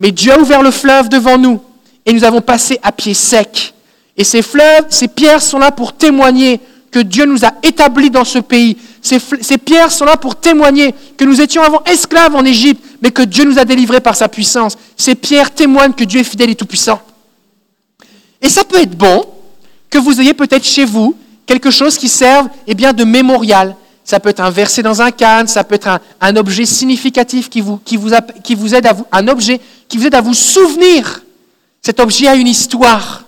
Mais 0.00 0.10
Dieu 0.10 0.32
a 0.32 0.38
ouvert 0.38 0.62
le 0.62 0.70
fleuve 0.70 1.08
devant 1.08 1.38
nous 1.38 1.60
et 2.04 2.12
nous 2.12 2.24
avons 2.24 2.40
passé 2.40 2.78
à 2.82 2.92
pied 2.92 3.14
sec. 3.14 3.74
Et 4.16 4.24
ces 4.24 4.42
fleuves, 4.42 4.86
ces 4.88 5.08
pierres 5.08 5.42
sont 5.42 5.58
là 5.58 5.70
pour 5.70 5.92
témoigner 5.92 6.60
que 6.90 6.98
Dieu 6.98 7.24
nous 7.24 7.44
a 7.44 7.52
établis 7.62 8.10
dans 8.10 8.24
ce 8.24 8.38
pays. 8.38 8.76
Ces, 9.00 9.18
pierres 9.58 9.90
sont 9.90 10.04
là 10.04 10.16
pour 10.16 10.36
témoigner 10.36 10.94
que 11.16 11.24
nous 11.24 11.40
étions 11.40 11.62
avant 11.62 11.82
esclaves 11.84 12.34
en 12.34 12.44
Égypte, 12.44 12.84
mais 13.00 13.10
que 13.10 13.22
Dieu 13.22 13.44
nous 13.44 13.58
a 13.58 13.64
délivrés 13.64 14.00
par 14.00 14.14
sa 14.14 14.28
puissance. 14.28 14.76
Ces 14.96 15.14
pierres 15.14 15.50
témoignent 15.50 15.94
que 15.94 16.04
Dieu 16.04 16.20
est 16.20 16.24
fidèle 16.24 16.50
et 16.50 16.54
tout-puissant. 16.54 17.00
Et 18.42 18.48
ça 18.48 18.64
peut 18.64 18.80
être 18.80 18.96
bon 18.96 19.24
que 19.88 19.98
vous 19.98 20.20
ayez 20.20 20.34
peut-être 20.34 20.64
chez 20.64 20.84
vous 20.84 21.16
quelque 21.46 21.70
chose 21.70 21.96
qui 21.96 22.08
serve 22.08 22.48
eh 22.66 22.74
bien, 22.74 22.92
de 22.92 23.04
mémorial. 23.04 23.74
Ça 24.04 24.18
peut 24.18 24.30
être 24.30 24.40
un 24.40 24.50
verset 24.50 24.82
dans 24.82 25.00
un 25.00 25.10
canne, 25.10 25.46
ça 25.46 25.62
peut 25.64 25.76
être 25.76 26.00
un, 26.20 26.36
objet 26.36 26.66
significatif 26.66 27.48
qui 27.48 27.60
vous, 27.60 27.78
qui, 27.78 27.96
vous, 27.96 28.12
aide 28.74 28.86
à 28.86 28.92
vous, 28.92 29.06
un 29.12 29.28
objet 29.28 29.60
qui 29.88 29.96
vous 29.96 30.06
aide 30.06 30.14
à 30.14 30.20
vous 30.20 30.34
souvenir. 30.34 31.22
Cet 31.80 32.00
objet 32.00 32.26
a 32.26 32.34
une 32.34 32.48
histoire. 32.48 33.24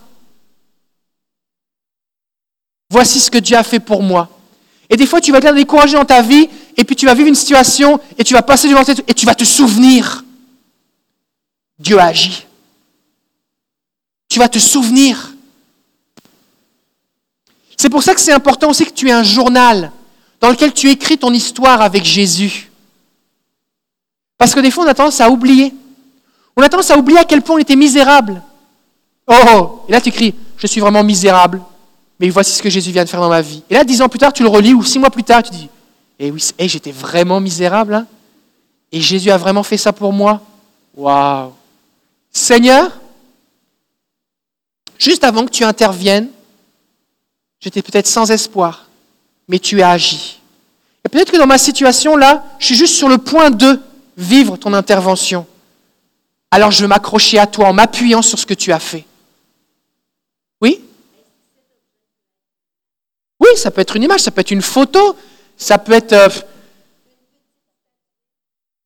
Voici 2.90 3.20
ce 3.20 3.30
que 3.30 3.38
Dieu 3.38 3.56
a 3.56 3.62
fait 3.62 3.80
pour 3.80 4.02
moi. 4.02 4.28
Et 4.90 4.96
des 4.96 5.06
fois, 5.06 5.20
tu 5.20 5.32
vas 5.32 5.38
être 5.38 5.54
découragé 5.54 5.96
dans 5.96 6.04
ta 6.04 6.22
vie, 6.22 6.48
et 6.76 6.84
puis 6.84 6.96
tu 6.96 7.06
vas 7.06 7.14
vivre 7.14 7.28
une 7.28 7.34
situation, 7.34 8.00
et 8.18 8.24
tu 8.24 8.34
vas 8.34 8.42
passer 8.42 8.68
devant 8.68 8.84
cette, 8.84 9.08
et 9.08 9.14
tu 9.14 9.26
vas 9.26 9.34
te 9.34 9.44
souvenir. 9.44 10.24
Dieu 11.78 11.98
a 11.98 12.06
agi. 12.06 12.46
Tu 14.28 14.38
vas 14.38 14.48
te 14.48 14.58
souvenir. 14.58 15.34
C'est 17.76 17.88
pour 17.88 18.02
ça 18.02 18.14
que 18.14 18.20
c'est 18.20 18.32
important 18.32 18.70
aussi 18.70 18.84
que 18.84 18.92
tu 18.92 19.08
aies 19.08 19.12
un 19.12 19.22
journal 19.22 19.92
dans 20.44 20.50
lequel 20.50 20.74
tu 20.74 20.90
écris 20.90 21.16
ton 21.16 21.32
histoire 21.32 21.80
avec 21.80 22.04
Jésus. 22.04 22.70
Parce 24.36 24.54
que 24.54 24.60
des 24.60 24.70
fois, 24.70 24.84
on 24.84 24.88
a 24.88 24.92
tendance 24.92 25.22
à 25.22 25.30
oublier. 25.30 25.72
On 26.54 26.60
a 26.60 26.68
tendance 26.68 26.90
à 26.90 26.98
oublier 26.98 27.18
à 27.18 27.24
quel 27.24 27.40
point 27.40 27.56
on 27.56 27.58
était 27.58 27.76
misérable. 27.76 28.42
Oh, 29.26 29.32
oh. 29.54 29.80
Et 29.88 29.92
là, 29.92 30.02
tu 30.02 30.10
écris, 30.10 30.34
je 30.58 30.66
suis 30.66 30.82
vraiment 30.82 31.02
misérable, 31.02 31.62
mais 32.20 32.28
voici 32.28 32.52
ce 32.52 32.62
que 32.62 32.68
Jésus 32.68 32.92
vient 32.92 33.04
de 33.04 33.08
faire 33.08 33.22
dans 33.22 33.30
ma 33.30 33.40
vie. 33.40 33.62
Et 33.70 33.74
là, 33.74 33.84
dix 33.84 34.02
ans 34.02 34.08
plus 34.10 34.18
tard, 34.18 34.34
tu 34.34 34.42
le 34.42 34.50
relis, 34.50 34.74
ou 34.74 34.84
six 34.84 34.98
mois 34.98 35.08
plus 35.08 35.24
tard, 35.24 35.42
tu 35.42 35.50
dis, 35.50 35.70
eh 36.18 36.30
oui, 36.30 36.46
eh, 36.58 36.68
j'étais 36.68 36.92
vraiment 36.92 37.40
misérable, 37.40 37.94
hein. 37.94 38.06
et 38.92 39.00
Jésus 39.00 39.30
a 39.30 39.38
vraiment 39.38 39.62
fait 39.62 39.78
ça 39.78 39.94
pour 39.94 40.12
moi. 40.12 40.42
Waouh! 40.94 41.52
Seigneur, 42.30 42.90
juste 44.98 45.24
avant 45.24 45.46
que 45.46 45.50
tu 45.52 45.64
interviennes, 45.64 46.28
j'étais 47.60 47.80
peut-être 47.80 48.08
sans 48.08 48.30
espoir, 48.30 48.84
mais 49.48 49.58
tu 49.58 49.82
as 49.82 49.90
agi. 49.90 50.40
Et 51.04 51.08
peut-être 51.08 51.30
que 51.32 51.36
dans 51.36 51.46
ma 51.46 51.58
situation 51.58 52.16
là, 52.16 52.44
je 52.58 52.66
suis 52.66 52.74
juste 52.74 52.94
sur 52.94 53.08
le 53.08 53.18
point 53.18 53.50
de 53.50 53.80
vivre 54.16 54.56
ton 54.56 54.72
intervention. 54.72 55.46
Alors 56.50 56.70
je 56.70 56.82
veux 56.82 56.88
m'accrocher 56.88 57.38
à 57.38 57.46
toi 57.46 57.68
en 57.68 57.72
m'appuyant 57.72 58.22
sur 58.22 58.38
ce 58.38 58.46
que 58.46 58.54
tu 58.54 58.72
as 58.72 58.78
fait. 58.78 59.04
Oui? 60.60 60.80
Oui, 63.40 63.48
ça 63.56 63.70
peut 63.70 63.80
être 63.80 63.96
une 63.96 64.04
image, 64.04 64.20
ça 64.20 64.30
peut 64.30 64.40
être 64.40 64.52
une 64.52 64.62
photo, 64.62 65.16
ça 65.56 65.78
peut 65.78 65.92
être... 65.92 66.12
euh, 66.12 66.28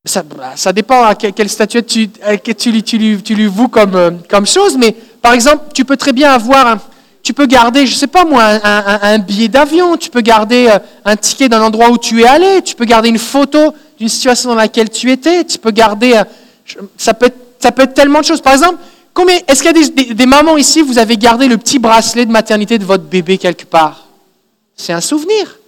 ça, 0.05 0.22
bah, 0.22 0.56
ça 0.56 0.72
dépend 0.72 1.05
à 1.05 1.14
quelle, 1.14 1.51
statuette 1.51 1.86
tu, 1.86 2.09
tu, 2.09 2.55
tu, 2.55 2.98
lui- 2.98 3.22
tu 3.22 3.35
lui 3.35 3.47
voues 3.47 3.68
comme, 3.68 3.94
euh, 3.94 4.10
comme 4.28 4.47
chose, 4.47 4.76
mais 4.78 4.93
par 4.93 5.35
exemple, 5.35 5.66
tu 5.74 5.85
peux 5.85 5.98
très 5.98 6.14
bien 6.14 6.32
avoir, 6.32 6.78
tu 7.28 7.34
peux 7.34 7.44
garder, 7.44 7.86
je 7.86 7.94
sais 7.94 8.06
pas 8.06 8.24
moi, 8.24 8.42
un, 8.42 9.18
billet 9.18 9.48
d'avion, 9.48 9.98
tu 9.98 10.09
peux 10.09 10.22
garder 10.22 10.66
euh, 10.66 10.78
un 11.05 11.14
ticket 11.14 11.50
d'un 11.50 11.60
endroit 11.60 11.90
où 11.90 11.98
tu 11.98 12.22
es 12.22 12.26
allé, 12.26 12.62
tu 12.62 12.74
peux 12.74 12.86
garder 12.86 13.10
une 13.10 13.18
photo 13.18 13.74
d'une 13.98 14.09
situation 14.09 14.48
dans 14.48 14.55
laquelle 14.55 14.88
tu 14.88 15.10
étais, 15.12 15.44
tu 15.44 15.59
peux 15.59 15.70
garder, 15.70 16.14
euh, 16.14 16.24
ça 16.96 17.12
peut 17.12 17.26
être, 17.26 17.36
ça 17.59 17.70
peut 17.70 17.82
être 17.82 17.92
tellement 17.92 18.20
de 18.20 18.24
choses. 18.24 18.40
Par 18.40 18.55
exemple, 18.55 18.78
combien, 19.12 19.36
est-ce 19.46 19.62
qu'il 19.62 19.76
y 19.76 20.09
a 20.10 20.14
des, 20.14 20.24
mamans 20.24 20.56
ici, 20.56 20.80
vous 20.80 20.96
avez 20.96 21.18
gardé 21.18 21.48
le 21.48 21.59
petit 21.59 21.78
bracelet 21.78 22.24
de 22.24 22.32
maternité 22.32 22.78
de 22.78 22.86
votre 22.86 23.05
bébé 23.05 23.36
quelque 23.36 23.66
part? 23.66 24.06
C'est 24.74 24.94
un 24.94 25.02
souvenir. 25.02 25.59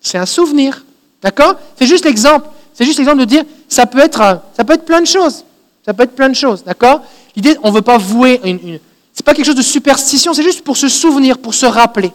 C'est 0.00 0.18
un 0.18 0.26
souvenir. 0.26 0.84
D'accord? 1.22 1.54
C'est 1.78 1.86
juste 1.86 2.04
l'exemple. 2.04 2.48
C'est 2.74 2.84
juste 2.84 2.98
l'exemple 2.98 3.20
de 3.20 3.26
dire, 3.26 3.44
ça 3.68 3.86
peut 3.86 4.00
être, 4.00 4.20
euh, 4.20 4.34
ça 4.56 4.64
peut 4.64 4.72
être 4.72 4.86
plein 4.86 5.02
de 5.02 5.06
choses. 5.06 5.44
Ça 5.84 5.94
peut 5.94 6.02
être 6.02 6.16
plein 6.16 6.30
de 6.30 6.34
choses. 6.34 6.64
D'accord? 6.64 7.02
L'idée, 7.36 7.56
on 7.62 7.70
ne 7.70 7.76
veut 7.76 7.82
pas 7.82 7.96
vouer 7.96 8.40
une 8.42 8.80
c'est 9.16 9.24
pas 9.24 9.32
quelque 9.32 9.46
chose 9.46 9.54
de 9.54 9.62
superstition, 9.62 10.34
c'est 10.34 10.42
juste 10.42 10.62
pour 10.62 10.76
se 10.76 10.88
souvenir, 10.88 11.38
pour 11.38 11.54
se 11.54 11.64
rappeler. 11.64 12.12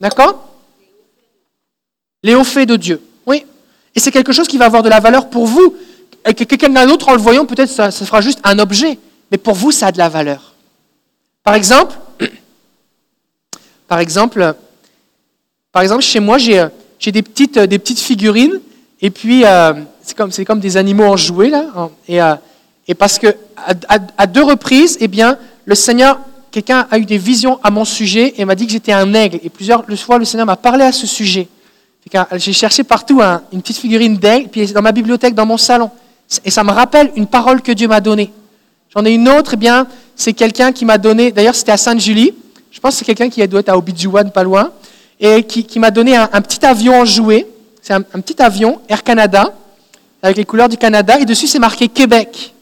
D'accord? 0.00 0.48
Les 2.24 2.42
faits 2.42 2.68
de 2.68 2.74
Dieu. 2.74 3.00
Oui. 3.24 3.46
Et 3.94 4.00
c'est 4.00 4.10
quelque 4.10 4.32
chose 4.32 4.48
qui 4.48 4.58
va 4.58 4.64
avoir 4.64 4.82
de 4.82 4.88
la 4.88 4.98
valeur 4.98 5.30
pour 5.30 5.46
vous. 5.46 5.76
Et 6.26 6.34
que 6.34 6.42
quelqu'un 6.42 6.86
d'autre, 6.86 7.08
en 7.08 7.12
le 7.12 7.20
voyant, 7.20 7.46
peut-être 7.46 7.70
ça, 7.70 7.92
ça 7.92 8.04
sera 8.04 8.20
juste 8.20 8.40
un 8.42 8.58
objet. 8.58 8.98
Mais 9.30 9.38
pour 9.38 9.54
vous, 9.54 9.70
ça 9.70 9.86
a 9.86 9.92
de 9.92 9.98
la 9.98 10.08
valeur. 10.08 10.54
Par 11.44 11.54
exemple, 11.54 11.94
par 13.86 14.00
exemple, 14.00 14.54
par 15.70 15.82
exemple, 15.82 16.02
chez 16.02 16.18
moi, 16.18 16.36
j'ai 16.36 16.58
euh, 16.58 16.68
j'ai 16.98 17.12
des 17.12 17.22
petites, 17.22 17.58
euh, 17.58 17.66
des 17.68 17.78
petites 17.78 18.00
figurines, 18.00 18.60
et 19.00 19.10
puis 19.10 19.44
euh, 19.44 19.72
c'est 20.02 20.16
comme, 20.16 20.32
c'est 20.32 20.44
comme 20.44 20.60
des 20.60 20.76
animaux 20.76 21.04
en 21.04 21.16
jouets, 21.16 21.48
là. 21.48 21.66
hein. 21.76 21.90
Et, 22.08 22.18
et 22.88 22.94
parce 22.94 23.20
que 23.20 23.28
à 24.18 24.26
deux 24.26 24.42
reprises, 24.42 24.98
eh 25.00 25.06
bien, 25.06 25.38
le 25.64 25.76
Seigneur, 25.76 26.18
quelqu'un 26.50 26.86
a 26.90 26.98
eu 26.98 27.04
des 27.04 27.18
visions 27.18 27.58
à 27.62 27.70
mon 27.70 27.84
sujet 27.84 28.34
et 28.36 28.44
m'a 28.44 28.54
dit 28.54 28.66
que 28.66 28.72
j'étais 28.72 28.92
un 28.92 29.12
aigle. 29.14 29.38
Et 29.42 29.48
plusieurs 29.50 29.84
fois, 29.98 30.18
le 30.18 30.24
Seigneur 30.24 30.46
m'a 30.46 30.56
parlé 30.56 30.84
à 30.84 30.92
ce 30.92 31.06
sujet. 31.06 31.48
J'ai 32.34 32.52
cherché 32.52 32.82
partout 32.82 33.20
un- 33.22 33.42
une 33.52 33.60
petite 33.62 33.76
figurine 33.78 34.16
d'aigle, 34.16 34.48
puis 34.48 34.66
dans 34.72 34.82
ma 34.82 34.92
bibliothèque, 34.92 35.34
dans 35.34 35.46
mon 35.46 35.56
salon. 35.58 35.90
Et 36.44 36.50
ça 36.50 36.64
me 36.64 36.70
rappelle 36.70 37.10
une 37.16 37.26
parole 37.26 37.60
que 37.62 37.72
Dieu 37.72 37.88
m'a 37.88 38.00
donnée. 38.00 38.32
J'en 38.94 39.04
ai 39.04 39.12
une 39.12 39.28
autre, 39.28 39.52
eh 39.54 39.56
bien, 39.56 39.86
c'est 40.16 40.32
quelqu'un 40.32 40.72
qui 40.72 40.84
m'a 40.84 40.98
donné, 40.98 41.30
d'ailleurs 41.30 41.54
c'était 41.54 41.72
à 41.72 41.76
Sainte-Julie, 41.76 42.34
je 42.72 42.80
pense 42.80 42.94
que 42.94 42.98
c'est 42.98 43.04
quelqu'un 43.04 43.28
qui 43.28 43.46
doit 43.46 43.60
être 43.60 43.68
à 43.68 43.76
Obidjouan, 43.76 44.30
pas 44.30 44.42
loin, 44.42 44.70
et 45.20 45.42
qui, 45.44 45.78
m'a 45.78 45.90
donné 45.90 46.16
un, 46.16 46.28
un 46.32 46.40
petit 46.40 46.64
avion 46.64 47.00
en 47.00 47.04
jouet. 47.04 47.46
C'est 47.82 47.92
un, 47.92 48.02
un 48.14 48.20
petit 48.20 48.40
avion, 48.42 48.80
Air 48.88 49.02
Canada, 49.04 49.52
avec 50.22 50.36
les 50.38 50.44
couleurs 50.44 50.68
du 50.68 50.76
Canada, 50.76 51.18
et 51.20 51.24
dessus 51.24 51.46
c'est 51.46 51.58
marqué 51.58 51.88
Québec. 51.88 52.54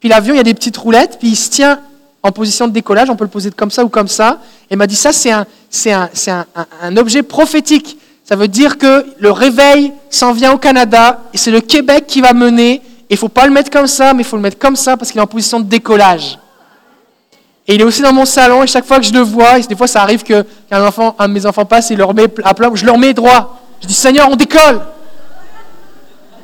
Puis 0.00 0.08
l'avion, 0.08 0.34
il 0.34 0.38
y 0.38 0.40
a 0.40 0.44
des 0.44 0.54
petites 0.54 0.76
roulettes, 0.76 1.16
puis 1.18 1.28
il 1.28 1.36
se 1.36 1.50
tient 1.50 1.80
en 2.22 2.32
position 2.32 2.68
de 2.68 2.72
décollage, 2.72 3.08
on 3.08 3.16
peut 3.16 3.24
le 3.24 3.30
poser 3.30 3.50
comme 3.50 3.70
ça 3.70 3.84
ou 3.84 3.88
comme 3.88 4.08
ça. 4.08 4.40
Et 4.70 4.76
m'a 4.76 4.86
dit 4.86 4.96
ça, 4.96 5.12
c'est 5.12 5.30
un, 5.30 5.46
un, 5.94 6.46
un, 6.82 6.96
objet 6.96 7.22
prophétique. 7.22 7.98
Ça 8.24 8.36
veut 8.36 8.48
dire 8.48 8.78
que 8.78 9.06
le 9.18 9.30
réveil 9.30 9.92
s'en 10.10 10.32
vient 10.32 10.52
au 10.52 10.58
Canada, 10.58 11.20
et 11.32 11.38
c'est 11.38 11.50
le 11.50 11.60
Québec 11.60 12.04
qui 12.06 12.20
va 12.20 12.32
mener. 12.32 12.82
Il 13.08 13.14
ne 13.14 13.18
faut 13.18 13.28
pas 13.28 13.46
le 13.46 13.52
mettre 13.52 13.70
comme 13.70 13.86
ça, 13.86 14.12
mais 14.12 14.22
il 14.22 14.26
faut 14.26 14.36
le 14.36 14.42
mettre 14.42 14.58
comme 14.58 14.76
ça 14.76 14.96
parce 14.96 15.10
qu'il 15.10 15.18
est 15.18 15.22
en 15.22 15.26
position 15.26 15.58
de 15.60 15.64
décollage. 15.64 16.38
Et 17.66 17.74
il 17.74 17.80
est 17.80 17.84
aussi 17.84 18.02
dans 18.02 18.12
mon 18.12 18.24
salon, 18.24 18.62
et 18.62 18.66
chaque 18.66 18.84
fois 18.84 18.98
que 18.98 19.04
je 19.04 19.12
le 19.12 19.20
vois, 19.20 19.58
et 19.58 19.62
des 19.62 19.76
fois 19.76 19.86
ça 19.86 20.02
arrive 20.02 20.22
qu'un 20.22 20.44
enfant, 20.86 21.14
un 21.18 21.28
de 21.28 21.32
mes 21.32 21.46
enfants 21.46 21.64
passe 21.64 21.90
et 21.90 21.96
le 21.96 22.04
remet 22.04 22.26
à 22.44 22.54
plat, 22.54 22.70
je 22.74 22.84
le 22.84 22.92
remets 22.92 23.14
droit. 23.14 23.60
Je 23.80 23.86
dis 23.86 23.94
Seigneur, 23.94 24.28
on 24.30 24.36
décolle. 24.36 24.80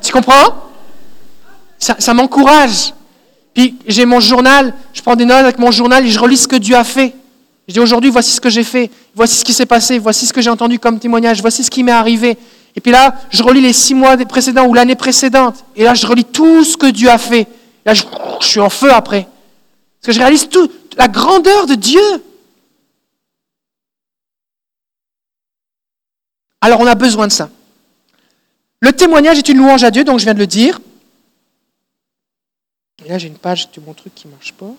Tu 0.02 0.12
comprends? 0.12 0.54
Ça 1.78 2.14
m'encourage. 2.14 2.94
Puis 3.56 3.74
j'ai 3.86 4.04
mon 4.04 4.20
journal, 4.20 4.74
je 4.92 5.00
prends 5.00 5.16
des 5.16 5.24
notes 5.24 5.38
avec 5.38 5.58
mon 5.58 5.70
journal 5.70 6.04
et 6.04 6.10
je 6.10 6.20
relis 6.20 6.36
ce 6.36 6.46
que 6.46 6.56
Dieu 6.56 6.76
a 6.76 6.84
fait. 6.84 7.14
Je 7.66 7.72
dis 7.72 7.80
aujourd'hui, 7.80 8.10
voici 8.10 8.32
ce 8.32 8.40
que 8.40 8.50
j'ai 8.50 8.62
fait, 8.62 8.90
voici 9.14 9.36
ce 9.36 9.44
qui 9.46 9.54
s'est 9.54 9.64
passé, 9.64 9.98
voici 9.98 10.26
ce 10.26 10.34
que 10.34 10.42
j'ai 10.42 10.50
entendu 10.50 10.78
comme 10.78 10.98
témoignage, 10.98 11.40
voici 11.40 11.64
ce 11.64 11.70
qui 11.70 11.82
m'est 11.82 11.90
arrivé. 11.90 12.36
Et 12.76 12.82
puis 12.82 12.92
là, 12.92 13.14
je 13.30 13.42
relis 13.42 13.62
les 13.62 13.72
six 13.72 13.94
mois 13.94 14.18
précédents 14.18 14.66
ou 14.66 14.74
l'année 14.74 14.94
précédente. 14.94 15.64
Et 15.74 15.84
là, 15.84 15.94
je 15.94 16.06
relis 16.06 16.26
tout 16.26 16.64
ce 16.64 16.76
que 16.76 16.84
Dieu 16.84 17.08
a 17.08 17.16
fait. 17.16 17.46
Là, 17.86 17.94
je, 17.94 18.02
je 18.42 18.46
suis 18.46 18.60
en 18.60 18.68
feu 18.68 18.92
après. 18.92 19.22
Parce 19.22 20.08
que 20.08 20.12
je 20.12 20.18
réalise 20.18 20.50
tout, 20.50 20.70
la 20.98 21.08
grandeur 21.08 21.64
de 21.64 21.76
Dieu. 21.76 22.02
Alors, 26.60 26.80
on 26.80 26.86
a 26.86 26.94
besoin 26.94 27.26
de 27.26 27.32
ça. 27.32 27.48
Le 28.80 28.92
témoignage 28.92 29.38
est 29.38 29.48
une 29.48 29.56
louange 29.56 29.82
à 29.82 29.90
Dieu, 29.90 30.04
donc 30.04 30.18
je 30.18 30.24
viens 30.24 30.34
de 30.34 30.40
le 30.40 30.46
dire. 30.46 30.78
Et 33.06 33.08
là, 33.08 33.18
j'ai 33.18 33.28
une 33.28 33.38
page 33.38 33.70
de 33.70 33.80
mon 33.80 33.94
truc 33.94 34.12
qui 34.16 34.26
ne 34.26 34.32
marche 34.32 34.52
pas. 34.52 34.74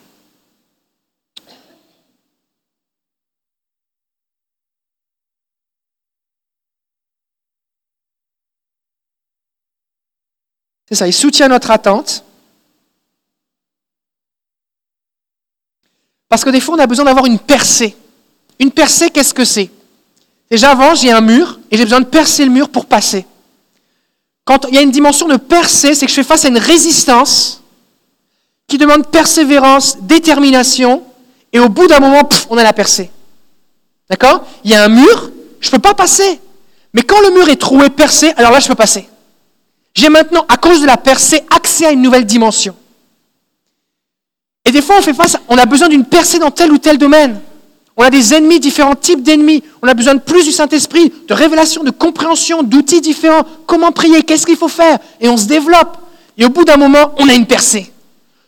C'est 10.90 10.96
ça, 10.96 11.08
il 11.08 11.14
soutient 11.14 11.48
notre 11.48 11.72
attente. 11.72 12.26
Parce 16.28 16.44
que 16.44 16.50
des 16.50 16.60
fois, 16.60 16.76
on 16.76 16.80
a 16.80 16.88
besoin 16.88 17.06
d'avoir 17.06 17.28
une 17.28 17.40
percée. 17.40 17.96
Une 18.60 18.72
percée, 18.72 19.10
qu'est-ce 19.10 19.34
que 19.34 19.46
c'est? 19.46 19.72
J'avance, 20.52 21.00
j'ai 21.00 21.14
un 21.14 21.22
mur, 21.22 21.62
et 21.72 21.78
j'ai 21.78 21.86
besoin 21.86 22.02
de 22.02 22.06
percer 22.08 22.44
le 22.44 22.52
mur 22.52 22.68
pour 22.68 22.88
passer. 22.88 23.26
Quand 24.44 24.66
il 24.68 24.76
y 24.76 24.78
a 24.78 24.82
une 24.82 24.92
dimension 24.92 25.30
de 25.30 25.38
percer, 25.38 25.96
c'est 25.96 26.06
que 26.06 26.10
je 26.10 26.16
fais 26.16 26.24
face 26.26 26.44
à 26.44 26.50
une 26.50 26.58
résistance 26.58 27.64
qui 28.68 28.78
demande 28.78 29.08
persévérance, 29.08 29.98
détermination, 30.02 31.04
et 31.54 31.60
au 31.60 31.70
bout 31.70 31.88
d'un 31.88 32.00
moment, 32.00 32.24
pff, 32.26 32.48
on 32.50 32.58
a 32.58 32.64
la 32.64 32.74
percée. 32.74 33.10
D'accord? 34.10 34.44
Il 34.64 34.72
y 34.72 34.76
a 34.76 34.84
un 34.84 34.90
mur, 34.90 35.32
je 35.62 35.68
ne 35.68 35.72
peux 35.72 35.80
pas 35.80 35.94
passer. 35.94 36.40
Mais 36.94 37.02
quand 37.02 37.20
le 37.22 37.32
mur 37.32 37.48
est 37.50 37.56
troué, 37.56 37.90
percé, 37.90 38.34
alors 38.36 38.52
là, 38.52 38.60
je 38.60 38.68
peux 38.68 38.76
passer. 38.76 39.08
J'ai 39.96 40.10
maintenant, 40.10 40.46
à 40.50 40.58
cause 40.58 40.82
de 40.82 40.86
la 40.86 40.98
percée, 40.98 41.44
accès 41.50 41.86
à 41.86 41.92
une 41.92 42.02
nouvelle 42.02 42.26
dimension. 42.26 42.76
Et 44.66 44.72
des 44.72 44.82
fois, 44.82 44.98
on 45.00 45.02
fait 45.02 45.14
face, 45.14 45.38
on 45.48 45.58
a 45.58 45.66
besoin 45.66 45.88
d'une 45.88 46.06
percée 46.06 46.40
dans 46.40 46.52
tel 46.52 46.72
ou 46.72 46.78
tel 46.78 46.98
domaine. 46.98 47.40
On 47.96 48.04
a 48.04 48.10
des 48.10 48.34
ennemis, 48.34 48.60
différents 48.60 48.96
types 48.96 49.24
d'ennemis. 49.24 49.64
On 49.82 49.88
a 49.88 49.94
besoin 49.94 50.14
de 50.16 50.20
plus 50.20 50.44
du 50.44 50.52
Saint-Esprit, 50.52 51.12
de 51.28 51.34
révélation, 51.34 51.84
de 51.84 51.90
compréhension, 51.90 52.62
d'outils 52.64 53.02
différents. 53.02 53.44
Comment 53.66 53.92
prier? 53.92 54.24
Qu'est-ce 54.24 54.46
qu'il 54.46 54.58
faut 54.58 54.68
faire? 54.68 55.00
Et 55.22 55.30
on 55.30 55.38
se 55.38 55.46
développe. 55.46 55.98
Et 56.38 56.46
au 56.46 56.50
bout 56.50 56.66
d'un 56.66 56.78
moment, 56.78 57.14
on 57.18 57.28
a 57.28 57.34
une 57.34 57.48
percée. 57.48 57.92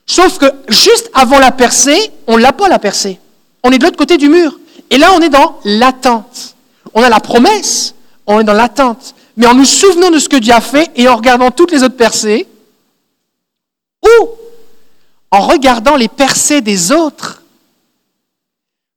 Sauf 0.09 0.39
que 0.39 0.51
juste 0.69 1.11
avant 1.13 1.37
la 1.37 1.51
percée, 1.51 2.11
on 2.25 2.35
l'a 2.35 2.51
pas 2.51 2.67
la 2.67 2.79
percée. 2.79 3.19
On 3.61 3.71
est 3.71 3.77
de 3.77 3.83
l'autre 3.83 3.95
côté 3.95 4.17
du 4.17 4.27
mur. 4.27 4.59
Et 4.89 4.97
là, 4.97 5.13
on 5.13 5.21
est 5.21 5.29
dans 5.29 5.59
l'attente. 5.65 6.55
On 6.95 7.03
a 7.03 7.09
la 7.09 7.19
promesse, 7.19 7.93
on 8.25 8.39
est 8.39 8.43
dans 8.43 8.53
l'attente. 8.53 9.13
Mais 9.37 9.45
en 9.45 9.53
nous 9.53 9.65
souvenant 9.65 10.09
de 10.09 10.17
ce 10.17 10.27
que 10.27 10.37
Dieu 10.37 10.51
a 10.51 10.61
fait 10.61 10.89
et 10.95 11.07
en 11.07 11.15
regardant 11.15 11.51
toutes 11.51 11.71
les 11.71 11.83
autres 11.83 11.95
percées, 11.95 12.47
ou 14.03 14.29
en 15.29 15.41
regardant 15.41 15.95
les 15.95 16.07
percées 16.07 16.61
des 16.61 16.91
autres. 16.91 17.43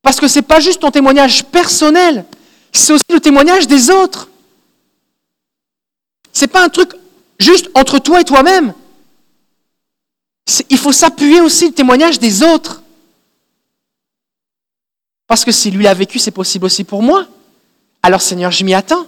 Parce 0.00 0.18
que 0.18 0.28
ce 0.28 0.38
n'est 0.38 0.46
pas 0.46 0.60
juste 0.60 0.80
ton 0.80 0.90
témoignage 0.90 1.44
personnel, 1.44 2.24
c'est 2.72 2.94
aussi 2.94 3.04
le 3.10 3.20
témoignage 3.20 3.66
des 3.66 3.90
autres. 3.90 4.30
Ce 6.32 6.40
n'est 6.40 6.48
pas 6.48 6.64
un 6.64 6.70
truc 6.70 6.92
juste 7.38 7.68
entre 7.74 7.98
toi 7.98 8.22
et 8.22 8.24
toi-même. 8.24 8.72
Il 10.68 10.78
faut 10.78 10.92
s'appuyer 10.92 11.40
aussi 11.40 11.66
le 11.66 11.72
témoignage 11.72 12.18
des 12.18 12.42
autres. 12.42 12.82
Parce 15.26 15.44
que 15.44 15.52
si 15.52 15.70
lui 15.70 15.86
a 15.86 15.94
vécu, 15.94 16.18
c'est 16.18 16.30
possible 16.30 16.66
aussi 16.66 16.84
pour 16.84 17.02
moi. 17.02 17.26
Alors 18.02 18.20
Seigneur, 18.20 18.50
je 18.50 18.64
m'y 18.64 18.74
attends. 18.74 19.06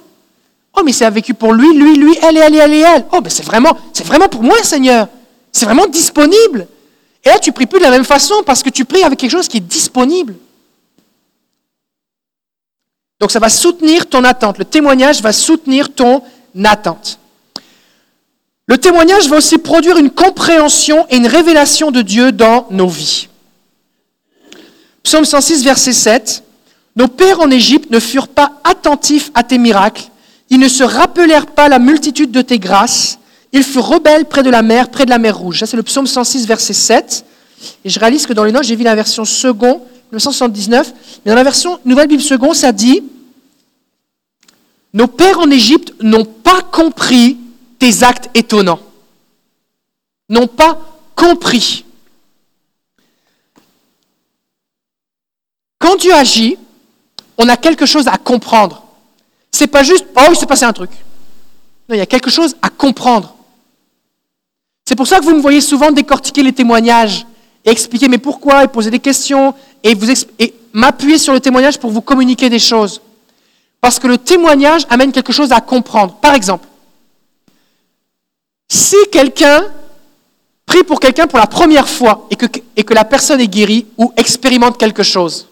Oh, 0.77 0.83
mais 0.85 0.93
c'est 0.93 1.09
vécu 1.11 1.35
pour 1.35 1.53
lui, 1.53 1.75
lui, 1.77 1.97
lui, 1.97 2.17
elle 2.23 2.37
et 2.37 2.41
elle 2.41 2.55
elle 2.55 2.73
elle. 2.73 3.07
Oh, 3.13 3.21
mais 3.23 3.31
c'est 3.31 3.45
vraiment, 3.45 3.77
c'est 3.93 4.07
vraiment 4.07 4.29
pour 4.29 4.43
moi, 4.43 4.63
Seigneur. 4.63 5.09
C'est 5.53 5.67
vraiment 5.67 5.87
disponible. 5.87 6.67
Et 7.25 7.29
là, 7.29 7.39
tu 7.39 7.53
pries 7.53 7.67
plus 7.67 7.79
de 7.79 7.85
la 7.85 7.91
même 7.91 8.05
façon 8.05 8.43
parce 8.45 8.63
que 8.63 8.71
tu 8.71 8.85
pries 8.85 9.03
avec 9.03 9.19
quelque 9.19 9.31
chose 9.31 9.49
qui 9.49 9.59
est 9.59 9.61
disponible. 9.61 10.35
Donc 13.21 13.31
ça 13.31 13.39
va 13.39 13.49
soutenir 13.49 14.09
ton 14.09 14.25
attente. 14.25 14.59
Le 14.59 14.65
témoignage 14.65 15.23
va 15.23 15.33
soutenir 15.33 15.95
ton 15.95 16.23
attente. 16.65 17.19
Le 18.67 18.79
témoignage 18.79 19.29
va 19.29 19.37
aussi 19.37 19.59
produire 19.59 19.99
une 19.99 20.11
compréhension 20.11 21.07
et 21.11 21.17
une 21.17 21.27
révélation 21.27 21.91
de 21.91 22.01
Dieu 22.01 22.33
dans 22.33 22.67
nos 22.71 22.89
vies. 22.89 23.29
Psaume 25.03 25.27
106, 25.27 25.65
verset 25.65 25.93
7. 25.93 26.43
Nos 26.97 27.09
pères 27.09 27.41
en 27.41 27.51
Égypte 27.51 27.91
ne 27.91 28.01
furent 28.01 28.29
pas 28.29 28.53
attentifs 28.65 29.31
à 29.35 29.43
tes 29.43 29.59
miracles. 29.59 30.05
Ils 30.49 30.61
ne 30.61 30.69
se 30.69 30.83
rappelèrent 30.83 31.47
pas 31.47 31.69
la 31.69 31.79
multitude 31.79 32.31
de 32.31 32.41
tes 32.41 32.59
grâces. 32.59 33.19
Ils 33.53 33.63
furent 33.63 33.87
rebelles 33.87 34.25
près 34.25 34.43
de 34.43 34.51
la 34.51 34.63
mer, 34.63 34.91
près 34.91 35.05
de 35.05 35.11
la 35.11 35.19
mer 35.19 35.37
Rouge. 35.37 35.61
Ça, 35.61 35.67
c'est 35.67 35.77
le 35.77 35.83
psaume 35.83 36.07
106, 36.07 36.47
verset 36.47 36.73
7. 36.73 37.25
Et 37.85 37.91
je 37.91 38.01
réalise 38.01 38.27
que 38.27 38.33
dans 38.33 38.45
les 38.45 38.53
notes, 38.53 38.65
j'ai 38.65 38.77
vu 38.77 38.85
la 38.85 38.95
version 38.95 39.25
second, 39.25 39.83
1979. 40.11 40.93
Mais 41.25 41.31
dans 41.31 41.37
la 41.37 41.45
version 41.45 41.79
Nouvelle 41.85 42.09
Bible 42.09 42.23
second, 42.23 42.55
ça 42.55 42.73
dit 42.73 43.03
Nos 44.95 45.07
pères 45.07 45.41
en 45.41 45.51
Égypte 45.51 45.93
n'ont 46.01 46.25
pas 46.25 46.63
compris 46.63 47.37
tes 47.85 48.03
actes 48.03 48.31
étonnants. 48.33 48.81
N'ont 50.31 50.47
pas 50.47 50.81
compris. 51.15 51.85
Quand 55.79 55.97
Dieu 55.97 56.15
agit, 56.15 56.57
on 57.37 57.47
a 57.51 57.59
quelque 57.59 57.85
chose 57.85 58.09
à 58.09 58.17
comprendre. 58.17 58.85
C'est 59.53 59.67
pas 59.67 59.83
juste, 59.83 60.07
oh, 60.17 60.23
il 60.31 60.37
s'est 60.37 60.47
passé 60.47 60.65
un 60.65 60.73
truc. 60.73 60.93
Non, 61.87 61.95
il 61.95 61.99
y 61.99 62.01
a 62.01 62.07
quelque 62.07 62.31
chose 62.31 62.57
à 62.63 62.71
comprendre. 62.71 63.37
C'est 64.87 64.97
pour 64.97 65.07
ça 65.07 65.19
que 65.19 65.25
vous 65.25 65.37
me 65.37 65.43
voyez 65.43 65.61
souvent 65.61 65.93
décortiquer 65.93 66.43
les 66.43 66.55
témoignages 66.55 67.27
et 67.67 67.71
expliquer 67.71 68.09
mais 68.09 68.17
pourquoi 68.17 68.65
et 68.65 68.69
poser 68.69 68.91
des 68.91 68.99
questions 68.99 69.53
et, 69.83 69.95
m'appuyer 70.73 71.19
sur 71.19 71.35
le 71.35 71.41
témoignage 71.41 71.79
pour 71.79 71.91
vous 71.91 72.01
communiquer 72.01 72.49
des 72.49 72.59
choses. 72.59 73.03
Parce 73.83 73.99
que 73.99 74.07
le 74.07 74.17
témoignage 74.17 74.87
amène 74.89 75.13
quelque 75.13 75.35
chose 75.35 75.53
à 75.53 75.61
comprendre. 75.61 76.15
Par 76.15 76.33
exemple, 76.33 76.67
si 78.69 78.97
quelqu'un 79.13 79.65
prie 80.67 80.83
pour 80.83 81.01
quelqu'un 81.01 81.27
pour 81.27 81.39
la 81.39 81.47
première 81.47 81.89
fois 81.89 82.27
et 82.31 82.37
que, 82.37 82.95
la 82.95 83.05
personne 83.05 83.41
est 83.41 83.49
guérie 83.49 83.87
ou 83.97 84.13
expérimente 84.17 84.79
quelque 84.79 85.03
chose, 85.03 85.49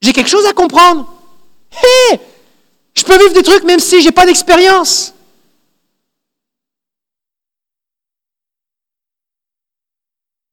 j'ai 0.00 0.12
quelque 0.12 0.30
chose 0.30 0.46
à 0.46 0.52
comprendre. 0.52 1.06
Hé 1.72 2.18
Je 2.94 3.02
peux 3.04 3.18
vivre 3.18 3.34
des 3.34 3.42
trucs 3.42 3.64
même 3.64 3.80
si 3.80 4.00
je 4.00 4.06
n'ai 4.06 4.12
pas 4.12 4.26
d'expérience. 4.26 5.14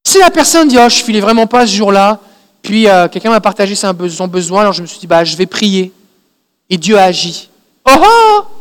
Si 0.06 0.18
la 0.18 0.30
personne 0.30 0.68
dit, 0.68 0.78
oh, 0.78 0.88
je 0.88 1.02
filais 1.02 1.20
vraiment 1.20 1.46
pas 1.46 1.66
ce 1.66 1.74
jour-là, 1.74 2.18
puis 2.62 2.88
euh, 2.88 3.08
quelqu'un 3.08 3.30
m'a 3.30 3.40
partagé 3.40 3.74
son 3.74 3.92
besoin, 3.92 4.60
alors 4.62 4.72
je 4.72 4.80
me 4.80 4.86
suis 4.86 4.98
dit, 4.98 5.06
bah, 5.06 5.22
je 5.22 5.36
vais 5.36 5.44
prier. 5.44 5.92
Et 6.70 6.78
Dieu 6.78 6.96
a 6.98 7.04
agi. 7.04 7.50
Oh 7.86 7.92
oh 8.02 8.57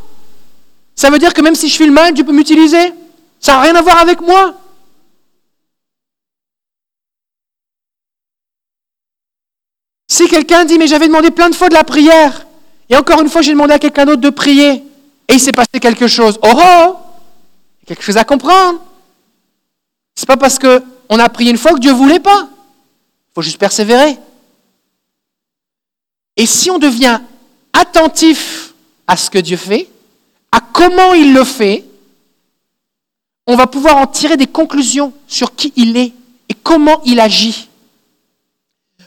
Ça 0.98 1.12
veut 1.12 1.20
dire 1.20 1.34
que 1.34 1.42
même 1.42 1.56
si 1.56 1.70
je 1.70 1.76
file 1.76 1.92
mal, 1.92 2.14
Dieu 2.14 2.26
peut 2.26 2.34
m'utiliser 2.34 2.94
Ça 3.40 3.54
n'a 3.54 3.62
rien 3.62 3.76
à 3.76 3.82
voir 3.82 4.00
avec 4.00 4.20
moi. 4.20 4.56
Si 10.10 10.28
quelqu'un 10.28 10.66
dit, 10.66 10.80
mais 10.80 10.88
j'avais 10.88 11.08
demandé 11.08 11.30
plein 11.30 11.50
de 11.50 11.56
fois 11.56 11.70
de 11.70 11.76
la 11.76 11.84
prière, 11.84 12.48
et 12.90 12.96
encore 12.96 13.22
une 13.22 13.30
fois, 13.30 13.42
j'ai 13.42 13.52
demandé 13.52 13.74
à 13.74 13.80
quelqu'un 13.80 14.06
d'autre 14.06 14.22
de 14.22 14.30
prier, 14.32 14.84
et 15.28 15.34
il 15.34 15.40
s'est 15.40 15.54
passé 15.54 15.80
quelque 15.80 16.08
chose. 16.08 16.40
Oh 16.42 16.52
oh 16.56 16.96
quelque 17.86 18.02
chose 18.02 18.18
à 18.18 18.24
comprendre. 18.24 18.82
C'est 20.16 20.26
pas 20.28 20.38
parce 20.38 20.58
qu'on 20.58 21.20
a 21.20 21.30
prié 21.30 21.52
une 21.52 21.58
fois 21.58 21.74
que 21.74 21.80
Dieu 21.80 21.94
voulait 21.94 22.20
pas. 22.20 22.50
Il 22.50 23.34
faut 23.36 23.42
juste 23.44 23.60
persévérer. 23.60 24.18
Et 26.36 26.46
si 26.46 26.72
on 26.72 26.80
devient 26.80 27.20
attentif 27.72 28.74
à 29.06 29.16
ce 29.16 29.30
que 29.30 29.38
Dieu 29.38 29.58
fait, 29.58 29.90
à 30.52 30.60
comment 30.62 31.14
il 31.14 31.34
le 31.34 31.44
fait, 31.44 31.86
on 33.46 33.56
va 33.56 33.68
pouvoir 33.68 33.98
en 33.98 34.08
tirer 34.08 34.38
des 34.38 34.48
conclusions 34.48 35.14
sur 35.28 35.56
qui 35.56 35.74
il 35.76 35.96
est 35.98 36.14
et 36.50 36.54
comment 36.54 37.02
il 37.06 37.20
agit. 37.20 37.70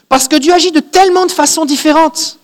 Parce 0.09 0.27
que 0.27 0.35
Dieu 0.35 0.53
agit 0.53 0.71
de 0.71 0.79
tellement 0.79 1.25
de 1.25 1.31
façons 1.31 1.65
différentes. 1.65 2.37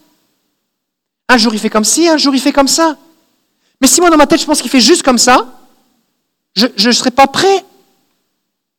Un 1.27 1.37
jour 1.37 1.53
il 1.53 1.59
fait 1.59 1.69
comme 1.69 1.83
ci, 1.83 2.07
un 2.07 2.17
jour 2.17 2.33
il 2.33 2.41
fait 2.41 2.53
comme 2.53 2.67
ça. 2.67 2.97
Mais 3.81 3.87
si 3.87 3.99
moi 3.99 4.09
dans 4.09 4.17
ma 4.17 4.27
tête 4.27 4.39
je 4.39 4.45
pense 4.45 4.61
qu'il 4.61 4.71
fait 4.71 4.79
juste 4.79 5.03
comme 5.03 5.17
ça, 5.17 5.45
je 6.55 6.87
ne 6.87 6.91
serai 6.91 7.11
pas 7.11 7.27
prêt. 7.27 7.65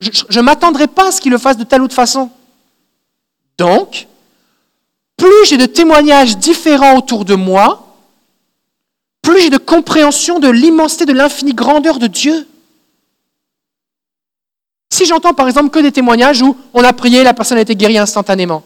Je 0.01 0.39
ne 0.39 0.41
m'attendrai 0.41 0.87
pas 0.87 1.07
à 1.07 1.11
ce 1.11 1.21
qu'il 1.21 1.31
le 1.31 1.37
fasse 1.37 1.57
de 1.57 1.63
telle 1.63 1.81
ou 1.81 1.87
de 1.87 1.93
façon. 1.93 2.29
Donc, 3.57 4.07
plus 5.17 5.45
j'ai 5.45 5.57
de 5.57 5.65
témoignages 5.65 6.37
différents 6.37 6.97
autour 6.97 7.25
de 7.25 7.35
moi, 7.35 7.88
de 9.47 9.57
compréhension 9.57 10.39
de 10.39 10.49
l'immensité, 10.49 11.05
de 11.05 11.13
l'infinie 11.13 11.53
grandeur 11.53 11.99
de 11.99 12.07
Dieu. 12.07 12.45
Si 14.91 15.05
j'entends 15.05 15.33
par 15.33 15.47
exemple 15.47 15.69
que 15.69 15.79
des 15.79 15.93
témoignages 15.93 16.41
où 16.41 16.57
on 16.73 16.83
a 16.83 16.91
prié, 16.91 17.23
la 17.23 17.33
personne 17.33 17.57
a 17.57 17.61
été 17.61 17.75
guérie 17.75 17.97
instantanément, 17.97 18.63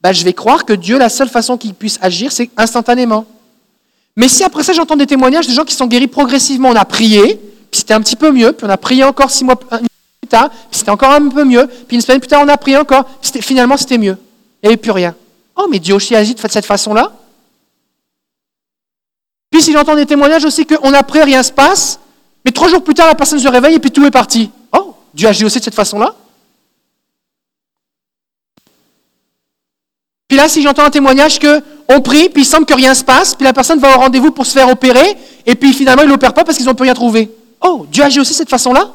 ben, 0.00 0.12
je 0.12 0.24
vais 0.24 0.32
croire 0.32 0.64
que 0.64 0.72
Dieu, 0.72 0.96
la 0.98 1.10
seule 1.10 1.28
façon 1.28 1.58
qu'il 1.58 1.74
puisse 1.74 1.98
agir, 2.00 2.32
c'est 2.32 2.48
instantanément. 2.56 3.26
Mais 4.16 4.28
si 4.28 4.44
après 4.44 4.62
ça 4.62 4.72
j'entends 4.72 4.96
des 4.96 5.06
témoignages 5.06 5.46
de 5.46 5.52
gens 5.52 5.64
qui 5.64 5.74
sont 5.74 5.86
guéris 5.86 6.06
progressivement, 6.06 6.70
on 6.70 6.76
a 6.76 6.84
prié, 6.84 7.38
puis 7.70 7.80
c'était 7.80 7.94
un 7.94 8.00
petit 8.00 8.16
peu 8.16 8.32
mieux, 8.32 8.52
puis 8.52 8.66
on 8.66 8.70
a 8.70 8.78
prié 8.78 9.04
encore 9.04 9.30
six 9.30 9.44
mois 9.44 9.56
plus 9.56 10.28
tard, 10.28 10.48
puis 10.50 10.78
c'était 10.78 10.90
encore 10.90 11.10
un 11.10 11.28
peu 11.28 11.44
mieux, 11.44 11.68
puis 11.86 11.96
une 11.96 12.00
semaine 12.00 12.20
plus 12.20 12.28
tard 12.28 12.42
on 12.42 12.48
a 12.48 12.56
prié 12.56 12.76
encore, 12.78 13.04
finalement 13.22 13.76
c'était 13.76 13.98
mieux. 13.98 14.16
Il 14.62 14.66
n'y 14.66 14.68
avait 14.68 14.76
plus 14.76 14.90
rien. 14.90 15.14
Oh, 15.56 15.66
mais 15.70 15.78
Dieu 15.78 15.94
aussi 15.94 16.14
agit 16.14 16.34
de 16.34 16.40
cette 16.48 16.66
façon-là. 16.66 17.12
Puis 19.58 19.64
si 19.64 19.72
j'entends 19.72 19.96
des 19.96 20.06
témoignages 20.06 20.44
aussi 20.44 20.64
qu'on 20.64 20.94
a 20.94 21.02
prié, 21.02 21.24
rien 21.24 21.38
ne 21.38 21.42
se 21.42 21.50
passe, 21.50 21.98
mais 22.44 22.52
trois 22.52 22.68
jours 22.68 22.80
plus 22.80 22.94
tard 22.94 23.08
la 23.08 23.16
personne 23.16 23.40
se 23.40 23.48
réveille 23.48 23.74
et 23.74 23.80
puis 23.80 23.90
tout 23.90 24.06
est 24.06 24.10
parti. 24.12 24.52
Oh, 24.70 24.94
Dieu 25.12 25.26
agit 25.26 25.44
aussi 25.44 25.58
de 25.58 25.64
cette 25.64 25.74
façon-là. 25.74 26.14
Puis 30.28 30.38
là, 30.38 30.48
si 30.48 30.62
j'entends 30.62 30.84
un 30.84 30.90
témoignage 30.90 31.40
que 31.40 31.60
on 31.88 32.00
prie, 32.00 32.28
puis 32.28 32.42
il 32.42 32.44
semble 32.44 32.66
que 32.66 32.74
rien 32.74 32.94
se 32.94 33.02
passe, 33.02 33.34
puis 33.34 33.42
la 33.42 33.52
personne 33.52 33.80
va 33.80 33.96
au 33.96 33.98
rendez-vous 33.98 34.30
pour 34.30 34.46
se 34.46 34.52
faire 34.52 34.68
opérer, 34.68 35.16
et 35.44 35.56
puis 35.56 35.72
finalement 35.72 36.04
il 36.04 36.08
l'opère 36.08 36.34
pas 36.34 36.44
parce 36.44 36.56
qu'ils 36.56 36.66
n'ont 36.66 36.76
plus 36.76 36.84
rien 36.84 36.94
trouvé. 36.94 37.28
Oh, 37.60 37.84
Dieu 37.90 38.04
agit 38.04 38.20
aussi 38.20 38.34
de 38.34 38.36
cette 38.36 38.50
façon-là. 38.50 38.92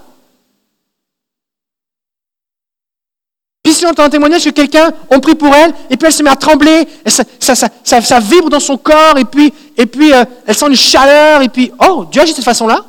Puis 3.63 3.72
j'entends 3.83 4.03
un 4.03 4.09
témoignage 4.09 4.43
que 4.43 4.49
quelqu'un, 4.49 4.91
on 5.09 5.19
prie 5.19 5.35
pour 5.35 5.53
elle, 5.53 5.73
et 5.89 5.97
puis 5.97 6.07
elle 6.07 6.13
se 6.13 6.23
met 6.23 6.29
à 6.29 6.35
trembler, 6.35 6.87
ça, 7.05 8.19
vibre 8.19 8.49
dans 8.49 8.59
son 8.59 8.77
corps, 8.77 9.17
et 9.17 9.25
puis, 9.25 9.53
et 9.77 9.85
puis 9.85 10.11
euh, 10.11 10.25
elle 10.45 10.55
sent 10.55 10.67
une 10.67 10.75
chaleur, 10.75 11.41
et 11.41 11.49
puis, 11.49 11.71
oh, 11.87 12.05
Dieu 12.11 12.21
agit 12.21 12.31
de 12.31 12.37
cette 12.37 12.45
façon-là. 12.45 12.85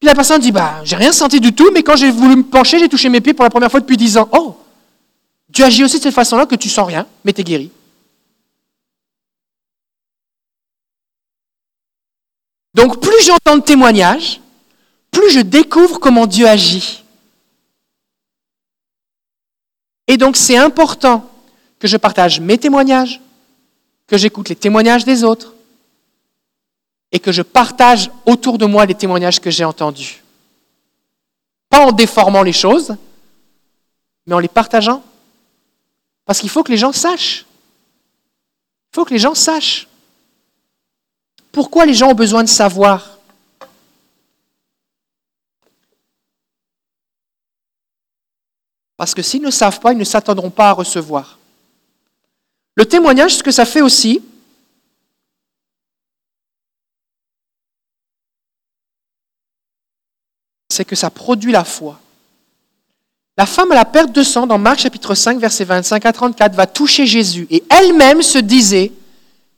Puis 0.00 0.06
la 0.06 0.14
personne 0.14 0.40
dit, 0.40 0.52
bah, 0.52 0.80
j'ai 0.84 0.96
rien 0.96 1.12
senti 1.12 1.40
du 1.40 1.52
tout, 1.52 1.70
mais 1.72 1.82
quand 1.82 1.96
j'ai 1.96 2.10
voulu 2.10 2.36
me 2.36 2.42
pencher, 2.44 2.78
j'ai 2.78 2.88
touché 2.88 3.08
mes 3.08 3.20
pieds 3.20 3.34
pour 3.34 3.44
la 3.44 3.50
première 3.50 3.70
fois 3.70 3.80
depuis 3.80 3.96
dix 3.96 4.16
ans. 4.16 4.28
Oh, 4.32 4.56
Dieu 5.48 5.64
agit 5.64 5.84
aussi 5.84 5.98
de 5.98 6.02
cette 6.02 6.14
façon-là 6.14 6.46
que 6.46 6.54
tu 6.54 6.68
sens 6.68 6.86
rien, 6.86 7.06
mais 7.24 7.32
tu 7.32 7.40
es 7.40 7.44
guéri. 7.44 7.70
Donc 12.74 13.00
plus 13.00 13.24
j'entends 13.24 13.56
de 13.56 13.62
témoignages, 13.62 14.40
plus 15.10 15.30
je 15.30 15.40
découvre 15.40 15.98
comment 15.98 16.26
Dieu 16.26 16.46
agit. 16.46 17.02
Et 20.08 20.16
donc 20.16 20.36
c'est 20.36 20.56
important 20.56 21.30
que 21.78 21.86
je 21.86 21.98
partage 21.98 22.40
mes 22.40 22.58
témoignages, 22.58 23.20
que 24.06 24.16
j'écoute 24.16 24.48
les 24.48 24.56
témoignages 24.56 25.04
des 25.04 25.22
autres 25.22 25.54
et 27.12 27.20
que 27.20 27.30
je 27.30 27.42
partage 27.42 28.10
autour 28.26 28.58
de 28.58 28.66
moi 28.66 28.86
les 28.86 28.94
témoignages 28.94 29.38
que 29.38 29.50
j'ai 29.50 29.64
entendus. 29.64 30.22
Pas 31.68 31.86
en 31.86 31.92
déformant 31.92 32.42
les 32.42 32.52
choses, 32.54 32.96
mais 34.26 34.34
en 34.34 34.38
les 34.38 34.48
partageant. 34.48 35.04
Parce 36.24 36.40
qu'il 36.40 36.50
faut 36.50 36.62
que 36.62 36.72
les 36.72 36.78
gens 36.78 36.92
sachent. 36.92 37.46
Il 38.90 38.96
faut 38.96 39.04
que 39.04 39.12
les 39.12 39.18
gens 39.18 39.34
sachent. 39.34 39.86
Pourquoi 41.52 41.86
les 41.86 41.94
gens 41.94 42.10
ont 42.10 42.14
besoin 42.14 42.42
de 42.42 42.48
savoir 42.48 43.17
Parce 48.98 49.14
que 49.14 49.22
s'ils 49.22 49.40
ne 49.40 49.50
savent 49.50 49.78
pas, 49.78 49.92
ils 49.92 49.98
ne 49.98 50.04
s'attendront 50.04 50.50
pas 50.50 50.70
à 50.70 50.72
recevoir. 50.72 51.38
Le 52.74 52.84
témoignage, 52.84 53.36
ce 53.36 53.42
que 53.44 53.52
ça 53.52 53.64
fait 53.64 53.80
aussi, 53.80 54.20
c'est 60.68 60.84
que 60.84 60.96
ça 60.96 61.10
produit 61.10 61.52
la 61.52 61.62
foi. 61.64 62.00
La 63.36 63.46
femme 63.46 63.70
à 63.70 63.76
la 63.76 63.84
perte 63.84 64.10
de 64.10 64.24
sang, 64.24 64.48
dans 64.48 64.58
Marc 64.58 64.80
chapitre 64.80 65.14
5, 65.14 65.38
versets 65.38 65.64
25 65.64 66.04
à 66.04 66.12
34, 66.12 66.56
va 66.56 66.66
toucher 66.66 67.06
Jésus. 67.06 67.46
Et 67.50 67.62
elle-même 67.70 68.20
se 68.20 68.38
disait, 68.38 68.90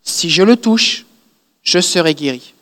si 0.03 0.29
je 0.29 0.43
le 0.43 0.57
touche, 0.57 1.07
je 1.63 1.81
serai 1.81 2.15
guéri. 2.15 2.53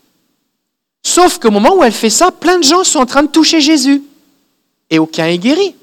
Sauf 1.03 1.41
qu'au 1.41 1.51
moment 1.51 1.75
où 1.75 1.83
elle 1.83 1.93
fait 1.93 2.09
ça, 2.09 2.31
plein 2.31 2.59
de 2.59 2.65
gens 2.65 2.85
sont 2.85 3.01
en 3.01 3.07
train 3.07 3.25
de 3.25 3.29
toucher 3.29 3.61
Jésus. 3.61 4.05
Et 4.91 5.01
aucun 5.01 5.27
est 5.27 5.39
guéri. 5.39 5.75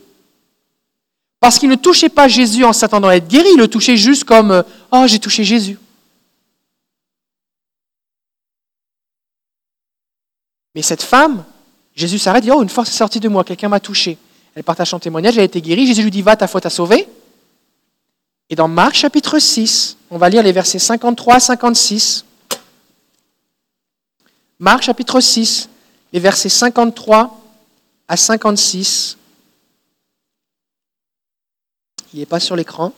Parce 1.46 1.60
qu'ils 1.60 1.70
ne 1.70 1.76
touchaient 1.76 2.10
pas 2.10 2.28
Jésus 2.28 2.66
en 2.66 2.74
s'attendant 2.74 3.08
à 3.08 3.18
être 3.18 3.28
guéri, 3.28 3.48
ils 3.54 3.60
le 3.60 3.68
touchaient 3.68 3.98
juste 3.98 4.24
comme 4.24 4.50
euh, 4.50 4.64
Oh, 4.92 5.04
j'ai 5.06 5.20
touché 5.20 5.44
Jésus. 5.44 5.78
Mais 10.74 10.82
cette 10.82 11.04
femme, 11.04 11.46
Jésus 11.96 12.18
s'arrête 12.18 12.44
et 12.44 12.48
dit 12.48 12.52
Oh, 12.52 12.64
une 12.64 12.70
force 12.70 12.90
est 12.90 12.98
sortie 12.98 13.20
de 13.20 13.30
moi, 13.30 13.44
quelqu'un 13.44 13.70
m'a 13.70 13.80
touché. 13.80 14.18
Elle 14.56 14.64
partage 14.64 14.90
son 14.90 14.98
témoignage, 14.98 15.36
elle 15.36 15.42
a 15.42 15.44
été 15.44 15.62
guérie. 15.62 15.86
Jésus 15.86 16.02
lui 16.02 16.10
dit 16.10 16.24
Va, 16.24 16.36
ta 16.36 16.48
foi 16.48 16.62
t'a 16.62 16.72
sauvé. 16.72 17.08
Et 18.50 18.56
dans 18.56 18.68
Marc 18.68 18.96
chapitre 18.96 19.38
6, 19.38 19.98
on 20.10 20.18
va 20.18 20.30
lire 20.30 20.42
les 20.42 20.52
versets 20.52 20.80
53 20.80 21.36
à 21.36 21.40
56. 21.40 22.26
Marc 24.58 24.82
chapitre 24.82 25.20
6, 25.20 25.70
les 26.12 26.20
versets 26.20 26.50
53 26.50 27.40
à 28.08 28.18
56. 28.18 29.18
Il 32.16 32.20
n'est 32.20 32.26
pas 32.26 32.40
sur 32.40 32.56
l'écran. 32.56 32.94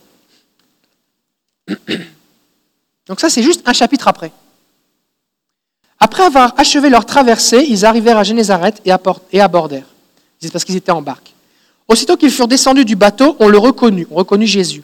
Donc 3.08 3.20
ça, 3.20 3.32
c'est 3.32 3.42
juste 3.42 3.68
un 3.68 3.74
chapitre 3.74 4.08
après. 4.08 4.32
Après 6.00 6.22
avoir 6.22 6.54
achevé 6.56 6.92
leur 6.92 7.04
traversée, 7.04 7.66
ils 7.68 7.84
arrivèrent 7.84 8.20
à 8.20 8.24
Génézareth 8.24 8.80
et 8.86 8.92
abordèrent. 9.42 9.88
C'est 10.40 10.52
parce 10.52 10.64
qu'ils 10.64 10.76
étaient 10.76 10.92
en 10.92 11.02
barque. 11.02 11.34
Aussitôt 11.88 12.16
qu'ils 12.16 12.30
furent 12.30 12.48
descendus 12.48 12.86
du 12.86 12.96
bateau, 12.96 13.36
on 13.40 13.48
le 13.48 13.58
reconnut, 13.58 14.06
on 14.12 14.18
reconnut 14.18 14.46
Jésus. 14.46 14.84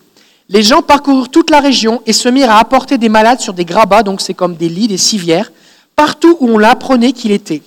Les 0.50 0.64
gens 0.64 0.82
parcoururent 0.82 1.30
toute 1.30 1.52
la 1.52 1.60
région 1.60 2.02
et 2.08 2.14
se 2.14 2.28
mirent 2.28 2.50
à 2.50 2.58
apporter 2.58 2.98
des 2.98 3.10
malades 3.10 3.40
sur 3.40 3.54
des 3.54 3.66
grabats, 3.66 4.02
donc 4.02 4.20
c'est 4.20 4.34
comme 4.34 4.56
des 4.56 4.68
lits, 4.68 4.88
des 4.88 4.98
civières, 4.98 5.52
partout 5.96 6.38
où 6.40 6.50
on 6.50 6.58
l'apprenait 6.58 7.12
qu'il 7.12 7.32
était. 7.32 7.62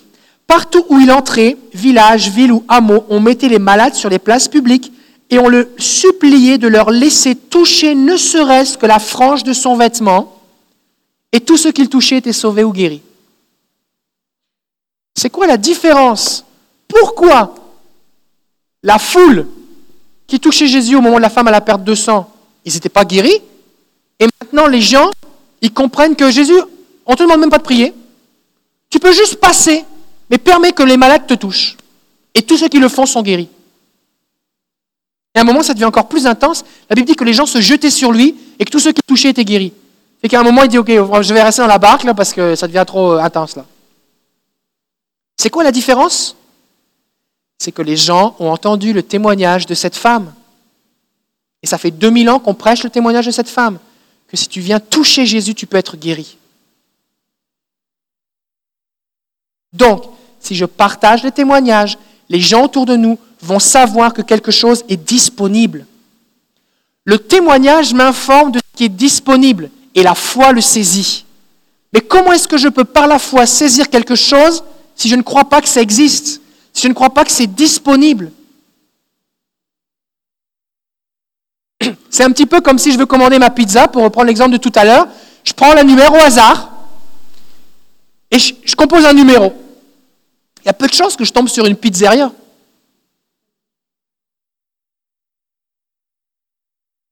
Partout 0.49 0.85
où 0.89 0.99
il 0.99 1.13
entrait, 1.13 1.57
village, 1.73 2.29
ville 2.31 2.51
ou 2.51 2.65
hameau, 2.67 3.07
on 3.09 3.21
mettait 3.21 3.49
les 3.49 3.61
malades 3.61 3.95
sur 3.95 4.11
les 4.11 4.19
places 4.19 4.49
publiques 4.49 4.91
et 5.31 5.39
on 5.39 5.49
le 5.49 5.75
suppliait 5.79 6.59
de 6.59 6.69
leur 6.69 6.91
laisser 6.91 7.35
toucher 7.35 7.95
ne 7.95 8.17
serait-ce 8.17 8.79
que 8.79 8.87
la 8.87 8.99
frange 8.99 9.43
de 9.43 9.53
son 9.53 9.77
vêtement, 9.77 10.41
et 11.33 11.41
tous 11.41 11.57
ceux 11.57 11.73
qu'il 11.73 11.89
touchait 11.89 12.19
étaient 12.19 12.33
sauvés 12.33 12.65
ou 12.65 12.73
guéris. 12.73 13.03
C'est 15.15 15.31
quoi 15.31 15.47
la 15.47 15.57
différence? 15.57 16.45
Pourquoi 16.89 17.55
la 18.83 18.99
foule 18.99 19.47
qui 20.27 20.39
touchait 20.39 20.69
Jésus 20.69 20.95
au 20.95 21.01
moment 21.01 21.17
de 21.17 21.23
la 21.23 21.31
femme 21.31 21.49
à 21.49 21.51
la 21.51 21.61
perte 21.61 21.83
de 21.83 21.95
sang, 21.95 22.33
ils 22.65 22.73
n'étaient 22.75 22.89
pas 22.89 23.05
guéris? 23.05 23.41
Et 24.21 24.27
maintenant, 24.41 24.67
les 24.67 24.81
gens, 24.81 25.11
ils 25.61 25.73
comprennent 25.73 26.17
que 26.17 26.31
Jésus, 26.31 26.59
on 27.05 27.13
ne 27.13 27.17
te 27.17 27.23
demande 27.23 27.41
même 27.41 27.51
pas 27.51 27.59
de 27.59 27.65
prier. 27.65 27.93
Tu 28.89 28.99
peux 28.99 29.13
juste 29.13 29.37
passer, 29.37 29.85
mais 30.31 30.39
permets 30.39 30.73
que 30.73 30.83
les 30.83 30.97
malades 30.97 31.27
te 31.27 31.35
touchent. 31.35 31.77
Et 32.35 32.43
tous 32.43 32.57
ceux 32.57 32.69
qui 32.69 32.79
le 32.79 32.89
font 32.89 33.07
sont 33.07 33.23
guéris. 33.23 33.49
Et 35.37 35.39
à 35.39 35.43
un 35.43 35.45
moment, 35.45 35.63
ça 35.63 35.75
devient 35.75 35.85
encore 35.85 36.09
plus 36.09 36.27
intense. 36.27 36.65
La 36.89 36.97
Bible 36.97 37.09
dit 37.09 37.15
que 37.15 37.23
les 37.23 37.35
gens 37.35 37.45
se 37.45 37.61
jetaient 37.61 37.91
sur 37.91 38.11
lui 38.11 38.35
et 38.59 38.65
que 38.65 38.71
tous 38.71 38.79
ceux 38.79 38.93
qui 38.93 39.03
le 39.05 39.07
touchaient 39.07 39.29
étaient 39.29 39.45
guéris. 39.45 39.75
Et 40.23 40.29
qu'à 40.31 40.41
un 40.41 40.43
moment, 40.43 40.63
il 40.63 40.71
dit, 40.71 40.79
OK, 40.79 40.89
je 40.89 41.35
vais 41.35 41.43
rester 41.43 41.61
dans 41.61 41.69
la 41.69 41.77
barque 41.77 42.05
là, 42.05 42.15
parce 42.15 42.33
que 42.33 42.55
ça 42.55 42.67
devient 42.67 42.85
trop 42.87 43.13
euh, 43.13 43.19
intense 43.19 43.55
là. 43.55 43.67
C'est 45.37 45.51
quoi 45.51 45.63
la 45.63 45.73
différence? 45.73 46.37
C'est 47.59 47.71
que 47.71 47.83
les 47.83 47.99
gens 47.99 48.35
ont 48.39 48.51
entendu 48.51 48.95
le 48.95 49.03
témoignage 49.03 49.67
de 49.67 49.75
cette 49.75 49.95
femme. 49.95 50.33
Et 51.63 51.67
ça 51.67 51.77
fait 51.77 51.91
2000 51.91 52.31
ans 52.31 52.39
qu'on 52.39 52.55
prêche 52.55 52.83
le 52.83 52.89
témoignage 52.89 53.27
de 53.27 53.31
cette 53.31 53.51
femme. 53.51 53.79
Que 54.29 54.39
si 54.39 54.49
tu 54.49 54.61
viens 54.61 54.81
toucher 54.81 55.27
Jésus, 55.27 55.55
tu 55.55 55.67
peux 55.67 55.77
être 55.77 55.99
guéri. 55.99 56.39
Donc, 59.75 60.05
si 60.41 60.55
je 60.55 60.65
partage 60.65 61.23
les 61.23 61.33
témoignages, 61.33 61.99
les 62.29 62.41
gens 62.41 62.65
autour 62.65 62.87
de 62.87 62.97
nous 62.97 63.19
vont 63.41 63.59
savoir 63.59 64.13
que 64.13 64.23
quelque 64.23 64.51
chose 64.51 64.85
est 64.89 64.97
disponible. 64.97 65.87
Le 67.05 67.19
témoignage 67.19 67.95
m'informe 67.95 68.53
de 68.53 68.59
ce 68.59 68.77
qui 68.77 68.85
est 68.85 68.89
disponible 68.89 69.71
et 69.95 70.03
la 70.03 70.15
foi 70.15 70.53
le 70.53 70.61
saisit. 70.61 71.25
Mais 71.93 72.01
comment 72.01 72.33
est-ce 72.33 72.49
que 72.49 72.59
je 72.59 72.69
peux 72.69 72.85
par 72.85 73.07
la 73.07 73.19
foi 73.19 73.47
saisir 73.47 73.89
quelque 73.89 74.17
chose 74.17 74.65
si 74.95 75.09
je 75.09 75.15
ne 75.15 75.23
crois 75.23 75.45
pas 75.45 75.61
que 75.61 75.69
ça 75.69 75.81
existe, 75.81 76.41
si 76.73 76.83
je 76.83 76.89
ne 76.89 76.95
crois 76.95 77.11
pas 77.11 77.25
que 77.25 77.31
c'est 77.31 77.47
disponible? 77.47 78.33
C'est 82.11 82.25
un 82.25 82.31
petit 82.31 82.47
peu 82.47 82.61
comme 82.61 82.79
si 82.79 82.93
je 82.93 82.99
veux 82.99 83.07
commander 83.07 83.39
ma 83.39 83.51
pizza, 83.51 83.89
pour 83.89 84.03
reprendre 84.03 84.27
l'exemple 84.27 84.53
de 84.53 84.57
tout 84.57 84.73
à 84.75 84.85
l'heure. 84.85 85.07
Je 85.45 85.53
prends 85.53 85.75
la 85.75 85.85
numéro 85.85 86.15
au 86.15 86.21
hasard 86.21 86.73
et 88.31 88.39
je, 88.39 88.55
je 88.65 88.75
compose 88.75 89.05
un 89.05 89.13
numéro. 89.13 89.55
Il 90.67 90.69
y 90.69 90.71
a 90.71 90.73
peu 90.73 90.89
de 90.89 90.93
chances 90.93 91.15
que 91.15 91.25
je 91.25 91.33
tombe 91.33 91.47
sur 91.47 91.65
une 91.65 91.77
pizzeria. 91.77 92.33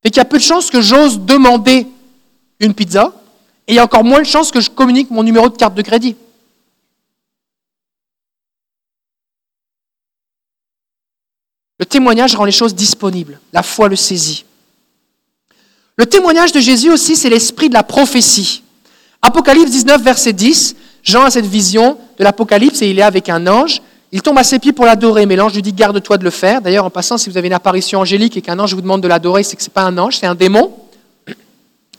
Et 0.02 0.10
qu'il 0.10 0.16
y 0.16 0.20
a 0.20 0.24
peu 0.24 0.38
de 0.38 0.42
chances 0.42 0.70
que 0.70 0.80
j'ose 0.80 1.20
demander 1.20 1.86
une 2.58 2.74
pizza, 2.74 3.14
et 3.68 3.74
il 3.74 3.76
y 3.76 3.78
a 3.78 3.84
encore 3.84 4.02
moins 4.02 4.18
de 4.18 4.26
chances 4.26 4.50
que 4.50 4.60
je 4.60 4.70
communique 4.70 5.08
mon 5.08 5.22
numéro 5.22 5.48
de 5.48 5.56
carte 5.56 5.76
de 5.76 5.82
crédit. 5.82 6.16
Le 11.78 11.86
témoignage 11.86 12.34
rend 12.34 12.44
les 12.44 12.50
choses 12.50 12.74
disponibles. 12.74 13.38
La 13.52 13.62
foi 13.62 13.88
le 13.88 13.94
saisit. 13.94 14.44
Le 15.96 16.06
témoignage 16.06 16.50
de 16.50 16.58
Jésus 16.58 16.90
aussi, 16.90 17.14
c'est 17.14 17.30
l'esprit 17.30 17.68
de 17.68 17.74
la 17.74 17.84
prophétie. 17.84 18.64
Apocalypse 19.22 19.70
19, 19.70 20.02
verset 20.02 20.32
10, 20.32 20.74
Jean 21.04 21.22
a 21.22 21.30
cette 21.30 21.46
vision 21.46 22.00
de 22.18 22.24
l'Apocalypse 22.24 22.82
et 22.82 22.90
il 22.90 22.98
est 22.98 23.02
avec 23.02 23.28
un 23.28 23.46
ange. 23.46 23.82
Il 24.12 24.22
tombe 24.22 24.38
à 24.38 24.44
ses 24.44 24.58
pieds 24.58 24.72
pour 24.72 24.84
l'adorer, 24.84 25.26
mais 25.26 25.36
l'ange 25.36 25.54
lui 25.54 25.62
dit 25.62 25.72
garde-toi 25.72 26.18
de 26.18 26.24
le 26.24 26.30
faire. 26.30 26.62
D'ailleurs, 26.62 26.84
en 26.84 26.90
passant, 26.90 27.18
si 27.18 27.28
vous 27.28 27.36
avez 27.36 27.48
une 27.48 27.54
apparition 27.54 28.00
angélique 28.00 28.36
et 28.36 28.42
qu'un 28.42 28.58
ange 28.58 28.74
vous 28.74 28.80
demande 28.80 29.00
de 29.00 29.08
l'adorer, 29.08 29.42
c'est 29.42 29.56
que 29.56 29.62
ce 29.62 29.68
n'est 29.68 29.72
pas 29.72 29.82
un 29.82 29.98
ange, 29.98 30.18
c'est 30.18 30.26
un 30.26 30.34
démon. 30.34 30.72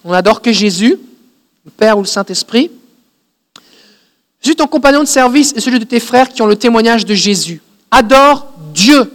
On 0.04 0.12
n'adore 0.12 0.42
que 0.42 0.52
Jésus, 0.52 0.98
le 1.66 1.72
Père 1.72 1.98
ou 1.98 2.02
le 2.02 2.08
Saint-Esprit. 2.08 2.72
Je 4.40 4.48
suis 4.50 4.56
ton 4.56 4.68
compagnon 4.68 5.02
de 5.02 5.08
service 5.08 5.54
et 5.56 5.60
celui 5.60 5.80
de 5.80 5.86
tes 5.86 6.00
frères 6.00 6.30
qui 6.30 6.42
ont 6.42 6.46
le 6.46 6.56
témoignage 6.56 7.04
de 7.04 7.16
Jésus. 7.16 7.62
Adore 7.90 8.54
Dieu, 8.74 9.12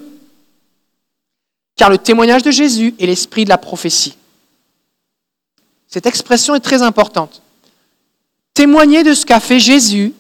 car 1.77 1.89
le 1.89 1.99
témoignage 1.99 2.43
de 2.43 2.51
Jésus 2.51 2.95
est 2.99 3.07
l'esprit 3.07 3.45
de 3.45 3.49
la 3.49 3.57
prophétie. 3.57 4.17
Cette 5.87 6.07
expression 6.07 6.55
est 6.55 6.61
très 6.61 6.83
importante. 6.83 7.43
Témoigner 8.53 9.03
de 9.03 9.15
ce 9.15 9.25
qu'a 9.25 9.41
fait 9.41 9.61
Jésus, 9.61 10.13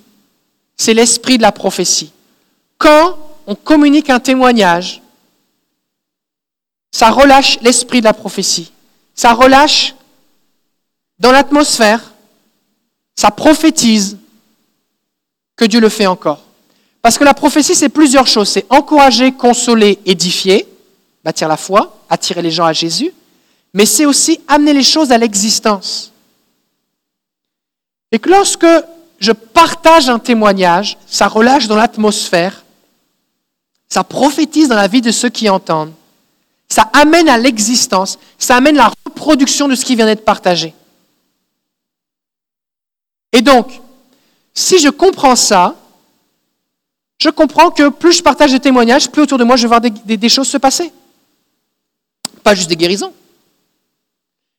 c'est 0.80 0.94
l'esprit 0.94 1.36
de 1.36 1.42
la 1.42 1.52
prophétie. 1.52 2.10
Quand 2.78 3.18
on 3.46 3.54
communique 3.54 4.08
un 4.08 4.18
témoignage, 4.18 5.02
ça 6.90 7.10
relâche 7.10 7.60
l'esprit 7.60 8.00
de 8.00 8.06
la 8.06 8.14
prophétie. 8.14 8.72
Ça 9.14 9.34
relâche 9.34 9.94
dans 11.18 11.32
l'atmosphère, 11.32 12.14
ça 13.14 13.30
prophétise 13.30 14.16
que 15.54 15.66
Dieu 15.66 15.80
le 15.80 15.90
fait 15.90 16.06
encore. 16.06 16.40
Parce 17.02 17.18
que 17.18 17.24
la 17.24 17.34
prophétie, 17.34 17.74
c'est 17.74 17.90
plusieurs 17.90 18.26
choses. 18.26 18.48
C'est 18.48 18.64
encourager, 18.70 19.32
consoler, 19.32 19.98
édifier, 20.06 20.66
bâtir 21.22 21.48
la 21.48 21.58
foi, 21.58 22.00
attirer 22.08 22.40
les 22.40 22.50
gens 22.50 22.64
à 22.64 22.72
Jésus, 22.72 23.12
mais 23.74 23.84
c'est 23.84 24.06
aussi 24.06 24.40
amener 24.48 24.72
les 24.72 24.82
choses 24.82 25.12
à 25.12 25.18
l'existence. 25.18 26.10
Et 28.12 28.18
que 28.18 28.30
lorsque 28.30 28.66
je 29.20 29.32
partage 29.32 30.08
un 30.08 30.18
témoignage, 30.18 30.96
ça 31.06 31.28
relâche 31.28 31.68
dans 31.68 31.76
l'atmosphère, 31.76 32.64
ça 33.88 34.02
prophétise 34.02 34.68
dans 34.68 34.76
la 34.76 34.88
vie 34.88 35.02
de 35.02 35.10
ceux 35.12 35.28
qui 35.28 35.48
entendent, 35.48 35.92
ça 36.68 36.88
amène 36.92 37.28
à 37.28 37.36
l'existence, 37.38 38.18
ça 38.38 38.56
amène 38.56 38.76
la 38.76 38.90
reproduction 39.06 39.68
de 39.68 39.74
ce 39.74 39.84
qui 39.84 39.94
vient 39.94 40.06
d'être 40.06 40.24
partagé. 40.24 40.74
Et 43.32 43.42
donc, 43.42 43.80
si 44.54 44.78
je 44.78 44.88
comprends 44.88 45.36
ça, 45.36 45.76
je 47.22 47.28
comprends 47.28 47.70
que 47.70 47.90
plus 47.90 48.12
je 48.14 48.22
partage 48.22 48.52
des 48.52 48.60
témoignages, 48.60 49.10
plus 49.10 49.22
autour 49.22 49.38
de 49.38 49.44
moi 49.44 49.56
je 49.56 49.62
vais 49.62 49.68
voir 49.68 49.80
des, 49.80 49.90
des- 49.90 50.16
des 50.16 50.28
choses 50.28 50.48
se 50.48 50.56
passer. 50.56 50.90
Pas 52.42 52.54
juste 52.54 52.68
des 52.70 52.76
guérisons. 52.76 53.12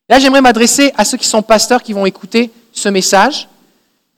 Là, 0.08 0.20
j'aimerais 0.20 0.42
m'adresser 0.42 0.92
à 0.98 1.04
ceux 1.06 1.18
qui 1.18 1.26
sont 1.28 1.42
pasteurs 1.42 1.82
qui 1.82 1.94
vont 1.94 2.06
écouter 2.06 2.52
ce 2.74 2.90
message, 2.90 3.48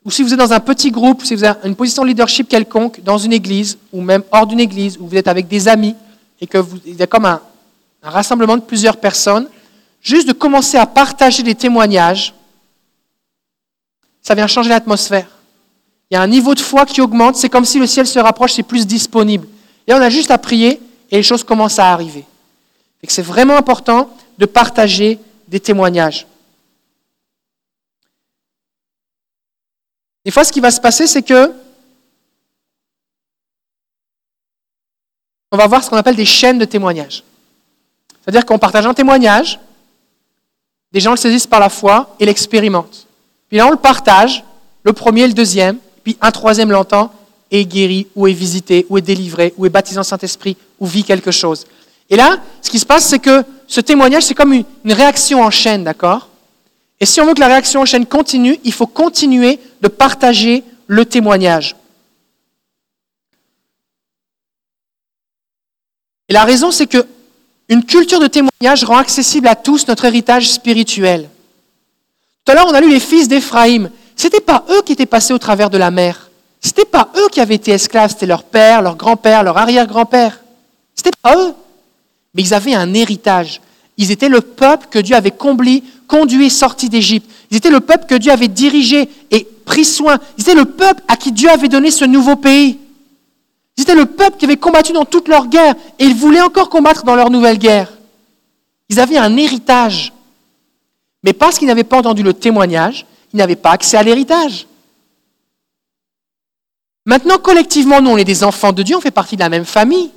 ou 0.05 0.11
si 0.11 0.21
vous 0.21 0.33
êtes 0.33 0.39
dans 0.39 0.51
un 0.51 0.59
petit 0.59 0.91
groupe, 0.91 1.23
si 1.23 1.35
vous 1.35 1.43
avez 1.43 1.59
une 1.63 1.75
position 1.75 2.03
de 2.03 2.09
leadership 2.09 2.49
quelconque 2.49 3.01
dans 3.01 3.17
une 3.17 3.31
église, 3.31 3.77
ou 3.91 4.01
même 4.01 4.23
hors 4.31 4.45
d'une 4.45 4.59
église, 4.59 4.97
où 4.99 5.07
vous 5.07 5.15
êtes 5.15 5.27
avec 5.27 5.47
des 5.47 5.67
amis, 5.67 5.95
et 6.41 6.47
que 6.47 6.57
vous, 6.57 6.77
il 6.85 6.95
y 6.95 7.01
a 7.03 7.07
comme 7.07 7.25
un, 7.25 7.41
rassemblement 8.01 8.57
de 8.57 8.61
plusieurs 8.61 8.97
personnes, 8.97 9.47
juste 10.01 10.27
de 10.27 10.33
commencer 10.33 10.77
à 10.77 10.85
partager 10.85 11.41
des 11.41 11.55
témoignages, 11.55 12.33
ça 14.21 14.35
vient 14.35 14.47
changer 14.47 14.69
l'atmosphère. 14.69 15.27
Il 16.11 16.15
y 16.15 16.17
a 16.17 16.21
un 16.21 16.27
niveau 16.27 16.53
de 16.53 16.59
foi 16.59 16.85
qui 16.85 16.99
augmente, 16.99 17.37
c'est 17.37 17.49
comme 17.49 17.65
si 17.65 17.79
le 17.79 17.87
ciel 17.87 18.05
se 18.05 18.19
rapproche, 18.19 18.53
c'est 18.53 18.63
plus 18.63 18.85
disponible. 18.85 19.47
Et 19.87 19.93
on 19.93 20.01
a 20.01 20.09
juste 20.09 20.31
à 20.31 20.37
prier 20.37 20.81
et 21.09 21.17
les 21.17 21.23
choses 21.23 21.43
commencent 21.43 21.79
à 21.79 21.91
arriver. 21.91 22.25
C'est 23.07 23.21
vraiment 23.21 23.57
important 23.57 24.09
de 24.37 24.45
partager 24.45 25.19
des 25.47 25.59
témoignages. 25.59 26.25
Des 30.25 30.31
fois, 30.31 30.43
ce 30.43 30.51
qui 30.51 30.59
va 30.59 30.71
se 30.71 30.79
passer, 30.79 31.07
c'est 31.07 31.21
que 31.23 31.53
on 35.51 35.57
va 35.57 35.67
voir 35.67 35.83
ce 35.83 35.89
qu'on 35.89 35.97
appelle 35.97 36.15
des 36.15 36.25
chaînes 36.25 36.57
de 36.57 36.65
témoignages. 36.65 37.23
C'est-à-dire 38.21 38.45
qu'on 38.45 38.57
partage 38.57 38.85
un 38.85 38.93
témoignage, 38.93 39.59
des 40.91 40.99
gens 40.99 41.11
le 41.11 41.17
saisissent 41.17 41.47
par 41.47 41.59
la 41.59 41.69
foi 41.69 42.15
et 42.19 42.25
l'expérimentent. 42.25 43.05
Puis 43.49 43.57
là, 43.57 43.67
on 43.67 43.71
le 43.71 43.77
partage, 43.77 44.43
le 44.83 44.93
premier, 44.93 45.27
le 45.27 45.33
deuxième, 45.33 45.77
puis 46.03 46.17
un 46.21 46.31
troisième 46.31 46.71
l'entend 46.71 47.11
et 47.51 47.61
est 47.61 47.65
guéri, 47.65 48.07
ou 48.15 48.27
est 48.27 48.33
visité, 48.33 48.85
ou 48.89 48.97
est 48.97 49.01
délivré, 49.01 49.53
ou 49.57 49.65
est 49.65 49.69
baptisé 49.69 49.99
en 49.99 50.03
Saint-Esprit, 50.03 50.57
ou 50.79 50.87
vit 50.87 51.03
quelque 51.03 51.29
chose. 51.29 51.65
Et 52.09 52.15
là, 52.15 52.37
ce 52.61 52.69
qui 52.69 52.79
se 52.79 52.85
passe, 52.85 53.05
c'est 53.05 53.19
que 53.19 53.43
ce 53.67 53.79
témoignage, 53.79 54.23
c'est 54.23 54.33
comme 54.33 54.53
une, 54.53 54.65
une 54.83 54.93
réaction 54.93 55.41
en 55.41 55.51
chaîne, 55.51 55.83
d'accord? 55.83 56.29
Et 56.99 57.05
si 57.05 57.21
on 57.21 57.25
veut 57.25 57.33
que 57.33 57.39
la 57.39 57.47
réaction 57.47 57.81
en 57.81 57.85
chaîne 57.85 58.05
continue, 58.05 58.59
il 58.63 58.73
faut 58.73 58.87
continuer 58.87 59.59
de 59.83 59.89
partager 59.89 60.63
le 60.87 61.05
témoignage. 61.05 61.75
Et 66.29 66.33
la 66.33 66.45
raison, 66.45 66.71
c'est 66.71 66.87
que 66.87 67.05
une 67.69 67.83
culture 67.85 68.19
de 68.19 68.27
témoignage 68.27 68.83
rend 68.83 68.97
accessible 68.97 69.47
à 69.47 69.55
tous 69.55 69.87
notre 69.87 70.05
héritage 70.05 70.49
spirituel. 70.51 71.29
Tout 72.45 72.51
à 72.51 72.55
l'heure, 72.55 72.67
on 72.67 72.73
a 72.73 72.81
lu 72.81 72.89
les 72.89 72.99
fils 72.99 73.27
d'Éphraïm. 73.27 73.89
Ce 74.15 74.25
n'était 74.25 74.41
pas 74.41 74.65
eux 74.69 74.81
qui 74.83 74.93
étaient 74.93 75.05
passés 75.05 75.33
au 75.33 75.37
travers 75.37 75.69
de 75.69 75.77
la 75.77 75.91
mer. 75.91 76.29
Ce 76.61 76.69
n'était 76.69 76.85
pas 76.85 77.09
eux 77.17 77.27
qui 77.31 77.41
avaient 77.41 77.55
été 77.55 77.71
esclaves, 77.71 78.11
c'était 78.11 78.25
leur 78.25 78.43
père, 78.43 78.81
leur 78.81 78.95
grand-père, 78.95 79.43
leur 79.43 79.57
arrière-grand-père. 79.57 80.39
Ce 80.95 81.01
n'était 81.01 81.17
pas 81.21 81.37
eux. 81.37 81.53
Mais 82.33 82.41
ils 82.41 82.53
avaient 82.53 82.73
un 82.73 82.93
héritage. 82.93 83.61
Ils 83.97 84.11
étaient 84.11 84.29
le 84.29 84.41
peuple 84.41 84.87
que 84.89 84.99
Dieu 84.99 85.15
avait 85.15 85.31
comblé, 85.31 85.83
conduit 86.07 86.49
sorti 86.49 86.89
d'Égypte. 86.89 87.29
Ils 87.51 87.57
étaient 87.57 87.69
le 87.69 87.79
peuple 87.79 88.05
que 88.07 88.15
Dieu 88.15 88.31
avait 88.31 88.47
dirigé 88.47 89.09
et 89.29 89.47
pris 89.63 89.85
soin. 89.85 90.19
Ils 90.37 90.41
étaient 90.41 90.55
le 90.55 90.65
peuple 90.65 91.01
à 91.07 91.17
qui 91.17 91.31
Dieu 91.31 91.49
avait 91.49 91.67
donné 91.67 91.91
ce 91.91 92.05
nouveau 92.05 92.35
pays. 92.35 92.79
Ils 93.77 93.81
étaient 93.81 93.95
le 93.95 94.05
peuple 94.05 94.37
qui 94.37 94.45
avait 94.45 94.57
combattu 94.57 94.93
dans 94.93 95.05
toutes 95.05 95.27
leurs 95.27 95.47
guerres 95.47 95.75
et 95.99 96.05
ils 96.05 96.15
voulaient 96.15 96.41
encore 96.41 96.69
combattre 96.69 97.03
dans 97.03 97.15
leur 97.15 97.29
nouvelle 97.29 97.57
guerre. 97.57 97.91
Ils 98.89 98.99
avaient 98.99 99.17
un 99.17 99.35
héritage. 99.37 100.13
Mais 101.23 101.33
parce 101.33 101.57
qu'ils 101.57 101.67
n'avaient 101.67 101.83
pas 101.83 101.97
entendu 101.97 102.21
le 102.21 102.33
témoignage, 102.33 103.05
ils 103.33 103.37
n'avaient 103.37 103.55
pas 103.55 103.71
accès 103.71 103.97
à 103.97 104.03
l'héritage. 104.03 104.67
Maintenant, 107.05 107.37
collectivement, 107.37 108.01
nous, 108.01 108.11
on 108.11 108.17
est 108.17 108.23
des 108.23 108.43
enfants 108.43 108.71
de 108.71 108.83
Dieu, 108.83 108.95
on 108.95 109.01
fait 109.01 109.11
partie 109.11 109.35
de 109.35 109.41
la 109.41 109.49
même 109.49 109.65
famille. 109.65 110.11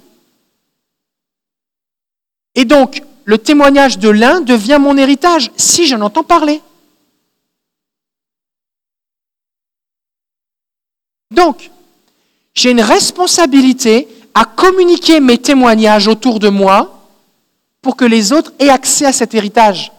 Et 2.55 2.65
donc, 2.65 3.03
le 3.25 3.39
témoignage 3.39 3.99
de 3.99 4.09
l'un 4.09 4.41
devient 4.41 4.79
mon 4.81 4.97
héritage 4.97 5.51
si 5.57 5.87
j'en 5.87 6.01
entends 6.01 6.23
parler. 6.23 6.61
Donc, 11.31 11.71
j'ai 12.55 12.71
une 12.71 12.81
responsabilité 12.81 14.09
à 14.35 14.45
communiquer 14.45 15.21
mes 15.21 15.39
témoignages 15.39 16.09
autour 16.09 16.39
de 16.39 16.49
moi 16.49 17.09
pour 17.83 17.97
que 17.97 18.05
les 18.05 18.33
autres 18.33 18.53
aient 18.59 18.69
accès 18.69 19.07
à 19.07 19.13
cet 19.13 19.35
héritage. 19.35 19.93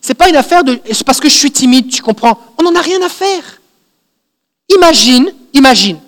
Ce 0.00 0.08
n'est 0.08 0.14
pas 0.14 0.28
une 0.28 0.36
affaire 0.36 0.64
de... 0.64 0.80
C'est 0.92 1.04
parce 1.04 1.20
que 1.20 1.28
je 1.28 1.34
suis 1.34 1.50
timide, 1.50 1.88
tu 1.88 2.02
comprends 2.02 2.38
On 2.58 2.62
n'en 2.62 2.74
a 2.74 2.80
rien 2.82 3.00
à 3.02 3.08
faire. 3.08 3.60
Imagine, 4.68 5.32
imagine. 5.52 5.98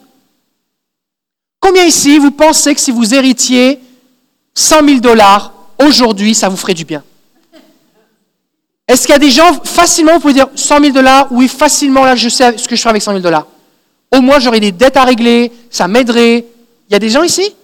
Combien 1.61 1.85
ici 1.85 2.19
vous 2.19 2.31
pensez 2.31 2.75
que 2.75 2.81
si 2.81 2.91
vous 2.91 3.15
héritiez 3.15 3.81
100 4.55 4.87
000 4.87 5.01
dollars 5.01 5.53
aujourd'hui, 5.79 6.35
ça 6.35 6.49
vous 6.49 6.57
ferait 6.57 6.75
du 6.75 6.85
bien? 6.85 7.03
Est-ce 8.89 9.03
qu'il 9.03 9.13
y 9.13 9.17
a 9.17 9.19
des 9.19 9.31
gens, 9.31 9.53
facilement, 9.65 10.15
vous 10.15 10.21
pouvez 10.21 10.35
dire 10.35 10.49
100 10.55 10.81
000 10.81 10.93
dollars? 10.93 11.27
Oui, 11.31 11.49
facilement, 11.49 12.05
là, 12.05 12.15
je 12.15 12.29
sais 12.29 12.57
ce 12.57 12.69
que 12.69 12.77
je 12.77 12.81
ferai 12.81 12.91
avec 12.91 13.03
100 13.03 13.13
000 13.13 13.23
dollars. 13.23 13.47
Au 14.15 14.21
moins, 14.21 14.39
j'aurais 14.39 14.61
des 14.61 14.73
dettes 14.73 14.97
à 14.97 15.05
régler, 15.05 15.51
ça 15.71 15.89
m'aiderait. 15.89 16.47
Il 16.89 16.93
y 16.93 16.95
a 16.95 16.99
des 17.01 17.11
gens 17.11 17.25
ici? 17.25 17.55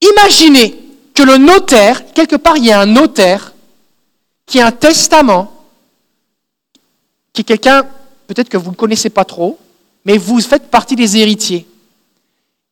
Imaginez 0.00 0.80
que 1.12 1.22
le 1.22 1.36
notaire, 1.36 2.12
quelque 2.14 2.36
part, 2.36 2.56
il 2.56 2.64
y 2.64 2.72
a 2.72 2.80
un 2.80 2.86
notaire 2.86 3.52
qui 4.46 4.60
a 4.60 4.66
un 4.66 4.72
testament, 4.72 5.52
qui 7.32 7.42
est 7.42 7.44
quelqu'un, 7.44 7.84
peut-être 8.26 8.48
que 8.48 8.56
vous 8.56 8.70
ne 8.70 8.76
connaissez 8.76 9.10
pas 9.10 9.24
trop, 9.24 9.58
mais 10.04 10.16
vous 10.16 10.40
faites 10.40 10.70
partie 10.70 10.96
des 10.96 11.18
héritiers. 11.18 11.66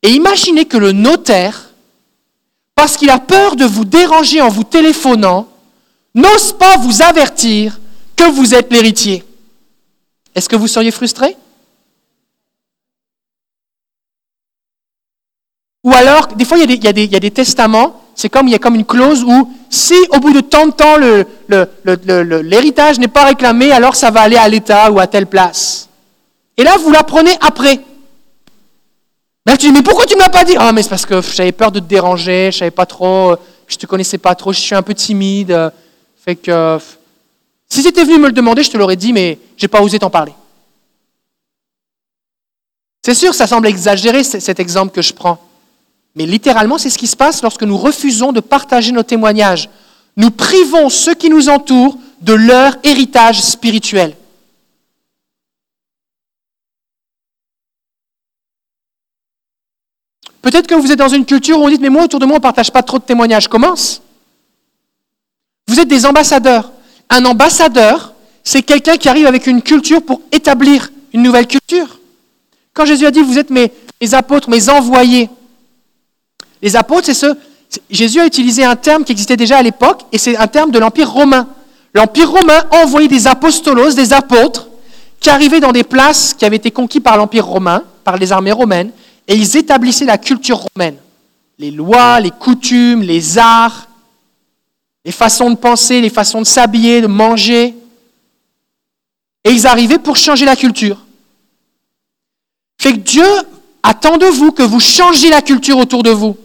Et 0.03 0.11
imaginez 0.11 0.65
que 0.65 0.79
le 0.79 0.93
notaire, 0.93 1.71
parce 2.75 2.97
qu'il 2.97 3.11
a 3.11 3.19
peur 3.19 3.55
de 3.55 3.65
vous 3.65 3.85
déranger 3.85 4.41
en 4.41 4.49
vous 4.49 4.65
téléphonant, 4.65 5.47
n'ose 6.15 6.53
pas 6.53 6.77
vous 6.79 7.03
avertir 7.03 7.79
que 8.17 8.31
vous 8.31 8.55
êtes 8.55 8.73
l'héritier. 8.73 9.25
Est-ce 10.35 10.49
que 10.49 10.57
vous 10.57 10.69
seriez 10.69 10.91
frustré? 10.91 11.37
Ou 15.85 15.93
alors, 15.93 16.29
des 16.29 16.45
fois, 16.45 16.59
il 16.59 16.71
y 16.71 16.87
a 16.87 16.93
des, 16.93 17.31
testaments, 17.31 18.01
c'est 18.15 18.29
comme, 18.29 18.47
il 18.47 18.53
y 18.53 18.55
a 18.55 18.59
comme 18.59 18.77
une 18.77 18.85
clause 18.85 19.25
où 19.25 19.53
si 19.69 19.97
au 20.11 20.21
bout 20.21 20.33
de 20.33 20.41
tant 20.41 20.67
de 20.67 20.73
temps 20.73 20.97
l'héritage 22.43 23.01
n'est 23.01 23.09
pas 23.09 23.25
réclamé, 23.25 23.73
alors 23.73 23.97
ça 23.97 24.11
va 24.11 24.21
aller 24.21 24.37
à 24.37 24.49
l'État 24.49 24.93
ou 24.93 25.01
à 25.01 25.09
telle 25.09 25.27
place. 25.27 25.89
Et 26.57 26.63
là, 26.63 26.77
vous 26.79 26.93
l'apprenez 26.93 27.33
après. 27.41 27.81
Là, 29.45 29.57
tu 29.57 29.67
dis, 29.67 29.73
mais 29.73 29.83
pourquoi 29.83 30.07
tu 30.07 30.15
ne 30.15 30.19
me 30.19 30.23
l'as 30.23 30.31
pas 30.31 30.45
dit? 30.45 30.55
Ah, 30.57 30.73
mais 30.73 30.85
c'est 30.85 30.91
parce 30.91 31.05
que 31.05 31.21
j'avais 31.21 31.51
peur 31.51 31.73
de 31.73 31.81
te 31.81 31.85
déranger, 31.85 32.51
je 32.53 32.59
savais 32.59 32.71
pas 32.71 32.87
trop, 32.87 33.33
euh, 33.33 33.37
je 33.67 33.77
te 33.77 33.87
connaissais 33.87 34.19
pas 34.19 34.37
trop, 34.37 34.53
je 34.53 34.61
suis 34.61 34.77
un 34.77 34.83
peu 34.83 34.95
timide. 34.95 35.73
Fait 36.25 36.37
que 36.37 36.79
si 37.69 37.83
tu 37.83 37.89
étais 37.89 38.05
venu 38.05 38.19
me 38.19 38.27
le 38.27 38.33
demander, 38.33 38.63
je 38.63 38.71
te 38.71 38.77
l'aurais 38.77 38.97
dit, 38.97 39.13
mais 39.13 39.39
j'ai 39.57 39.67
pas 39.67 39.83
osé 39.83 39.99
t'en 39.99 40.11
parler. 40.11 40.33
C'est 43.05 43.15
sûr, 43.15 43.35
ça 43.35 43.49
semble 43.49 43.67
exagéré 43.67 44.23
cet 44.23 44.61
exemple 44.61 44.95
que 44.95 45.03
je 45.03 45.13
prends. 45.13 45.39
Mais 46.15 46.25
littéralement, 46.25 46.79
c'est 46.79 46.91
ce 46.91 46.99
qui 46.99 47.09
se 47.09 47.17
passe 47.17 47.43
lorsque 47.43 47.65
nous 47.65 47.77
refusons 47.77 48.31
de 48.31 48.39
partager 48.39 48.93
nos 48.93 49.03
témoignages. 49.03 49.69
Nous 50.17 50.31
privons 50.31 50.89
ceux 50.91 51.15
qui 51.15 51.29
nous 51.29 51.49
entourent 51.49 51.99
de 52.21 52.35
leur 52.35 52.77
héritage 52.85 53.41
spirituel. 53.41 54.15
Peut-être 60.41 60.69
que 60.69 60.75
vous 60.75 60.93
êtes 60.93 60.99
dans 60.99 61.09
une 61.09 61.25
culture 61.25 61.59
où 61.59 61.65
on 61.65 61.69
dit 61.69 61.79
Mais 61.81 61.89
moi, 61.89 62.05
autour 62.05 62.21
de 62.21 62.27
moi, 62.27 62.35
on 62.35 62.39
ne 62.39 62.43
partage 62.43 62.71
pas 62.71 62.83
trop 62.83 62.99
de 62.99 63.05
témoignages. 63.05 63.49
Commence. 63.49 64.03
Vous 65.73 65.81
êtes 65.81 65.89
des 65.89 66.05
ambassadeurs. 66.05 66.71
Un 67.09 67.25
ambassadeur, 67.25 68.13
c'est 68.45 68.61
quelqu'un 68.61 68.99
qui 68.99 69.09
arrive 69.09 69.25
avec 69.27 69.47
une 69.47 69.63
culture 69.63 70.03
pour 70.03 70.21
établir 70.31 70.93
une 71.15 71.23
nouvelle 71.23 71.47
culture. 71.47 71.99
Quand 72.75 72.85
Jésus 72.85 73.07
a 73.07 73.11
dit 73.11 73.23
Vous 73.23 73.39
êtes 73.39 73.49
mes, 73.49 73.73
apôtres, 74.13 74.51
mes 74.51 74.69
envoyés, 74.69 75.31
les 76.61 76.77
apôtres, 76.77 77.07
c'est 77.07 77.15
C'est- 77.71 77.81
Jésus 77.89 78.21
a 78.21 78.27
utilisé 78.27 78.65
un 78.67 78.77
terme 78.77 79.03
qui 79.03 79.13
existait 79.13 79.39
déjà 79.39 79.57
à 79.57 79.63
l'époque, 79.63 80.03
et 80.13 80.19
c'est 80.19 80.37
un 80.37 80.47
terme 80.47 80.73
de 80.73 80.79
l'Empire 80.79 81.11
romain. 81.11 81.49
L'Empire 81.95 82.31
romain 82.31 82.65
envoyait 82.83 83.09
des 83.09 83.27
apostolos, 83.27 83.95
des 83.95 84.13
apôtres, 84.13 84.67
qui 85.21 85.31
arrivaient 85.31 85.61
dans 85.61 85.73
des 85.73 85.85
places 85.85 86.35
qui 86.35 86.45
avaient 86.45 86.57
été 86.57 86.71
conquises 86.71 87.01
par 87.01 87.17
l'Empire 87.17 87.47
romain, 87.47 87.83
par 88.05 88.19
les 88.19 88.31
armées 88.31 88.53
romaines, 88.53 88.91
et 89.27 89.35
ils 89.37 89.57
établissaient 89.57 90.05
la 90.05 90.19
culture 90.19 90.67
romaine. 90.75 90.97
Les 91.59 91.71
lois, 91.71 92.21
les 92.21 92.31
coutumes, 92.31 93.01
les 93.01 93.39
arts, 93.39 93.87
les 95.05 95.13
façons 95.13 95.51
de 95.51 95.57
penser, 95.57 96.01
les 96.01 96.11
façons 96.11 96.41
de 96.41 96.47
s'habiller, 96.47 97.01
de 97.01 97.07
manger. 97.07 97.75
Et 99.45 99.51
ils 99.51 99.67
arrivaient 99.67 99.99
pour 99.99 100.17
changer 100.17 100.45
la 100.45 100.57
culture. 100.57 101.05
Fait 102.79 102.93
que 102.93 102.99
Dieu 102.99 103.27
attend 103.83 104.17
de 104.17 104.27
vous 104.27 104.53
que 104.53 104.63
vous 104.63 104.81
changiez 104.81 105.31
la 105.31 105.43
culture 105.43 105.79
autour 105.79 106.03
de 106.03 106.11
vous. 106.11 106.37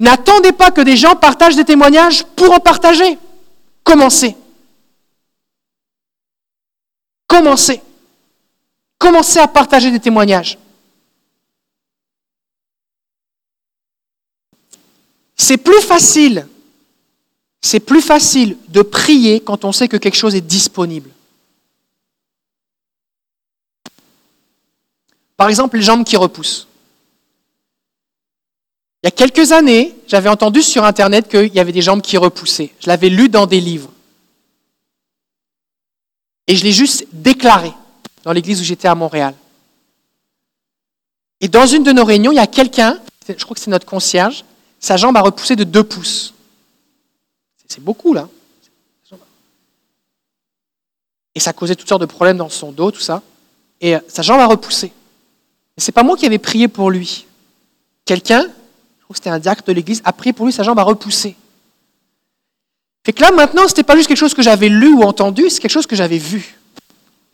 N'attendez 0.00 0.52
pas 0.52 0.70
que 0.70 0.80
des 0.80 0.96
gens 0.96 1.14
partagent 1.14 1.56
des 1.56 1.64
témoignages 1.64 2.24
pour 2.36 2.52
en 2.52 2.58
partager. 2.58 3.18
Commencez. 3.84 4.36
Commencez. 7.26 7.80
Commencez 8.98 9.38
à 9.38 9.46
partager 9.46 9.90
des 9.90 10.00
témoignages. 10.00 10.58
C'est 15.36 15.58
plus 15.58 15.80
facile. 15.80 16.46
C'est 17.64 17.80
plus 17.80 18.02
facile 18.02 18.58
de 18.68 18.82
prier 18.82 19.40
quand 19.40 19.64
on 19.64 19.72
sait 19.72 19.88
que 19.88 19.96
quelque 19.96 20.18
chose 20.18 20.34
est 20.34 20.42
disponible. 20.42 21.08
Par 25.38 25.48
exemple, 25.48 25.78
les 25.78 25.82
jambes 25.82 26.04
qui 26.04 26.18
repoussent. 26.18 26.68
Il 29.02 29.06
y 29.06 29.08
a 29.08 29.12
quelques 29.12 29.52
années, 29.52 29.96
j'avais 30.06 30.28
entendu 30.28 30.60
sur 30.60 30.84
Internet 30.84 31.26
qu'il 31.26 31.54
y 31.54 31.58
avait 31.58 31.72
des 31.72 31.80
jambes 31.80 32.02
qui 32.02 32.18
repoussaient. 32.18 32.70
Je 32.80 32.86
l'avais 32.86 33.08
lu 33.08 33.30
dans 33.30 33.46
des 33.46 33.60
livres. 33.60 33.90
Et 36.46 36.56
je 36.56 36.64
l'ai 36.64 36.72
juste 36.72 37.06
déclaré 37.12 37.72
dans 38.24 38.32
l'église 38.32 38.60
où 38.60 38.64
j'étais 38.64 38.88
à 38.88 38.94
Montréal. 38.94 39.34
Et 41.40 41.48
dans 41.48 41.66
une 41.66 41.82
de 41.82 41.92
nos 41.92 42.04
réunions, 42.04 42.30
il 42.30 42.36
y 42.36 42.40
a 42.40 42.46
quelqu'un, 42.46 43.00
je 43.26 43.42
crois 43.42 43.54
que 43.54 43.60
c'est 43.62 43.70
notre 43.70 43.86
concierge, 43.86 44.44
sa 44.80 44.98
jambe 44.98 45.16
a 45.16 45.22
repoussé 45.22 45.56
de 45.56 45.64
deux 45.64 45.84
pouces. 45.84 46.33
C'est 47.68 47.82
beaucoup, 47.82 48.12
là. 48.14 48.28
Et 51.34 51.40
ça 51.40 51.52
causait 51.52 51.74
toutes 51.74 51.88
sortes 51.88 52.00
de 52.02 52.06
problèmes 52.06 52.36
dans 52.36 52.48
son 52.48 52.70
dos, 52.70 52.90
tout 52.92 53.00
ça. 53.00 53.22
Et 53.80 53.96
euh, 53.96 54.00
sa 54.06 54.22
jambe 54.22 54.40
a 54.40 54.46
repoussé. 54.46 54.86
Et 55.76 55.80
c'est 55.80 55.90
pas 55.92 56.04
moi 56.04 56.16
qui 56.16 56.26
avais 56.26 56.38
prié 56.38 56.68
pour 56.68 56.90
lui. 56.90 57.26
Quelqu'un, 58.04 58.42
je 58.42 59.04
crois 59.04 59.14
que 59.14 59.16
c'était 59.16 59.30
un 59.30 59.38
diacre 59.40 59.64
de 59.64 59.72
l'église, 59.72 60.00
a 60.04 60.12
prié 60.12 60.32
pour 60.32 60.46
lui, 60.46 60.52
sa 60.52 60.62
jambe 60.62 60.78
a 60.78 60.82
repoussé. 60.84 61.34
Fait 63.04 63.12
que 63.12 63.20
là, 63.20 63.32
maintenant, 63.32 63.66
c'était 63.66 63.82
pas 63.82 63.96
juste 63.96 64.06
quelque 64.08 64.18
chose 64.18 64.32
que 64.34 64.42
j'avais 64.42 64.68
lu 64.68 64.92
ou 64.94 65.02
entendu, 65.02 65.50
c'est 65.50 65.60
quelque 65.60 65.72
chose 65.72 65.86
que 65.86 65.96
j'avais 65.96 66.18
vu. 66.18 66.56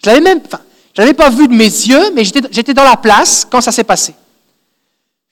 Je 0.02 0.08
l'avais 0.08 0.20
même, 0.22 0.40
enfin, 0.46 0.60
je 0.96 1.02
l'avais 1.02 1.14
pas 1.14 1.28
vu 1.28 1.46
de 1.46 1.52
mes 1.54 1.64
yeux, 1.64 2.10
mais 2.12 2.24
j'étais 2.24 2.72
dans 2.74 2.84
la 2.84 2.96
place 2.96 3.44
quand 3.48 3.60
ça 3.60 3.70
s'est 3.70 3.84
passé. 3.84 4.14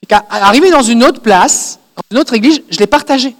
Fait 0.01 0.07
qu'à- 0.09 0.27
arrivé 0.29 0.71
dans 0.71 0.83
une 0.83 1.03
autre 1.05 1.21
place, 1.23 1.79
dans 1.97 2.03
une 2.11 2.19
autre 2.19 2.35
église, 2.35 2.63
je 2.69 2.79
l'ai 2.79 2.87
partagé. 2.87 3.35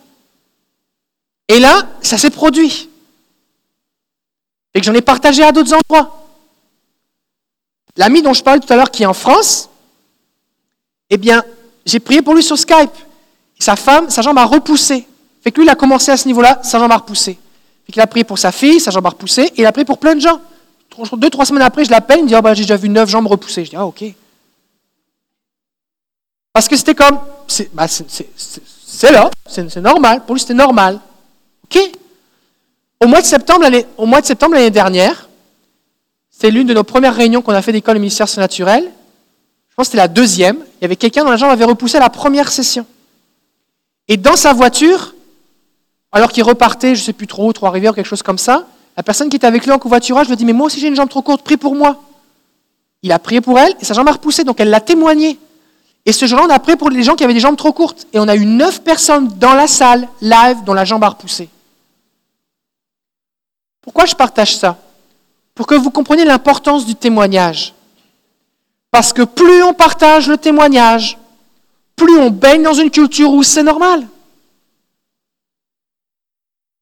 Et 1.49 1.59
là, 1.59 1.89
ça 2.03 2.19
s'est 2.19 2.31
produit. 2.31 2.89
Et 4.75 4.81
que 4.81 4.87
j'en 4.87 4.95
ai 4.95 5.01
partagé 5.01 5.43
à 5.43 5.51
d'autres 5.51 5.75
endroits. 5.75 6.27
L'ami 7.97 8.23
dont 8.23 8.35
je 8.35 8.43
parlais 8.43 8.61
tout 8.61 8.73
à 8.73 8.77
l'heure 8.77 8.91
qui 8.91 9.03
est 9.03 9.07
en 9.07 9.15
France, 9.15 9.69
eh 11.11 11.17
bien, 11.17 11.43
j'ai 11.85 12.01
prié 12.01 12.23
pour 12.23 12.35
lui 12.35 12.43
sur 12.43 12.59
Skype. 12.59 12.93
Sa 13.59 13.77
femme, 13.77 14.11
sa 14.11 14.23
jambe 14.23 14.39
a 14.39 14.45
repoussé. 14.45 15.09
Fait 15.43 15.51
que 15.51 15.57
lui, 15.57 15.67
il 15.67 15.71
a 15.71 15.75
commencé 15.75 16.11
à 16.11 16.17
ce 16.17 16.29
niveau-là, 16.29 16.61
sa 16.63 16.79
jambe 16.79 16.93
a 16.93 16.97
repoussé. 16.97 17.39
Fait 17.87 17.93
qu'il 17.93 18.03
a 18.03 18.07
prié 18.07 18.25
pour 18.25 18.39
sa 18.39 18.53
fille, 18.53 18.79
sa 18.79 18.91
jambe 18.91 19.07
a 19.07 19.11
repoussé, 19.11 19.43
et 19.43 19.63
il 19.63 19.67
a 19.67 19.73
prié 19.73 19.85
pour 19.85 19.99
plein 19.99 20.15
de 20.15 20.21
gens. 20.21 20.41
Deux, 21.15 21.31
trois 21.31 21.47
semaines 21.47 21.63
après, 21.63 21.85
je 21.85 21.91
l'appelle, 21.91 22.19
il 22.19 22.25
me 22.25 22.29
dit, 22.29 22.35
Ah, 22.35 22.43
bah, 22.43 22.55
j'ai 22.55 22.63
déjà 22.63 22.77
vu 22.77 22.89
neuf 22.89 23.09
jambes 23.09 23.27
repoussées. 23.27 23.65
Je 23.65 23.71
dis, 23.71 23.77
ah, 23.77 23.87
ok. 23.87 24.05
Parce 26.53 26.69
que 26.69 26.77
c'était 26.77 26.95
comme, 26.95 27.19
c'est 27.47 27.73
bah, 27.73 27.87
là, 29.11 29.31
c'est 29.47 29.77
normal. 29.77 30.25
Pour 30.25 30.35
lui, 30.35 30.41
c'était 30.41 30.55
normal. 30.55 31.01
OK? 31.71 31.91
Au 33.01 33.07
mois 33.07 33.21
de 33.21 33.27
septembre 33.27 34.55
l'année 34.55 34.71
dernière, 34.71 35.29
c'est 36.31 36.51
l'une 36.51 36.67
de 36.67 36.75
nos 36.75 36.85
premières 36.85 37.15
réunions 37.15 37.43
qu'on 37.43 37.53
a 37.53 37.63
fait 37.63 37.73
d'école 37.73 37.99
ministère 37.99 38.29
surnaturel. 38.29 38.85
Je 39.69 39.75
pense 39.75 39.87
que 39.87 39.91
c'était 39.93 39.99
la 39.99 40.09
deuxième. 40.09 40.57
Il 40.81 40.83
y 40.83 40.85
avait 40.85 40.97
quelqu'un 40.97 41.25
dont 41.25 41.31
la 41.31 41.37
jambe 41.37 41.51
avait 41.51 41.65
repoussé 41.65 41.99
la 41.99 42.11
première 42.11 42.51
session. 42.51 42.87
Et 44.09 44.17
dans 44.17 44.37
sa 44.37 44.53
voiture, 44.53 45.15
alors 46.13 46.33
qu'il 46.33 46.43
repartait, 46.43 46.95
je 46.95 47.01
ne 47.01 47.07
sais 47.07 47.13
plus 47.13 47.27
trop, 47.27 47.53
trois 47.53 47.71
rivières 47.71 47.95
quelque 47.95 48.07
chose 48.07 48.23
comme 48.23 48.39
ça, 48.39 48.67
la 48.97 49.03
personne 49.03 49.29
qui 49.29 49.37
était 49.37 49.47
avec 49.47 49.65
lui 49.65 49.73
en 49.73 49.79
covoiturage 49.79 50.29
lui 50.29 50.37
dit 50.37 50.45
Mais 50.45 50.53
moi 50.53 50.67
aussi 50.67 50.81
j'ai 50.81 50.89
une 50.89 50.97
jambe 50.97 51.09
trop 51.09 51.23
courte, 51.23 51.43
prie 51.43 51.57
pour 51.57 51.75
moi. 51.75 52.03
Il 53.03 53.13
a 53.13 53.19
prié 53.19 53.41
pour 53.41 53.59
elle 53.59 53.75
et 53.81 53.85
sa 53.85 53.95
jambe 53.95 54.09
a 54.09 54.13
repoussé, 54.13 54.43
donc 54.43 54.61
elle 54.61 54.71
l'a 54.71 54.81
témoigné. 54.81 55.39
Et 56.05 56.13
ce 56.13 56.27
jour-là, 56.27 56.47
on 56.49 56.51
a 56.51 56.59
prié 56.59 56.77
pour 56.77 56.91
les 56.91 57.03
gens 57.03 57.15
qui 57.15 57.23
avaient 57.23 57.35
des 57.35 57.41
jambes 57.41 57.57
trop 57.57 57.73
courtes. 57.73 58.07
Et 58.13 58.19
on 58.19 58.27
a 58.29 58.35
eu 58.35 58.47
neuf 58.47 58.83
personnes 58.83 59.29
dans 59.39 59.53
la 59.53 59.67
salle, 59.67 60.09
live, 60.23 60.65
dont 60.65 60.73
la 60.73 60.85
jambe 60.85 61.05
a 61.05 61.09
repoussé. 61.09 61.49
Pourquoi 63.89 64.05
je 64.05 64.15
partage 64.15 64.55
ça 64.55 64.77
Pour 65.55 65.67
que 65.67 65.75
vous 65.75 65.91
compreniez 65.91 66.27
l'importance 66.27 66.85
du 66.85 66.95
témoignage. 66.95 67.73
Parce 68.91 69.15
que 69.15 69.23
plus 69.23 69.63
on 69.63 69.73
partage 69.73 70.29
le 70.29 70.37
témoignage, 70.37 71.17
plus 71.97 72.19
on 72.19 72.29
baigne 72.29 72.63
dans 72.63 72.75
une 72.75 72.91
culture 72.91 73.33
où 73.33 73.43
c'est 73.43 73.63
normal. 73.63 74.07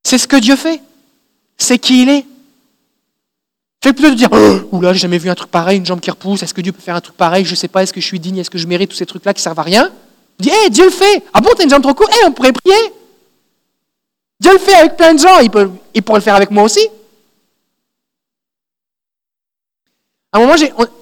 C'est 0.03 0.19
ce 0.19 0.27
que 0.27 0.35
Dieu 0.35 0.57
fait. 0.57 0.83
C'est 1.57 1.78
qui 1.78 2.03
il 2.03 2.09
est. 2.09 2.27
Fait 3.85 3.93
plutôt 3.93 4.11
de 4.11 4.16
dire 4.16 4.31
oh, 4.33 4.62
Oula, 4.77 4.93
j'ai 4.93 4.99
jamais 4.99 5.19
vu 5.19 5.31
un 5.31 5.37
truc 5.37 5.53
pareil, 5.53 5.78
une 5.78 5.87
jambe 5.87 6.01
qui 6.01 6.11
repousse, 6.11 6.43
est-ce 6.43 6.55
que 6.55 6.61
Dieu 6.61 6.73
peut 6.73 6.83
faire 6.83 6.97
un 6.97 7.01
truc 7.01 7.16
pareil? 7.16 7.45
Je 7.45 7.55
sais 7.55 7.69
pas, 7.69 7.85
est-ce 7.85 7.93
que 7.93 8.01
je 8.01 8.07
suis 8.07 8.19
digne, 8.19 8.39
est-ce 8.39 8.51
que 8.51 8.59
je 8.59 8.66
mérite 8.66 8.91
tous 8.91 8.97
ces 8.97 9.07
trucs-là 9.07 9.33
qui 9.33 9.43
servent 9.43 9.61
à 9.61 9.62
rien? 9.62 9.93
Dis, 10.41 10.51
hé, 10.51 10.70
Dieu 10.70 10.87
le 10.87 10.91
fait 10.91 11.23
Ah 11.33 11.41
bon, 11.41 11.51
t'as 11.57 11.62
une 11.62 11.70
jambe 11.70 11.85
trop 11.85 11.95
courte? 11.95 12.12
Hé, 12.12 12.27
on 12.27 12.33
pourrait 12.33 12.53
prier 12.53 12.74
Dieu 14.41 14.53
le 14.53 14.59
fait 14.59 14.75
avec 14.75 14.97
plein 14.97 15.15
de 15.15 15.19
gens, 15.19 15.39
il, 15.41 15.51
peut, 15.51 15.71
il 15.95 16.03
pourrait 16.03 16.19
le 16.19 16.25
faire 16.25 16.35
avec 16.35 16.51
moi 16.51 16.65
aussi. 16.65 16.87
À 20.33 20.39
un 20.39 20.41
moment, 20.41 20.55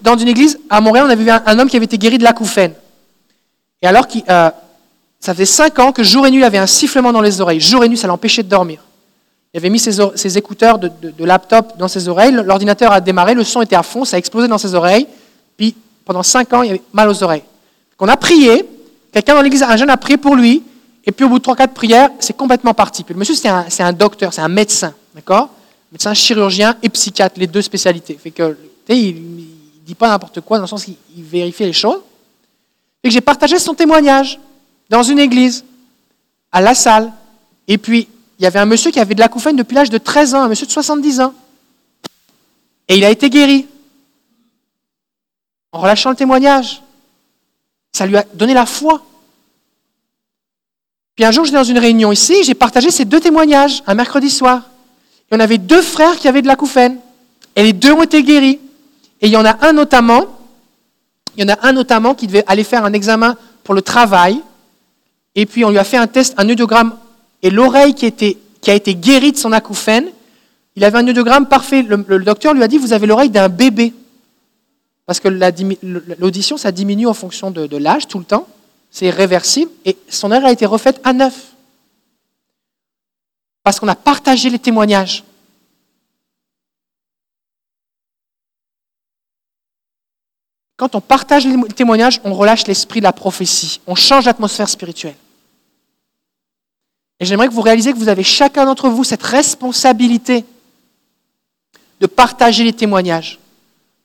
dans 0.02 0.16
une 0.16 0.28
église 0.28 0.58
à 0.70 0.80
Montréal, 0.80 1.06
on 1.06 1.10
avait 1.10 1.24
vu 1.24 1.30
un, 1.30 1.58
homme 1.58 1.68
qui 1.68 1.76
avait 1.76 1.86
été 1.86 1.98
guéri 1.98 2.18
de 2.18 2.24
l'acouphène. 2.24 2.72
Et 3.82 3.86
alors, 3.86 4.06
qu'il, 4.06 4.22
euh, 4.28 4.50
ça 5.18 5.32
faisait 5.32 5.46
cinq 5.46 5.78
ans 5.78 5.90
que 5.90 6.04
jour 6.04 6.26
et 6.26 6.30
nuit, 6.30 6.40
il 6.40 6.44
avait 6.44 6.58
un 6.58 6.66
sifflement 6.66 7.12
dans 7.12 7.20
les 7.20 7.40
oreilles. 7.40 7.60
Jour 7.60 7.82
et 7.82 7.88
nuit, 7.88 7.96
ça 7.96 8.06
l'empêchait 8.06 8.42
de 8.42 8.48
dormir. 8.48 8.80
Il 9.52 9.58
avait 9.58 9.70
mis 9.70 9.78
ses, 9.78 10.38
écouteurs 10.38 10.78
de, 10.78 10.90
laptop 11.24 11.78
dans 11.78 11.88
ses 11.88 12.08
oreilles, 12.08 12.32
l'ordinateur 12.32 12.90
a 12.90 13.00
démarré, 13.00 13.34
le 13.34 13.44
son 13.44 13.62
était 13.62 13.76
à 13.76 13.84
fond, 13.84 14.04
ça 14.04 14.16
a 14.16 14.18
explosé 14.18 14.48
dans 14.48 14.58
ses 14.58 14.74
oreilles, 14.74 15.06
puis 15.56 15.76
pendant 16.04 16.24
cinq 16.24 16.52
ans, 16.52 16.62
il 16.62 16.70
avait 16.70 16.82
mal 16.92 17.08
aux 17.08 17.22
oreilles. 17.22 17.44
On 18.00 18.08
a 18.08 18.16
prié, 18.16 18.68
quelqu'un 19.12 19.36
dans 19.36 19.42
l'église, 19.42 19.62
un 19.62 19.76
jeune 19.76 19.90
a 19.90 19.96
prié 19.96 20.16
pour 20.16 20.34
lui, 20.34 20.64
et 21.06 21.12
puis 21.12 21.24
au 21.24 21.28
bout 21.28 21.38
de 21.38 21.42
trois, 21.42 21.56
quatre 21.56 21.74
prières, 21.74 22.10
c'est 22.18 22.36
complètement 22.36 22.74
parti. 22.74 23.04
Puis 23.04 23.14
le 23.14 23.18
monsieur, 23.18 23.34
c'est 23.34 23.48
un, 23.48 23.66
un 23.78 23.92
docteur, 23.92 24.32
c'est 24.32 24.40
un 24.40 24.48
médecin, 24.48 24.94
d'accord? 25.14 25.50
Médecin 25.92 26.14
chirurgien 26.14 26.76
et 26.82 26.88
psychiatre, 26.88 27.38
les 27.38 27.46
deux 27.46 27.62
spécialités. 27.62 28.18
Fait 28.20 28.30
que, 28.30 28.56
il 28.88 29.14
ne 29.14 29.86
dit 29.86 29.94
pas 29.94 30.08
n'importe 30.08 30.40
quoi, 30.40 30.58
dans 30.58 30.64
le 30.64 30.68
sens 30.68 30.84
qu'il 30.84 30.96
il 31.16 31.22
vérifie 31.22 31.64
les 31.64 31.72
choses. 31.72 32.00
Et 33.02 33.08
que 33.08 33.12
j'ai 33.12 33.20
partagé 33.20 33.58
son 33.58 33.74
témoignage 33.74 34.40
dans 34.88 35.02
une 35.02 35.18
église, 35.18 35.64
à 36.50 36.60
la 36.60 36.74
salle, 36.74 37.12
et 37.68 37.78
puis 37.78 38.08
il 38.38 38.42
y 38.42 38.46
avait 38.46 38.58
un 38.58 38.66
monsieur 38.66 38.90
qui 38.90 39.00
avait 39.00 39.14
de 39.14 39.20
l'acouphène 39.20 39.56
depuis 39.56 39.74
l'âge 39.74 39.90
de 39.90 39.98
13 39.98 40.34
ans, 40.34 40.42
un 40.42 40.48
monsieur 40.48 40.66
de 40.66 40.72
70 40.72 41.20
ans. 41.20 41.34
Et 42.88 42.96
il 42.96 43.04
a 43.04 43.10
été 43.10 43.30
guéri. 43.30 43.66
En 45.72 45.80
relâchant 45.80 46.10
le 46.10 46.16
témoignage. 46.16 46.82
Ça 47.92 48.06
lui 48.06 48.16
a 48.16 48.24
donné 48.34 48.54
la 48.54 48.66
foi. 48.66 49.02
Puis 51.14 51.24
un 51.24 51.30
jour, 51.30 51.44
j'étais 51.44 51.56
dans 51.56 51.64
une 51.64 51.78
réunion 51.78 52.10
ici, 52.10 52.42
j'ai 52.42 52.54
partagé 52.54 52.90
ces 52.90 53.04
deux 53.04 53.20
témoignages, 53.20 53.82
un 53.86 53.94
mercredi 53.94 54.30
soir. 54.30 54.62
Et 55.30 55.36
on 55.36 55.40
avait 55.40 55.58
deux 55.58 55.82
frères 55.82 56.16
qui 56.16 56.26
avaient 56.26 56.42
de 56.42 56.48
l'acouphène. 56.48 56.98
Et 57.56 57.62
les 57.62 57.72
deux 57.72 57.92
ont 57.92 58.02
été 58.02 58.22
guéris. 58.22 58.58
Et 59.20 59.28
il 59.28 59.30
y 59.30 59.36
en 59.36 59.44
a 59.44 59.64
un 59.64 59.72
notamment, 59.72 60.26
il 61.36 61.44
y 61.44 61.50
en 61.50 61.54
a 61.54 61.66
un 61.66 61.72
notamment 61.72 62.14
qui 62.14 62.26
devait 62.26 62.44
aller 62.46 62.64
faire 62.64 62.84
un 62.84 62.92
examen 62.92 63.36
pour 63.62 63.74
le 63.74 63.82
travail. 63.82 64.40
Et 65.36 65.46
puis 65.46 65.64
on 65.64 65.70
lui 65.70 65.78
a 65.78 65.84
fait 65.84 65.96
un 65.96 66.08
test, 66.08 66.34
un 66.36 66.48
audiogramme 66.48 66.96
et 67.42 67.50
l'oreille 67.50 67.94
qui, 67.94 68.06
a 68.06 68.74
été 68.74 68.94
guérie 68.94 69.32
de 69.32 69.36
son 69.36 69.52
acouphène, 69.52 70.06
il 70.76 70.84
avait 70.84 70.98
un 70.98 71.06
audiogramme 71.06 71.46
parfait. 71.46 71.82
Le, 71.82 72.18
docteur 72.24 72.54
lui 72.54 72.62
a 72.62 72.68
dit, 72.68 72.78
vous 72.78 72.92
avez 72.92 73.06
l'oreille 73.06 73.30
d'un 73.30 73.48
bébé. 73.48 73.92
Parce 75.06 75.20
que 75.20 75.28
l'audition, 76.18 76.56
ça 76.56 76.72
diminue 76.72 77.06
en 77.06 77.14
fonction 77.14 77.50
de 77.50 77.76
l'âge 77.76 78.08
tout 78.08 78.18
le 78.18 78.24
temps. 78.24 78.48
C'est 78.94 79.10
réversible. 79.10 79.72
Et 79.84 79.98
son 80.08 80.30
oreille 80.30 80.46
a 80.46 80.52
été 80.52 80.66
refaite 80.66 81.00
à 81.02 81.12
neuf. 81.12 81.52
Parce 83.64 83.80
qu'on 83.80 83.88
a 83.88 83.96
partagé 83.96 84.48
les 84.48 84.58
témoignages. 84.60 85.24
Quand 90.76 90.94
on 90.94 91.00
partage 91.00 91.44
les 91.44 91.60
témoignages, 91.74 92.20
on 92.22 92.34
relâche 92.34 92.68
l'esprit 92.68 93.00
de 93.00 93.04
la 93.04 93.12
prophétie. 93.12 93.80
On 93.88 93.96
change 93.96 94.26
l'atmosphère 94.26 94.68
spirituelle. 94.68 95.16
Et 97.18 97.24
j'aimerais 97.24 97.48
que 97.48 97.52
vous 97.52 97.62
réalisiez 97.62 97.92
que 97.92 97.98
vous 97.98 98.08
avez 98.08 98.22
chacun 98.22 98.64
d'entre 98.64 98.88
vous 98.88 99.02
cette 99.02 99.22
responsabilité 99.24 100.44
de 102.00 102.06
partager 102.06 102.62
les 102.62 102.72
témoignages, 102.72 103.40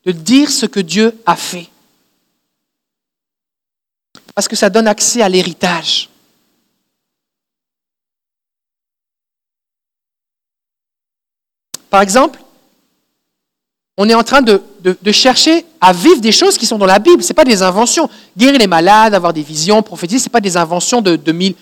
de 0.05 0.11
dire 0.11 0.49
ce 0.49 0.65
que 0.65 0.79
Dieu 0.79 1.15
a 1.27 1.35
fait. 1.35 1.69
Parce 4.39 4.47
que 4.47 4.55
ça 4.55 4.69
donne 4.69 4.87
accès 4.87 5.21
à 5.21 5.27
l'héritage. 5.27 6.07
Par 11.89 12.01
exemple, 12.01 12.39
on 13.97 14.07
est 14.07 14.13
en 14.13 14.23
train 14.23 14.41
de, 14.41 14.61
chercher 15.11 15.65
à 15.81 15.91
vivre 15.91 16.21
des 16.21 16.31
choses 16.31 16.57
qui 16.57 16.65
sont 16.65 16.77
dans 16.77 16.85
la 16.85 16.99
Bible. 16.99 17.21
Ce 17.21 17.33
pas 17.33 17.43
des 17.43 17.61
inventions. 17.63 18.09
Guérir 18.37 18.57
les 18.57 18.67
malades, 18.67 19.13
avoir 19.13 19.33
des 19.33 19.43
visions, 19.43 19.83
prophétiser, 19.83 20.23
ce 20.23 20.29
pas 20.29 20.39
des 20.39 20.55
inventions 20.55 21.01
de, 21.01 21.17
2000 21.17 21.55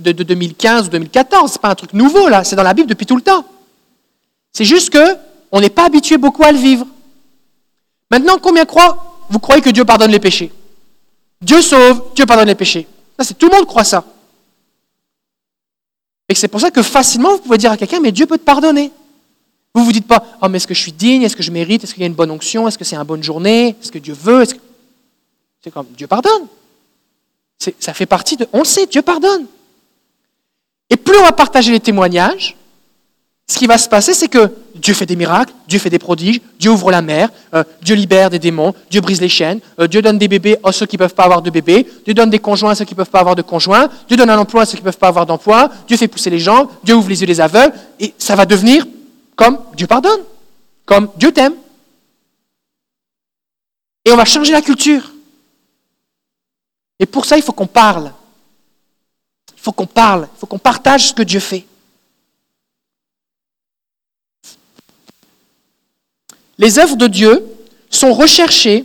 de- 0.00 0.10
de 0.10 0.24
2015 0.24 0.86
ou 0.86 0.90
2014. 0.90 1.52
Ce 1.52 1.58
pas 1.60 1.68
un 1.68 1.76
truc 1.76 1.92
nouveau, 1.92 2.28
là. 2.28 2.42
C'est 2.42 2.56
dans 2.56 2.64
la 2.64 2.74
Bible 2.74 2.88
depuis 2.88 3.06
tout 3.06 3.14
le 3.14 3.22
temps. 3.22 3.44
C'est 4.52 4.64
juste 4.64 4.90
que 4.90 5.16
on 5.52 5.60
n'est 5.60 5.70
pas 5.70 5.86
habitué 5.86 6.16
beaucoup 6.18 6.42
à 6.42 6.50
le 6.50 6.58
vivre. 6.58 6.84
Maintenant, 8.10 8.38
combien 8.42 8.64
croient, 8.64 9.22
vous 9.30 9.38
croyez 9.38 9.62
que 9.62 9.70
Dieu 9.70 9.84
pardonne 9.84 10.10
les 10.10 10.18
péchés? 10.18 10.50
Dieu 11.40 11.60
sauve, 11.62 12.12
Dieu 12.14 12.26
pardonne 12.26 12.48
les 12.48 12.54
péchés. 12.54 12.86
Tout 13.38 13.48
le 13.48 13.56
monde 13.56 13.66
croit 13.66 13.84
ça. 13.84 14.04
Et 16.28 16.34
c'est 16.34 16.48
pour 16.48 16.60
ça 16.60 16.70
que 16.70 16.82
facilement, 16.82 17.32
vous 17.32 17.38
pouvez 17.38 17.58
dire 17.58 17.70
à 17.70 17.76
quelqu'un, 17.76 18.00
mais 18.00 18.12
Dieu 18.12 18.26
peut 18.26 18.38
te 18.38 18.44
pardonner. 18.44 18.90
Vous 19.74 19.80
ne 19.80 19.86
vous 19.86 19.92
dites 19.92 20.06
pas, 20.06 20.24
oh, 20.40 20.48
mais 20.48 20.56
est-ce 20.56 20.66
que 20.66 20.74
je 20.74 20.80
suis 20.80 20.92
digne? 20.92 21.22
Est-ce 21.22 21.36
que 21.36 21.42
je 21.42 21.50
mérite? 21.50 21.84
Est-ce 21.84 21.92
qu'il 21.92 22.02
y 22.02 22.04
a 22.04 22.06
une 22.06 22.14
bonne 22.14 22.30
onction? 22.30 22.66
Est-ce 22.66 22.78
que 22.78 22.84
c'est 22.84 22.96
une 22.96 23.02
bonne 23.02 23.22
journée? 23.22 23.76
Est-ce 23.80 23.92
que 23.92 23.98
Dieu 23.98 24.14
veut? 24.14 24.44
C'est 25.62 25.70
comme, 25.70 25.86
Dieu 25.96 26.06
pardonne. 26.06 26.46
Ça 27.78 27.94
fait 27.94 28.06
partie 28.06 28.36
de... 28.36 28.46
On 28.52 28.64
sait, 28.64 28.86
Dieu 28.86 29.02
pardonne. 29.02 29.46
Et 30.90 30.96
plus 30.96 31.16
on 31.18 31.22
va 31.22 31.32
partager 31.32 31.72
les 31.72 31.80
témoignages, 31.80 32.56
ce 33.48 33.58
qui 33.58 33.66
va 33.66 33.78
se 33.78 33.88
passer, 33.88 34.14
c'est 34.14 34.28
que 34.28 34.50
Dieu 34.74 34.92
fait 34.92 35.06
des 35.06 35.16
miracles, 35.16 35.52
Dieu 35.68 35.78
fait 35.78 35.90
des 35.90 35.98
prodiges, 35.98 36.40
Dieu 36.58 36.70
ouvre 36.70 36.90
la 36.90 37.00
mer, 37.00 37.30
euh, 37.54 37.62
Dieu 37.82 37.94
libère 37.94 38.28
des 38.28 38.38
démons, 38.38 38.74
Dieu 38.90 39.00
brise 39.00 39.20
les 39.20 39.28
chaînes, 39.28 39.60
euh, 39.78 39.86
Dieu 39.86 40.02
donne 40.02 40.18
des 40.18 40.28
bébés 40.28 40.56
à 40.64 40.72
ceux 40.72 40.86
qui 40.86 40.96
ne 40.96 40.98
peuvent 40.98 41.14
pas 41.14 41.24
avoir 41.24 41.42
de 41.42 41.50
bébés, 41.50 41.86
Dieu 42.04 42.12
donne 42.12 42.30
des 42.30 42.40
conjoints 42.40 42.72
à 42.72 42.74
ceux 42.74 42.84
qui 42.84 42.94
ne 42.94 42.96
peuvent 42.96 43.10
pas 43.10 43.20
avoir 43.20 43.36
de 43.36 43.42
conjoints, 43.42 43.88
Dieu 44.08 44.16
donne 44.16 44.30
un 44.30 44.38
emploi 44.38 44.62
à 44.62 44.66
ceux 44.66 44.72
qui 44.72 44.82
ne 44.82 44.84
peuvent 44.84 44.98
pas 44.98 45.08
avoir 45.08 45.26
d'emploi, 45.26 45.70
Dieu 45.86 45.96
fait 45.96 46.08
pousser 46.08 46.30
les 46.30 46.40
jambes, 46.40 46.68
Dieu 46.82 46.94
ouvre 46.94 47.08
les 47.08 47.20
yeux 47.20 47.26
des 47.26 47.40
aveugles, 47.40 47.74
et 48.00 48.14
ça 48.18 48.34
va 48.34 48.46
devenir 48.46 48.84
comme 49.36 49.58
Dieu 49.76 49.86
pardonne, 49.86 50.20
comme 50.84 51.08
Dieu 51.16 51.30
t'aime. 51.32 51.54
Et 54.04 54.12
on 54.12 54.16
va 54.16 54.24
changer 54.24 54.52
la 54.52 54.60
culture. 54.60 55.12
Et 56.98 57.06
pour 57.06 57.24
ça, 57.24 57.36
il 57.36 57.42
faut 57.42 57.52
qu'on 57.52 57.66
parle. 57.66 58.12
Il 59.56 59.60
faut 59.60 59.72
qu'on 59.72 59.86
parle, 59.86 60.28
il 60.34 60.38
faut 60.38 60.46
qu'on 60.46 60.58
partage 60.58 61.08
ce 61.08 61.14
que 61.14 61.22
Dieu 61.22 61.40
fait. 61.40 61.66
Les 66.58 66.78
œuvres 66.78 66.96
de 66.96 67.06
Dieu 67.06 67.44
sont 67.90 68.12
recherchées 68.12 68.84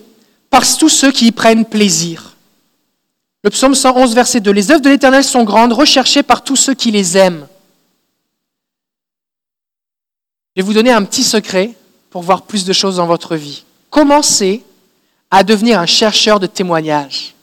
par 0.50 0.64
tous 0.78 0.90
ceux 0.90 1.12
qui 1.12 1.28
y 1.28 1.32
prennent 1.32 1.66
plaisir. 1.66 2.36
Le 3.44 3.50
psaume 3.50 3.76
111, 3.76 4.16
verset 4.16 4.42
2. 4.42 4.52
Les 4.52 4.72
œuvres 4.72 4.82
de 4.82 4.90
l'Éternel 4.90 5.24
sont 5.24 5.44
grandes, 5.44 5.74
recherchées 5.74 6.24
par 6.24 6.44
tous 6.44 6.56
ceux 6.56 6.74
qui 6.74 6.92
les 6.92 7.18
aiment. 7.18 7.48
Je 10.56 10.62
vais 10.62 10.66
vous 10.66 10.74
donner 10.74 10.92
un 10.92 11.04
petit 11.04 11.24
secret 11.24 11.74
pour 12.10 12.22
voir 12.22 12.42
plus 12.42 12.66
de 12.66 12.74
choses 12.74 12.98
dans 12.98 13.06
votre 13.06 13.36
vie. 13.36 13.64
Commencez 13.90 14.64
à 15.32 15.44
devenir 15.44 15.80
un 15.80 15.86
chercheur 15.86 16.40
de 16.40 16.48
témoignages. 16.48 17.34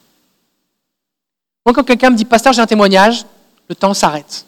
Moi, 1.64 1.72
quand 1.72 1.84
quelqu'un 1.84 2.10
me 2.10 2.16
dit, 2.16 2.24
Pasteur, 2.24 2.52
j'ai 2.52 2.60
un 2.60 2.66
témoignage, 2.66 3.24
le 3.68 3.74
temps 3.74 3.94
s'arrête. 3.94 4.44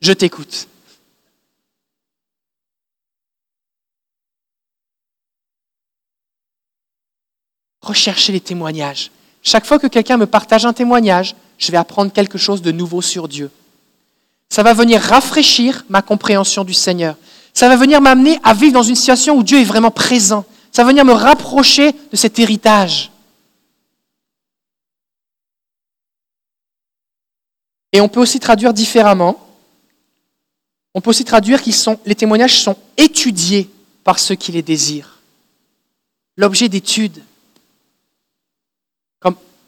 Je 0.00 0.12
t'écoute. 0.12 0.66
Recherchez 7.80 8.32
les 8.32 8.40
témoignages. 8.40 9.10
Chaque 9.42 9.66
fois 9.66 9.78
que 9.78 9.86
quelqu'un 9.86 10.16
me 10.16 10.26
partage 10.26 10.66
un 10.66 10.72
témoignage, 10.72 11.34
je 11.58 11.70
vais 11.70 11.78
apprendre 11.78 12.12
quelque 12.12 12.38
chose 12.38 12.62
de 12.62 12.72
nouveau 12.72 13.02
sur 13.02 13.28
Dieu. 13.28 13.50
Ça 14.48 14.62
va 14.62 14.74
venir 14.74 15.00
rafraîchir 15.00 15.84
ma 15.88 16.02
compréhension 16.02 16.64
du 16.64 16.74
Seigneur. 16.74 17.16
Ça 17.54 17.68
va 17.68 17.76
venir 17.76 18.00
m'amener 18.00 18.38
à 18.42 18.54
vivre 18.54 18.74
dans 18.74 18.82
une 18.82 18.94
situation 18.94 19.36
où 19.36 19.42
Dieu 19.42 19.60
est 19.60 19.64
vraiment 19.64 19.90
présent. 19.90 20.44
Ça 20.72 20.82
va 20.82 20.90
venir 20.90 21.04
me 21.04 21.12
rapprocher 21.12 21.92
de 21.92 22.16
cet 22.16 22.38
héritage. 22.38 23.10
Et 27.92 28.00
on 28.00 28.08
peut 28.08 28.20
aussi 28.20 28.38
traduire 28.38 28.72
différemment. 28.72 29.44
On 30.94 31.00
peut 31.00 31.10
aussi 31.10 31.24
traduire 31.24 31.62
que 31.62 31.70
les 32.06 32.14
témoignages 32.14 32.60
sont 32.60 32.76
étudiés 32.96 33.70
par 34.04 34.18
ceux 34.18 34.34
qui 34.34 34.52
les 34.52 34.62
désirent. 34.62 35.18
L'objet 36.36 36.68
d'étude. 36.68 37.22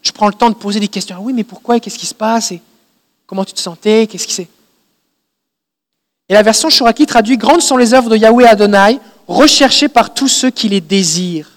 Je 0.01 0.11
prends 0.11 0.27
le 0.27 0.33
temps 0.33 0.49
de 0.49 0.55
poser 0.55 0.79
des 0.79 0.87
questions. 0.87 1.15
Ah 1.17 1.21
oui, 1.21 1.33
mais 1.33 1.43
pourquoi? 1.43 1.79
Qu'est-ce 1.79 1.99
qui 1.99 2.07
se 2.07 2.15
passe? 2.15 2.51
Et 2.51 2.61
Comment 3.31 3.45
tu 3.45 3.53
te 3.53 3.61
sentais? 3.61 4.07
Qu'est-ce 4.07 4.27
qui 4.27 4.33
c'est 4.33 4.49
Et 6.27 6.33
la 6.33 6.43
version 6.43 6.69
Shoraki 6.69 7.05
traduit 7.05 7.37
Grandes 7.37 7.61
sont 7.61 7.77
les 7.77 7.93
œuvres 7.93 8.09
de 8.09 8.17
Yahweh 8.17 8.45
Adonai, 8.45 8.99
recherchées 9.25 9.87
par 9.87 10.13
tous 10.13 10.27
ceux 10.27 10.49
qui 10.49 10.67
les 10.67 10.81
désirent. 10.81 11.49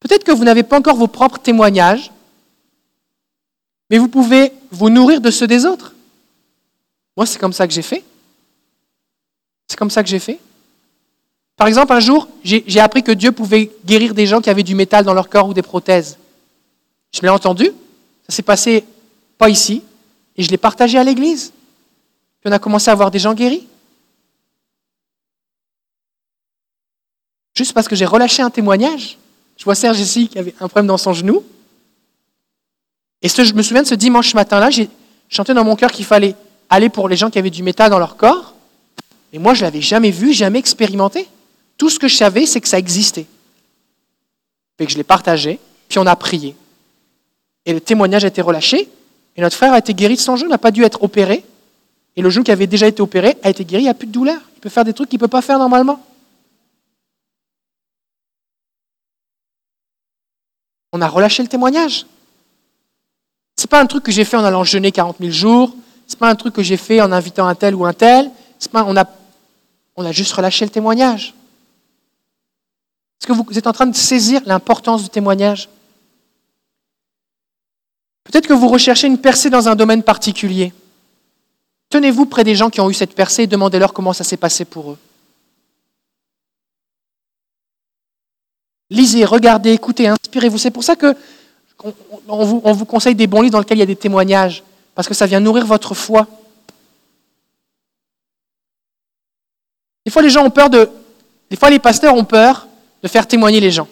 Peut-être 0.00 0.24
que 0.24 0.32
vous 0.32 0.44
n'avez 0.44 0.62
pas 0.62 0.78
encore 0.78 0.96
vos 0.96 1.06
propres 1.06 1.38
témoignages, 1.38 2.10
mais 3.90 3.98
vous 3.98 4.08
pouvez 4.08 4.54
vous 4.70 4.88
nourrir 4.88 5.20
de 5.20 5.30
ceux 5.30 5.46
des 5.46 5.66
autres. 5.66 5.92
Moi, 7.14 7.26
c'est 7.26 7.38
comme 7.38 7.52
ça 7.52 7.66
que 7.66 7.74
j'ai 7.74 7.82
fait. 7.82 8.02
C'est 9.68 9.76
comme 9.76 9.90
ça 9.90 10.02
que 10.02 10.08
j'ai 10.08 10.18
fait. 10.18 10.38
Par 11.56 11.66
exemple, 11.68 11.92
un 11.92 12.00
jour, 12.00 12.26
j'ai 12.42 12.80
appris 12.80 13.02
que 13.02 13.12
Dieu 13.12 13.32
pouvait 13.32 13.70
guérir 13.84 14.14
des 14.14 14.26
gens 14.26 14.40
qui 14.40 14.48
avaient 14.48 14.62
du 14.62 14.74
métal 14.74 15.04
dans 15.04 15.12
leur 15.12 15.28
corps 15.28 15.48
ou 15.48 15.52
des 15.52 15.60
prothèses. 15.60 16.16
Je 17.16 17.22
l'ai 17.22 17.30
entendu, 17.30 17.72
ça 18.28 18.36
s'est 18.36 18.42
passé 18.42 18.84
pas 19.38 19.48
ici, 19.48 19.82
et 20.36 20.42
je 20.42 20.50
l'ai 20.50 20.58
partagé 20.58 20.98
à 20.98 21.04
l'église. 21.04 21.50
Puis 22.40 22.50
on 22.50 22.52
a 22.52 22.58
commencé 22.58 22.90
à 22.90 22.94
voir 22.94 23.10
des 23.10 23.18
gens 23.18 23.32
guéris. 23.32 23.66
Juste 27.54 27.72
parce 27.72 27.88
que 27.88 27.96
j'ai 27.96 28.04
relâché 28.04 28.42
un 28.42 28.50
témoignage. 28.50 29.16
Je 29.56 29.64
vois 29.64 29.74
Serge 29.74 29.98
ici 29.98 30.28
qui 30.28 30.38
avait 30.38 30.54
un 30.60 30.68
problème 30.68 30.88
dans 30.88 30.98
son 30.98 31.14
genou. 31.14 31.42
Et 33.22 33.30
ce, 33.30 33.44
je 33.44 33.54
me 33.54 33.62
souviens 33.62 33.82
de 33.82 33.88
ce 33.88 33.94
dimanche 33.94 34.34
matin-là, 34.34 34.68
j'ai 34.68 34.90
chanté 35.30 35.54
dans 35.54 35.64
mon 35.64 35.74
cœur 35.74 35.92
qu'il 35.92 36.04
fallait 36.04 36.34
aller 36.68 36.90
pour 36.90 37.08
les 37.08 37.16
gens 37.16 37.30
qui 37.30 37.38
avaient 37.38 37.48
du 37.48 37.62
métal 37.62 37.88
dans 37.88 37.98
leur 37.98 38.18
corps. 38.18 38.54
Et 39.32 39.38
moi, 39.38 39.54
je 39.54 39.60
ne 39.60 39.68
l'avais 39.68 39.80
jamais 39.80 40.10
vu, 40.10 40.34
jamais 40.34 40.58
expérimenté. 40.58 41.26
Tout 41.78 41.88
ce 41.88 41.98
que 41.98 42.08
je 42.08 42.16
savais, 42.16 42.44
c'est 42.44 42.60
que 42.60 42.68
ça 42.68 42.78
existait. 42.78 43.24
Fait 44.76 44.84
que 44.84 44.92
je 44.92 44.98
l'ai 44.98 45.02
partagé, 45.02 45.58
puis 45.88 45.98
on 45.98 46.06
a 46.06 46.14
prié. 46.14 46.54
Et 47.66 47.72
le 47.72 47.80
témoignage 47.80 48.24
a 48.24 48.28
été 48.28 48.40
relâché, 48.40 48.88
et 49.36 49.40
notre 49.42 49.56
frère 49.56 49.72
a 49.72 49.78
été 49.78 49.92
guéri 49.92 50.14
de 50.14 50.20
son 50.20 50.36
genou, 50.36 50.48
n'a 50.48 50.56
pas 50.56 50.70
dû 50.70 50.84
être 50.84 51.02
opéré. 51.02 51.44
Et 52.14 52.22
le 52.22 52.30
genou 52.30 52.44
qui 52.44 52.52
avait 52.52 52.66
déjà 52.66 52.86
été 52.86 53.02
opéré 53.02 53.36
a 53.42 53.50
été 53.50 53.64
guéri, 53.64 53.82
il 53.82 53.86
n'y 53.86 53.90
a 53.90 53.94
plus 53.94 54.06
de 54.06 54.12
douleur. 54.12 54.40
Il 54.56 54.60
peut 54.60 54.70
faire 54.70 54.84
des 54.84 54.94
trucs 54.94 55.10
qu'il 55.10 55.18
ne 55.18 55.20
peut 55.20 55.28
pas 55.28 55.42
faire 55.42 55.58
normalement. 55.58 56.00
On 60.92 61.00
a 61.02 61.08
relâché 61.08 61.42
le 61.42 61.48
témoignage. 61.48 62.06
C'est 63.56 63.68
pas 63.68 63.80
un 63.80 63.86
truc 63.86 64.04
que 64.04 64.12
j'ai 64.12 64.24
fait 64.24 64.36
en 64.36 64.44
allant 64.44 64.64
jeûner 64.64 64.92
40 64.92 65.16
000 65.18 65.30
jours. 65.30 65.74
C'est 66.06 66.18
pas 66.18 66.30
un 66.30 66.36
truc 66.36 66.54
que 66.54 66.62
j'ai 66.62 66.76
fait 66.76 67.00
en 67.00 67.10
invitant 67.12 67.46
un 67.46 67.54
tel 67.54 67.74
ou 67.74 67.84
un 67.84 67.92
tel. 67.92 68.30
Pas, 68.72 68.84
on, 68.84 68.96
a, 68.96 69.04
on 69.96 70.04
a 70.04 70.12
juste 70.12 70.32
relâché 70.32 70.64
le 70.64 70.70
témoignage. 70.70 71.34
Est-ce 73.20 73.26
que 73.26 73.32
vous 73.32 73.58
êtes 73.58 73.66
en 73.66 73.72
train 73.72 73.86
de 73.86 73.94
saisir 73.94 74.40
l'importance 74.46 75.02
du 75.02 75.08
témoignage? 75.08 75.68
Peut-être 78.26 78.46
que 78.46 78.52
vous 78.52 78.68
recherchez 78.68 79.06
une 79.06 79.18
percée 79.18 79.50
dans 79.50 79.68
un 79.68 79.76
domaine 79.76 80.02
particulier. 80.02 80.72
Tenez-vous 81.90 82.26
près 82.26 82.44
des 82.44 82.54
gens 82.54 82.70
qui 82.70 82.80
ont 82.80 82.90
eu 82.90 82.94
cette 82.94 83.14
percée 83.14 83.44
et 83.44 83.46
demandez-leur 83.46 83.92
comment 83.92 84.12
ça 84.12 84.24
s'est 84.24 84.36
passé 84.36 84.64
pour 84.64 84.92
eux. 84.92 84.98
Lisez, 88.90 89.24
regardez, 89.24 89.72
écoutez, 89.72 90.08
inspirez-vous. 90.08 90.58
C'est 90.58 90.70
pour 90.70 90.84
ça 90.84 90.96
que 90.96 91.14
on, 92.28 92.44
vous, 92.44 92.60
on 92.64 92.72
vous 92.72 92.84
conseille 92.84 93.14
des 93.14 93.26
bons 93.26 93.42
livres 93.42 93.52
dans 93.52 93.58
lesquels 93.58 93.78
il 93.78 93.80
y 93.80 93.84
a 93.84 93.86
des 93.86 93.96
témoignages, 93.96 94.62
parce 94.94 95.06
que 95.06 95.14
ça 95.14 95.26
vient 95.26 95.40
nourrir 95.40 95.66
votre 95.66 95.94
foi. 95.94 96.26
Des 100.04 100.10
fois, 100.10 100.22
les 100.22 100.30
gens 100.30 100.44
ont 100.44 100.50
peur 100.50 100.70
de. 100.70 100.88
Des 101.50 101.56
fois, 101.56 101.70
les 101.70 101.78
pasteurs 101.78 102.14
ont 102.14 102.24
peur 102.24 102.66
de 103.02 103.08
faire 103.08 103.26
témoigner 103.26 103.60
les 103.60 103.70
gens. 103.70 103.88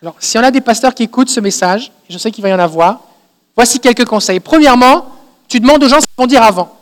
Alors, 0.00 0.16
si 0.18 0.38
on 0.38 0.42
a 0.42 0.50
des 0.50 0.60
pasteurs 0.60 0.94
qui 0.94 1.02
écoutent 1.02 1.30
ce 1.30 1.40
message, 1.40 1.90
je 2.08 2.18
sais 2.18 2.30
qu'il 2.30 2.42
va 2.42 2.50
y 2.50 2.54
en 2.54 2.58
avoir, 2.58 3.00
voici 3.56 3.80
quelques 3.80 4.04
conseils. 4.04 4.40
Premièrement, 4.40 5.06
tu 5.48 5.58
demandes 5.58 5.82
aux 5.82 5.88
gens 5.88 6.00
ce 6.00 6.06
qu'ils 6.06 6.16
vont 6.16 6.26
dire 6.26 6.42
avant. 6.42 6.76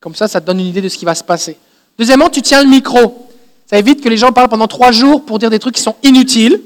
Comme 0.00 0.14
ça, 0.14 0.28
ça 0.28 0.40
te 0.40 0.46
donne 0.46 0.60
une 0.60 0.66
idée 0.66 0.82
de 0.82 0.88
ce 0.88 0.98
qui 0.98 1.04
va 1.04 1.14
se 1.14 1.24
passer. 1.24 1.56
Deuxièmement, 1.98 2.28
tu 2.28 2.42
tiens 2.42 2.62
le 2.62 2.68
micro. 2.68 3.28
Ça 3.70 3.78
évite 3.78 4.02
que 4.02 4.08
les 4.08 4.16
gens 4.16 4.32
parlent 4.32 4.48
pendant 4.48 4.68
trois 4.68 4.92
jours 4.92 5.24
pour 5.24 5.38
dire 5.38 5.50
des 5.50 5.58
trucs 5.58 5.74
qui 5.74 5.82
sont 5.82 5.96
inutiles. 6.02 6.60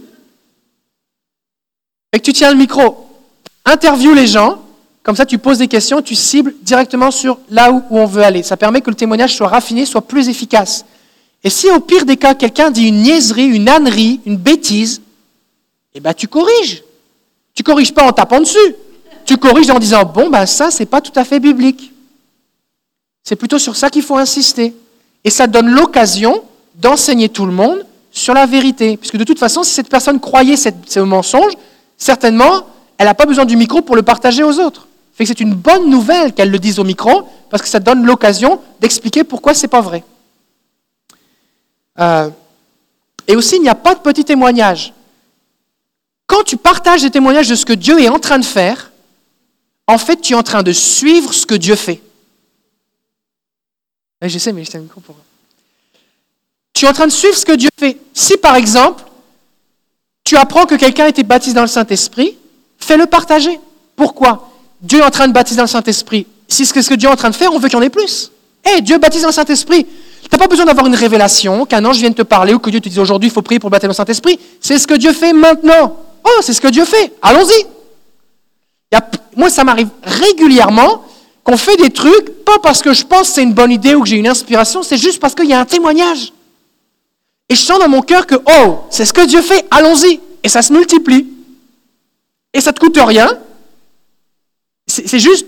Et 2.12 2.18
que 2.18 2.24
tu 2.24 2.32
tiens 2.32 2.50
le 2.50 2.58
micro. 2.58 3.06
Interview 3.64 4.12
les 4.14 4.26
gens 4.26 4.58
Comme 5.02 5.16
ça, 5.16 5.24
tu 5.24 5.38
poses 5.38 5.58
des 5.58 5.68
questions, 5.68 6.02
tu 6.02 6.14
cibles 6.14 6.54
directement 6.62 7.10
sur 7.10 7.38
là 7.48 7.70
où, 7.70 7.82
on 7.90 8.06
veut 8.06 8.22
aller. 8.22 8.42
Ça 8.42 8.56
permet 8.56 8.80
que 8.80 8.90
le 8.90 8.96
témoignage 8.96 9.34
soit 9.34 9.48
raffiné, 9.48 9.86
soit 9.86 10.02
plus 10.02 10.28
efficace. 10.28 10.84
Et 11.42 11.48
si 11.48 11.70
au 11.70 11.80
pire 11.80 12.04
des 12.04 12.16
cas, 12.18 12.34
quelqu'un 12.34 12.70
dit 12.70 12.88
une 12.88 13.02
niaiserie, 13.02 13.46
une 13.46 13.68
ânerie, 13.68 14.20
une 14.26 14.36
bêtise, 14.36 15.00
eh 15.94 16.00
ben 16.00 16.12
tu 16.12 16.28
corriges. 16.28 16.82
Tu 17.54 17.62
corriges 17.62 17.94
pas 17.94 18.06
en 18.06 18.12
tapant 18.12 18.40
dessus. 18.40 18.58
Tu 19.30 19.36
corriges 19.36 19.70
en 19.70 19.78
disant 19.78 20.02
bon 20.04 20.28
ben 20.28 20.44
ça 20.44 20.72
c'est 20.72 20.86
pas 20.86 21.00
tout 21.00 21.12
à 21.14 21.24
fait 21.24 21.38
biblique. 21.38 21.92
C'est 23.22 23.36
plutôt 23.36 23.60
sur 23.60 23.76
ça 23.76 23.88
qu'il 23.88 24.02
faut 24.02 24.16
insister. 24.16 24.74
Et 25.22 25.30
ça 25.30 25.46
donne 25.46 25.68
l'occasion 25.70 26.42
d'enseigner 26.74 27.28
tout 27.28 27.46
le 27.46 27.52
monde 27.52 27.86
sur 28.10 28.34
la 28.34 28.44
vérité. 28.44 28.96
Puisque 28.96 29.16
de 29.16 29.22
toute 29.22 29.38
façon, 29.38 29.62
si 29.62 29.70
cette 29.70 29.88
personne 29.88 30.18
croyait 30.18 30.56
ce 30.56 30.98
mensonge, 30.98 31.52
certainement, 31.96 32.66
elle 32.98 33.06
n'a 33.06 33.14
pas 33.14 33.24
besoin 33.24 33.44
du 33.44 33.56
micro 33.56 33.82
pour 33.82 33.94
le 33.94 34.02
partager 34.02 34.42
aux 34.42 34.58
autres. 34.58 34.88
C'est 35.16 35.38
une 35.38 35.54
bonne 35.54 35.88
nouvelle 35.88 36.32
qu'elle 36.32 36.50
le 36.50 36.58
dise 36.58 36.80
au 36.80 36.84
micro, 36.84 37.22
parce 37.50 37.62
que 37.62 37.68
ça 37.68 37.78
donne 37.78 38.04
l'occasion 38.04 38.58
d'expliquer 38.80 39.22
pourquoi 39.22 39.54
c'est 39.54 39.68
pas 39.68 39.80
vrai. 39.80 40.02
Euh, 42.00 42.30
et 43.28 43.36
aussi, 43.36 43.54
il 43.54 43.62
n'y 43.62 43.68
a 43.68 43.76
pas 43.76 43.94
de 43.94 44.00
petit 44.00 44.24
témoignage. 44.24 44.92
Quand 46.26 46.42
tu 46.42 46.56
partages 46.56 47.02
des 47.02 47.10
témoignages 47.12 47.48
de 47.48 47.54
ce 47.54 47.64
que 47.64 47.74
Dieu 47.74 48.00
est 48.00 48.08
en 48.08 48.18
train 48.18 48.40
de 48.40 48.44
faire, 48.44 48.89
en 49.90 49.98
fait, 49.98 50.20
tu 50.20 50.34
es 50.34 50.36
en 50.36 50.42
train 50.42 50.62
de 50.62 50.72
suivre 50.72 51.34
ce 51.34 51.44
que 51.44 51.54
Dieu 51.54 51.74
fait. 51.74 52.00
Ouais, 54.22 54.28
je 54.28 54.38
sais, 54.38 54.52
mais 54.52 54.64
je 54.64 54.76
un 54.76 54.80
micro 54.80 55.00
pour. 55.00 55.16
Tu 56.72 56.84
es 56.84 56.88
en 56.88 56.92
train 56.92 57.06
de 57.06 57.12
suivre 57.12 57.36
ce 57.36 57.44
que 57.44 57.52
Dieu 57.52 57.68
fait. 57.78 57.96
Si, 58.14 58.36
par 58.36 58.54
exemple, 58.54 59.02
tu 60.24 60.36
apprends 60.36 60.66
que 60.66 60.76
quelqu'un 60.76 61.04
a 61.04 61.08
été 61.08 61.22
baptisé 61.22 61.54
dans 61.54 61.62
le 61.62 61.66
Saint-Esprit, 61.66 62.36
fais-le 62.78 63.06
partager. 63.06 63.58
Pourquoi? 63.96 64.50
Dieu 64.80 65.00
est 65.00 65.04
en 65.04 65.10
train 65.10 65.26
de 65.26 65.32
baptiser 65.32 65.56
dans 65.56 65.64
le 65.64 65.68
Saint-Esprit. 65.68 66.26
Si 66.46 66.64
c'est 66.64 66.82
ce 66.82 66.88
que 66.88 66.94
Dieu 66.94 67.08
est 67.08 67.12
en 67.12 67.16
train 67.16 67.30
de 67.30 67.34
faire, 67.34 67.52
on 67.52 67.58
veut 67.58 67.68
qu'il 67.68 67.78
y 67.78 67.80
en 67.80 67.84
ait 67.84 67.90
plus. 67.90 68.30
Hé, 68.64 68.82
Dieu 68.82 68.98
baptise 68.98 69.22
dans 69.22 69.28
le 69.28 69.34
Saint-Esprit. 69.34 69.84
Tu 69.84 70.28
n'as 70.30 70.38
pas 70.38 70.46
besoin 70.46 70.66
d'avoir 70.66 70.86
une 70.86 70.94
révélation, 70.94 71.66
qu'un 71.66 71.84
ange 71.84 71.98
vienne 71.98 72.14
te 72.14 72.22
parler 72.22 72.54
ou 72.54 72.58
que 72.58 72.70
Dieu 72.70 72.80
te 72.80 72.88
dise 72.88 72.98
aujourd'hui, 72.98 73.28
il 73.28 73.32
faut 73.32 73.42
prier 73.42 73.58
pour 73.58 73.70
baptiser 73.70 73.88
dans 73.88 73.92
le 73.92 73.96
Saint-Esprit. 73.96 74.38
C'est 74.60 74.78
ce 74.78 74.86
que 74.86 74.94
Dieu 74.94 75.12
fait 75.12 75.32
maintenant. 75.32 75.96
Oh, 76.22 76.40
c'est 76.42 76.52
ce 76.52 76.60
que 76.60 76.68
Dieu 76.68 76.84
fait. 76.84 77.12
Allons-y. 77.22 77.79
Moi, 79.36 79.50
ça 79.50 79.64
m'arrive 79.64 79.88
régulièrement 80.02 81.04
qu'on 81.44 81.56
fait 81.56 81.76
des 81.76 81.90
trucs, 81.90 82.44
pas 82.44 82.58
parce 82.58 82.82
que 82.82 82.92
je 82.92 83.04
pense 83.04 83.28
que 83.28 83.34
c'est 83.34 83.42
une 83.42 83.54
bonne 83.54 83.72
idée 83.72 83.94
ou 83.94 84.02
que 84.02 84.08
j'ai 84.08 84.16
une 84.16 84.28
inspiration, 84.28 84.82
c'est 84.82 84.98
juste 84.98 85.20
parce 85.20 85.34
qu'il 85.34 85.46
y 85.46 85.54
a 85.54 85.60
un 85.60 85.64
témoignage. 85.64 86.32
Et 87.48 87.54
je 87.54 87.60
sens 87.60 87.78
dans 87.78 87.88
mon 87.88 88.02
cœur 88.02 88.26
que, 88.26 88.34
oh, 88.34 88.80
c'est 88.90 89.04
ce 89.04 89.12
que 89.12 89.26
Dieu 89.26 89.42
fait, 89.42 89.66
allons-y. 89.70 90.20
Et 90.42 90.48
ça 90.48 90.62
se 90.62 90.72
multiplie. 90.72 91.26
Et 92.52 92.60
ça 92.60 92.70
ne 92.70 92.76
te 92.76 92.80
coûte 92.80 92.98
rien. 92.98 93.28
C'est 94.86 95.08
c'est 95.08 95.18
juste, 95.18 95.46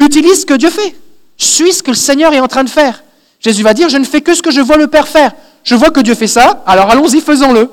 utilise 0.00 0.42
ce 0.42 0.46
que 0.46 0.54
Dieu 0.54 0.70
fait. 0.70 0.94
Suis 1.36 1.72
ce 1.72 1.82
que 1.82 1.90
le 1.90 1.96
Seigneur 1.96 2.32
est 2.32 2.40
en 2.40 2.48
train 2.48 2.64
de 2.64 2.70
faire. 2.70 3.02
Jésus 3.40 3.62
va 3.62 3.74
dire, 3.74 3.88
je 3.88 3.96
ne 3.96 4.04
fais 4.04 4.20
que 4.20 4.34
ce 4.34 4.42
que 4.42 4.50
je 4.50 4.60
vois 4.60 4.76
le 4.76 4.86
Père 4.86 5.08
faire. 5.08 5.32
Je 5.64 5.74
vois 5.74 5.90
que 5.90 6.00
Dieu 6.00 6.14
fait 6.14 6.26
ça, 6.26 6.62
alors 6.66 6.90
allons-y, 6.90 7.20
faisons-le. 7.20 7.68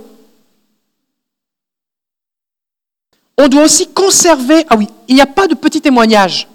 On 3.38 3.48
doit 3.48 3.64
aussi 3.64 3.88
conserver, 3.88 4.66
ah 4.70 4.76
oui, 4.76 4.88
il 5.08 5.16
n'y 5.16 5.22
a 5.22 5.28
pas 5.28 5.48
de 5.48 5.54
petit 5.54 5.82
témoignage. 5.82 6.48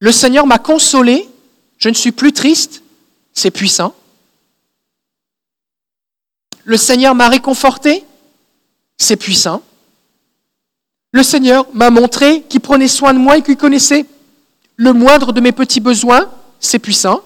Le 0.00 0.12
Seigneur 0.12 0.46
m'a 0.46 0.58
consolé, 0.58 1.28
je 1.78 1.88
ne 1.88 1.94
suis 1.94 2.10
plus 2.10 2.32
triste, 2.32 2.82
c'est 3.32 3.50
puissant. 3.50 3.94
Le 6.64 6.76
Seigneur 6.76 7.14
m'a 7.14 7.28
réconforté, 7.28 8.04
c'est 8.98 9.16
puissant. 9.16 9.62
Le 11.12 11.22
Seigneur 11.22 11.66
m'a 11.72 11.90
montré 11.90 12.42
qu'il 12.42 12.60
prenait 12.60 12.88
soin 12.88 13.14
de 13.14 13.18
moi 13.18 13.38
et 13.38 13.42
qu'il 13.42 13.56
connaissait 13.56 14.06
le 14.76 14.92
moindre 14.92 15.32
de 15.32 15.40
mes 15.40 15.52
petits 15.52 15.80
besoins, 15.80 16.28
c'est 16.58 16.78
puissant. 16.78 17.20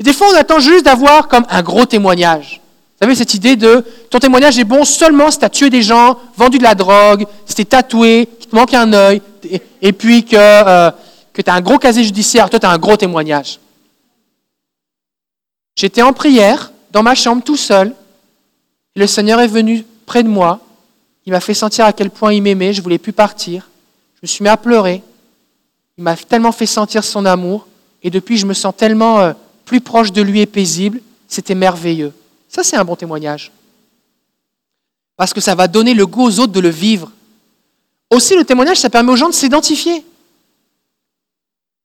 Des 0.00 0.12
fois, 0.12 0.28
on 0.30 0.36
attend 0.36 0.60
juste 0.60 0.84
d'avoir 0.84 1.28
comme 1.28 1.44
un 1.48 1.62
gros 1.62 1.86
témoignage. 1.86 2.61
Vous 3.02 3.06
savez, 3.06 3.16
cette 3.16 3.34
idée 3.34 3.56
de 3.56 3.84
ton 4.10 4.20
témoignage 4.20 4.60
est 4.60 4.64
bon 4.64 4.84
seulement 4.84 5.28
si 5.32 5.40
tu 5.40 5.44
as 5.44 5.50
tué 5.50 5.70
des 5.70 5.82
gens, 5.82 6.20
vendu 6.36 6.58
de 6.58 6.62
la 6.62 6.76
drogue, 6.76 7.26
si 7.46 7.56
tu 7.56 7.62
es 7.62 7.64
tatoué, 7.64 8.28
qu'il 8.38 8.48
te 8.48 8.54
manque 8.54 8.72
un 8.74 8.92
œil, 8.92 9.20
et, 9.80 9.92
puis 9.92 10.24
que, 10.24 10.36
euh, 10.36 10.88
tu 11.34 11.42
as 11.44 11.52
un 11.52 11.60
gros 11.60 11.78
casier 11.78 12.04
judiciaire, 12.04 12.48
toi 12.48 12.60
tu 12.60 12.66
as 12.66 12.70
un 12.70 12.78
gros 12.78 12.96
témoignage. 12.96 13.58
J'étais 15.74 16.02
en 16.02 16.12
prière, 16.12 16.70
dans 16.92 17.02
ma 17.02 17.16
chambre, 17.16 17.42
tout 17.42 17.56
seul, 17.56 17.92
et 18.94 19.00
le 19.00 19.08
Seigneur 19.08 19.40
est 19.40 19.48
venu 19.48 19.84
près 20.06 20.22
de 20.22 20.28
moi, 20.28 20.60
il 21.26 21.32
m'a 21.32 21.40
fait 21.40 21.54
sentir 21.54 21.86
à 21.86 21.92
quel 21.92 22.08
point 22.08 22.32
il 22.32 22.40
m'aimait, 22.40 22.72
je 22.72 22.78
ne 22.78 22.84
voulais 22.84 22.98
plus 22.98 23.12
partir, 23.12 23.68
je 24.14 24.20
me 24.22 24.28
suis 24.28 24.44
mis 24.44 24.48
à 24.48 24.56
pleurer, 24.56 25.02
il 25.98 26.04
m'a 26.04 26.14
tellement 26.14 26.52
fait 26.52 26.66
sentir 26.66 27.02
son 27.02 27.26
amour, 27.26 27.66
et 28.04 28.10
depuis 28.10 28.36
je 28.36 28.46
me 28.46 28.54
sens 28.54 28.72
tellement 28.76 29.18
euh, 29.18 29.32
plus 29.64 29.80
proche 29.80 30.12
de 30.12 30.22
lui 30.22 30.38
et 30.38 30.46
paisible, 30.46 31.00
c'était 31.26 31.56
merveilleux. 31.56 32.12
Ça, 32.54 32.62
c'est 32.62 32.76
un 32.76 32.84
bon 32.84 32.96
témoignage. 32.96 33.50
Parce 35.16 35.32
que 35.32 35.40
ça 35.40 35.54
va 35.54 35.68
donner 35.68 35.94
le 35.94 36.06
goût 36.06 36.24
aux 36.24 36.38
autres 36.38 36.52
de 36.52 36.60
le 36.60 36.68
vivre. 36.68 37.10
Aussi, 38.10 38.36
le 38.36 38.44
témoignage, 38.44 38.76
ça 38.76 38.90
permet 38.90 39.10
aux 39.10 39.16
gens 39.16 39.30
de 39.30 39.34
s'identifier. 39.34 40.04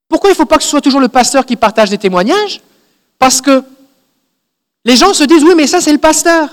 Pourquoi 0.08 0.28
il 0.28 0.32
ne 0.32 0.36
faut 0.36 0.44
pas 0.44 0.58
que 0.58 0.62
ce 0.62 0.68
soit 0.68 0.82
toujours 0.82 1.00
le 1.00 1.08
pasteur 1.08 1.46
qui 1.46 1.56
partage 1.56 1.88
des 1.88 1.96
témoignages? 1.96 2.60
Parce 3.18 3.40
que 3.40 3.64
les 4.84 4.96
gens 4.96 5.14
se 5.14 5.24
disent, 5.24 5.42
oui, 5.42 5.54
mais 5.56 5.66
ça, 5.66 5.80
c'est 5.80 5.92
le 5.92 5.98
pasteur. 5.98 6.50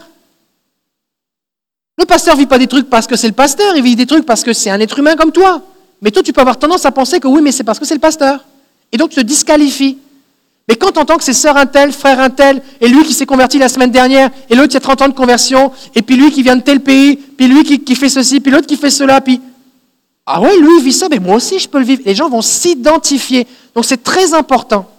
Le 1.97 2.05
pasteur 2.05 2.35
ne 2.35 2.39
vit 2.39 2.47
pas 2.47 2.57
des 2.57 2.67
trucs 2.67 2.89
parce 2.89 3.07
que 3.07 3.17
c'est 3.17 3.27
le 3.27 3.33
pasteur, 3.33 3.75
il 3.75 3.83
vit 3.83 3.97
des 3.97 4.05
trucs 4.05 4.25
parce 4.25 4.43
que 4.43 4.53
c'est 4.53 4.69
un 4.69 4.79
être 4.79 4.97
humain 4.97 5.17
comme 5.17 5.31
toi. 5.33 5.61
Mais 6.01 6.11
toi, 6.11 6.23
tu 6.23 6.31
peux 6.31 6.41
avoir 6.41 6.57
tendance 6.57 6.85
à 6.85 6.91
penser 6.91 7.19
que 7.19 7.27
oui, 7.27 7.41
mais 7.41 7.51
c'est 7.51 7.63
parce 7.65 7.79
que 7.79 7.85
c'est 7.85 7.93
le 7.93 7.99
pasteur. 7.99 8.45
Et 8.93 8.97
donc, 8.97 9.09
tu 9.09 9.17
te 9.17 9.21
disqualifies. 9.21 9.97
Mais 10.67 10.75
quand 10.75 10.91
tu 10.91 10.99
entends 10.99 11.17
que 11.17 11.23
c'est 11.23 11.33
sœur 11.33 11.57
un 11.57 11.67
tel, 11.67 11.91
frère 11.91 12.19
un 12.19 12.29
tel, 12.29 12.61
et 12.81 12.87
lui 12.87 13.03
qui 13.03 13.13
s'est 13.13 13.27
converti 13.27 13.59
la 13.59 13.69
semaine 13.69 13.91
dernière, 13.91 14.31
et 14.49 14.55
l'autre 14.55 14.69
qui 14.69 14.77
a 14.77 14.79
30 14.79 15.01
ans 15.03 15.07
de 15.09 15.13
conversion, 15.13 15.71
et 15.93 16.01
puis 16.01 16.15
lui 16.15 16.31
qui 16.31 16.41
vient 16.41 16.55
de 16.55 16.63
tel 16.63 16.79
pays, 16.79 17.17
puis 17.17 17.47
lui 17.47 17.63
qui, 17.63 17.95
fait 17.95 18.09
ceci, 18.09 18.39
puis 18.39 18.51
l'autre 18.51 18.67
qui 18.67 18.77
fait 18.77 18.89
cela, 18.89 19.21
puis... 19.21 19.41
Ah 20.27 20.41
ouais, 20.41 20.57
lui 20.57 20.81
vit 20.81 20.93
ça, 20.93 21.07
mais 21.07 21.19
moi 21.19 21.35
aussi 21.35 21.59
je 21.59 21.69
peux 21.69 21.77
le 21.77 21.85
vivre. 21.85 22.01
Les 22.03 22.15
gens 22.15 22.27
vont 22.27 22.41
s'identifier. 22.41 23.45
Donc 23.75 23.85
c'est 23.85 24.03
très 24.03 24.33
important. 24.33 24.89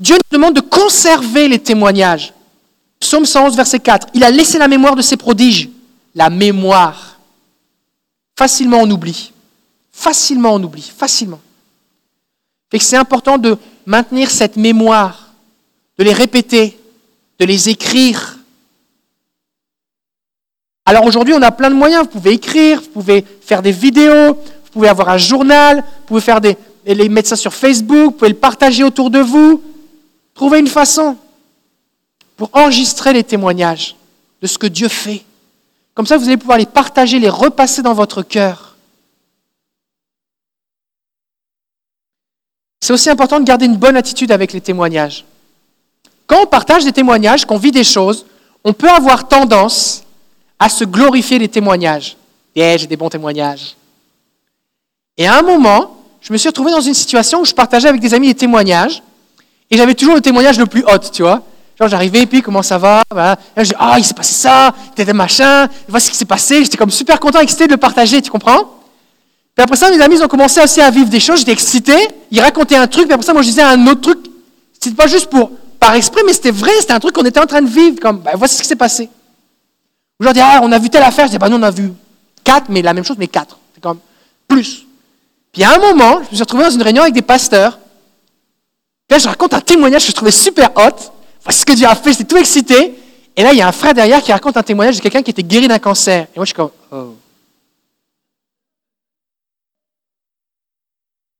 Dieu 0.00 0.14
nous 0.14 0.38
demande 0.38 0.54
de 0.54 0.62
conserver 0.62 1.46
les 1.46 1.58
témoignages. 1.58 2.32
Psaume 2.98 3.26
111, 3.26 3.54
verset 3.54 3.80
4. 3.80 4.08
Il 4.14 4.24
a 4.24 4.30
laissé 4.30 4.56
la 4.56 4.68
mémoire 4.68 4.96
de 4.96 5.02
ses 5.02 5.18
prodiges. 5.18 5.68
La 6.14 6.30
mémoire. 6.30 7.18
Facilement 8.38 8.78
on 8.78 8.90
oublie. 8.90 9.32
Facilement 9.92 10.54
on 10.54 10.62
oublie. 10.62 10.90
Facilement. 10.96 11.40
Fait 12.70 12.78
que 12.78 12.84
c'est 12.84 12.96
important 12.96 13.38
de 13.38 13.56
maintenir 13.84 14.30
cette 14.30 14.56
mémoire, 14.56 15.32
de 15.98 16.04
les 16.04 16.12
répéter, 16.12 16.78
de 17.38 17.44
les 17.44 17.68
écrire. 17.68 18.38
Alors 20.84 21.04
aujourd'hui, 21.04 21.34
on 21.34 21.42
a 21.42 21.50
plein 21.52 21.70
de 21.70 21.74
moyens. 21.74 22.04
Vous 22.04 22.10
pouvez 22.10 22.32
écrire, 22.32 22.80
vous 22.80 22.90
pouvez 22.90 23.24
faire 23.40 23.62
des 23.62 23.72
vidéos, 23.72 24.34
vous 24.34 24.70
pouvez 24.72 24.88
avoir 24.88 25.08
un 25.08 25.18
journal, 25.18 25.78
vous 25.78 26.06
pouvez 26.06 26.20
faire 26.20 26.40
des, 26.40 26.56
les 26.84 27.08
mettre 27.08 27.28
ça 27.28 27.36
sur 27.36 27.54
Facebook, 27.54 28.04
vous 28.04 28.10
pouvez 28.12 28.30
le 28.30 28.36
partager 28.36 28.82
autour 28.84 29.10
de 29.10 29.20
vous. 29.20 29.62
Trouvez 30.34 30.58
une 30.58 30.66
façon 30.66 31.16
pour 32.36 32.50
enregistrer 32.52 33.12
les 33.12 33.24
témoignages 33.24 33.96
de 34.42 34.46
ce 34.46 34.58
que 34.58 34.66
Dieu 34.66 34.88
fait. 34.88 35.24
Comme 35.94 36.06
ça, 36.06 36.18
vous 36.18 36.26
allez 36.26 36.36
pouvoir 36.36 36.58
les 36.58 36.66
partager, 36.66 37.18
les 37.18 37.30
repasser 37.30 37.80
dans 37.80 37.94
votre 37.94 38.22
cœur. 38.22 38.65
C'est 42.80 42.92
aussi 42.92 43.10
important 43.10 43.40
de 43.40 43.44
garder 43.44 43.66
une 43.66 43.76
bonne 43.76 43.96
attitude 43.96 44.30
avec 44.32 44.52
les 44.52 44.60
témoignages. 44.60 45.24
Quand 46.26 46.42
on 46.42 46.46
partage 46.46 46.84
des 46.84 46.92
témoignages, 46.92 47.44
qu'on 47.44 47.58
vit 47.58 47.70
des 47.70 47.84
choses, 47.84 48.26
on 48.64 48.72
peut 48.72 48.88
avoir 48.88 49.28
tendance 49.28 50.02
à 50.58 50.68
se 50.68 50.84
glorifier 50.84 51.38
les 51.38 51.48
témoignages. 51.48 52.16
Yeah, 52.54 52.76
j'ai 52.76 52.86
des 52.86 52.96
bons 52.96 53.08
témoignages. 53.08 53.76
Et 55.16 55.26
à 55.26 55.38
un 55.38 55.42
moment, 55.42 55.96
je 56.20 56.32
me 56.32 56.38
suis 56.38 56.48
retrouvé 56.48 56.72
dans 56.72 56.80
une 56.80 56.94
situation 56.94 57.40
où 57.40 57.44
je 57.44 57.54
partageais 57.54 57.88
avec 57.88 58.00
des 58.00 58.12
amis 58.14 58.28
des 58.28 58.34
témoignages, 58.34 59.02
et 59.70 59.76
j'avais 59.76 59.94
toujours 59.94 60.14
le 60.14 60.20
témoignage 60.20 60.58
le 60.58 60.66
plus 60.66 60.82
haut, 60.84 60.98
tu 61.12 61.22
vois. 61.22 61.42
Genre, 61.78 61.88
j'arrivais, 61.88 62.24
puis, 62.26 62.40
comment 62.40 62.62
ça 62.62 62.78
va 62.78 63.02
voilà. 63.10 63.36
Là, 63.54 63.64
je 63.64 63.70
dis, 63.70 63.76
ah, 63.78 63.96
il 63.98 64.04
s'est 64.04 64.14
passé 64.14 64.32
ça, 64.34 64.74
t'étais 64.94 65.12
machin, 65.12 65.68
voici 65.88 66.06
ce 66.06 66.12
qui 66.12 66.16
s'est 66.16 66.24
passé. 66.24 66.64
J'étais 66.64 66.76
comme 66.76 66.90
super 66.90 67.20
content, 67.20 67.40
excité 67.40 67.66
de 67.66 67.72
le 67.72 67.76
partager, 67.76 68.22
tu 68.22 68.30
comprends? 68.30 68.75
Puis 69.56 69.62
après 69.62 69.76
ça, 69.76 69.90
mes 69.90 70.00
amis, 70.02 70.22
ont 70.22 70.28
commencé 70.28 70.62
aussi 70.62 70.82
à 70.82 70.90
vivre 70.90 71.08
des 71.08 71.18
choses, 71.18 71.38
j'étais 71.38 71.52
excité, 71.52 71.96
ils 72.30 72.40
racontaient 72.40 72.76
un 72.76 72.86
truc, 72.86 73.06
puis 73.06 73.14
après 73.14 73.24
ça, 73.24 73.32
moi, 73.32 73.40
je 73.40 73.48
disais 73.48 73.62
un 73.62 73.86
autre 73.86 74.02
truc. 74.02 74.18
C'était 74.74 74.94
pas 74.94 75.06
juste 75.06 75.30
pour, 75.30 75.50
par 75.80 75.94
exprès, 75.94 76.20
mais 76.26 76.34
c'était 76.34 76.50
vrai, 76.50 76.72
c'était 76.78 76.92
un 76.92 77.00
truc 77.00 77.14
qu'on 77.14 77.24
était 77.24 77.40
en 77.40 77.46
train 77.46 77.62
de 77.62 77.68
vivre, 77.68 77.98
comme, 77.98 78.18
ben, 78.18 78.32
voici 78.34 78.56
ce 78.56 78.62
qui 78.62 78.68
s'est 78.68 78.76
passé. 78.76 79.08
Ou 80.20 80.32
dis, 80.32 80.40
ah, 80.40 80.60
on 80.62 80.70
a 80.72 80.78
vu 80.78 80.90
telle 80.90 81.02
affaire, 81.02 81.26
je 81.26 81.30
dis, 81.32 81.38
bah, 81.38 81.48
nous, 81.48 81.56
on 81.56 81.62
a 81.62 81.70
vu 81.70 81.90
quatre, 82.44 82.66
mais 82.68 82.82
la 82.82 82.92
même 82.92 83.04
chose, 83.04 83.16
mais 83.18 83.28
quatre. 83.28 83.58
C'est 83.74 83.82
comme 83.82 83.98
plus. 84.46 84.84
Puis 85.52 85.64
à 85.64 85.74
un 85.74 85.78
moment, 85.78 86.16
je 86.16 86.30
me 86.30 86.34
suis 86.34 86.40
retrouvé 86.40 86.64
dans 86.64 86.70
une 86.70 86.82
réunion 86.82 87.02
avec 87.02 87.14
des 87.14 87.22
pasteurs. 87.22 87.78
Puis 89.08 89.16
là, 89.16 89.18
je 89.18 89.26
raconte 89.26 89.54
un 89.54 89.60
témoignage 89.62 90.02
que 90.02 90.10
je 90.10 90.16
trouvais 90.16 90.30
super 90.30 90.70
hot. 90.76 90.96
Voici 91.42 91.60
ce 91.60 91.64
que 91.64 91.72
Dieu 91.72 91.86
a 91.86 91.94
fait, 91.94 92.12
j'étais 92.12 92.24
tout 92.24 92.36
excité. 92.36 92.94
Et 93.34 93.42
là, 93.42 93.52
il 93.52 93.58
y 93.58 93.62
a 93.62 93.68
un 93.68 93.72
frère 93.72 93.94
derrière 93.94 94.22
qui 94.22 94.32
raconte 94.32 94.58
un 94.58 94.62
témoignage 94.62 94.96
de 94.96 95.00
quelqu'un 95.00 95.22
qui 95.22 95.30
était 95.30 95.42
guéri 95.42 95.66
d'un 95.66 95.78
cancer. 95.78 96.24
Et 96.24 96.36
moi, 96.38 96.44
je 96.44 96.48
suis 96.48 96.54
comme, 96.54 96.70
oh. 96.92 97.14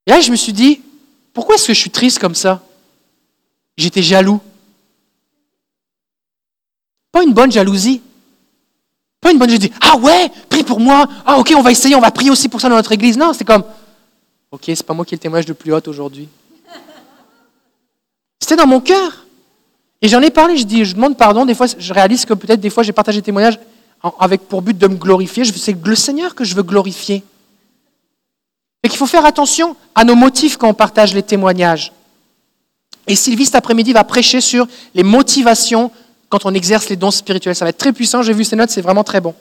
Et 0.07 0.11
là, 0.11 0.20
je 0.20 0.31
me 0.31 0.37
suis 0.37 0.53
dit, 0.53 0.81
pourquoi 1.33 1.57
est-ce 1.57 1.66
que 1.66 1.74
je 1.74 1.81
suis 1.81 1.91
triste 1.91 2.19
comme 2.19 2.35
ça? 2.35 2.62
J'étais 3.77 4.03
jaloux. 4.03 4.41
Pas 7.12 7.23
une 7.23 7.35
bonne 7.35 7.51
jalousie. 7.51 8.01
Pas 9.20 9.33
une 9.33 9.39
bonne 9.39 9.51
jalousie. 9.51 9.73
Ah 9.81 9.97
ouais, 9.97 10.31
prie 10.49 10.62
pour 10.62 10.81
moi. 10.81 11.07
Ah 11.24 11.39
ok, 11.39 11.53
on 11.57 11.62
va 11.62 11.73
essayer, 11.73 11.97
on 11.97 12.01
va 12.01 12.11
prier 12.11 12.31
aussi 12.31 12.49
pour 12.49 12.61
ça 12.61 12.69
dans 12.69 12.77
notre 12.77 12.93
église. 12.93 13.19
Non, 13.19 13.33
c'est 13.33 13.45
comme, 13.45 13.65
ok, 14.51 14.62
c'est 14.66 14.83
pas 14.83 14.95
moi 14.95 15.05
qui 15.05 15.15
ai 15.15 15.16
le 15.16 15.20
témoignage 15.20 15.49
le 15.49 15.55
plus 15.55 15.73
haut 15.73 15.89
aujourd'hui. 15.89 16.28
C'était 18.41 18.57
dans 18.57 18.66
mon 18.66 18.81
cœur. 18.81 19.27
Et 20.03 20.09
j'en 20.09 20.20
ai 20.20 20.31
parlé, 20.31 20.57
je 20.57 20.65
dis, 20.65 20.85
je 20.85 20.95
demande 20.95 21.16
pardon. 21.16 21.45
Des 21.45 21.55
fois, 21.55 21.66
je 21.66 21.93
réalise 21.93 22.24
que 22.24 22.35
peut-être 22.35 22.61
des 22.61 22.70
fois 22.70 22.83
j'ai 22.83 22.93
partagé 22.93 23.19
des 23.19 23.24
témoignages 23.24 23.59
avec 24.20 24.43
pour 24.43 24.62
but 24.62 24.77
de 24.77 24.87
me 24.87 24.97
glorifier. 24.97 25.45
C'est 25.45 25.77
le 25.85 25.97
Seigneur 25.97 26.35
que 26.35 26.45
je 26.45 26.55
veux 26.55 26.62
glorifier. 26.62 27.24
Et 28.87 28.89
qu'il 28.89 28.99
faut 28.99 29.07
faire 29.07 29.27
attention 29.27 29.75
à 29.97 30.05
nos 30.05 30.15
motifs 30.15 30.57
quand 30.59 30.69
on 30.69 30.75
partage 30.75 31.13
les 31.13 31.25
témoignages. 31.25 31.91
Et 33.09 33.17
Sylvie, 33.17 33.45
cet 33.45 33.57
après-midi, 33.57 33.93
va 33.93 34.05
prêcher 34.05 34.41
sur 34.41 34.69
les 34.95 35.03
motivations 35.03 35.91
quand 36.29 36.47
on 36.47 36.55
exerce 36.55 36.89
les 36.89 36.95
dons 36.95 37.11
spirituels. 37.11 37.57
Ça 37.57 37.65
va 37.65 37.71
être 37.71 37.79
très 37.79 37.93
puissant. 37.93 38.23
J'ai 38.23 38.33
vu 38.33 38.45
ces 38.45 38.55
notes, 38.55 38.71
c'est 38.71 38.83
vraiment 38.83 39.03
très 39.03 39.21
bon. 39.21 39.35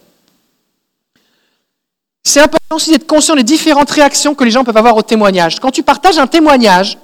C'est 2.23 2.39
important 2.39 2.75
aussi 2.75 2.89
d'être 2.89 3.05
conscient 3.05 3.35
des 3.35 3.43
différentes 3.43 3.91
réactions 3.91 4.33
que 4.33 4.43
les 4.43 4.49
gens 4.49 4.63
peuvent 4.63 4.77
avoir 4.77 4.97
au 4.97 5.03
témoignage. 5.03 5.59
Quand 5.59 5.69
tu 5.69 5.83
partages 5.83 6.17
un 6.17 6.25
témoignage, 6.25 6.97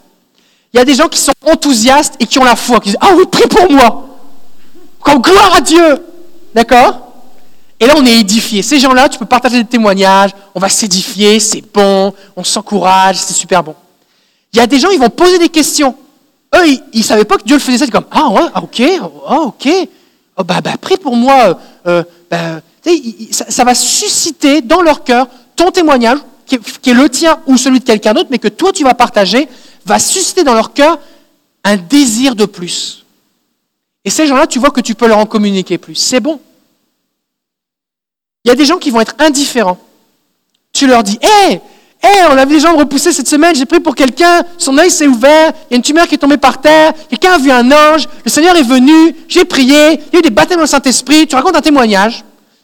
il 0.73 0.77
y 0.77 0.79
a 0.79 0.85
des 0.85 0.95
gens 0.95 1.09
qui 1.09 1.19
sont 1.19 1.33
enthousiastes 1.45 2.15
et 2.19 2.25
qui 2.25 2.39
ont 2.39 2.43
la 2.43 2.55
foi, 2.55 2.79
qui 2.79 2.89
disent 2.89 2.97
Ah 3.01 3.11
oui, 3.15 3.25
prie 3.31 3.47
pour 3.47 3.71
moi 3.71 4.17
Comme 4.99 5.21
gloire 5.21 5.57
à 5.57 5.61
Dieu 5.61 6.03
D'accord? 6.55 7.10
Et 7.81 7.87
là, 7.87 7.95
on 7.97 8.05
est 8.05 8.19
édifié. 8.19 8.61
Ces 8.61 8.77
gens-là, 8.77 9.09
tu 9.09 9.17
peux 9.17 9.25
partager 9.25 9.63
des 9.63 9.67
témoignages, 9.67 10.29
on 10.53 10.59
va 10.59 10.69
s'édifier, 10.69 11.39
c'est 11.39 11.63
bon, 11.73 12.13
on 12.35 12.43
s'encourage, 12.43 13.17
c'est 13.17 13.33
super 13.33 13.63
bon. 13.63 13.73
Il 14.53 14.57
y 14.57 14.59
a 14.59 14.67
des 14.67 14.79
gens, 14.79 14.91
ils 14.91 14.99
vont 14.99 15.09
poser 15.09 15.39
des 15.39 15.49
questions. 15.49 15.95
Eux, 16.55 16.67
ils 16.67 16.99
ne 16.99 17.01
savaient 17.03 17.25
pas 17.25 17.37
que 17.37 17.43
Dieu 17.43 17.55
le 17.55 17.59
faisait. 17.59 17.79
C'est 17.79 17.91
comme 17.91 18.05
Ah 18.11 18.29
ouais, 18.29 18.43
ah, 18.53 18.61
ok, 18.61 18.83
ah, 19.27 19.39
ok. 19.39 19.69
Oh, 20.37 20.43
bah, 20.43 20.61
bah, 20.61 20.77
prie 20.79 20.97
pour 20.97 21.15
moi. 21.15 21.57
euh, 21.87 22.03
euh, 22.03 22.03
bah, 22.29 22.61
ça, 23.31 23.63
va 23.63 23.73
susciter 23.73 24.61
dans 24.61 24.83
leur 24.83 25.03
cœur 25.03 25.27
ton 25.55 25.71
témoignage, 25.71 26.19
qui 26.45 26.59
qui 26.59 26.91
est 26.91 26.93
le 26.93 27.09
tien 27.09 27.39
ou 27.47 27.57
celui 27.57 27.79
de 27.79 27.85
quelqu'un 27.85 28.13
d'autre, 28.13 28.29
mais 28.29 28.37
que 28.37 28.47
toi 28.47 28.71
tu 28.71 28.83
vas 28.83 28.93
partager, 28.93 29.47
va 29.85 29.97
susciter 29.97 30.43
dans 30.43 30.53
leur 30.53 30.73
cœur 30.73 30.99
un 31.63 31.77
désir 31.77 32.35
de 32.35 32.45
plus. 32.45 33.05
Et 34.05 34.11
ces 34.11 34.27
gens-là, 34.27 34.45
tu 34.45 34.59
vois 34.59 34.69
que 34.69 34.81
tu 34.81 34.93
peux 34.93 35.07
leur 35.07 35.17
en 35.17 35.25
communiquer 35.25 35.79
plus. 35.79 35.95
C'est 35.95 36.19
bon. 36.19 36.39
Il 38.43 38.49
y 38.49 38.51
a 38.51 38.55
des 38.55 38.65
gens 38.65 38.77
qui 38.77 38.89
vont 38.89 39.01
être 39.01 39.15
indifférents. 39.19 39.77
Tu 40.73 40.87
leur 40.87 41.03
dis, 41.03 41.19
hé, 41.21 41.53
hé, 42.03 42.07
on 42.29 42.37
a 42.37 42.45
vu 42.45 42.55
des 42.55 42.59
jambes 42.59 42.77
repoussées 42.77 43.11
cette 43.11 43.27
semaine, 43.27 43.55
j'ai 43.55 43.65
prié 43.65 43.81
pour 43.81 43.95
quelqu'un, 43.95 44.41
son 44.57 44.77
œil 44.77 44.89
s'est 44.89 45.07
ouvert, 45.07 45.51
il 45.69 45.73
y 45.73 45.75
a 45.75 45.77
une 45.77 45.83
tumeur 45.83 46.07
qui 46.07 46.15
est 46.15 46.17
tombée 46.17 46.37
par 46.37 46.59
terre, 46.59 46.93
quelqu'un 47.09 47.33
a 47.33 47.37
vu 47.37 47.51
un 47.51 47.71
ange, 47.71 48.07
le 48.23 48.31
Seigneur 48.31 48.55
est 48.55 48.63
venu, 48.63 49.15
j'ai 49.27 49.45
prié, 49.45 49.93
il 49.93 50.13
y 50.13 50.15
a 50.15 50.19
eu 50.19 50.21
des 50.21 50.29
baptêmes 50.29 50.57
dans 50.57 50.63
le 50.63 50.67
Saint-Esprit, 50.67 51.27
tu 51.27 51.35
racontes 51.35 51.55
un 51.55 51.61
témoignage. 51.61 52.23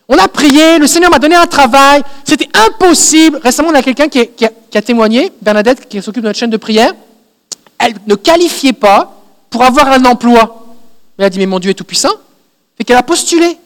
On 0.10 0.18
a 0.18 0.30
prié, 0.30 0.80
le 0.80 0.88
Seigneur 0.88 1.12
m'a 1.12 1.20
donné 1.20 1.36
un 1.36 1.48
travail, 1.48 2.02
c'était 2.24 2.48
impossible. 2.54 3.41
Récemment, 3.44 3.70
on 3.70 3.76
a 3.76 3.82
quelqu'un 3.82 4.08
qui 4.08 4.22
a 4.22 4.82
témoigné, 4.82 5.34
Bernadette, 5.41 5.90
qui 5.90 6.02
s'occupe 6.02 6.24
de 6.24 6.30
notre 6.30 6.40
chaîne 6.40 6.49
de 6.49 6.56
prière. 6.56 6.94
Elle 7.78 7.94
ne 8.08 8.16
qualifiait 8.16 8.72
pas 8.72 9.22
pour 9.49 9.64
avoir 9.64 9.91
un 9.91 10.06
emploi. 10.06 10.66
Elle 11.18 11.26
a 11.26 11.30
dit, 11.30 11.40
mais 11.40 11.45
mon 11.45 11.60
Dieu 11.60 11.72
est 11.72 11.74
tout-puissant. 11.74 12.14
Fait 12.78 12.86
qu'elle 12.86 12.95
a 12.95 13.04
postulé. 13.04 13.58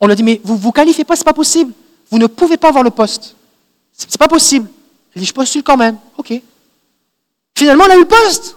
On 0.00 0.06
lui 0.06 0.12
a 0.12 0.16
dit, 0.16 0.22
mais 0.22 0.40
vous 0.44 0.54
ne 0.54 0.58
vous 0.58 0.72
qualifiez 0.72 1.04
pas, 1.04 1.16
c'est 1.16 1.24
pas 1.24 1.32
possible. 1.32 1.72
Vous 2.10 2.18
ne 2.18 2.26
pouvez 2.26 2.56
pas 2.56 2.68
avoir 2.68 2.84
le 2.84 2.90
poste. 2.90 3.34
C'est 3.92 4.10
c'est 4.10 4.18
pas 4.18 4.28
possible. 4.28 4.68
Elle 5.14 5.22
dit, 5.22 5.26
je 5.26 5.34
postule 5.34 5.62
quand 5.62 5.76
même. 5.76 5.96
OK. 6.16 6.32
Finalement, 7.56 7.84
elle 7.86 7.92
a 7.92 7.96
eu 7.96 8.00
le 8.00 8.06
poste. 8.06 8.56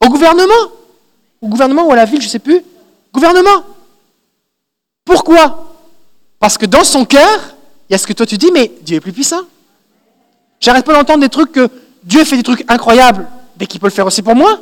Au 0.00 0.08
gouvernement. 0.08 0.52
Au 1.40 1.48
gouvernement 1.48 1.86
ou 1.86 1.92
à 1.92 1.96
la 1.96 2.04
ville, 2.04 2.20
je 2.20 2.26
ne 2.26 2.30
sais 2.30 2.38
plus. 2.38 2.60
Gouvernement. 3.12 3.64
Pourquoi? 5.04 5.76
Parce 6.38 6.58
que 6.58 6.66
dans 6.66 6.84
son 6.84 7.04
cœur, 7.04 7.54
il 7.88 7.92
y 7.92 7.94
a 7.94 7.98
ce 7.98 8.06
que 8.06 8.12
toi 8.12 8.26
tu 8.26 8.36
dis, 8.36 8.50
mais 8.52 8.72
Dieu 8.82 8.96
est 8.96 9.00
plus 9.00 9.12
puissant. 9.12 9.42
J'arrête 10.60 10.84
pas 10.84 10.94
d'entendre 10.94 11.20
des 11.20 11.28
trucs 11.28 11.52
que 11.52 11.68
Dieu 12.02 12.24
fait 12.24 12.36
des 12.36 12.42
trucs 12.42 12.64
incroyables, 12.68 13.26
mais 13.58 13.66
qu'il 13.66 13.80
peut 13.80 13.86
le 13.86 13.92
faire 13.92 14.06
aussi 14.06 14.22
pour 14.22 14.34
moi. 14.34 14.58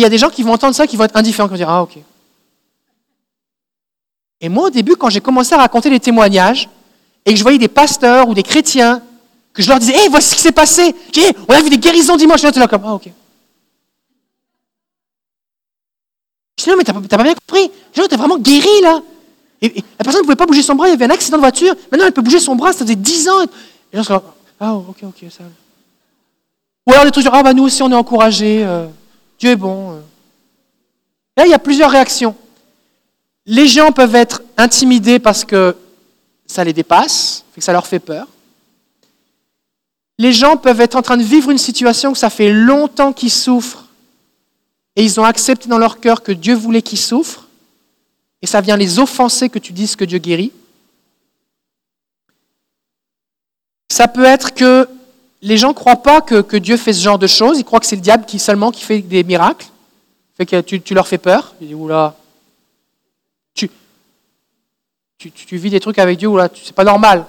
Il 0.00 0.02
y 0.02 0.06
a 0.06 0.08
des 0.08 0.18
gens 0.18 0.30
qui 0.30 0.42
vont 0.42 0.52
entendre 0.54 0.74
ça, 0.74 0.86
qui 0.86 0.96
vont 0.96 1.04
être 1.04 1.16
indifférents, 1.16 1.46
qui 1.48 1.52
vont 1.52 1.56
dire 1.58 1.68
Ah, 1.68 1.82
ok. 1.82 1.98
Et 4.40 4.48
moi, 4.48 4.68
au 4.68 4.70
début, 4.70 4.96
quand 4.96 5.10
j'ai 5.10 5.20
commencé 5.20 5.54
à 5.54 5.58
raconter 5.58 5.90
les 5.90 6.00
témoignages, 6.00 6.68
et 7.26 7.32
que 7.32 7.36
je 7.36 7.42
voyais 7.42 7.58
des 7.58 7.68
pasteurs 7.68 8.28
ou 8.28 8.34
des 8.34 8.42
chrétiens, 8.42 9.02
que 9.52 9.62
je 9.62 9.68
leur 9.68 9.78
disais 9.78 9.92
Hé, 9.94 10.08
voici 10.08 10.30
ce 10.30 10.34
qui 10.36 10.40
s'est 10.40 10.52
passé. 10.52 10.94
Dit, 11.12 11.20
on 11.48 11.52
a 11.52 11.60
vu 11.60 11.68
des 11.70 11.76
guérisons 11.78 12.16
dimanche. 12.16 12.42
Et 12.42 12.50
là, 12.50 12.66
comme 12.66 12.82
Ah, 12.84 12.94
ok. 12.94 13.10
Je 16.58 16.64
dis 16.64 16.70
Non, 16.70 16.76
mais 16.76 16.84
t'as 16.84 16.92
pas, 17.16 17.22
bien 17.22 17.34
compris. 17.34 17.70
Genre, 17.94 18.08
t'es 18.08 18.16
vraiment 18.16 18.38
guéri, 18.38 18.68
là. 18.82 19.00
La 19.62 19.68
personne 20.02 20.22
ne 20.22 20.24
pouvait 20.24 20.36
pas 20.36 20.46
bouger 20.46 20.62
son 20.62 20.74
bras, 20.74 20.88
il 20.88 20.92
y 20.92 20.94
avait 20.94 21.04
un 21.04 21.10
accident 21.10 21.36
de 21.36 21.42
voiture. 21.42 21.74
Maintenant, 21.92 22.06
elle 22.06 22.12
peut 22.14 22.22
bouger 22.22 22.40
son 22.40 22.56
bras, 22.56 22.72
ça 22.72 22.78
faisait 22.84 22.94
10 22.96 23.28
ans. 23.28 23.42
Et 23.42 23.46
les 23.92 23.98
gens 23.98 24.04
sont 24.04 24.12
là, 24.14 24.22
Ah, 24.58 24.74
ok, 24.74 24.96
ok, 25.02 25.24
ça. 25.30 25.42
va. 25.44 25.50
Ou 26.86 26.92
alors 26.92 27.04
des 27.04 27.10
trucs 27.10 27.24
genre, 27.24 27.34
ah, 27.34 27.42
bah, 27.42 27.52
nous 27.52 27.64
aussi, 27.64 27.82
on 27.82 27.90
est 27.90 27.94
encouragés. 27.94 28.64
euh, 28.64 28.86
Dieu 29.40 29.50
est 29.50 29.56
bon. 29.56 29.94
euh. 29.94 30.00
Là, 31.36 31.46
il 31.46 31.50
y 31.50 31.54
a 31.54 31.58
plusieurs 31.58 31.90
réactions. 31.90 32.36
Les 33.46 33.66
gens 33.66 33.90
peuvent 33.90 34.14
être 34.14 34.42
intimidés 34.58 35.18
parce 35.18 35.44
que 35.44 35.74
ça 36.46 36.62
les 36.62 36.74
dépasse, 36.74 37.44
que 37.54 37.60
ça 37.62 37.72
leur 37.72 37.86
fait 37.86 37.98
peur. 37.98 38.28
Les 40.18 40.34
gens 40.34 40.58
peuvent 40.58 40.82
être 40.82 40.96
en 40.96 41.02
train 41.02 41.16
de 41.16 41.22
vivre 41.22 41.50
une 41.50 41.58
situation 41.58 42.12
que 42.12 42.18
ça 42.18 42.28
fait 42.28 42.52
longtemps 42.52 43.14
qu'ils 43.14 43.30
souffrent 43.30 43.86
et 44.94 45.02
ils 45.02 45.18
ont 45.18 45.24
accepté 45.24 45.68
dans 45.68 45.78
leur 45.78 45.98
cœur 46.00 46.22
que 46.22 46.32
Dieu 46.32 46.54
voulait 46.54 46.82
qu'ils 46.82 46.98
souffrent 46.98 47.48
et 48.42 48.46
ça 48.46 48.60
vient 48.60 48.76
les 48.76 48.98
offenser 48.98 49.48
que 49.48 49.58
tu 49.58 49.72
dises 49.72 49.96
que 49.96 50.04
Dieu 50.04 50.18
guérit. 50.18 50.52
Ça 53.88 54.08
peut 54.08 54.24
être 54.24 54.52
que 54.52 54.86
les 55.42 55.56
gens 55.56 55.68
ne 55.68 55.74
croient 55.74 56.02
pas 56.02 56.20
que, 56.20 56.56
Dieu 56.56 56.76
fait 56.76 56.92
ce 56.92 57.02
genre 57.02 57.18
de 57.18 57.26
choses, 57.26 57.58
ils 57.58 57.64
croient 57.64 57.80
que 57.80 57.86
c'est 57.86 57.96
le 57.96 58.02
diable 58.02 58.24
qui 58.26 58.38
seulement 58.38 58.70
qui 58.70 58.82
fait 58.82 59.00
des 59.00 59.24
miracles, 59.24 59.66
fait 60.36 60.46
que 60.46 60.60
tu, 60.60 60.80
tu 60.80 60.94
leur 60.94 61.06
fais 61.08 61.18
peur. 61.18 61.54
Disent, 61.60 61.74
oula, 61.74 62.14
tu, 63.54 63.70
tu, 65.18 65.30
tu- 65.32 65.46
tu 65.46 65.56
vis 65.56 65.70
des 65.70 65.80
trucs 65.80 65.98
avec 65.98 66.18
Dieu, 66.18 66.28
oula, 66.28 66.48
tu- 66.48 66.62
c'est 66.64 66.74
pas 66.74 66.84
normal. 66.84 67.24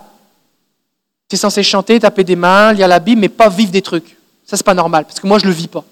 Tu 1.29 1.35
es 1.35 1.39
censé 1.39 1.63
chanter, 1.63 1.99
taper 1.99 2.23
des 2.25 2.35
mains, 2.35 2.73
lire 2.73 2.87
la 2.87 2.99
Bible, 2.99 3.21
mais 3.21 3.29
pas 3.29 3.47
vivre 3.49 3.71
des 3.71 3.81
trucs. 3.81 4.17
Ça, 4.45 4.57
c'est 4.57 4.65
pas 4.65 4.73
normal, 4.73 5.05
parce 5.05 5.19
que 5.19 5.27
moi, 5.27 5.39
je 5.39 5.45
le 5.45 5.51
vis 5.51 5.67
pas. 5.69 5.83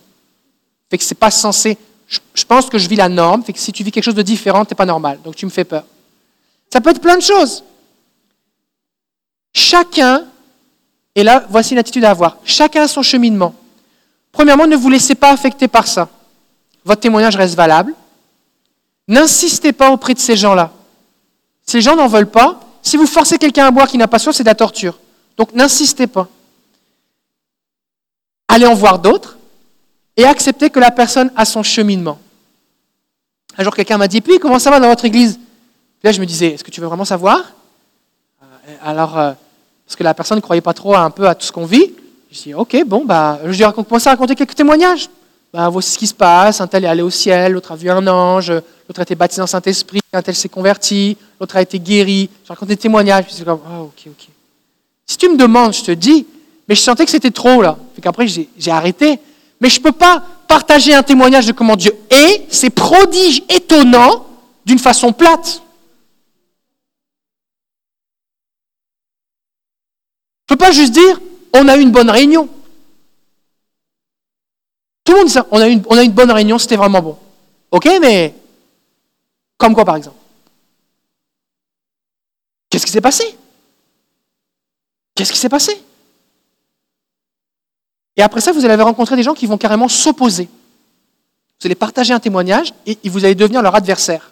Fait 0.90 0.98
que 0.98 1.04
c'est 1.04 1.16
pas 1.16 1.32
censé. 1.32 1.78
Je, 2.08 2.20
je 2.34 2.44
pense 2.44 2.66
que 2.70 2.78
je 2.78 2.90
vis 2.90 2.96
la 2.98 3.08
norme, 3.08 3.44
fait 3.44 3.54
que 3.54 3.60
si 3.60 3.72
tu 3.72 3.84
vis 3.84 3.92
quelque 3.92 4.04
chose 4.04 4.16
de 4.16 4.22
différent, 4.22 4.66
t'es 4.66 4.76
pas 4.76 4.86
normal. 4.86 5.20
Donc 5.24 5.36
tu 5.36 5.46
me 5.46 5.52
fais 5.52 5.64
peur. 5.64 5.86
Ça 6.74 6.82
peut 6.82 6.90
être 6.90 7.00
plein 7.02 7.16
de 7.18 7.22
choses. 7.22 7.64
Chacun, 9.54 10.26
et 11.16 11.24
là, 11.24 11.46
voici 11.50 11.74
une 11.74 11.80
attitude 11.80 12.04
à 12.06 12.12
avoir. 12.12 12.38
Chacun 12.44 12.84
a 12.84 12.88
son 12.88 13.02
cheminement. 13.02 13.54
Premièrement, 14.32 14.68
ne 14.68 14.76
vous 14.76 14.90
laissez 14.90 15.16
pas 15.16 15.32
affecter 15.32 15.68
par 15.68 15.88
ça. 15.88 16.08
Votre 16.86 17.02
témoignage 17.02 17.36
reste 17.36 17.56
valable. 17.56 17.94
N'insistez 19.08 19.74
pas 19.74 19.92
auprès 19.92 20.14
de 20.14 20.20
ces 20.20 20.38
gens-là. 20.38 20.72
Ces 21.66 21.82
gens 21.82 21.96
n'en 21.96 22.08
veulent 22.08 22.30
pas. 22.30 22.60
Si 22.82 22.96
vous 22.96 23.08
forcez 23.08 23.38
quelqu'un 23.38 23.66
à 23.66 23.72
boire 23.72 23.88
qui 23.88 23.98
n'a 23.98 24.08
pas 24.08 24.20
soif, 24.20 24.36
c'est 24.36 24.44
de 24.44 24.50
la 24.50 24.56
torture. 24.56 25.00
Donc 25.36 25.54
n'insistez 25.54 26.08
pas. 26.08 26.28
Allez 28.48 28.66
en 28.66 28.74
voir 28.74 29.00
d'autres 29.00 29.38
et 30.16 30.26
acceptez 30.26 30.70
que 30.70 30.80
la 30.80 30.92
personne 30.92 31.32
a 31.36 31.46
son 31.46 31.64
cheminement. 31.64 32.20
Un 33.58 33.64
jour, 33.64 33.76
quelqu'un 33.76 33.98
m'a 33.98 34.08
dit, 34.08 34.22
puis 34.22 34.40
comment 34.40 34.60
ça 34.60 34.70
va 34.70 34.80
dans 34.80 34.88
votre 34.88 35.06
église? 35.06 35.40
Là, 36.04 36.12
je 36.12 36.20
me 36.20 36.26
disais, 36.26 36.54
est-ce 36.54 36.64
que 36.64 36.72
tu 36.72 36.80
veux 36.82 36.88
vraiment 36.88 37.06
savoir? 37.06 37.54
Euh, 38.42 38.76
Alors, 38.82 39.18
euh, 39.18 39.34
parce 39.90 39.96
que 39.96 40.04
la 40.04 40.14
personne 40.14 40.36
ne 40.36 40.42
croyait 40.42 40.62
pas 40.62 40.76
trop 40.76 40.94
un 40.94 41.10
peu 41.10 41.28
à 41.28 41.34
tout 41.34 41.48
ce 41.48 41.52
qu'on 41.52 41.66
vit. 41.66 41.92
Je 42.32 42.44
dis, 42.44 42.54
ok, 42.54 42.84
bon, 42.86 43.06
bah, 43.06 43.40
je 43.44 43.58
lui 43.58 43.64
ai 43.64 43.74
commencé 43.74 44.08
à 44.08 44.12
raconter 44.12 44.36
quelques 44.36 44.54
témoignages. 44.54 45.10
Bah, 45.52 45.68
voici 45.68 45.94
ce 45.94 45.98
qui 45.98 46.06
se 46.06 46.14
passe. 46.14 46.62
Un 46.62 46.68
tel 46.68 46.86
est 46.86 46.88
allé 46.88 47.02
au 47.02 47.10
ciel, 47.10 47.54
l'autre 47.54 47.72
a 47.72 47.76
vu 47.76 47.90
un 47.90 48.06
ange, 48.06 48.52
l'autre 48.52 49.00
a 49.00 49.02
été 49.02 49.16
baptisé 49.16 49.42
dans 49.42 49.48
Saint-Esprit, 49.48 50.02
un 50.14 50.22
tel 50.22 50.36
s'est 50.36 50.48
converti, 50.48 51.18
l'autre 51.40 51.56
a 51.56 51.64
été 51.64 51.80
guéri. 51.80 52.30
Je 52.44 52.50
raconte 52.50 52.70
des 52.70 52.78
témoignages. 52.78 53.26
Puis 53.26 53.44
comme, 53.44 53.62
ah, 53.68 53.82
ok, 53.82 54.04
ok. 54.06 54.28
Si 55.08 55.18
tu 55.18 55.28
me 55.28 55.38
demandes, 55.38 55.74
je 55.74 55.82
te 55.82 55.92
dis, 55.92 56.28
mais 56.68 56.76
je 56.76 56.82
sentais 56.82 57.04
que 57.04 57.10
c'était 57.10 57.32
trop 57.32 57.64
là. 57.64 57.76
Fait 57.96 58.02
qu'après, 58.04 58.28
j'ai 58.28 58.48
j'ai 58.60 58.70
arrêté. 58.70 59.18
Mais 59.60 59.70
je 59.70 59.80
ne 59.80 59.86
peux 59.86 59.92
pas 59.92 60.22
partager 60.48 60.94
un 60.94 61.02
témoignage 61.02 61.48
de 61.48 61.52
comment 61.52 61.76
Dieu 61.76 61.94
est, 62.12 62.46
ses 62.54 62.70
prodiges 62.70 63.42
étonnants, 63.50 64.28
d'une 64.68 64.78
façon 64.78 65.14
plate. 65.14 65.64
Ne 70.50 70.58
peux 70.58 70.66
pas 70.66 70.72
juste 70.72 70.94
dire, 70.94 71.20
on 71.54 71.68
a 71.68 71.78
eu 71.78 71.82
une 71.82 71.92
bonne 71.92 72.10
réunion. 72.10 72.50
Tout 75.04 75.14
le 75.14 75.18
monde 75.20 75.28
dit 75.28 75.34
ça, 75.34 75.46
on 75.52 75.60
a 75.60 75.70
eu 75.70 75.82
on 75.88 75.98
a 75.98 76.04
eu 76.04 76.06
une 76.06 76.12
bonne 76.12 76.32
réunion, 76.32 76.58
c'était 76.58 76.76
vraiment 76.76 77.02
bon. 77.02 77.18
Ok, 77.72 77.88
mais 78.02 78.34
comme 79.58 79.74
quoi 79.74 79.86
par 79.86 79.96
exemple? 79.96 80.18
Qu'est-ce 82.70 82.86
qui 82.86 82.92
s'est 82.92 83.02
passé? 83.02 83.38
Qu'est-ce 85.16 85.32
qui 85.32 85.40
s'est 85.40 85.50
passé? 85.50 85.82
Et 88.16 88.22
après 88.22 88.42
ça, 88.42 88.52
vous 88.52 88.64
allez 88.66 88.82
rencontrer 88.82 89.16
des 89.16 89.24
gens 89.24 89.34
qui 89.34 89.46
vont 89.46 89.58
carrément 89.58 89.88
s'opposer. 89.88 90.50
Vous 91.60 91.68
allez 91.68 91.76
partager 91.76 92.14
un 92.14 92.20
témoignage 92.20 92.74
et 92.86 92.98
vous 93.10 93.26
allez 93.26 93.36
devenir 93.36 93.62
leur 93.62 93.76
adversaire. 93.76 94.32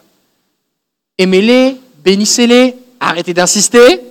Aimez-les, 1.17 1.79
bénissez-les, 2.03 2.75
arrêtez 2.99 3.33
d'insister 3.33 4.01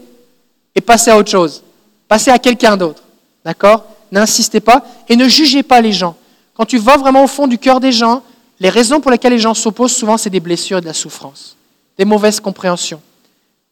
et 0.74 0.80
passez 0.80 1.10
à 1.10 1.16
autre 1.16 1.30
chose. 1.30 1.62
Passez 2.08 2.30
à 2.30 2.38
quelqu'un 2.38 2.76
d'autre. 2.76 3.02
D'accord? 3.44 3.84
N'insistez 4.12 4.60
pas 4.60 4.84
et 5.08 5.16
ne 5.16 5.28
jugez 5.28 5.62
pas 5.62 5.80
les 5.80 5.92
gens. 5.92 6.16
Quand 6.54 6.64
tu 6.64 6.78
vas 6.78 6.96
vraiment 6.96 7.24
au 7.24 7.26
fond 7.26 7.46
du 7.46 7.58
cœur 7.58 7.80
des 7.80 7.92
gens, 7.92 8.22
les 8.60 8.70
raisons 8.70 9.00
pour 9.00 9.10
lesquelles 9.10 9.32
les 9.32 9.38
gens 9.38 9.54
s'opposent, 9.54 9.94
souvent, 9.94 10.16
c'est 10.16 10.30
des 10.30 10.40
blessures 10.40 10.78
et 10.78 10.80
de 10.80 10.86
la 10.86 10.94
souffrance, 10.94 11.56
des 11.98 12.04
mauvaises 12.04 12.40
compréhensions. 12.40 13.00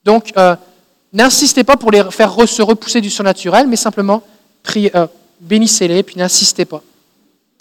Donc, 0.05 0.33
euh, 0.37 0.55
n'insistez 1.13 1.65
pas 1.65 1.77
pour 1.77 1.91
les 1.91 2.03
faire 2.11 2.35
se 2.47 2.63
repousser 2.63 3.01
du 3.01 3.09
surnaturel, 3.09 3.67
mais 3.67 3.77
simplement 3.77 4.23
euh, 4.77 5.07
bénissez-les, 5.41 6.03
puis 6.03 6.17
n'insistez 6.17 6.65
pas. 6.65 6.83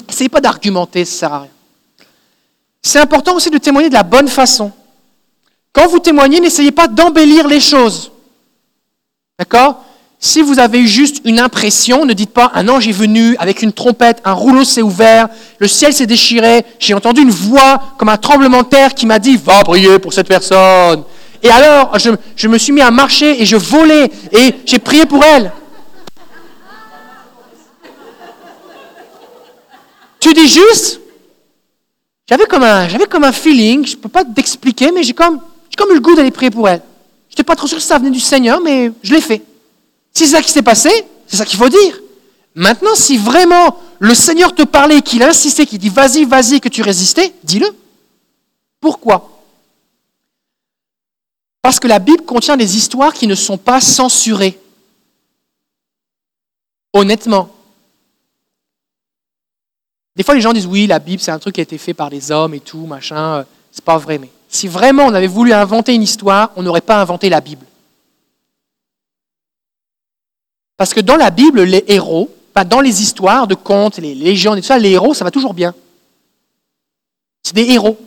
Essayez 0.10 0.30
pas 0.30 0.42
d'argumenter, 0.42 1.06
ça 1.06 1.12
ne 1.12 1.20
sert 1.20 1.34
à 1.34 1.40
rien. 1.42 1.52
C'est 2.82 3.00
important 3.00 3.36
aussi 3.36 3.50
de 3.50 3.58
témoigner 3.58 3.88
de 3.88 3.94
la 3.94 4.04
bonne 4.04 4.28
façon. 4.28 4.72
Quand 5.72 5.88
vous 5.88 6.00
témoignez, 6.00 6.40
n'essayez 6.40 6.72
pas 6.72 6.88
d'embellir 6.88 7.48
les 7.48 7.62
choses. 7.62 8.12
D'accord? 9.40 9.84
Si 10.26 10.42
vous 10.42 10.58
avez 10.58 10.88
juste 10.88 11.20
une 11.26 11.38
impression, 11.38 12.06
ne 12.06 12.14
dites 12.14 12.30
pas 12.30 12.50
un 12.56 12.70
ange 12.70 12.88
est 12.88 12.94
venu 12.94 13.36
avec 13.40 13.62
une 13.62 13.74
trompette, 13.74 14.22
un 14.24 14.32
rouleau 14.32 14.64
s'est 14.64 14.82
ouvert, 14.82 15.28
le 15.60 15.68
ciel 15.68 15.92
s'est 15.94 16.06
déchiré, 16.06 16.64
j'ai 16.80 16.94
entendu 16.94 17.24
une 17.24 17.30
voix 17.30 17.82
comme 17.98 18.08
un 18.08 18.16
tremblement 18.16 18.64
de 18.64 18.70
terre 18.70 18.94
qui 18.96 19.06
m'a 19.06 19.20
dit 19.20 19.36
va 19.36 19.60
prier 19.66 20.00
pour 20.00 20.14
cette 20.14 20.30
personne. 20.30 21.04
Et 21.44 21.50
alors, 21.50 21.98
je, 22.00 22.48
me 22.48 22.58
suis 22.58 22.72
mis 22.72 22.80
à 22.80 22.90
marcher 22.90 23.42
et 23.42 23.46
je 23.46 23.58
volais 23.58 24.10
et 24.32 24.56
j'ai 24.66 24.80
prié 24.80 25.06
pour 25.06 25.26
elle. 25.26 25.52
Tu 30.22 30.34
dis 30.34 30.48
juste, 30.48 31.02
j'avais 32.30 32.46
comme 32.46 32.64
un, 32.64 32.88
comme 33.10 33.26
un 33.26 33.34
feeling, 33.34 33.86
je 33.86 33.98
ne 33.98 34.02
peux 34.02 34.08
pas 34.08 34.24
t'expliquer, 34.24 34.90
mais 34.94 35.04
j'ai 35.04 35.12
comme, 35.12 35.42
j'ai 35.70 35.76
comme 35.76 35.92
eu 35.92 35.96
le 35.96 36.00
goût 36.00 36.16
d'aller 36.16 36.32
prier 36.32 36.50
pour 36.50 36.70
elle. 36.70 36.82
Je 37.28 37.34
n'étais 37.34 37.44
pas 37.44 37.58
trop 37.58 37.68
sûr 37.68 37.82
si 37.82 37.88
ça 37.88 37.98
venait 37.98 38.10
du 38.10 38.22
Seigneur, 38.22 38.62
mais 38.62 38.90
je 39.04 39.14
l'ai 39.14 39.20
fait. 39.20 39.42
Si 40.14 40.26
c'est 40.28 40.36
ça 40.36 40.42
qui 40.42 40.52
s'est 40.52 40.62
passé, 40.62 40.90
c'est 41.28 41.38
ça 41.38 41.46
qu'il 41.46 41.58
faut 41.58 41.70
dire. 41.70 42.00
Maintenant, 42.56 42.94
si 42.96 43.18
vraiment 43.18 43.78
le 44.00 44.14
Seigneur 44.14 44.54
te 44.54 44.62
parlait, 44.64 45.02
qu'il 45.02 45.24
insistait, 45.24 45.66
qu'il 45.66 45.80
dit 45.80 45.90
vas-y, 45.90 46.24
vas-y, 46.26 46.62
que 46.62 46.70
tu 46.70 46.82
résistais, 46.84 47.34
dis-le. 47.44 47.68
Pourquoi? 48.80 49.30
Parce 51.62 51.80
que 51.80 51.88
la 51.88 52.00
Bible 52.00 52.26
contient 52.26 52.58
des 52.58 52.76
histoires 52.78 53.14
qui 53.14 53.26
ne 53.26 53.36
sont 53.36 53.58
pas 53.58 53.82
censurées. 53.82 54.60
Honnêtement. 56.92 57.50
Des 60.16 60.24
fois, 60.24 60.36
les 60.36 60.42
gens 60.42 60.54
disent 60.54 60.68
oui, 60.68 60.86
la 60.86 61.00
Bible, 61.00 61.22
c'est 61.22 61.32
un 61.32 61.40
truc 61.40 61.56
qui 61.56 61.62
a 61.62 61.64
été 61.64 61.80
fait 61.80 61.96
par 61.96 62.10
les 62.10 62.30
hommes 62.32 62.54
et 62.54 62.60
tout, 62.60 62.86
machin. 62.86 63.38
euh, 63.38 63.44
C'est 63.72 63.84
pas 63.84 63.98
vrai, 63.98 64.20
mais 64.20 64.30
si 64.48 64.68
vraiment 64.68 65.06
on 65.06 65.14
avait 65.16 65.26
voulu 65.26 65.54
inventer 65.54 65.96
une 65.96 66.04
histoire, 66.04 66.52
on 66.56 66.62
n'aurait 66.62 66.82
pas 66.82 67.02
inventé 67.02 67.30
la 67.30 67.42
Bible. 67.42 67.66
Parce 70.78 70.94
que 70.94 71.00
dans 71.00 71.16
la 71.16 71.30
Bible, 71.30 71.64
les 71.64 71.84
héros, 71.88 72.30
pas 72.54 72.64
dans 72.64 72.82
les 72.82 73.02
histoires 73.02 73.48
de 73.48 73.56
contes, 73.56 73.98
les 73.98 74.16
légendes 74.16 74.58
et 74.58 74.62
tout 74.62 74.68
ça, 74.68 74.78
les 74.78 74.92
héros, 74.92 75.14
ça 75.14 75.24
va 75.24 75.32
toujours 75.32 75.54
bien. 75.54 75.74
C'est 77.44 77.56
des 77.56 77.70
héros. 77.70 77.98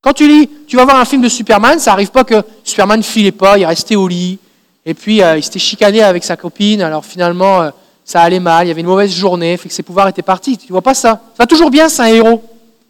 Quand 0.00 0.12
tu 0.12 0.28
lis, 0.28 0.48
tu 0.68 0.76
vas 0.76 0.84
voir 0.84 1.00
un 1.00 1.04
film 1.04 1.22
de 1.22 1.28
Superman, 1.28 1.78
ça 1.78 1.90
n'arrive 1.90 2.10
pas 2.10 2.24
que 2.24 2.42
Superman 2.62 3.00
ne 3.00 3.04
filait 3.04 3.32
pas, 3.32 3.58
il 3.58 3.66
restait 3.66 3.96
au 3.96 4.06
lit, 4.06 4.38
et 4.84 4.94
puis 4.94 5.20
euh, 5.20 5.36
il 5.36 5.42
s'était 5.42 5.58
chicané 5.58 6.02
avec 6.02 6.22
sa 6.22 6.36
copine, 6.36 6.80
alors 6.80 7.04
finalement 7.04 7.62
euh, 7.62 7.70
ça 8.04 8.20
allait 8.22 8.38
mal, 8.38 8.66
il 8.66 8.68
y 8.68 8.70
avait 8.70 8.82
une 8.82 8.86
mauvaise 8.86 9.12
journée, 9.12 9.56
fait 9.56 9.68
que 9.68 9.74
ses 9.74 9.82
pouvoirs 9.82 10.06
étaient 10.06 10.22
partis. 10.22 10.56
Tu 10.56 10.70
vois 10.70 10.82
pas 10.82 10.94
ça 10.94 11.20
Ça 11.34 11.42
va 11.42 11.46
toujours 11.46 11.70
bien, 11.70 11.88
c'est 11.88 12.02
un 12.02 12.06
héros. 12.06 12.40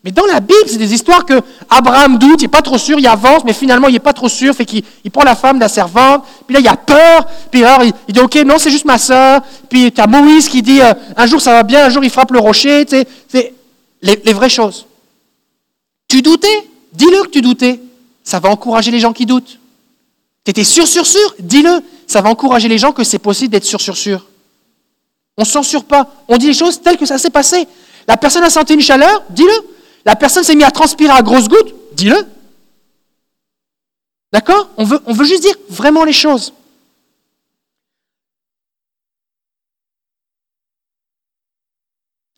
Mais 0.06 0.12
dans 0.12 0.24
la 0.24 0.38
Bible, 0.38 0.68
c'est 0.68 0.78
des 0.78 0.94
histoires 0.94 1.26
que 1.26 1.40
Abraham 1.68 2.16
doute, 2.16 2.40
il 2.40 2.44
n'est 2.44 2.48
pas 2.48 2.62
trop 2.62 2.78
sûr, 2.78 2.96
il 2.96 3.06
avance, 3.08 3.42
mais 3.44 3.52
finalement 3.52 3.88
il 3.88 3.94
n'est 3.94 3.98
pas 3.98 4.12
trop 4.12 4.28
sûr, 4.28 4.54
fait 4.54 4.64
qu'il 4.64 4.84
il 5.02 5.10
prend 5.10 5.24
la 5.24 5.34
femme 5.34 5.56
de 5.56 5.62
la 5.62 5.68
servante, 5.68 6.22
puis 6.46 6.54
là 6.54 6.60
il 6.60 6.68
a 6.68 6.76
peur, 6.76 7.26
puis 7.50 7.64
alors 7.64 7.82
il, 7.82 7.92
il 8.06 8.14
dit 8.14 8.20
ok 8.20 8.36
non 8.46 8.54
c'est 8.56 8.70
juste 8.70 8.84
ma 8.84 8.98
soeur, 8.98 9.40
puis 9.68 9.90
tu 9.90 10.00
as 10.00 10.06
Moïse 10.06 10.48
qui 10.48 10.62
dit 10.62 10.80
euh, 10.80 10.94
un 11.16 11.26
jour 11.26 11.40
ça 11.40 11.54
va 11.54 11.64
bien, 11.64 11.86
un 11.86 11.90
jour 11.90 12.04
il 12.04 12.10
frappe 12.10 12.30
le 12.30 12.38
rocher, 12.38 12.86
tu 12.86 12.98
sais, 12.98 13.08
c'est 13.26 13.52
les, 14.00 14.22
les 14.24 14.32
vraies 14.32 14.48
choses. 14.48 14.86
Tu 16.06 16.22
doutais? 16.22 16.68
Dis-le 16.92 17.24
que 17.24 17.30
tu 17.30 17.42
doutais. 17.42 17.80
Ça 18.22 18.38
va 18.38 18.48
encourager 18.48 18.92
les 18.92 19.00
gens 19.00 19.12
qui 19.12 19.26
doutent. 19.26 19.58
Tu 20.44 20.52
étais 20.52 20.62
sûr, 20.62 20.86
sûr, 20.86 21.04
sûr? 21.04 21.34
Dis-le. 21.40 21.82
Ça 22.06 22.20
va 22.20 22.30
encourager 22.30 22.68
les 22.68 22.78
gens 22.78 22.92
que 22.92 23.02
c'est 23.02 23.18
possible 23.18 23.50
d'être 23.50 23.64
sûr, 23.64 23.80
sûr, 23.80 23.96
sûr. 23.96 24.24
On 25.36 25.42
ne 25.42 25.46
censure 25.46 25.82
pas. 25.82 26.08
On 26.28 26.36
dit 26.36 26.46
les 26.46 26.54
choses 26.54 26.80
telles 26.80 26.96
que 26.96 27.06
ça 27.06 27.18
s'est 27.18 27.30
passé. 27.30 27.66
La 28.06 28.16
personne 28.16 28.44
a 28.44 28.50
senti 28.50 28.74
une 28.74 28.80
chaleur? 28.80 29.24
Dis-le. 29.30 29.75
La 30.06 30.16
personne 30.16 30.44
s'est 30.44 30.54
mise 30.54 30.64
à 30.64 30.70
transpirer 30.70 31.12
à 31.12 31.20
grosses 31.20 31.48
gouttes 31.48 31.74
Dis-le. 31.94 32.16
D'accord? 34.32 34.68
On 34.76 34.84
veut, 34.84 35.00
on 35.06 35.24
juste 35.24 35.42
dire 35.42 35.56
vraiment 35.68 36.04
les 36.04 36.12
choses. 36.12 36.52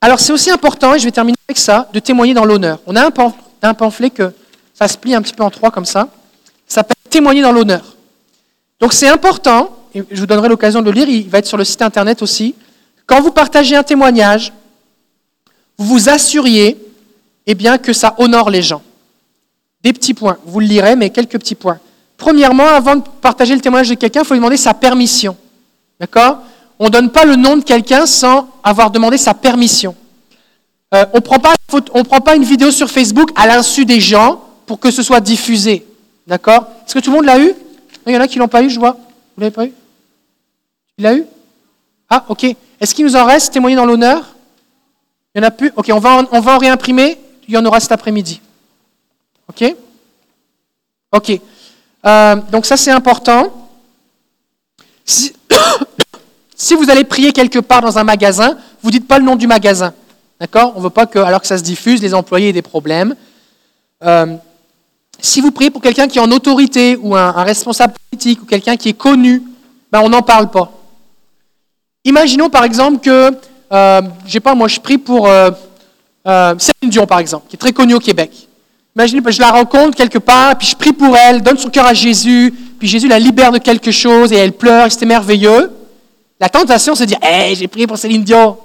Alors 0.00 0.20
c'est 0.20 0.32
aussi 0.32 0.50
important, 0.50 0.94
et 0.94 0.98
je 0.98 1.04
vais 1.04 1.10
terminer 1.10 1.36
avec 1.48 1.58
ça, 1.58 1.88
de 1.92 1.98
témoigner 1.98 2.32
dans 2.32 2.44
l'honneur. 2.44 2.78
On 2.86 2.94
a 2.94 3.04
un, 3.04 3.10
pam- 3.10 3.32
un 3.62 3.74
pamphlet 3.74 4.10
que 4.10 4.32
ça 4.72 4.86
se 4.86 4.96
plie 4.96 5.14
un 5.14 5.20
petit 5.20 5.34
peu 5.34 5.42
en 5.42 5.50
trois 5.50 5.70
comme 5.70 5.84
ça. 5.84 6.08
Ça 6.66 6.76
s'appelle 6.76 6.96
Témoigner 7.10 7.42
dans 7.42 7.52
l'honneur. 7.52 7.96
Donc 8.80 8.92
c'est 8.92 9.08
important, 9.08 9.76
et 9.94 10.04
je 10.10 10.20
vous 10.20 10.26
donnerai 10.26 10.48
l'occasion 10.48 10.82
de 10.82 10.90
le 10.90 10.92
lire, 10.92 11.08
il 11.08 11.28
va 11.28 11.38
être 11.38 11.46
sur 11.46 11.56
le 11.56 11.64
site 11.64 11.82
internet 11.82 12.22
aussi. 12.22 12.54
Quand 13.06 13.20
vous 13.20 13.32
partagez 13.32 13.74
un 13.74 13.82
témoignage, 13.82 14.52
vous 15.76 15.86
vous 15.86 16.08
assuriez 16.08 16.78
eh 17.50 17.54
bien, 17.54 17.78
que 17.78 17.94
ça 17.94 18.14
honore 18.18 18.50
les 18.50 18.60
gens. 18.60 18.82
Des 19.82 19.94
petits 19.94 20.12
points, 20.12 20.36
vous 20.44 20.60
le 20.60 20.66
lirez, 20.66 20.96
mais 20.96 21.08
quelques 21.08 21.38
petits 21.38 21.54
points. 21.54 21.78
Premièrement, 22.18 22.66
avant 22.66 22.96
de 22.96 23.02
partager 23.22 23.54
le 23.54 23.60
témoignage 23.62 23.88
de 23.88 23.94
quelqu'un, 23.94 24.20
il 24.20 24.26
faut 24.26 24.34
lui 24.34 24.38
demander 24.38 24.58
sa 24.58 24.74
permission. 24.74 25.34
D'accord? 25.98 26.40
On 26.78 26.84
ne 26.86 26.90
donne 26.90 27.10
pas 27.10 27.24
le 27.24 27.36
nom 27.36 27.56
de 27.56 27.64
quelqu'un 27.64 28.04
sans 28.04 28.50
avoir 28.62 28.90
demandé 28.90 29.16
sa 29.16 29.32
permission. 29.32 29.96
Euh, 30.94 31.06
on 31.14 31.16
ne 31.16 32.02
prend, 32.02 32.20
pas 32.20 32.36
une 32.36 32.44
vidéo 32.44 32.70
sur 32.70 32.90
Facebook 32.90 33.30
à 33.34 33.46
l'insu 33.46 33.86
des 33.86 34.00
gens 34.00 34.44
pour 34.66 34.78
que 34.78 34.90
ce 34.90 35.02
soit 35.02 35.20
diffusé. 35.20 35.86
D'accord? 36.26 36.66
Est-ce 36.84 36.94
que 36.94 36.98
tout 36.98 37.10
le 37.10 37.16
monde 37.16 37.24
l'a 37.24 37.38
eu? 37.38 37.54
Il 38.06 38.12
y 38.12 38.16
en 38.16 38.20
a 38.20 38.28
qui 38.28 38.36
ne 38.36 38.42
l'ont 38.42 38.48
pas 38.48 38.62
eu, 38.62 38.68
je 38.68 38.78
vois. 38.78 38.92
Vous 38.92 39.40
l'avez 39.40 39.54
pas 39.54 39.64
eu? 39.64 39.72
Il 40.98 41.04
l'a 41.04 41.14
eu? 41.14 41.24
Ah, 42.10 42.26
ok. 42.28 42.44
Est-ce 42.78 42.94
qu'il 42.94 43.06
nous 43.06 43.16
en 43.16 43.24
reste 43.24 43.54
témoigner 43.54 43.76
dans 43.76 43.86
l'honneur? 43.86 44.34
Il 45.34 45.40
n'y 45.40 45.46
en 45.46 45.48
a 45.48 45.50
plus? 45.50 45.72
Ok, 45.76 45.90
on 45.94 45.98
va 45.98 46.26
en 46.30 46.58
réimprimer. 46.58 47.18
Il 47.48 47.54
y 47.54 47.56
en 47.56 47.64
aura 47.64 47.80
cet 47.80 47.92
après-midi. 47.92 48.40
Ok? 49.48 49.74
Ok. 51.10 51.40
Euh, 52.06 52.36
donc 52.52 52.66
ça, 52.66 52.76
c'est 52.76 52.92
important. 52.92 53.52
Si, 56.60 56.74
vous 56.74 56.90
allez 56.90 57.04
prier 57.04 57.32
quelque 57.32 57.60
part 57.60 57.82
dans 57.82 57.98
un 57.98 58.02
magasin, 58.02 58.58
vous 58.82 58.90
dites 58.90 59.06
pas 59.06 59.20
le 59.20 59.24
nom 59.24 59.36
du 59.36 59.46
magasin. 59.46 59.94
D'accord? 60.40 60.72
On 60.74 60.78
ne 60.80 60.82
veut 60.82 60.90
pas 60.90 61.06
que, 61.06 61.20
alors 61.20 61.40
que 61.40 61.46
ça 61.46 61.56
se 61.56 61.62
diffuse, 61.62 62.02
les 62.02 62.14
employés 62.14 62.48
aient 62.48 62.52
des 62.52 62.62
problèmes. 62.62 63.14
Euh, 64.02 64.34
si 65.20 65.40
vous 65.40 65.52
priez 65.52 65.70
pour 65.70 65.80
quelqu'un 65.80 66.08
qui 66.08 66.18
est 66.18 66.20
en 66.20 66.32
autorité 66.32 66.98
ou 67.00 67.14
un, 67.14 67.30
responsable 67.30 67.94
politique 68.10 68.42
ou 68.42 68.44
quelqu'un 68.44 68.76
qui 68.76 68.88
est 68.88 68.98
connu, 68.98 69.40
ben 69.92 70.00
on 70.02 70.08
n'en 70.08 70.22
parle 70.22 70.50
pas. 70.50 70.72
Imaginons 72.02 72.50
par 72.50 72.64
exemple 72.64 72.98
que, 72.98 73.30
euh, 73.70 74.02
je 74.26 74.32
sais 74.32 74.40
pas, 74.40 74.56
moi 74.56 74.66
je 74.66 74.80
prie 74.80 74.98
pour 74.98 75.28
euh, 76.28 76.54
Céline 76.58 76.90
Dion 76.90 77.06
par 77.06 77.18
exemple, 77.18 77.46
qui 77.48 77.56
est 77.56 77.58
très 77.58 77.72
connue 77.72 77.94
au 77.94 78.00
Québec. 78.00 78.48
Imaginez, 78.94 79.22
je 79.30 79.40
la 79.40 79.52
rencontre 79.52 79.96
quelque 79.96 80.18
part, 80.18 80.58
puis 80.58 80.66
je 80.66 80.76
prie 80.76 80.92
pour 80.92 81.16
elle, 81.16 81.40
donne 81.40 81.56
son 81.56 81.70
cœur 81.70 81.86
à 81.86 81.94
Jésus, 81.94 82.52
puis 82.78 82.88
Jésus 82.88 83.06
la 83.06 83.18
libère 83.18 83.52
de 83.52 83.58
quelque 83.58 83.92
chose 83.92 84.32
et 84.32 84.36
elle 84.36 84.52
pleure, 84.52 84.86
et 84.86 84.90
c'était 84.90 85.06
merveilleux. 85.06 85.70
La 86.40 86.48
tentation, 86.48 86.94
c'est 86.94 87.06
de 87.06 87.10
dire, 87.10 87.18
hé, 87.22 87.54
j'ai 87.54 87.68
prié 87.68 87.86
pour 87.86 87.98
Céline 87.98 88.24
Dion. 88.24 88.58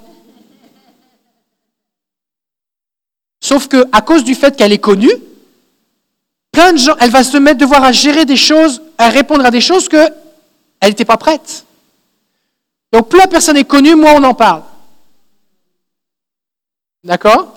Sauf 3.40 3.68
que 3.68 3.84
à 3.92 4.00
cause 4.00 4.24
du 4.24 4.34
fait 4.34 4.56
qu'elle 4.56 4.72
est 4.72 4.78
connue, 4.78 5.12
plein 6.50 6.72
de 6.72 6.78
gens, 6.78 6.96
elle 6.98 7.10
va 7.10 7.22
se 7.22 7.36
mettre 7.36 7.58
devoir 7.58 7.84
à 7.84 7.92
gérer 7.92 8.24
des 8.24 8.36
choses, 8.36 8.80
à 8.96 9.10
répondre 9.10 9.44
à 9.44 9.50
des 9.50 9.60
choses 9.60 9.88
que 9.88 10.08
elle 10.80 10.90
n'était 10.90 11.04
pas 11.04 11.16
prête. 11.16 11.64
Donc 12.92 13.08
plus 13.08 13.18
la 13.18 13.26
personne 13.26 13.56
est 13.56 13.64
connue, 13.64 13.94
moins 13.94 14.14
on 14.14 14.24
en 14.24 14.34
parle. 14.34 14.62
D'accord? 17.02 17.53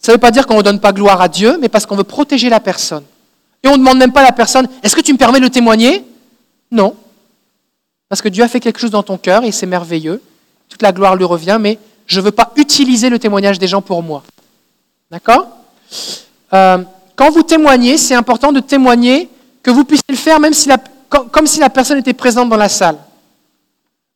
Ça 0.00 0.12
ne 0.12 0.16
veut 0.16 0.20
pas 0.20 0.30
dire 0.30 0.46
qu'on 0.46 0.56
ne 0.56 0.62
donne 0.62 0.80
pas 0.80 0.92
gloire 0.92 1.20
à 1.20 1.28
Dieu, 1.28 1.58
mais 1.60 1.68
parce 1.68 1.84
qu'on 1.86 1.94
veut 1.96 2.04
protéger 2.04 2.48
la 2.48 2.58
personne. 2.58 3.04
Et 3.62 3.68
on 3.68 3.72
ne 3.72 3.76
demande 3.76 3.98
même 3.98 4.12
pas 4.12 4.20
à 4.20 4.24
la 4.24 4.32
personne, 4.32 4.66
est-ce 4.82 4.96
que 4.96 5.02
tu 5.02 5.12
me 5.12 5.18
permets 5.18 5.40
de 5.40 5.48
témoigner? 5.48 6.04
Non. 6.70 6.94
Parce 8.08 8.22
que 8.22 8.28
Dieu 8.28 8.42
a 8.42 8.48
fait 8.48 8.60
quelque 8.60 8.80
chose 8.80 8.90
dans 8.90 9.02
ton 9.02 9.18
cœur 9.18 9.44
et 9.44 9.52
c'est 9.52 9.66
merveilleux. 9.66 10.22
Toute 10.68 10.80
la 10.82 10.92
gloire 10.92 11.14
lui 11.16 11.24
revient, 11.24 11.58
mais 11.60 11.78
je 12.06 12.18
ne 12.18 12.24
veux 12.24 12.30
pas 12.32 12.52
utiliser 12.56 13.10
le 13.10 13.18
témoignage 13.18 13.58
des 13.58 13.68
gens 13.68 13.82
pour 13.82 14.02
moi. 14.02 14.22
D'accord? 15.10 15.46
Euh, 16.54 16.78
Quand 17.14 17.30
vous 17.30 17.42
témoignez, 17.42 17.98
c'est 17.98 18.14
important 18.14 18.52
de 18.52 18.60
témoigner 18.60 19.28
que 19.62 19.70
vous 19.70 19.84
puissiez 19.84 20.04
le 20.08 20.16
faire 20.16 20.40
même 20.40 20.54
si 20.54 20.68
la, 20.68 20.78
com- 21.10 21.28
comme 21.30 21.46
si 21.46 21.60
la 21.60 21.68
personne 21.68 21.98
était 21.98 22.14
présente 22.14 22.48
dans 22.48 22.56
la 22.56 22.70
salle. 22.70 22.96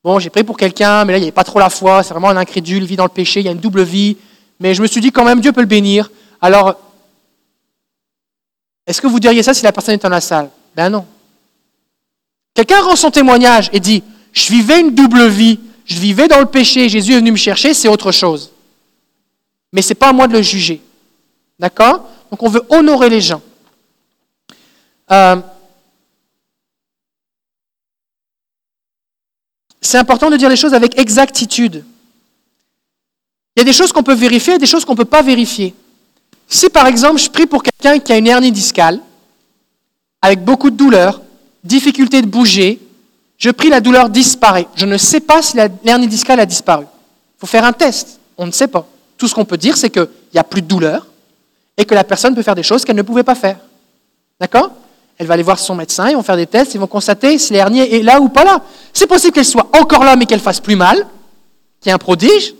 Bon, 0.03 0.19
j'ai 0.19 0.31
prié 0.31 0.45
pour 0.45 0.57
quelqu'un, 0.57 1.05
mais 1.05 1.13
là, 1.13 1.19
il 1.19 1.23
n'y 1.23 1.27
avait 1.27 1.33
pas 1.33 1.45
trop 1.45 1.59
la 1.59 1.69
foi, 1.71 2.03
c'est 2.03 2.15
vraiment 2.15 2.31
un 2.31 2.37
incrédule, 2.37 2.85
vit 2.85 2.97
dans 2.97 3.05
le 3.05 3.11
péché, 3.11 3.41
il 3.41 3.47
y 3.47 3.49
a 3.49 3.53
une 3.53 3.59
double 3.59 3.83
vie. 3.83 4.17
Mais 4.61 4.75
je 4.75 4.83
me 4.83 4.87
suis 4.87 5.01
dit 5.01 5.11
quand 5.11 5.25
même, 5.25 5.41
Dieu 5.41 5.53
peut 5.53 5.61
le 5.61 5.67
bénir. 5.67 6.11
Alors, 6.41 6.81
est-ce 8.87 9.01
que 9.01 9.07
vous 9.07 9.21
diriez 9.21 9.43
ça 9.43 9.55
si 9.55 9.65
la 9.65 9.73
personne 9.73 9.95
est 9.95 10.03
dans 10.03 10.09
la 10.09 10.21
salle? 10.21 10.51
Ben 10.77 10.91
non. 10.91 11.07
Quelqu'un 12.55 12.83
rend 12.83 12.97
son 12.97 13.11
témoignage 13.11 13.71
et 13.73 13.81
dit, 13.81 14.03
je 14.33 14.53
vivais 14.53 14.81
une 14.81 14.95
double 14.95 15.27
vie, 15.27 15.59
je 15.85 15.99
vivais 15.99 16.29
dans 16.29 16.39
le 16.39 16.47
péché, 16.47 16.89
Jésus 16.89 17.13
est 17.13 17.19
venu 17.19 17.33
me 17.33 17.37
chercher, 17.37 17.75
c'est 17.75 17.89
autre 17.89 18.13
chose. 18.13 18.53
Mais 19.73 19.83
ce 19.83 19.91
n'est 19.91 19.97
pas 19.97 20.11
à 20.11 20.13
moi 20.13 20.29
de 20.29 20.33
le 20.35 20.43
juger. 20.43 20.81
D'accord? 21.59 22.09
Donc 22.31 22.43
on 22.43 22.49
veut 22.49 22.63
honorer 22.69 23.09
les 23.09 23.21
gens. 23.21 23.43
Euh, 25.11 25.37
c'est 29.81 29.99
important 29.99 30.31
de 30.31 30.37
dire 30.37 30.49
les 30.49 30.57
choses 30.57 30.75
avec 30.75 30.99
exactitude. 30.99 31.85
Il 33.57 33.61
y 33.61 33.63
a 33.63 33.65
des 33.65 33.73
choses 33.73 33.93
qu'on 33.93 34.03
peut 34.03 34.15
vérifier 34.15 34.55
et 34.55 34.59
des 34.59 34.67
choses 34.67 34.85
qu'on 34.85 34.93
ne 34.93 34.99
peut 34.99 35.05
pas 35.05 35.23
vérifier. 35.23 35.75
Si 36.49 36.69
par 36.69 36.87
exemple 36.87 37.19
je 37.19 37.31
prie 37.31 37.47
pour 37.47 37.63
quelqu'un 37.63 37.99
qui 37.99 38.13
a 38.13 38.17
une 38.17 38.27
hernie 38.27 38.53
discale, 38.53 39.01
avec 40.21 40.43
beaucoup 40.43 40.71
de 40.71 40.77
douleur, 40.77 41.21
difficulté 41.63 42.23
de 42.23 42.27
bouger, 42.27 42.81
je 43.37 43.51
prie, 43.51 43.69
la 43.69 43.81
douleur 43.81 44.09
disparaît. 44.09 44.67
Je 44.75 44.87
ne 44.87 44.97
sais 44.97 45.21
pas 45.21 45.43
si 45.43 45.57
l'hernie 45.85 46.07
discale 46.07 46.41
a 46.41 46.47
disparu. 46.47 46.85
Il 46.85 47.41
faut 47.41 47.47
faire 47.47 47.65
un 47.65 47.73
test. 47.73 48.21
On 48.39 48.47
ne 48.47 48.53
sait 48.53 48.69
pas. 48.69 48.87
Tout 49.19 49.29
ce 49.29 49.35
qu'on 49.35 49.45
peut 49.45 49.57
dire, 49.57 49.77
c'est 49.77 49.91
qu'il 49.91 50.09
n'y 50.33 50.41
a 50.41 50.45
plus 50.45 50.63
de 50.63 50.67
douleur 50.67 51.07
et 51.77 51.85
que 51.85 51.95
la 51.95 52.05
personne 52.05 52.35
peut 52.35 52.43
faire 52.43 52.55
des 52.55 52.63
choses 52.63 52.85
qu'elle 52.85 52.97
ne 52.97 53.03
pouvait 53.03 53.23
pas 53.23 53.35
faire. 53.35 53.59
D'accord? 54.41 54.71
Elle 55.19 55.27
va 55.27 55.35
aller 55.35 55.43
voir 55.43 55.59
son 55.59 55.75
médecin, 55.75 56.09
ils 56.09 56.17
vont 56.17 56.23
faire 56.23 56.37
des 56.37 56.47
tests, 56.47 56.75
ils 56.75 56.81
vont 56.81 56.87
constater 56.87 57.39
si 57.39 57.53
l'hernie 57.53 57.81
est 57.81 58.03
là 58.03 58.21
ou 58.21 58.29
pas 58.29 58.45
là. 58.45 58.63
C'est 58.93 59.07
possible 59.07 59.33
qu'elle 59.33 59.45
soit 59.45 59.69
encore 59.73 60.05
là, 60.05 60.17
mais 60.17 60.27
qu'elle 60.27 60.41
fasse 60.41 60.61
plus 60.61 60.77
mal, 60.77 61.07
qui 61.81 61.89
est 61.89 61.93
un 61.93 61.99
prodige. 61.99 62.55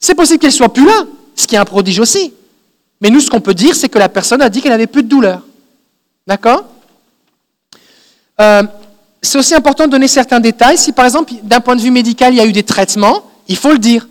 C'est 0.00 0.14
possible 0.14 0.38
qu'elle 0.38 0.52
soit 0.52 0.72
plus 0.72 0.86
là, 0.86 1.04
ce 1.34 1.46
qui 1.46 1.54
est 1.54 1.58
un 1.58 1.64
prodige 1.64 1.98
aussi. 2.00 2.32
Mais 3.00 3.10
nous, 3.10 3.20
ce 3.20 3.30
qu'on 3.30 3.40
peut 3.40 3.54
dire, 3.54 3.74
c'est 3.74 3.88
que 3.88 3.98
la 3.98 4.08
personne 4.08 4.42
a 4.42 4.48
dit 4.48 4.60
qu'elle 4.60 4.72
n'avait 4.72 4.86
plus 4.86 5.02
de 5.02 5.08
douleur. 5.08 5.42
D'accord 6.26 6.64
Euh, 8.40 8.62
C'est 9.22 9.38
aussi 9.38 9.54
important 9.54 9.86
de 9.86 9.90
donner 9.90 10.08
certains 10.08 10.38
détails. 10.40 10.78
Si 10.78 10.92
par 10.92 11.04
exemple, 11.04 11.32
d'un 11.42 11.60
point 11.60 11.74
de 11.74 11.80
vue 11.80 11.90
médical, 11.90 12.32
il 12.32 12.36
y 12.36 12.40
a 12.40 12.46
eu 12.46 12.52
des 12.52 12.62
traitements, 12.62 13.24
il 13.48 13.56
faut 13.56 13.72
le 13.72 13.78
dire. 13.78 14.06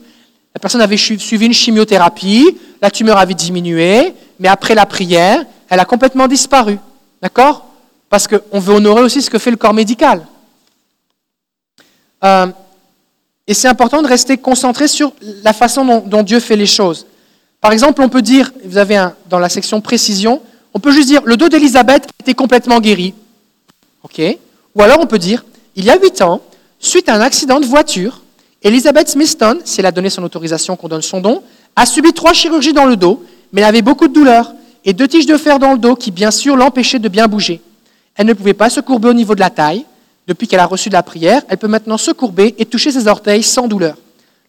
La 0.54 0.60
personne 0.60 0.82
avait 0.82 0.98
suivi 0.98 1.46
une 1.46 1.54
chimiothérapie, 1.54 2.58
la 2.82 2.90
tumeur 2.92 3.18
avait 3.18 3.36
diminué, 3.36 4.14
mais 4.40 4.48
après 4.48 4.76
la 4.76 4.86
prière, 4.86 5.46
elle 5.70 5.80
a 5.80 5.86
complètement 5.86 6.28
disparu. 6.28 6.80
D'accord 7.22 7.66
Parce 8.10 8.28
qu'on 8.28 8.60
veut 8.60 8.74
honorer 8.76 9.02
aussi 9.02 9.22
ce 9.22 9.30
que 9.30 9.38
fait 9.38 9.52
le 9.52 9.58
corps 9.58 9.74
médical. 9.74 10.26
Euh, 12.24 12.48
et 13.48 13.54
c'est 13.54 13.68
important 13.68 14.02
de 14.02 14.08
rester 14.08 14.38
concentré 14.38 14.88
sur 14.88 15.14
la 15.44 15.54
façon 15.54 16.04
dont, 16.06 16.24
Dieu 16.24 16.40
fait 16.40 16.56
les 16.56 16.66
choses. 16.66 17.06
Par 17.62 17.72
exemple, 17.72 18.02
on 18.02 18.10
peut 18.10 18.22
dire, 18.22 18.52
vous 18.66 18.78
avez 18.78 19.04
dans 19.30 19.40
la 19.40 19.50
section 19.50 19.82
précision, 19.82 20.42
on 20.74 20.80
peut 20.80 20.92
juste 20.92 21.08
dire 21.08 21.22
le 21.26 21.38
dos 21.38 21.50
d'Élisabeth 21.50 22.08
était 22.20 22.34
complètement 22.34 22.80
guéri. 22.80 23.14
Ou 24.76 24.82
alors 24.82 25.00
on 25.00 25.06
peut 25.06 25.20
dire, 25.20 25.44
il 25.76 25.86
y 25.86 25.90
a 25.90 25.98
huit 25.98 26.22
ans, 26.22 26.42
suite 26.80 27.10
à 27.10 27.16
un 27.16 27.22
accident 27.22 27.60
de 27.60 27.66
voiture, 27.66 28.22
Elizabeth 28.64 29.10
Smithson, 29.10 29.60
si 29.64 29.80
elle 29.80 29.86
a 29.86 29.92
donné 29.92 30.10
son 30.10 30.24
autorisation 30.24 30.76
qu'on 30.76 30.88
donne 30.88 31.02
son 31.02 31.22
don, 31.22 31.44
a 31.76 31.86
subi 31.86 32.14
trois 32.14 32.34
chirurgies 32.34 32.74
dans 32.74 32.86
le 32.86 32.96
dos, 32.96 33.24
mais 33.52 33.62
elle 33.62 33.68
avait 33.68 33.82
beaucoup 33.82 34.08
de 34.08 34.14
douleurs 34.14 34.54
et 34.84 34.94
deux 34.94 35.08
tiges 35.08 35.26
de 35.26 35.38
fer 35.38 35.60
dans 35.60 35.74
le 35.74 35.78
dos 35.78 35.96
qui, 35.96 36.12
bien 36.12 36.32
sûr, 36.32 36.56
l'empêchaient 36.56 37.00
de 37.00 37.10
bien 37.10 37.28
bouger. 37.28 37.62
Elle 38.16 38.26
ne 38.26 38.34
pouvait 38.34 38.54
pas 38.54 38.70
se 38.70 38.80
courber 38.80 39.10
au 39.10 39.14
niveau 39.14 39.36
de 39.36 39.40
la 39.40 39.50
taille. 39.50 39.86
Depuis 40.28 40.48
qu'elle 40.48 40.60
a 40.60 40.66
reçu 40.66 40.90
de 40.90 40.94
la 40.94 41.04
prière, 41.04 41.42
elle 41.48 41.58
peut 41.58 41.70
maintenant 41.70 41.98
se 41.98 42.12
courber 42.12 42.54
et 42.58 42.66
toucher 42.66 42.92
ses 42.92 43.08
orteils 43.08 43.44
sans 43.44 43.68
douleur. 43.68 43.96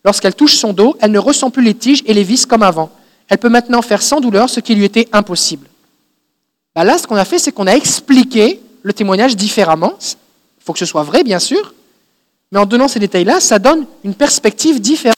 Lorsqu'elle 0.04 0.34
touche 0.34 0.56
son 0.56 0.72
dos, 0.72 0.96
elle 1.00 1.12
ne 1.12 1.18
ressent 1.18 1.50
plus 1.50 1.62
les 1.62 1.74
tiges 1.74 2.02
et 2.04 2.14
les 2.14 2.24
vis 2.24 2.46
comme 2.46 2.64
avant. 2.64 2.90
Elle 3.28 3.38
peut 3.38 3.48
maintenant 3.48 3.82
faire 3.82 4.02
sans 4.02 4.20
douleur 4.20 4.50
ce 4.50 4.58
qui 4.58 4.74
lui 4.74 4.84
était 4.84 5.08
impossible. 5.12 5.68
Bah 6.74 6.82
là, 6.84 6.98
ce 6.98 7.06
qu'on 7.06 7.16
a 7.16 7.24
fait, 7.24 7.38
c'est 7.38 7.52
qu'on 7.52 7.66
a 7.66 7.74
expliqué 7.74 8.60
le 8.82 8.92
témoignage 8.92 9.36
différemment. 9.36 9.92
Il 10.00 10.64
faut 10.64 10.72
que 10.72 10.78
ce 10.78 10.86
soit 10.86 11.02
vrai, 11.02 11.22
bien 11.22 11.38
sûr, 11.38 11.74
mais 12.50 12.58
en 12.58 12.66
donnant 12.66 12.88
ces 12.88 12.98
détails-là, 12.98 13.40
ça 13.40 13.58
donne 13.58 13.86
une 14.04 14.14
perspective 14.14 14.80
différente. 14.80 15.14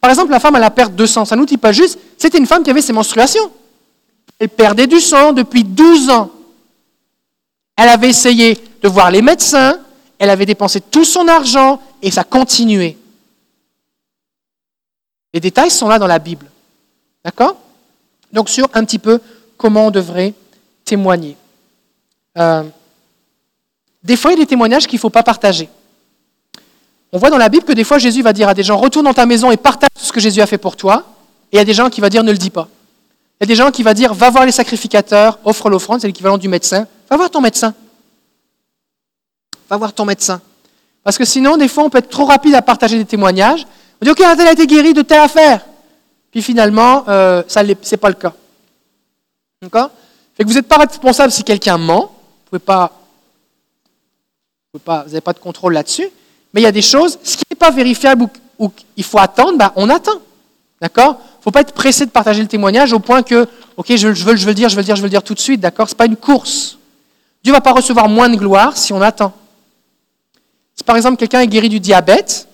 Par 0.00 0.10
exemple, 0.10 0.30
la 0.30 0.40
femme 0.40 0.54
à 0.54 0.60
la 0.60 0.70
perte 0.70 0.94
de 0.94 1.06
sang, 1.06 1.24
ça 1.24 1.36
ne 1.36 1.40
nous 1.40 1.46
dit 1.46 1.56
pas 1.56 1.72
juste, 1.72 1.98
c'était 2.16 2.38
une 2.38 2.46
femme 2.46 2.62
qui 2.62 2.70
avait 2.70 2.82
ses 2.82 2.92
menstruations. 2.92 3.50
Elle 4.38 4.48
perdait 4.48 4.86
du 4.86 5.00
sang 5.00 5.32
depuis 5.32 5.64
12 5.64 6.10
ans. 6.10 6.30
Elle 7.76 7.88
avait 7.88 8.08
essayé 8.08 8.58
de 8.82 8.88
voir 8.88 9.10
les 9.10 9.22
médecins, 9.22 9.78
elle 10.18 10.30
avait 10.30 10.46
dépensé 10.46 10.80
tout 10.80 11.04
son 11.04 11.28
argent 11.28 11.80
et 12.02 12.10
ça 12.10 12.24
continuait. 12.24 12.96
Les 15.32 15.40
détails 15.40 15.70
sont 15.70 15.88
là 15.88 15.98
dans 15.98 16.06
la 16.06 16.18
Bible. 16.18 16.46
D'accord? 17.24 17.56
Donc 18.32 18.48
sur 18.48 18.68
un 18.74 18.84
petit 18.84 18.98
peu 18.98 19.20
comment 19.56 19.86
on 19.86 19.90
devrait 19.90 20.34
témoigner. 20.84 21.36
Euh, 22.38 22.64
des 24.02 24.16
fois, 24.16 24.30
il 24.32 24.38
y 24.38 24.40
a 24.40 24.44
des 24.44 24.48
témoignages 24.48 24.86
qu'il 24.86 24.96
ne 24.96 25.00
faut 25.00 25.10
pas 25.10 25.22
partager. 25.22 25.68
On 27.12 27.18
voit 27.18 27.30
dans 27.30 27.38
la 27.38 27.48
Bible 27.48 27.64
que 27.64 27.72
des 27.72 27.84
fois, 27.84 27.98
Jésus 27.98 28.22
va 28.22 28.32
dire 28.32 28.48
à 28.48 28.54
des 28.54 28.62
gens, 28.62 28.76
retourne 28.76 29.04
dans 29.04 29.14
ta 29.14 29.26
maison 29.26 29.50
et 29.50 29.56
partage 29.56 29.90
ce 29.96 30.12
que 30.12 30.20
Jésus 30.20 30.40
a 30.40 30.46
fait 30.46 30.58
pour 30.58 30.76
toi. 30.76 31.04
Et 31.50 31.56
il 31.56 31.58
y 31.58 31.60
a 31.60 31.64
des 31.64 31.74
gens 31.74 31.88
qui 31.90 32.00
vont 32.00 32.08
dire, 32.08 32.22
ne 32.22 32.32
le 32.32 32.38
dis 32.38 32.50
pas. 32.50 32.68
Il 33.40 33.44
y 33.44 33.44
a 33.44 33.46
des 33.46 33.54
gens 33.54 33.70
qui 33.70 33.82
vont 33.82 33.92
dire, 33.92 34.12
va 34.14 34.30
voir 34.30 34.44
les 34.44 34.52
sacrificateurs, 34.52 35.38
offre 35.44 35.70
l'offrande, 35.70 36.00
c'est 36.00 36.06
l'équivalent 36.06 36.38
du 36.38 36.48
médecin. 36.48 36.86
Va 37.08 37.16
voir 37.16 37.30
ton 37.30 37.40
médecin. 37.40 37.74
Va 39.68 39.76
voir 39.76 39.92
ton 39.92 40.04
médecin. 40.04 40.40
Parce 41.04 41.18
que 41.18 41.24
sinon, 41.24 41.56
des 41.56 41.68
fois, 41.68 41.84
on 41.84 41.90
peut 41.90 41.98
être 41.98 42.10
trop 42.10 42.24
rapide 42.24 42.54
à 42.54 42.62
partager 42.62 42.98
des 42.98 43.04
témoignages. 43.04 43.66
On 44.00 44.04
dit, 44.04 44.10
OK, 44.10 44.20
un 44.20 44.38
a 44.38 44.52
été 44.52 44.66
guéri 44.66 44.94
de 44.94 45.02
telle 45.02 45.20
affaire. 45.20 45.64
Puis 46.30 46.42
finalement, 46.42 47.04
euh, 47.08 47.42
ça 47.48 47.62
ce 47.62 47.66
n'est 47.66 47.96
pas 47.96 48.08
le 48.08 48.14
cas. 48.14 48.32
D'accord? 49.62 49.90
Vous 50.38 50.52
n'êtes 50.52 50.68
pas 50.68 50.76
responsable 50.76 51.32
si 51.32 51.42
quelqu'un 51.42 51.78
ment. 51.78 52.12
Vous 52.52 52.58
n'avez 54.86 55.20
pas 55.20 55.32
de 55.32 55.38
contrôle 55.38 55.72
là-dessus. 55.72 56.08
Mais 56.52 56.60
il 56.60 56.64
y 56.64 56.68
a 56.68 56.72
des 56.72 56.82
choses, 56.82 57.18
ce 57.22 57.36
qui 57.36 57.44
n'est 57.50 57.56
pas 57.56 57.70
vérifiable 57.70 58.22
ou, 58.22 58.30
ou 58.58 58.68
qu'il 58.68 59.04
faut 59.04 59.18
attendre, 59.18 59.58
ben, 59.58 59.72
on 59.76 59.90
attend. 59.90 60.20
D'accord? 60.80 61.16
Il 61.18 61.38
ne 61.38 61.42
faut 61.42 61.50
pas 61.50 61.62
être 61.62 61.72
pressé 61.72 62.06
de 62.06 62.10
partager 62.10 62.40
le 62.40 62.48
témoignage 62.48 62.92
au 62.92 63.00
point 63.00 63.22
que, 63.22 63.48
OK, 63.76 63.94
je, 63.96 64.08
veux, 64.08 64.36
je 64.36 64.46
le 64.46 64.54
dire, 64.54 64.68
je 64.68 64.76
veux 64.76 64.82
le 64.82 64.84
dire, 64.84 64.96
je 64.96 65.02
veux 65.02 65.06
le 65.06 65.10
dire 65.10 65.22
tout 65.22 65.34
de 65.34 65.40
suite. 65.40 65.60
D'accord? 65.60 65.88
Ce 65.88 65.94
n'est 65.94 65.98
pas 65.98 66.06
une 66.06 66.16
course. 66.16 66.78
Dieu 67.42 67.52
ne 67.52 67.56
va 67.56 67.60
pas 67.60 67.72
recevoir 67.72 68.08
moins 68.08 68.28
de 68.28 68.36
gloire 68.36 68.76
si 68.76 68.92
on 68.92 69.00
attend. 69.00 69.32
Si 70.78 70.84
par 70.84 70.96
exemple 70.96 71.16
quelqu'un 71.16 71.40
est 71.40 71.48
guéri 71.48 71.68
du 71.68 71.80
diabète, 71.80 72.46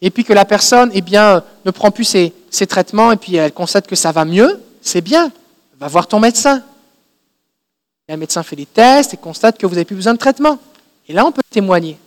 et 0.00 0.10
puis 0.10 0.24
que 0.24 0.32
la 0.32 0.46
personne 0.46 0.90
eh 0.94 1.02
bien, 1.02 1.44
ne 1.66 1.70
prend 1.70 1.90
plus 1.90 2.04
ses, 2.04 2.66
traitements, 2.66 3.12
et 3.12 3.18
puis 3.18 3.36
elle 3.36 3.52
constate 3.52 3.86
que 3.86 3.94
ça 3.94 4.12
va 4.12 4.24
mieux, 4.24 4.62
c'est 4.80 5.02
bien. 5.02 5.30
Va 5.78 5.88
voir 5.88 6.06
ton 6.06 6.18
médecin. 6.18 6.62
Et 8.08 8.14
un 8.14 8.16
médecin 8.16 8.42
fait 8.42 8.56
des 8.56 8.64
tests 8.64 9.12
et 9.12 9.18
constate 9.18 9.58
que 9.58 9.66
vous 9.66 9.74
n'avez 9.74 9.84
plus 9.84 9.96
besoin 9.96 10.14
de 10.14 10.18
traitement. 10.18 10.58
Et 11.06 11.12
là, 11.12 11.26
on 11.26 11.32
peut 11.32 11.42
témoigner. 11.50 11.98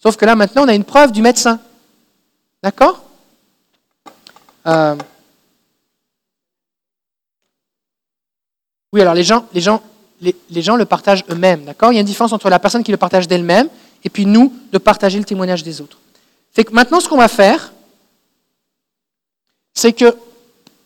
Sauf 0.00 0.16
que 0.16 0.24
là, 0.24 0.36
maintenant, 0.36 0.64
on 0.64 0.68
a 0.68 0.74
une 0.74 0.84
preuve 0.84 1.10
du 1.10 1.20
médecin. 1.20 1.58
D'accord? 2.62 3.02
Euh... 4.68 4.94
Oui, 8.92 9.00
alors 9.00 9.14
les 9.14 9.24
gens, 9.24 9.46
les 9.52 10.62
gens 10.62 10.76
le 10.76 10.84
partagent 10.84 11.24
eux-mêmes. 11.28 11.64
D'accord? 11.64 11.90
Il 11.92 11.96
y 11.96 11.98
a 11.98 12.02
une 12.02 12.06
différence 12.06 12.32
entre 12.32 12.50
la 12.50 12.60
personne 12.60 12.84
qui 12.84 12.92
le 12.92 12.98
partage 12.98 13.26
d'elle-même 13.26 13.68
et 14.04 14.10
puis 14.10 14.26
nous, 14.26 14.52
de 14.72 14.78
partager 14.78 15.18
le 15.18 15.24
témoignage 15.24 15.62
des 15.62 15.80
autres. 15.80 15.98
Fait 16.52 16.64
que 16.64 16.72
maintenant, 16.72 17.00
ce 17.00 17.08
qu'on 17.08 17.16
va 17.16 17.28
faire, 17.28 17.72
c'est 19.74 19.92
que 19.92 20.14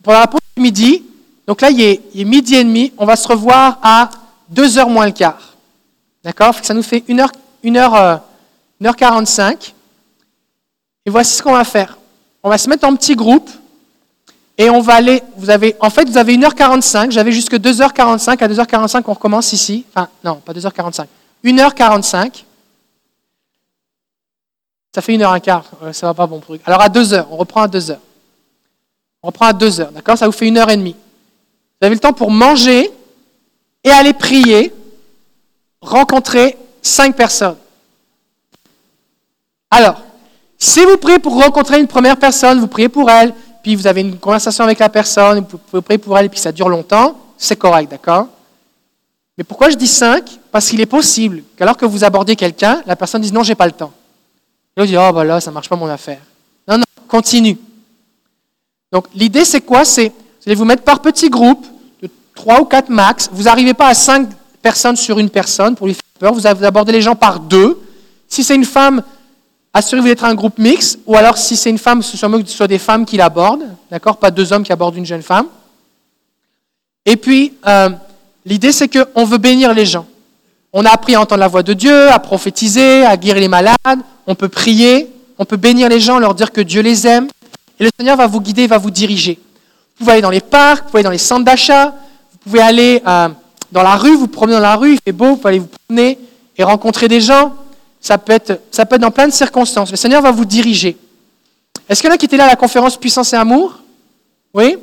pour 0.02 0.12
la 0.12 0.26
pause 0.26 0.40
du 0.56 0.62
midi, 0.62 1.04
donc 1.46 1.60
là, 1.60 1.70
il 1.70 1.80
est, 1.80 2.00
il 2.14 2.20
est, 2.22 2.24
midi 2.24 2.54
et 2.54 2.64
demi, 2.64 2.92
on 2.98 3.06
va 3.06 3.16
se 3.16 3.26
revoir 3.26 3.78
à 3.82 4.10
2h 4.52 4.88
moins 4.88 5.06
le 5.06 5.12
quart. 5.12 5.54
D'accord? 6.22 6.54
Ça 6.62 6.74
nous 6.74 6.82
fait 6.82 7.00
1h, 7.08 7.28
1h, 7.64 8.20
1h45. 8.82 9.72
Et 11.04 11.10
voici 11.10 11.36
ce 11.36 11.42
qu'on 11.42 11.52
va 11.52 11.64
faire. 11.64 11.98
On 12.42 12.48
va 12.48 12.58
se 12.58 12.68
mettre 12.68 12.86
en 12.86 12.94
petit 12.94 13.14
groupe 13.14 13.48
et 14.58 14.70
on 14.70 14.80
va 14.80 14.94
aller. 14.94 15.22
Vous 15.36 15.50
avez, 15.50 15.76
en 15.80 15.90
fait, 15.90 16.08
vous 16.08 16.18
avez 16.18 16.36
1h45. 16.36 17.10
J'avais 17.10 17.32
jusque 17.32 17.54
2h45. 17.54 18.42
À 18.42 18.48
2h45, 18.48 19.02
on 19.06 19.12
recommence 19.12 19.52
ici. 19.52 19.84
Enfin, 19.94 20.08
non, 20.24 20.36
pas 20.36 20.52
2h45. 20.52 21.06
1h45. 21.44 22.44
Ça 24.96 25.02
fait 25.02 25.12
1h15. 25.12 25.92
Ça 25.92 26.06
va 26.06 26.14
pas 26.14 26.26
bon 26.26 26.40
pour 26.40 26.56
Alors 26.64 26.80
à 26.80 26.88
2h, 26.88 27.26
on 27.30 27.36
reprend 27.36 27.60
à 27.60 27.68
2h. 27.68 27.98
On 29.22 29.26
reprend 29.26 29.44
à 29.44 29.52
2h, 29.52 29.92
d'accord? 29.92 30.16
Ça 30.16 30.24
vous 30.24 30.32
fait 30.32 30.46
1h30. 30.46 30.94
Vous 30.94 30.94
avez 31.82 31.94
le 31.94 32.00
temps 32.00 32.14
pour 32.14 32.30
manger 32.30 32.90
et 33.84 33.90
aller 33.90 34.14
prier, 34.14 34.72
rencontrer 35.82 36.56
5 36.80 37.14
personnes. 37.14 37.58
Alors, 39.70 40.00
si 40.56 40.82
vous 40.82 40.96
priez 40.96 41.18
pour 41.18 41.34
rencontrer 41.34 41.78
une 41.78 41.88
première 41.88 42.16
personne, 42.16 42.58
vous 42.58 42.66
priez 42.66 42.88
pour 42.88 43.10
elle, 43.10 43.34
puis 43.62 43.76
vous 43.76 43.86
avez 43.86 44.00
une 44.00 44.18
conversation 44.18 44.64
avec 44.64 44.78
la 44.78 44.88
personne, 44.88 45.40
vous 45.46 45.58
pouvez 45.58 45.82
prier 45.82 45.98
pour 45.98 46.16
elle, 46.16 46.24
et 46.24 46.30
puis 46.30 46.40
ça 46.40 46.52
dure 46.52 46.70
longtemps, 46.70 47.18
c'est 47.36 47.56
correct, 47.56 47.90
d'accord? 47.90 48.28
Mais 49.36 49.44
pourquoi 49.44 49.68
je 49.68 49.76
dis 49.76 49.88
5 49.88 50.38
parce 50.50 50.70
qu'il 50.70 50.80
est 50.80 50.86
possible 50.86 51.42
qu'alors 51.54 51.76
que 51.76 51.84
vous 51.84 52.02
abordez 52.02 52.34
quelqu'un, 52.34 52.82
la 52.86 52.96
personne 52.96 53.20
dise 53.20 53.34
non, 53.34 53.42
j'ai 53.42 53.54
pas 53.54 53.66
le 53.66 53.72
temps. 53.72 53.92
L'autre 54.76 54.88
dit, 54.88 54.96
oh, 54.98 55.12
bah 55.12 55.24
là, 55.24 55.40
ça 55.40 55.50
marche 55.50 55.68
pas 55.68 55.76
mon 55.76 55.86
affaire. 55.86 56.20
Non, 56.68 56.76
non, 56.76 56.84
continue. 57.08 57.56
Donc, 58.92 59.06
l'idée, 59.14 59.44
c'est 59.44 59.62
quoi? 59.62 59.84
C'est, 59.84 60.08
vous 60.08 60.46
allez 60.46 60.54
vous 60.54 60.64
mettre 60.66 60.82
par 60.82 61.00
petits 61.00 61.30
groupes, 61.30 61.66
de 62.02 62.10
3 62.34 62.60
ou 62.60 62.64
4 62.66 62.90
max. 62.90 63.30
Vous 63.32 63.44
n'arrivez 63.44 63.72
pas 63.72 63.88
à 63.88 63.94
5 63.94 64.28
personnes 64.60 64.96
sur 64.96 65.18
une 65.18 65.30
personne 65.30 65.76
pour 65.76 65.86
lui 65.86 65.94
faire 65.94 66.02
peur. 66.18 66.34
Vous 66.34 66.46
abordez 66.46 66.92
les 66.92 67.00
gens 67.00 67.14
par 67.14 67.40
deux. 67.40 67.80
Si 68.28 68.44
c'est 68.44 68.54
une 68.54 68.66
femme, 68.66 69.02
assurez-vous 69.72 70.08
d'être 70.08 70.24
un 70.24 70.34
groupe 70.34 70.58
mixte. 70.58 70.98
Ou 71.06 71.16
alors, 71.16 71.38
si 71.38 71.56
c'est 71.56 71.70
une 71.70 71.78
femme, 71.78 72.02
ce 72.02 72.16
soit 72.18 72.68
des 72.68 72.78
femmes 72.78 73.06
qui 73.06 73.16
l'abordent. 73.16 73.64
D'accord? 73.90 74.18
Pas 74.18 74.30
deux 74.30 74.52
hommes 74.52 74.62
qui 74.62 74.72
abordent 74.72 74.96
une 74.96 75.06
jeune 75.06 75.22
femme. 75.22 75.46
Et 77.06 77.16
puis, 77.16 77.54
euh, 77.66 77.90
l'idée, 78.44 78.72
c'est 78.72 78.88
qu'on 78.88 79.24
veut 79.24 79.38
bénir 79.38 79.72
les 79.72 79.86
gens. 79.86 80.06
On 80.78 80.84
a 80.84 80.90
appris 80.90 81.14
à 81.14 81.22
entendre 81.22 81.40
la 81.40 81.48
voix 81.48 81.62
de 81.62 81.72
Dieu, 81.72 82.10
à 82.10 82.18
prophétiser, 82.18 83.02
à 83.06 83.16
guérir 83.16 83.40
les 83.40 83.48
malades. 83.48 84.00
On 84.26 84.34
peut 84.34 84.50
prier, 84.50 85.10
on 85.38 85.46
peut 85.46 85.56
bénir 85.56 85.88
les 85.88 86.00
gens, 86.00 86.18
leur 86.18 86.34
dire 86.34 86.52
que 86.52 86.60
Dieu 86.60 86.82
les 86.82 87.06
aime. 87.06 87.28
Et 87.80 87.84
le 87.84 87.90
Seigneur 87.98 88.18
va 88.18 88.26
vous 88.26 88.42
guider, 88.42 88.66
va 88.66 88.76
vous 88.76 88.90
diriger. 88.90 89.38
Vous 89.96 90.00
pouvez 90.00 90.12
aller 90.12 90.20
dans 90.20 90.28
les 90.28 90.42
parcs, 90.42 90.84
vous 90.84 90.90
pouvez 90.90 90.98
aller 90.98 91.04
dans 91.04 91.10
les 91.12 91.16
centres 91.16 91.46
d'achat, 91.46 91.94
vous 92.30 92.38
pouvez 92.44 92.60
aller 92.60 93.02
euh, 93.06 93.30
dans 93.72 93.82
la 93.82 93.96
rue, 93.96 94.16
vous 94.16 94.26
promener 94.26 94.56
dans 94.56 94.62
la 94.62 94.76
rue, 94.76 94.92
il 94.92 94.98
fait 95.02 95.12
beau, 95.12 95.28
vous 95.28 95.36
pouvez 95.36 95.48
aller 95.48 95.60
vous 95.60 95.70
promener 95.86 96.18
et 96.58 96.62
rencontrer 96.62 97.08
des 97.08 97.22
gens. 97.22 97.54
Ça 97.98 98.18
peut 98.18 98.34
être, 98.34 98.60
ça 98.70 98.84
peut 98.84 98.96
être 98.96 99.00
dans 99.00 99.10
plein 99.10 99.28
de 99.28 99.32
circonstances. 99.32 99.90
Le 99.90 99.96
Seigneur 99.96 100.20
va 100.20 100.30
vous 100.30 100.44
diriger. 100.44 100.98
Est-ce 101.88 102.02
qu'il 102.02 102.10
y 102.10 102.12
en 102.12 102.14
a 102.14 102.18
qui 102.18 102.26
étaient 102.26 102.36
là 102.36 102.44
à 102.44 102.48
la 102.48 102.56
conférence 102.56 102.98
Puissance 102.98 103.32
et 103.32 103.36
Amour? 103.36 103.78
Oui? 104.52 104.76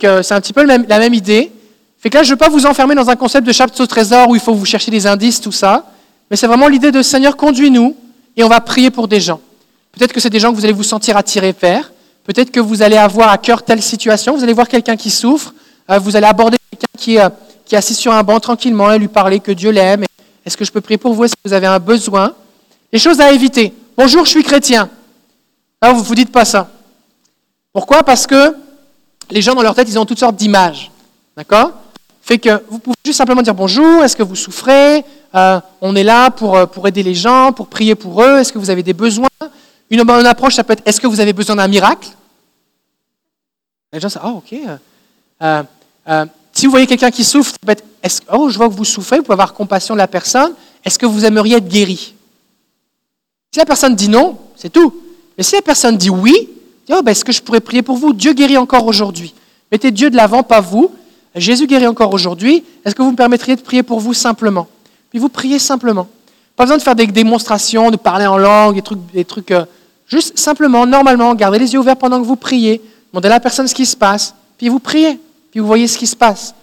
Que 0.00 0.22
c'est 0.22 0.32
un 0.32 0.40
petit 0.40 0.54
peu 0.54 0.64
la 0.64 0.98
même 0.98 1.14
idée. 1.14 1.52
Fait 2.00 2.10
que 2.10 2.16
là, 2.16 2.22
je 2.22 2.28
ne 2.28 2.34
veux 2.34 2.38
pas 2.38 2.48
vous 2.48 2.66
enfermer 2.66 2.94
dans 2.94 3.10
un 3.10 3.16
concept 3.16 3.46
de 3.46 3.52
chapitre 3.52 3.82
au 3.82 3.86
trésor 3.86 4.28
où 4.28 4.34
il 4.36 4.40
faut 4.40 4.54
vous 4.54 4.64
chercher 4.64 4.90
des 4.90 5.06
indices, 5.06 5.40
tout 5.40 5.52
ça. 5.52 5.86
Mais 6.30 6.36
c'est 6.36 6.46
vraiment 6.46 6.68
l'idée 6.68 6.92
de 6.92 7.02
Seigneur, 7.02 7.36
conduis-nous 7.36 7.96
et 8.36 8.44
on 8.44 8.48
va 8.48 8.60
prier 8.60 8.90
pour 8.90 9.08
des 9.08 9.20
gens. 9.20 9.40
Peut-être 9.92 10.12
que 10.12 10.20
c'est 10.20 10.30
des 10.30 10.38
gens 10.38 10.50
que 10.50 10.56
vous 10.56 10.64
allez 10.64 10.72
vous 10.72 10.84
sentir 10.84 11.16
attirés 11.16 11.54
vers. 11.60 11.90
Peut-être 12.24 12.50
que 12.50 12.60
vous 12.60 12.82
allez 12.82 12.96
avoir 12.96 13.30
à 13.30 13.38
cœur 13.38 13.62
telle 13.62 13.82
situation. 13.82 14.36
Vous 14.36 14.44
allez 14.44 14.52
voir 14.52 14.68
quelqu'un 14.68 14.96
qui 14.96 15.10
souffre. 15.10 15.54
Euh, 15.90 15.98
vous 15.98 16.14
allez 16.14 16.26
aborder 16.26 16.58
quelqu'un 16.70 16.86
qui, 16.96 17.18
euh, 17.18 17.30
qui 17.64 17.74
est 17.74 17.78
assis 17.78 17.94
sur 17.94 18.12
un 18.12 18.22
banc 18.22 18.38
tranquillement 18.38 18.92
et 18.92 18.98
lui 18.98 19.08
parler 19.08 19.40
que 19.40 19.50
Dieu 19.50 19.70
l'aime. 19.70 20.04
Est-ce 20.44 20.56
que 20.56 20.64
je 20.64 20.70
peux 20.70 20.80
prier 20.80 20.98
pour 20.98 21.14
vous? 21.14 21.24
Est-ce 21.24 21.34
que 21.34 21.40
vous 21.44 21.52
avez 21.52 21.66
un 21.66 21.78
besoin? 21.78 22.34
Les 22.92 22.98
choses 22.98 23.20
à 23.20 23.32
éviter. 23.32 23.72
Bonjour, 23.96 24.24
je 24.24 24.30
suis 24.30 24.44
chrétien. 24.44 24.88
Alors, 25.80 25.96
vous 25.96 26.02
ne 26.02 26.06
vous 26.06 26.14
dites 26.14 26.30
pas 26.30 26.44
ça. 26.44 26.70
Pourquoi? 27.72 28.02
Parce 28.02 28.26
que 28.26 28.54
les 29.30 29.42
gens 29.42 29.54
dans 29.54 29.62
leur 29.62 29.74
tête, 29.74 29.88
ils 29.88 29.98
ont 29.98 30.04
toutes 30.04 30.18
sortes 30.18 30.36
d'images. 30.36 30.90
D'accord? 31.36 31.72
Fait 32.28 32.38
que 32.38 32.62
vous 32.68 32.78
pouvez 32.78 32.96
juste 33.06 33.16
simplement 33.16 33.40
dire 33.40 33.54
bonjour, 33.54 34.04
est-ce 34.04 34.14
que 34.14 34.22
vous 34.22 34.36
souffrez? 34.36 35.02
Euh, 35.34 35.60
On 35.80 35.96
est 35.96 36.04
là 36.04 36.30
pour, 36.30 36.68
pour 36.68 36.86
aider 36.86 37.02
les 37.02 37.14
gens, 37.14 37.52
pour 37.52 37.68
prier 37.68 37.94
pour 37.94 38.22
eux, 38.22 38.38
est-ce 38.38 38.52
que 38.52 38.58
vous 38.58 38.68
avez 38.68 38.82
des 38.82 38.92
besoins? 38.92 39.28
Une 39.88 40.02
bonne 40.02 40.26
approche, 40.26 40.54
ça 40.54 40.62
peut 40.62 40.74
être 40.74 40.82
est-ce 40.84 41.00
que 41.00 41.06
vous 41.06 41.20
avez 41.20 41.32
besoin 41.32 41.56
d'un 41.56 41.68
miracle? 41.68 42.10
Les 43.94 43.98
gens 43.98 44.08
disent 44.08 44.20
ah 44.22 44.28
ok. 44.28 44.54
Euh, 45.40 45.62
euh, 46.06 46.26
si 46.52 46.66
vous 46.66 46.70
voyez 46.70 46.86
quelqu'un 46.86 47.10
qui 47.10 47.24
souffre, 47.24 47.52
ça 47.52 47.56
peut 47.64 47.72
être 47.72 47.84
est 48.02 48.22
oh 48.30 48.50
je 48.50 48.58
vois 48.58 48.68
que 48.68 48.74
vous 48.74 48.84
souffrez, 48.84 49.16
vous 49.16 49.22
pouvez 49.22 49.32
avoir 49.32 49.54
compassion 49.54 49.94
de 49.94 49.98
la 49.98 50.06
personne, 50.06 50.52
est-ce 50.84 50.98
que 50.98 51.06
vous 51.06 51.24
aimeriez 51.24 51.56
être 51.56 51.68
guéri? 51.68 52.14
Si 53.50 53.58
la 53.58 53.64
personne 53.64 53.94
dit 53.94 54.10
non, 54.10 54.36
c'est 54.54 54.70
tout. 54.70 54.94
Mais 55.38 55.44
si 55.44 55.54
la 55.54 55.62
personne 55.62 55.96
dit 55.96 56.10
oui, 56.10 56.50
oh, 56.90 57.00
ben, 57.02 57.12
est-ce 57.12 57.24
que 57.24 57.32
je 57.32 57.40
pourrais 57.40 57.60
prier 57.60 57.80
pour 57.80 57.96
vous? 57.96 58.12
Dieu 58.12 58.34
guérit 58.34 58.58
encore 58.58 58.84
aujourd'hui. 58.84 59.32
Mettez 59.72 59.90
Dieu 59.90 60.10
de 60.10 60.16
l'avant, 60.16 60.42
pas 60.42 60.60
vous. 60.60 60.92
Jésus 61.38 61.66
guérit 61.66 61.86
encore 61.86 62.12
aujourd'hui, 62.12 62.64
est-ce 62.84 62.94
que 62.94 63.02
vous 63.02 63.10
me 63.10 63.16
permettriez 63.16 63.56
de 63.56 63.60
prier 63.60 63.82
pour 63.82 64.00
vous 64.00 64.14
simplement? 64.14 64.68
Puis 65.10 65.18
vous 65.18 65.28
priez 65.28 65.58
simplement. 65.58 66.08
Pas 66.56 66.64
besoin 66.64 66.78
de 66.78 66.82
faire 66.82 66.94
des 66.94 67.06
démonstrations, 67.06 67.90
de 67.90 67.96
parler 67.96 68.26
en 68.26 68.36
langue, 68.36 68.74
des 68.74 68.82
trucs, 68.82 69.12
des 69.12 69.24
trucs 69.24 69.50
euh, 69.50 69.64
juste 70.08 70.38
simplement, 70.38 70.86
normalement, 70.86 71.34
gardez 71.34 71.58
les 71.58 71.72
yeux 71.72 71.78
ouverts 71.78 71.96
pendant 71.96 72.20
que 72.20 72.26
vous 72.26 72.36
priez, 72.36 72.82
demandez 73.12 73.28
à 73.28 73.30
la 73.30 73.40
personne 73.40 73.68
ce 73.68 73.74
qui 73.74 73.86
se 73.86 73.96
passe, 73.96 74.34
puis 74.56 74.68
vous 74.68 74.80
priez, 74.80 75.20
puis 75.50 75.60
vous 75.60 75.66
voyez 75.66 75.86
ce 75.86 75.96
qui 75.96 76.06
se 76.06 76.16
passe. 76.16 76.54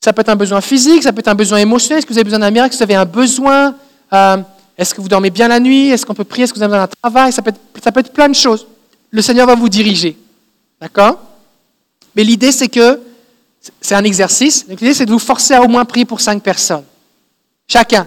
Ça 0.00 0.12
peut 0.12 0.20
être 0.20 0.28
un 0.28 0.36
besoin 0.36 0.60
physique, 0.60 1.02
ça 1.02 1.12
peut 1.12 1.20
être 1.20 1.28
un 1.28 1.34
besoin 1.34 1.58
émotionnel, 1.58 1.98
est-ce 1.98 2.06
que 2.06 2.12
vous 2.12 2.18
avez 2.18 2.24
besoin 2.24 2.40
d'un 2.40 2.50
miracle, 2.50 2.72
est-ce 2.72 2.78
que 2.80 2.84
vous 2.84 2.90
avez 2.90 3.00
un 3.00 3.04
besoin, 3.04 3.74
euh, 4.12 4.36
est-ce 4.76 4.94
que 4.94 5.00
vous 5.00 5.08
dormez 5.08 5.30
bien 5.30 5.48
la 5.48 5.60
nuit, 5.60 5.88
est-ce 5.88 6.04
qu'on 6.04 6.14
peut 6.14 6.24
prier, 6.24 6.44
est-ce 6.44 6.52
que 6.52 6.58
vous 6.58 6.62
avez 6.62 6.72
besoin 6.72 6.86
d'un 6.86 6.92
travail, 7.02 7.32
ça 7.32 7.42
peut, 7.42 7.50
être, 7.50 7.60
ça 7.82 7.90
peut 7.90 8.00
être 8.00 8.12
plein 8.12 8.28
de 8.28 8.34
choses. 8.34 8.66
Le 9.10 9.22
Seigneur 9.22 9.46
va 9.46 9.54
vous 9.54 9.68
diriger. 9.68 10.16
D'accord? 10.80 11.18
Mais 12.14 12.24
l'idée, 12.24 12.52
c'est 12.52 12.68
que 12.68 13.00
c'est 13.80 13.94
un 13.94 14.04
exercice. 14.04 14.66
L'idée, 14.68 14.94
c'est 14.94 15.06
de 15.06 15.12
vous 15.12 15.18
forcer 15.18 15.54
à 15.54 15.62
au 15.62 15.68
moins 15.68 15.84
prier 15.84 16.04
pour 16.04 16.20
cinq 16.20 16.42
personnes. 16.42 16.84
Chacun. 17.66 18.06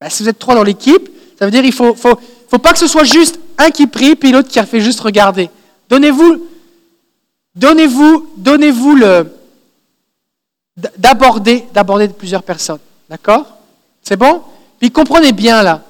Ben, 0.00 0.10
si 0.10 0.22
vous 0.22 0.28
êtes 0.28 0.38
trois 0.38 0.54
dans 0.54 0.64
l'équipe, 0.64 1.10
ça 1.38 1.44
veut 1.44 1.50
dire 1.50 1.60
qu'il 1.62 1.70
ne 1.70 1.94
faut, 1.94 1.94
faut, 2.48 2.58
pas 2.58 2.72
que 2.72 2.78
ce 2.78 2.86
soit 2.86 3.04
juste 3.04 3.38
un 3.58 3.70
qui 3.70 3.86
prie 3.86 4.16
puis 4.16 4.32
l'autre 4.32 4.48
qui 4.48 4.58
a 4.58 4.66
fait 4.66 4.80
juste 4.80 5.00
regarder. 5.00 5.48
Donnez-vous, 5.88 6.46
donnez-vous, 7.54 8.30
donnez-vous 8.36 8.96
le 8.96 9.32
d'aborder, 10.76 11.66
d'aborder 11.72 12.08
plusieurs 12.08 12.42
personnes. 12.42 12.80
D'accord? 13.08 13.46
C'est 14.02 14.16
bon? 14.16 14.42
Puis 14.80 14.90
comprenez 14.90 15.32
bien 15.32 15.62
là. 15.62 15.82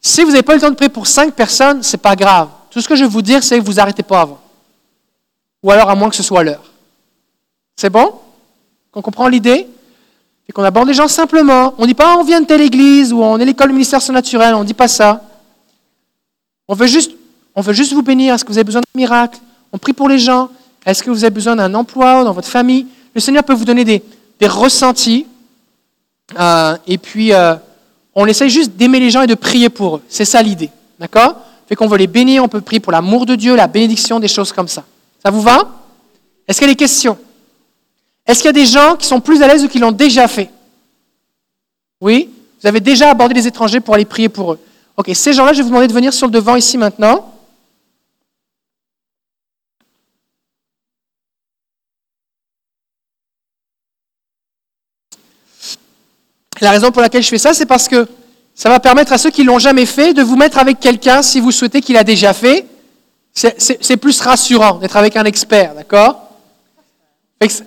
Si 0.00 0.22
vous 0.22 0.30
n'avez 0.30 0.42
pas 0.42 0.54
le 0.54 0.60
temps 0.60 0.70
de 0.70 0.74
prier 0.74 0.90
pour 0.90 1.06
cinq 1.06 1.34
personnes, 1.34 1.82
c'est 1.82 1.98
pas 1.98 2.14
grave. 2.14 2.48
Tout 2.78 2.82
ce 2.82 2.88
que 2.88 2.94
je 2.94 3.02
vais 3.02 3.10
vous 3.10 3.22
dire, 3.22 3.42
c'est 3.42 3.58
que 3.58 3.64
vous 3.64 3.80
arrêtez 3.80 4.04
pas 4.04 4.20
avant. 4.20 4.38
Ou 5.64 5.72
alors 5.72 5.90
à 5.90 5.96
moins 5.96 6.08
que 6.08 6.14
ce 6.14 6.22
soit 6.22 6.44
l'heure. 6.44 6.62
C'est 7.74 7.90
bon? 7.90 8.14
Qu'on 8.92 9.02
comprend 9.02 9.26
l'idée? 9.26 9.66
Et 10.48 10.52
qu'on 10.52 10.62
aborde 10.62 10.86
les 10.86 10.94
gens 10.94 11.08
simplement. 11.08 11.74
On 11.76 11.82
ne 11.82 11.86
dit 11.88 11.94
pas 11.94 12.16
on 12.16 12.22
vient 12.22 12.40
de 12.40 12.46
telle 12.46 12.60
église 12.60 13.12
ou 13.12 13.20
on 13.20 13.36
est 13.38 13.44
l'école 13.44 13.72
ministère 13.72 14.00
surnaturel, 14.00 14.54
on 14.54 14.60
ne 14.60 14.64
dit 14.64 14.74
pas 14.74 14.86
ça. 14.86 15.24
On 16.68 16.74
veut 16.74 16.86
juste, 16.86 17.10
on 17.56 17.62
veut 17.62 17.72
juste 17.72 17.94
vous 17.94 18.02
bénir. 18.02 18.32
Est-ce 18.32 18.44
que 18.44 18.52
vous 18.52 18.58
avez 18.58 18.62
besoin 18.62 18.82
d'un 18.82 19.00
miracle? 19.00 19.40
On 19.72 19.78
prie 19.78 19.92
pour 19.92 20.08
les 20.08 20.20
gens. 20.20 20.48
Est-ce 20.86 21.02
que 21.02 21.10
vous 21.10 21.24
avez 21.24 21.34
besoin 21.34 21.56
d'un 21.56 21.74
emploi 21.74 22.22
dans 22.22 22.32
votre 22.32 22.46
famille? 22.46 22.86
Le 23.12 23.20
Seigneur 23.20 23.42
peut 23.42 23.54
vous 23.54 23.64
donner 23.64 23.84
des, 23.84 24.02
ressentis. 24.46 25.26
Euh, 26.38 26.76
et 26.86 26.98
puis, 26.98 27.32
euh, 27.32 27.56
on 28.14 28.24
essaye 28.26 28.50
juste 28.50 28.76
d'aimer 28.76 29.00
les 29.00 29.10
gens 29.10 29.22
et 29.22 29.26
de 29.26 29.34
prier 29.34 29.68
pour 29.68 29.96
eux. 29.96 30.02
C'est 30.08 30.24
ça 30.24 30.40
l'idée. 30.40 30.70
D'accord? 31.00 31.47
Fait 31.68 31.76
qu'on 31.76 31.86
veut 31.86 31.98
les 31.98 32.06
bénir, 32.06 32.42
on 32.42 32.48
peut 32.48 32.62
prier 32.62 32.80
pour 32.80 32.92
l'amour 32.92 33.26
de 33.26 33.34
Dieu, 33.34 33.54
la 33.54 33.66
bénédiction, 33.66 34.18
des 34.18 34.28
choses 34.28 34.52
comme 34.52 34.68
ça. 34.68 34.84
Ça 35.22 35.30
vous 35.30 35.42
va? 35.42 35.70
Est-ce 36.46 36.58
qu'il 36.58 36.66
y 36.66 36.70
a 36.70 36.72
des 36.72 36.78
questions? 36.78 37.18
Est-ce 38.26 38.38
qu'il 38.38 38.46
y 38.46 38.48
a 38.48 38.52
des 38.52 38.66
gens 38.66 38.96
qui 38.96 39.06
sont 39.06 39.20
plus 39.20 39.42
à 39.42 39.46
l'aise 39.46 39.64
ou 39.64 39.68
qui 39.68 39.78
l'ont 39.78 39.92
déjà 39.92 40.26
fait? 40.28 40.50
Oui? 42.00 42.30
Vous 42.60 42.66
avez 42.66 42.80
déjà 42.80 43.10
abordé 43.10 43.34
les 43.34 43.46
étrangers 43.46 43.80
pour 43.80 43.94
aller 43.94 44.06
prier 44.06 44.30
pour 44.30 44.54
eux. 44.54 44.58
Ok, 44.96 45.10
ces 45.14 45.32
gens-là, 45.34 45.52
je 45.52 45.58
vais 45.58 45.62
vous 45.62 45.68
demander 45.68 45.88
de 45.88 45.92
venir 45.92 46.12
sur 46.12 46.26
le 46.26 46.32
devant 46.32 46.56
ici 46.56 46.78
maintenant. 46.78 47.34
La 56.60 56.70
raison 56.70 56.90
pour 56.90 57.02
laquelle 57.02 57.22
je 57.22 57.28
fais 57.28 57.38
ça, 57.38 57.54
c'est 57.54 57.66
parce 57.66 57.86
que 57.86 58.08
ça 58.58 58.68
va 58.68 58.80
permettre 58.80 59.12
à 59.12 59.18
ceux 59.18 59.30
qui 59.30 59.44
l'ont 59.44 59.60
jamais 59.60 59.86
fait 59.86 60.12
de 60.14 60.20
vous 60.20 60.34
mettre 60.34 60.58
avec 60.58 60.80
quelqu'un 60.80 61.22
si 61.22 61.38
vous 61.38 61.52
souhaitez 61.52 61.80
qu'il 61.80 61.96
a 61.96 62.02
déjà 62.02 62.32
fait. 62.32 62.66
C'est 63.32 63.96
plus 63.96 64.20
rassurant 64.20 64.78
d'être 64.78 64.96
avec 64.96 65.14
un 65.14 65.22
expert, 65.22 65.76
d'accord? 65.76 66.28
Ça 67.46 67.62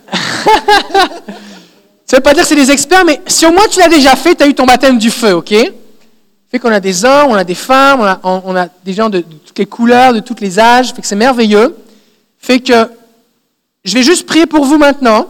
ne 2.12 2.16
veut 2.18 2.22
pas 2.22 2.34
dire 2.34 2.44
que 2.44 2.50
c'est 2.50 2.56
des 2.58 2.72
experts, 2.72 3.06
mais 3.06 3.22
si 3.26 3.46
au 3.46 3.54
moins 3.54 3.70
tu 3.72 3.80
l'as 3.80 3.88
déjà 3.88 4.18
fait, 4.18 4.36
tu 4.36 4.44
as 4.44 4.48
eu 4.48 4.54
ton 4.54 4.66
baptême 4.66 4.98
du 4.98 5.10
feu, 5.12 5.32
ok? 5.32 5.54
Fait 6.52 6.60
qu'on 6.60 6.74
a 6.74 6.82
des 6.82 7.06
hommes, 7.06 7.28
on 7.30 7.36
a 7.36 7.46
des 7.46 7.56
femmes, 7.56 8.20
on 8.24 8.54
a, 8.58 8.68
des 8.84 8.92
gens 8.92 9.10
de, 9.10 9.22
toutes 9.22 9.60
les 9.60 9.66
couleurs, 9.66 10.12
de 10.12 10.20
tous 10.20 10.36
les 10.42 10.60
âges, 10.60 10.92
fait 10.94 11.02
que 11.02 11.08
c'est 11.08 11.16
merveilleux. 11.16 11.74
Fait 12.38 12.60
que 12.60 12.90
je 13.86 13.94
vais 13.94 14.04
juste 14.04 14.26
prier 14.26 14.46
pour 14.46 14.66
vous 14.66 14.78
maintenant. 14.78 15.30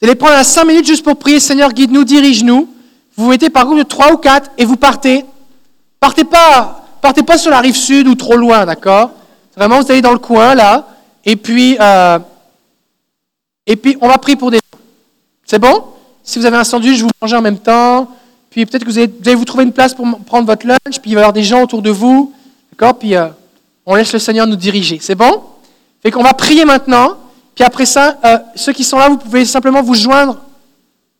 Vous 0.00 0.08
allez 0.08 0.16
prendre 0.16 0.42
cinq 0.42 0.64
minutes 0.64 0.86
juste 0.86 1.04
pour 1.04 1.18
prier, 1.18 1.38
Seigneur, 1.38 1.70
guide-nous, 1.74 2.04
dirige-nous. 2.04 2.71
Vous 3.22 3.28
mettez 3.28 3.50
par 3.50 3.66
groupe 3.66 3.78
de 3.78 3.84
trois 3.84 4.12
ou 4.12 4.16
quatre 4.16 4.50
et 4.58 4.64
vous 4.64 4.74
partez. 4.74 5.24
Partez 6.00 6.24
pas, 6.24 6.84
partez 7.00 7.22
pas 7.22 7.38
sur 7.38 7.52
la 7.52 7.60
rive 7.60 7.76
sud 7.76 8.08
ou 8.08 8.16
trop 8.16 8.34
loin, 8.34 8.66
d'accord? 8.66 9.12
Vraiment, 9.56 9.80
vous 9.80 9.92
allez 9.92 10.02
dans 10.02 10.12
le 10.12 10.18
coin 10.18 10.56
là, 10.56 10.88
et 11.24 11.36
puis, 11.36 11.76
euh, 11.78 12.18
et 13.64 13.76
puis 13.76 13.96
on 14.00 14.08
va 14.08 14.18
prier 14.18 14.34
pour 14.34 14.50
des. 14.50 14.58
C'est 15.44 15.60
bon? 15.60 15.84
Si 16.24 16.40
vous 16.40 16.46
avez 16.46 16.56
un 16.56 16.64
sandwich, 16.64 17.00
vous 17.00 17.10
mangez 17.20 17.36
en 17.36 17.42
même 17.42 17.58
temps. 17.58 18.08
Puis 18.50 18.66
peut-être 18.66 18.84
que 18.84 18.90
vous 18.90 18.98
allez, 18.98 19.36
vous 19.36 19.44
trouver 19.44 19.62
une 19.62 19.72
place 19.72 19.94
pour 19.94 20.04
prendre 20.26 20.48
votre 20.48 20.66
lunch, 20.66 20.98
puis 21.00 21.12
il 21.12 21.14
va 21.14 21.20
y 21.20 21.22
avoir 21.22 21.32
des 21.32 21.44
gens 21.44 21.62
autour 21.62 21.80
de 21.80 21.90
vous, 21.90 22.32
d'accord? 22.72 22.98
Puis 22.98 23.14
euh, 23.14 23.28
on 23.86 23.94
laisse 23.94 24.12
le 24.12 24.18
Seigneur 24.18 24.48
nous 24.48 24.56
diriger. 24.56 24.98
C'est 25.00 25.14
bon? 25.14 25.44
Fait 26.02 26.10
qu'on 26.10 26.24
va 26.24 26.34
prier 26.34 26.64
maintenant. 26.64 27.18
Puis 27.54 27.62
après 27.62 27.86
ça, 27.86 28.18
euh, 28.24 28.38
ceux 28.56 28.72
qui 28.72 28.82
sont 28.82 28.98
là, 28.98 29.08
vous 29.08 29.18
pouvez 29.18 29.44
simplement 29.44 29.80
vous 29.80 29.94
joindre 29.94 30.38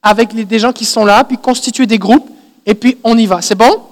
avec 0.03 0.35
des 0.35 0.59
gens 0.59 0.73
qui 0.73 0.85
sont 0.85 1.05
là, 1.05 1.25
puis 1.25 1.39
constituer 1.39 1.87
des 1.87 1.99
groupes, 1.99 2.29
et 2.67 2.75
puis 2.75 2.99
on 3.05 3.17
y 3.17 3.27
va. 3.27 3.41
C'est 3.41 3.55
bon? 3.55 3.83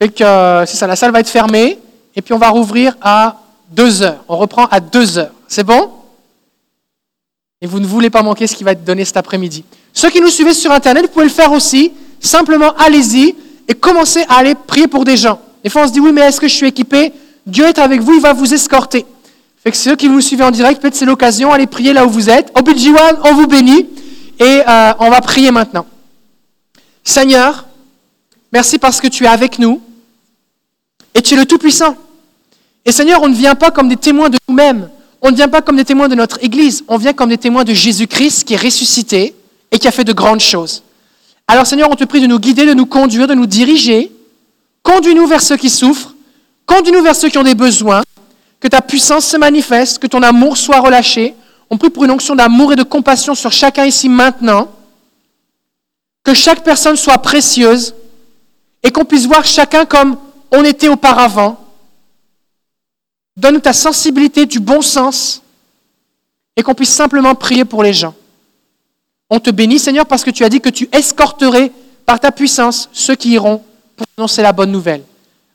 Fait 0.00 0.08
que 0.08 0.24
euh, 0.24 0.66
c'est 0.66 0.76
ça, 0.76 0.86
la 0.86 0.96
salle 0.96 1.12
va 1.12 1.20
être 1.20 1.28
fermée, 1.28 1.78
et 2.16 2.22
puis 2.22 2.32
on 2.32 2.38
va 2.38 2.48
rouvrir 2.48 2.96
à 3.02 3.36
2 3.70 4.02
heures. 4.02 4.24
On 4.28 4.36
reprend 4.36 4.66
à 4.66 4.80
2 4.80 5.18
heures. 5.18 5.32
C'est 5.46 5.64
bon? 5.64 5.90
Et 7.60 7.66
vous 7.66 7.80
ne 7.80 7.86
voulez 7.86 8.10
pas 8.10 8.22
manquer 8.22 8.46
ce 8.46 8.54
qui 8.54 8.64
va 8.64 8.72
être 8.72 8.84
donné 8.84 9.04
cet 9.04 9.16
après-midi. 9.16 9.64
Ceux 9.92 10.10
qui 10.10 10.20
nous 10.20 10.28
suivez 10.28 10.54
sur 10.54 10.70
Internet, 10.70 11.04
vous 11.06 11.10
pouvez 11.10 11.24
le 11.24 11.30
faire 11.30 11.52
aussi. 11.52 11.92
Simplement, 12.20 12.72
allez-y 12.78 13.34
et 13.66 13.74
commencez 13.74 14.24
à 14.28 14.38
aller 14.38 14.54
prier 14.54 14.86
pour 14.86 15.04
des 15.04 15.16
gens. 15.16 15.40
Des 15.62 15.70
fois, 15.70 15.82
on 15.82 15.88
se 15.88 15.92
dit, 15.92 16.00
oui, 16.00 16.12
mais 16.12 16.22
est-ce 16.22 16.40
que 16.40 16.48
je 16.48 16.54
suis 16.54 16.68
équipé? 16.68 17.12
Dieu 17.44 17.66
est 17.66 17.78
avec 17.78 18.00
vous, 18.00 18.14
il 18.14 18.20
va 18.20 18.32
vous 18.32 18.54
escorter. 18.54 19.04
Fait 19.62 19.72
que 19.72 19.76
ceux 19.76 19.96
qui 19.96 20.06
vous 20.06 20.20
suivez 20.20 20.44
en 20.44 20.50
direct, 20.50 20.80
peut-être 20.80 20.94
c'est 20.94 21.04
l'occasion, 21.04 21.52
allez 21.52 21.66
prier 21.66 21.92
là 21.92 22.06
où 22.06 22.10
vous 22.10 22.30
êtes. 22.30 22.52
One, 22.56 23.18
on 23.24 23.34
vous 23.34 23.46
bénit 23.46 23.86
et 24.38 24.62
euh, 24.66 24.92
on 24.98 25.10
va 25.10 25.20
prier 25.20 25.50
maintenant. 25.50 25.86
Seigneur, 27.04 27.66
merci 28.52 28.78
parce 28.78 29.00
que 29.00 29.08
tu 29.08 29.24
es 29.24 29.28
avec 29.28 29.58
nous 29.58 29.80
et 31.14 31.22
tu 31.22 31.34
es 31.34 31.36
le 31.36 31.46
Tout-Puissant. 31.46 31.96
Et 32.84 32.92
Seigneur, 32.92 33.22
on 33.22 33.28
ne 33.28 33.34
vient 33.34 33.54
pas 33.54 33.70
comme 33.70 33.88
des 33.88 33.96
témoins 33.96 34.30
de 34.30 34.38
nous-mêmes, 34.48 34.88
on 35.20 35.30
ne 35.30 35.36
vient 35.36 35.48
pas 35.48 35.62
comme 35.62 35.76
des 35.76 35.84
témoins 35.84 36.08
de 36.08 36.14
notre 36.14 36.42
Église, 36.42 36.84
on 36.88 36.96
vient 36.96 37.12
comme 37.12 37.28
des 37.28 37.38
témoins 37.38 37.64
de 37.64 37.72
Jésus-Christ 37.72 38.44
qui 38.44 38.54
est 38.54 38.62
ressuscité 38.62 39.34
et 39.70 39.78
qui 39.78 39.88
a 39.88 39.90
fait 39.90 40.04
de 40.04 40.12
grandes 40.12 40.40
choses. 40.40 40.82
Alors 41.46 41.66
Seigneur, 41.66 41.88
on 41.90 41.96
te 41.96 42.04
prie 42.04 42.20
de 42.20 42.26
nous 42.26 42.38
guider, 42.38 42.66
de 42.66 42.74
nous 42.74 42.86
conduire, 42.86 43.26
de 43.26 43.34
nous 43.34 43.46
diriger. 43.46 44.12
Conduis-nous 44.82 45.26
vers 45.26 45.42
ceux 45.42 45.56
qui 45.56 45.70
souffrent, 45.70 46.14
conduis-nous 46.66 47.02
vers 47.02 47.16
ceux 47.16 47.28
qui 47.28 47.38
ont 47.38 47.42
des 47.42 47.54
besoins, 47.54 48.02
que 48.60 48.68
ta 48.68 48.80
puissance 48.80 49.26
se 49.26 49.36
manifeste, 49.36 49.98
que 49.98 50.06
ton 50.06 50.22
amour 50.22 50.56
soit 50.56 50.80
relâché. 50.80 51.34
On 51.70 51.76
prie 51.76 51.90
pour 51.90 52.04
une 52.04 52.10
onction 52.10 52.34
d'amour 52.34 52.72
et 52.72 52.76
de 52.76 52.82
compassion 52.82 53.34
sur 53.34 53.52
chacun 53.52 53.84
ici 53.84 54.08
maintenant, 54.08 54.68
que 56.24 56.34
chaque 56.34 56.62
personne 56.62 56.96
soit 56.96 57.18
précieuse 57.18 57.94
et 58.82 58.90
qu'on 58.90 59.04
puisse 59.04 59.26
voir 59.26 59.44
chacun 59.44 59.84
comme 59.84 60.16
on 60.50 60.64
était 60.64 60.88
auparavant. 60.88 61.58
Donne-nous 63.36 63.60
ta 63.60 63.72
sensibilité, 63.72 64.46
du 64.46 64.60
bon 64.60 64.82
sens 64.82 65.42
et 66.56 66.62
qu'on 66.62 66.74
puisse 66.74 66.92
simplement 66.92 67.34
prier 67.34 67.64
pour 67.64 67.82
les 67.82 67.92
gens. 67.92 68.14
On 69.30 69.40
te 69.40 69.50
bénit, 69.50 69.78
Seigneur, 69.78 70.06
parce 70.06 70.24
que 70.24 70.30
tu 70.30 70.44
as 70.44 70.48
dit 70.48 70.60
que 70.60 70.70
tu 70.70 70.88
escorterais 70.90 71.70
par 72.06 72.18
ta 72.18 72.32
puissance 72.32 72.88
ceux 72.92 73.14
qui 73.14 73.30
iront 73.30 73.62
pour 73.96 74.06
annoncer 74.16 74.42
la 74.42 74.52
bonne 74.52 74.72
nouvelle. 74.72 75.04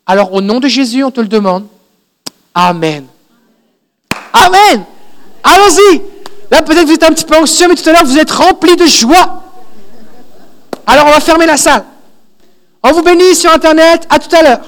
Alors, 0.05 0.33
au 0.33 0.41
nom 0.41 0.59
de 0.59 0.67
Jésus, 0.67 1.03
on 1.03 1.11
te 1.11 1.21
le 1.21 1.27
demande. 1.27 1.65
Amen. 2.53 3.05
Amen. 4.31 4.85
Allons-y. 5.43 6.01
Là, 6.51 6.61
peut-être 6.61 6.85
vous 6.85 6.93
êtes 6.93 7.03
un 7.03 7.13
petit 7.13 7.25
peu 7.25 7.35
anxieux, 7.35 7.67
mais 7.67 7.75
tout 7.75 7.87
à 7.89 7.93
l'heure, 7.93 8.05
vous 8.05 8.17
êtes 8.17 8.31
rempli 8.31 8.75
de 8.75 8.85
joie. 8.85 9.43
Alors, 10.85 11.07
on 11.07 11.11
va 11.11 11.19
fermer 11.19 11.45
la 11.45 11.57
salle. 11.57 11.83
On 12.83 12.91
vous 12.91 13.01
bénit 13.01 13.35
sur 13.35 13.51
Internet. 13.51 14.05
À 14.09 14.19
tout 14.19 14.35
à 14.35 14.43
l'heure. 14.43 14.59